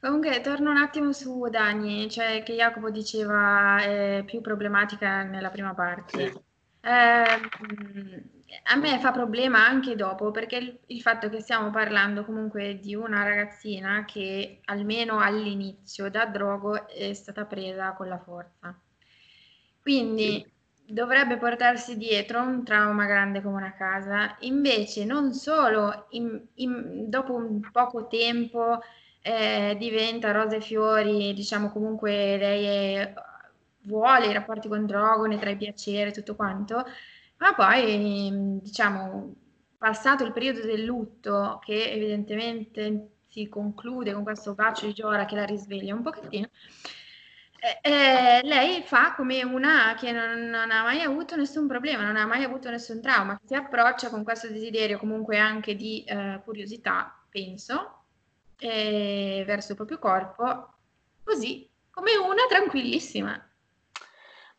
Comunque, 0.00 0.40
torno 0.40 0.70
un 0.70 0.78
attimo 0.78 1.12
su 1.12 1.46
Dani, 1.48 2.10
cioè 2.10 2.42
che 2.42 2.54
Jacopo 2.54 2.90
diceva 2.90 3.78
è 3.82 4.22
più 4.24 4.40
problematica 4.40 5.22
nella 5.22 5.50
prima 5.50 5.74
parte. 5.74 6.30
Sì. 6.30 6.40
Ehm, 6.80 8.30
a 8.64 8.76
me 8.76 8.98
fa 8.98 9.12
problema 9.12 9.66
anche 9.66 9.94
dopo, 9.96 10.30
perché 10.30 10.56
il, 10.56 10.78
il 10.86 11.00
fatto 11.00 11.28
che 11.28 11.40
stiamo 11.40 11.70
parlando 11.70 12.24
comunque 12.24 12.78
di 12.78 12.94
una 12.94 13.22
ragazzina 13.22 14.04
che 14.04 14.60
almeno 14.66 15.18
all'inizio 15.20 16.10
da 16.10 16.26
drogo 16.26 16.88
è 16.88 17.12
stata 17.14 17.44
presa 17.46 17.92
con 17.94 18.08
la 18.08 18.18
forza. 18.18 18.78
Quindi 19.80 20.44
dovrebbe 20.86 21.36
portarsi 21.38 21.96
dietro 21.96 22.40
un 22.42 22.64
trauma 22.64 23.06
grande 23.06 23.40
come 23.42 23.56
una 23.56 23.74
casa, 23.74 24.36
invece 24.40 25.04
non 25.04 25.32
solo 25.32 26.06
in- 26.10 26.40
in- 26.54 27.08
dopo 27.08 27.34
un 27.34 27.60
poco 27.70 28.06
tempo 28.08 28.80
eh, 29.22 29.76
diventa 29.78 30.32
rose 30.32 30.56
e 30.56 30.60
fiori, 30.60 31.32
diciamo 31.34 31.70
comunque 31.70 32.36
lei 32.38 32.64
è- 32.96 33.14
vuole 33.82 34.26
i 34.26 34.32
rapporti 34.32 34.68
con 34.68 34.86
Drogo, 34.86 35.26
ne 35.26 35.38
trae 35.38 35.56
piacere, 35.56 36.10
tutto 36.12 36.34
quanto, 36.36 36.84
ma 37.40 37.54
poi 37.54 38.26
ehm, 38.28 38.60
diciamo 38.60 39.34
passato 39.78 40.24
il 40.24 40.32
periodo 40.32 40.60
del 40.60 40.84
lutto 40.84 41.58
che 41.64 41.90
evidentemente 41.92 43.08
si 43.28 43.48
conclude 43.48 44.12
con 44.12 44.22
questo 44.24 44.54
bacio 44.54 44.86
di 44.86 44.92
Giora 44.92 45.24
che 45.24 45.36
la 45.36 45.44
risveglia 45.44 45.94
un 45.94 46.02
pochettino, 46.02 46.48
eh, 47.62 47.78
eh, 47.82 48.40
lei 48.42 48.82
fa 48.82 49.14
come 49.14 49.42
una 49.42 49.94
che 49.98 50.12
non, 50.12 50.48
non 50.48 50.70
ha 50.70 50.82
mai 50.82 51.00
avuto 51.02 51.36
nessun 51.36 51.66
problema, 51.66 52.02
non 52.04 52.16
ha 52.16 52.26
mai 52.26 52.42
avuto 52.44 52.70
nessun 52.70 53.00
trauma, 53.00 53.40
si 53.44 53.54
approccia 53.54 54.10
con 54.10 54.24
questo 54.24 54.48
desiderio 54.48 54.98
comunque 54.98 55.38
anche 55.38 55.76
di 55.76 56.02
eh, 56.04 56.40
curiosità, 56.44 57.22
penso, 57.28 58.04
eh, 58.58 59.44
verso 59.46 59.70
il 59.72 59.76
proprio 59.76 59.98
corpo, 59.98 60.74
così 61.22 61.68
come 61.90 62.16
una 62.16 62.46
tranquillissima. 62.48 63.49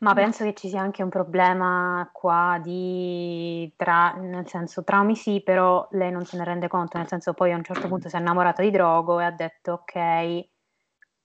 Ma 0.01 0.15
penso 0.15 0.43
che 0.43 0.55
ci 0.55 0.67
sia 0.67 0.81
anche 0.81 1.03
un 1.03 1.09
problema 1.09 2.09
qua 2.11 2.59
di, 2.61 3.71
tra, 3.75 4.13
nel 4.13 4.47
senso, 4.47 4.83
traumi 4.83 5.15
sì, 5.15 5.43
però 5.43 5.87
lei 5.91 6.09
non 6.11 6.25
se 6.25 6.37
ne 6.37 6.43
rende 6.43 6.67
conto, 6.67 6.97
nel 6.97 7.07
senso 7.07 7.33
poi 7.33 7.51
a 7.51 7.55
un 7.55 7.63
certo 7.63 7.87
punto 7.87 8.09
si 8.09 8.15
è 8.15 8.19
innamorata 8.19 8.63
di 8.63 8.71
Drogo 8.71 9.19
e 9.19 9.25
ha 9.25 9.31
detto 9.31 9.73
ok, 9.73 9.93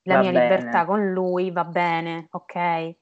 la 0.02 0.16
Va 0.16 0.18
mia 0.18 0.30
bene. 0.30 0.32
libertà 0.32 0.84
con 0.84 1.10
lui 1.12 1.50
va 1.50 1.64
bene, 1.64 2.28
ok. 2.32 2.96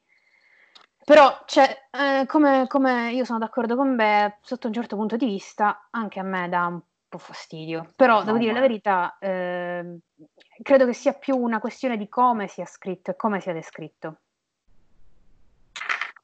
Però, 1.05 1.43
cioè, 1.47 1.89
eh, 1.91 2.25
come, 2.27 2.67
come 2.67 3.13
io 3.13 3.25
sono 3.25 3.39
d'accordo 3.39 3.77
con 3.77 3.95
me, 3.95 4.39
sotto 4.43 4.67
un 4.69 4.73
certo 4.73 4.97
punto 4.97 5.17
di 5.17 5.27
vista, 5.27 5.89
anche 5.91 6.19
a 6.19 6.23
me 6.23 6.49
dà 6.49 6.67
un 6.67 6.81
po' 7.09 7.19
fastidio. 7.19 7.93
Però, 7.97 8.23
No, 8.23 8.25
devo 8.25 8.39
dire 8.39 8.53
la 8.53 8.61
verità, 8.61 9.17
ehm, 9.21 9.99
credo 10.63 10.87
che 10.87 10.95
sia 10.95 11.13
più 11.13 11.37
una 11.37 11.61
questione 11.61 11.97
di 11.99 12.09
come 12.09 12.47
sia 12.49 12.65
scritto 12.67 13.11
e 13.11 13.17
come 13.17 13.41
sia 13.41 13.53
descritto. 13.53 14.21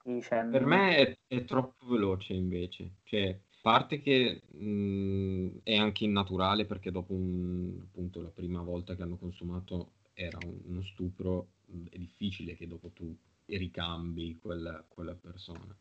Dice, 0.02 0.46
Per 0.50 0.64
me 0.64 0.96
è, 0.96 1.18
è 1.26 1.44
troppo 1.44 1.86
veloce 1.86 2.32
invece, 2.32 2.96
cioè, 3.04 3.28
a 3.28 3.58
parte 3.60 4.00
che 4.00 4.40
mh, 4.50 5.60
è 5.62 5.76
anche 5.76 6.04
innaturale 6.04 6.64
perché 6.64 6.90
dopo 6.90 7.12
un- 7.12 7.78
appunto 7.82 8.20
la 8.22 8.30
prima 8.30 8.62
volta 8.62 8.94
che 8.96 9.02
hanno 9.02 9.16
consumato 9.16 9.92
era 10.14 10.38
un- 10.44 10.60
uno 10.66 10.82
stupro, 10.82 11.48
mh, 11.66 11.84
è 11.90 11.98
difficile 11.98 12.54
che 12.56 12.66
dopo 12.66 12.90
tu 12.90 13.14
ricambi 13.46 14.38
quella, 14.40 14.84
quella 14.88 15.14
persona. 15.14 15.76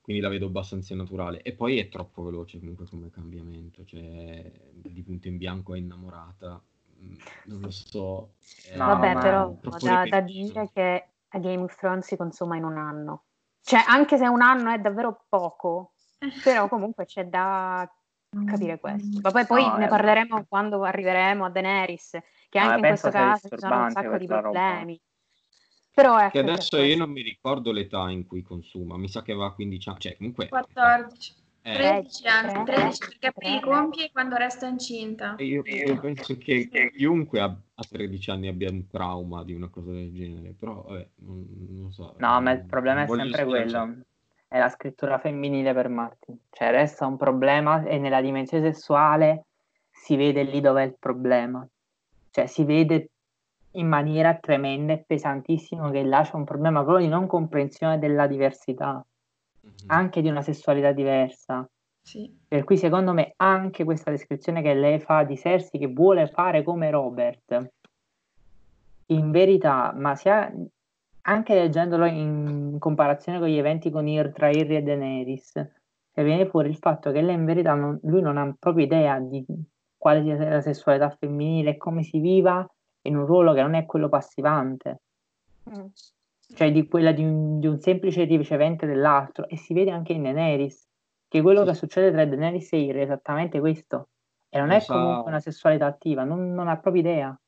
Quindi 0.00 0.22
la 0.22 0.28
vedo 0.30 0.46
abbastanza 0.46 0.94
naturale. 0.94 1.42
E 1.42 1.52
poi 1.52 1.78
è 1.78 1.88
troppo 1.88 2.22
veloce 2.24 2.58
comunque 2.58 2.86
come 2.86 3.10
cambiamento, 3.10 3.84
cioè 3.84 4.50
di 4.72 5.02
punto 5.02 5.28
in 5.28 5.36
bianco 5.36 5.74
è 5.74 5.78
innamorata, 5.78 6.60
mh, 6.98 7.14
non 7.44 7.60
lo 7.62 7.70
so. 7.70 8.34
Vabbè, 8.72 9.18
però 9.18 9.54
da, 9.78 10.06
da 10.06 10.20
dire 10.20 10.70
che 10.72 11.10
a 11.28 11.38
Game 11.38 11.62
of 11.62 11.76
Thrones 11.76 12.06
si 12.06 12.16
consuma 12.16 12.56
in 12.56 12.64
un 12.64 12.76
anno. 12.78 13.24
Cioè, 13.62 13.84
anche 13.86 14.16
se 14.16 14.26
un 14.26 14.42
anno 14.42 14.70
è 14.70 14.78
davvero 14.78 15.24
poco, 15.28 15.92
però 16.42 16.68
comunque 16.68 17.04
c'è 17.06 17.26
da 17.26 17.88
capire 18.46 18.78
questo. 18.78 19.20
Ma 19.22 19.30
poi, 19.30 19.46
poi 19.46 19.66
No, 19.66 19.76
ne 19.76 19.84
eh, 19.86 19.88
parleremo 19.88 20.46
quando 20.48 20.82
arriveremo 20.82 21.44
a 21.44 21.50
Daenerys, 21.50 22.10
che 22.48 22.58
No, 22.58 22.64
anche 22.66 22.76
in 22.76 22.80
penso 22.82 23.10
questo 23.10 23.10
caso 23.10 23.48
ci 23.48 23.58
sono 23.58 23.82
un 23.82 23.90
sacco 23.90 24.16
di 24.16 24.26
questa 24.26 24.40
roba. 24.40 24.58
problemi. 24.60 25.00
Però 25.92 26.18
ecco, 26.18 26.30
Che 26.30 26.38
adesso 26.38 26.80
io 26.82 26.96
non 26.96 27.10
mi 27.10 27.22
ricordo 27.22 27.72
l'età 27.72 28.08
in 28.10 28.26
cui 28.26 28.42
consuma, 28.42 28.96
mi 28.96 29.08
sa 29.08 29.22
che 29.22 29.34
va 29.34 29.46
a 29.46 29.52
15 29.52 29.88
anni, 29.88 29.98
cioè 30.00 30.16
comunque... 30.16 30.48
14. 30.48 31.39
Eh, 31.62 31.74
13 31.74 32.26
anzi, 32.26 32.62
tre, 32.64 32.74
13 32.74 32.98
perché 32.98 33.32
poi 33.32 33.50
li 33.50 33.60
tre. 33.60 33.70
compie 33.70 34.10
quando 34.12 34.36
resta 34.36 34.66
incinta. 34.66 35.34
io, 35.38 35.62
io 35.64 36.00
penso 36.00 36.36
che 36.38 36.68
chiunque 36.96 37.40
a, 37.40 37.44
a 37.44 37.84
13 37.88 38.30
anni 38.30 38.48
abbia 38.48 38.70
un 38.70 38.86
trauma 38.88 39.44
di 39.44 39.52
una 39.52 39.68
cosa 39.68 39.90
del 39.90 40.12
genere, 40.12 40.54
però 40.58 40.82
vabbè, 40.82 41.08
non, 41.16 41.46
non 41.70 41.92
so. 41.92 42.14
No, 42.18 42.40
ma 42.40 42.52
il 42.52 42.64
problema 42.64 43.02
è 43.02 43.06
sempre 43.06 43.44
quello. 43.44 43.96
È 44.48 44.58
la 44.58 44.68
scrittura 44.68 45.18
femminile 45.18 45.72
per 45.72 45.88
Martin. 45.88 46.36
Cioè, 46.50 46.70
resta 46.70 47.06
un 47.06 47.16
problema 47.16 47.84
e 47.84 47.98
nella 47.98 48.20
dimensione 48.20 48.72
sessuale 48.72 49.44
si 49.90 50.16
vede 50.16 50.42
lì 50.42 50.60
dov'è 50.60 50.82
il 50.82 50.96
problema. 50.98 51.64
Cioè, 52.30 52.46
si 52.46 52.64
vede 52.64 53.10
in 53.72 53.86
maniera 53.86 54.34
tremenda 54.34 54.92
e 54.94 55.04
pesantissima 55.06 55.90
che 55.90 56.02
là 56.02 56.22
c'è 56.22 56.34
un 56.34 56.44
problema 56.44 56.82
proprio 56.82 57.04
di 57.04 57.10
non 57.10 57.26
comprensione 57.26 57.98
della 57.98 58.26
diversità. 58.26 59.04
Anche 59.86 60.22
di 60.22 60.28
una 60.28 60.42
sessualità 60.42 60.92
diversa. 60.92 61.68
Sì. 62.02 62.34
Per 62.48 62.64
cui 62.64 62.76
secondo 62.76 63.12
me 63.12 63.34
anche 63.36 63.84
questa 63.84 64.10
descrizione 64.10 64.62
che 64.62 64.74
lei 64.74 64.98
fa 65.00 65.22
di 65.22 65.36
Cersei 65.36 65.78
che 65.78 65.86
vuole 65.86 66.26
fare 66.26 66.62
come 66.62 66.90
Robert, 66.90 67.72
in 69.06 69.30
verità, 69.30 69.92
ma 69.94 70.14
sia 70.14 70.52
anche 71.22 71.54
leggendolo 71.54 72.06
in 72.06 72.76
comparazione 72.78 73.38
con 73.38 73.48
gli 73.48 73.58
eventi 73.58 73.90
con 73.90 74.08
Ir, 74.08 74.32
tra 74.32 74.48
Irri 74.48 74.76
e 74.76 74.82
Daenerys, 74.82 75.52
cioè 75.52 76.24
viene 76.24 76.46
fuori 76.46 76.68
il 76.68 76.76
fatto 76.76 77.12
che 77.12 77.20
lei 77.20 77.34
in 77.34 77.44
verità 77.44 77.74
non- 77.74 77.98
lui 78.04 78.22
non 78.22 78.36
ha 78.36 78.54
proprio 78.58 78.84
idea 78.84 79.18
di 79.18 79.44
quale 79.96 80.22
sia 80.22 80.48
la 80.48 80.60
sessualità 80.60 81.10
femminile 81.10 81.70
e 81.70 81.76
come 81.76 82.02
si 82.02 82.18
viva 82.18 82.66
in 83.02 83.16
un 83.16 83.26
ruolo 83.26 83.52
che 83.52 83.62
non 83.62 83.74
è 83.74 83.84
quello 83.84 84.08
passivante, 84.08 85.00
Mm. 85.68 85.86
Cioè 86.54 86.72
di 86.72 86.86
quella 86.86 87.12
di 87.12 87.22
un, 87.24 87.58
di 87.60 87.66
un 87.66 87.78
semplice 87.80 88.24
ricevente 88.24 88.86
dell'altro, 88.86 89.48
e 89.48 89.56
si 89.56 89.72
vede 89.74 89.90
anche 89.90 90.12
in 90.12 90.22
Daenerys, 90.22 90.88
che 91.28 91.42
quello 91.42 91.62
Sì. 91.62 91.66
che 91.66 91.74
succede 91.74 92.10
tra 92.12 92.24
Daenerys 92.26 92.72
e 92.72 92.78
Ir 92.80 92.96
è 92.96 93.00
esattamente 93.02 93.60
questo, 93.60 94.10
e 94.48 94.58
non 94.58 94.70
Lo 94.70 94.72
è 94.72 94.80
sa- 94.80 94.86
comunque 94.86 95.30
una 95.30 95.40
sessualità 95.40 95.86
attiva, 95.86 96.24
non, 96.24 96.52
non 96.52 96.68
ha 96.68 96.78
proprio 96.78 97.02
idea. 97.02 97.40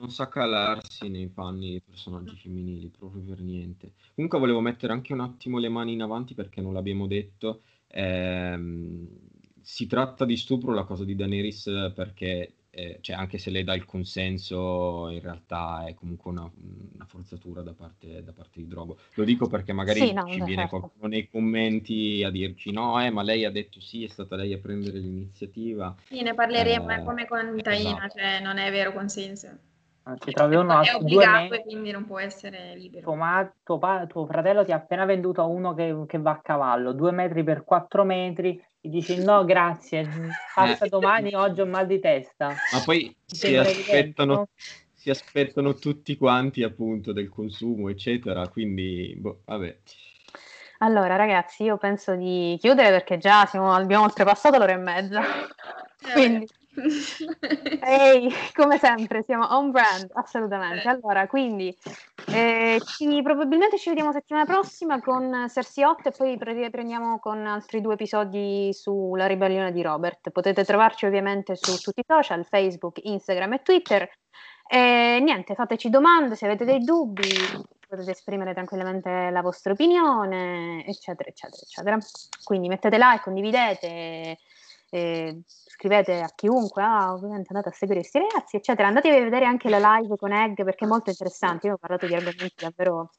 Non 0.00 0.10
sa 0.10 0.28
calarsi 0.28 1.08
nei 1.10 1.28
panni 1.28 1.68
dei 1.70 1.82
personaggi 1.82 2.34
femminili, 2.36 2.88
proprio 2.88 3.22
per 3.22 3.40
niente. 3.42 3.92
Comunque 4.14 4.38
volevo 4.38 4.60
mettere 4.60 4.94
anche 4.94 5.12
un 5.12 5.20
attimo 5.20 5.58
le 5.58 5.68
mani 5.68 5.92
in 5.92 6.00
avanti 6.00 6.32
perché 6.34 6.62
non 6.62 6.72
l'abbiamo 6.72 7.06
detto. 7.06 7.62
Ehm, 7.88 9.06
si 9.60 9.86
tratta 9.86 10.24
di 10.24 10.38
stupro 10.38 10.72
la 10.72 10.84
cosa 10.84 11.04
di 11.04 11.14
Daenerys 11.14 11.92
perché, 11.94 12.54
eh, 12.70 12.98
cioè, 13.00 13.16
anche 13.16 13.38
se 13.38 13.50
lei 13.50 13.64
dà 13.64 13.74
il 13.74 13.84
consenso, 13.84 15.08
in 15.10 15.20
realtà 15.20 15.84
è 15.86 15.94
comunque 15.94 16.30
una, 16.30 16.50
una 16.94 17.04
forzatura 17.04 17.62
da 17.62 17.72
parte, 17.72 18.22
da 18.22 18.32
parte 18.32 18.60
di 18.60 18.68
Drogo. 18.68 18.98
Lo 19.14 19.24
dico 19.24 19.48
perché 19.48 19.72
magari 19.72 20.00
Sì, 20.00 20.12
no, 20.12 20.26
ci 20.28 20.40
viene 20.40 20.62
certo. 20.62 20.78
qualcuno 20.78 21.08
nei 21.08 21.28
commenti 21.28 22.22
a 22.24 22.30
dirci 22.30 22.70
no, 22.70 23.02
eh, 23.02 23.10
ma 23.10 23.22
lei 23.22 23.44
ha 23.44 23.50
detto 23.50 23.80
sì, 23.80 24.04
è 24.04 24.08
stata 24.08 24.36
lei 24.36 24.52
a 24.52 24.58
prendere 24.58 24.98
l'iniziativa. 24.98 25.94
Sì, 26.08 26.22
ne 26.22 26.34
parleremo, 26.34 26.90
Eh, 26.90 27.04
come 27.04 27.26
con 27.26 27.60
Taina, 27.62 27.90
esatto. 27.90 28.18
cioè 28.18 28.40
non 28.40 28.58
è 28.58 28.70
vero 28.70 28.92
consenso. 28.92 29.48
Ah, 30.02 30.16
Ci 30.16 30.32
trovi 30.32 30.54
uno 30.56 30.80
è 30.80 30.90
due 30.90 30.94
obbligato 30.94 31.54
e 31.54 31.62
quindi 31.62 31.90
non 31.90 32.06
può 32.06 32.18
essere 32.18 32.74
libero. 32.74 33.04
tuo, 33.04 33.14
ma- 33.16 33.54
tuo 33.62 33.78
pa- 33.78 34.06
tuo 34.06 34.26
fratello 34.26 34.64
ti 34.64 34.72
ha 34.72 34.76
appena 34.76 35.04
venduto 35.04 35.46
uno 35.46 35.74
che, 35.74 36.04
che 36.06 36.18
va 36.18 36.32
a 36.32 36.40
cavallo, 36.40 36.92
due 36.92 37.10
metri 37.12 37.44
per 37.44 37.64
quattro 37.64 38.04
metri, 38.04 38.60
gli 38.80 38.88
dici 38.88 39.22
no 39.22 39.44
grazie, 39.44 40.08
passa 40.54 40.86
Eh. 40.86 40.88
domani, 40.88 41.34
oggi 41.34 41.60
ho 41.60 41.66
mal 41.66 41.86
di 41.86 42.00
testa. 42.00 42.48
Ma 42.48 42.80
poi 42.84 43.14
si 43.26 43.54
aspettano, 43.56 44.32
no? 44.32 44.48
si 44.94 45.10
aspettano 45.10 45.74
tutti 45.74 46.16
quanti 46.16 46.62
appunto 46.62 47.12
del 47.12 47.28
consumo, 47.28 47.90
eccetera. 47.90 48.48
Quindi, 48.48 49.14
boh, 49.18 49.42
vabbè. 49.44 49.78
Allora, 50.78 51.16
ragazzi, 51.16 51.64
io 51.64 51.76
penso 51.76 52.14
di 52.16 52.56
chiudere 52.58 52.88
perché 52.88 53.18
già 53.18 53.44
siamo- 53.44 53.72
abbiamo 53.74 54.04
oltrepassato 54.04 54.56
l'ora 54.56 54.72
e 54.72 54.76
mezza. 54.76 55.20
Eh, 55.20 56.12
Quindi, 56.12 56.48
ehi, 57.82 58.32
come 58.54 58.78
sempre, 58.78 59.22
siamo 59.24 59.46
on 59.56 59.70
brand, 59.70 60.10
assolutamente. 60.14 60.88
Allora, 60.88 61.26
quindi, 61.26 61.76
eh, 62.32 62.80
ci- 62.84 63.22
probabilmente 63.22 63.78
ci 63.78 63.88
vediamo 63.88 64.12
settimana 64.12 64.44
prossima 64.44 65.00
con 65.00 65.46
Cersei 65.48 65.84
8 65.84 66.08
e 66.08 66.12
poi 66.12 66.36
pre- 66.36 66.52
riprendiamo 66.52 67.18
con 67.18 67.44
altri 67.46 67.80
due 67.80 67.94
episodi 67.94 68.70
sulla 68.72 69.26
ribellione 69.26 69.72
di 69.72 69.82
Robert. 69.82 70.30
Potete 70.30 70.64
trovarci 70.64 71.06
ovviamente 71.06 71.56
su 71.56 71.76
tutti 71.80 72.00
i 72.00 72.04
social, 72.06 72.44
Facebook, 72.44 73.00
Instagram 73.02 73.54
e 73.54 73.62
Twitter. 73.62 74.08
E 74.72 75.18
niente, 75.20 75.56
fateci 75.56 75.90
domande 75.90 76.36
se 76.36 76.46
avete 76.46 76.64
dei 76.64 76.78
dubbi, 76.84 77.26
potete 77.88 78.12
esprimere 78.12 78.52
tranquillamente 78.52 79.30
la 79.30 79.42
vostra 79.42 79.72
opinione, 79.72 80.86
eccetera, 80.86 81.28
eccetera, 81.28 81.60
eccetera. 81.60 81.98
Quindi 82.44 82.68
mettete 82.68 82.96
like, 82.96 83.22
condividete, 83.24 84.38
eh, 84.90 85.40
scrivete 85.46 86.20
a 86.20 86.30
chiunque, 86.34 86.82
ah, 86.82 87.12
ovviamente 87.12 87.48
andate 87.52 87.70
a 87.70 87.72
seguire 87.72 88.00
questi 88.00 88.18
ragazzi, 88.18 88.56
eccetera. 88.56 88.88
Andatevi 88.88 89.16
a 89.16 89.24
vedere 89.24 89.46
anche 89.46 89.68
la 89.68 89.96
live 89.98 90.16
con 90.16 90.32
Egg 90.32 90.62
perché 90.62 90.84
è 90.84 90.88
molto 90.88 91.10
interessante. 91.10 91.68
Io 91.68 91.74
ho 91.74 91.78
parlato 91.78 92.06
di 92.06 92.14
argomenti 92.14 92.54
davvero 92.56 93.10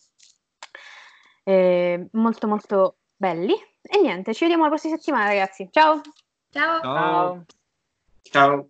eh, 1.43 2.07
molto, 2.11 2.47
molto 2.47 2.97
belli. 3.15 3.53
E 3.81 3.99
niente, 3.99 4.33
ci 4.33 4.43
vediamo 4.43 4.63
la 4.63 4.69
prossima 4.69 4.95
settimana, 4.95 5.25
ragazzi. 5.25 5.67
Ciao! 5.71 6.01
Ciao! 6.49 6.81
Ciao. 6.81 6.81
Ciao. 6.81 7.45
Ciao. 8.21 8.69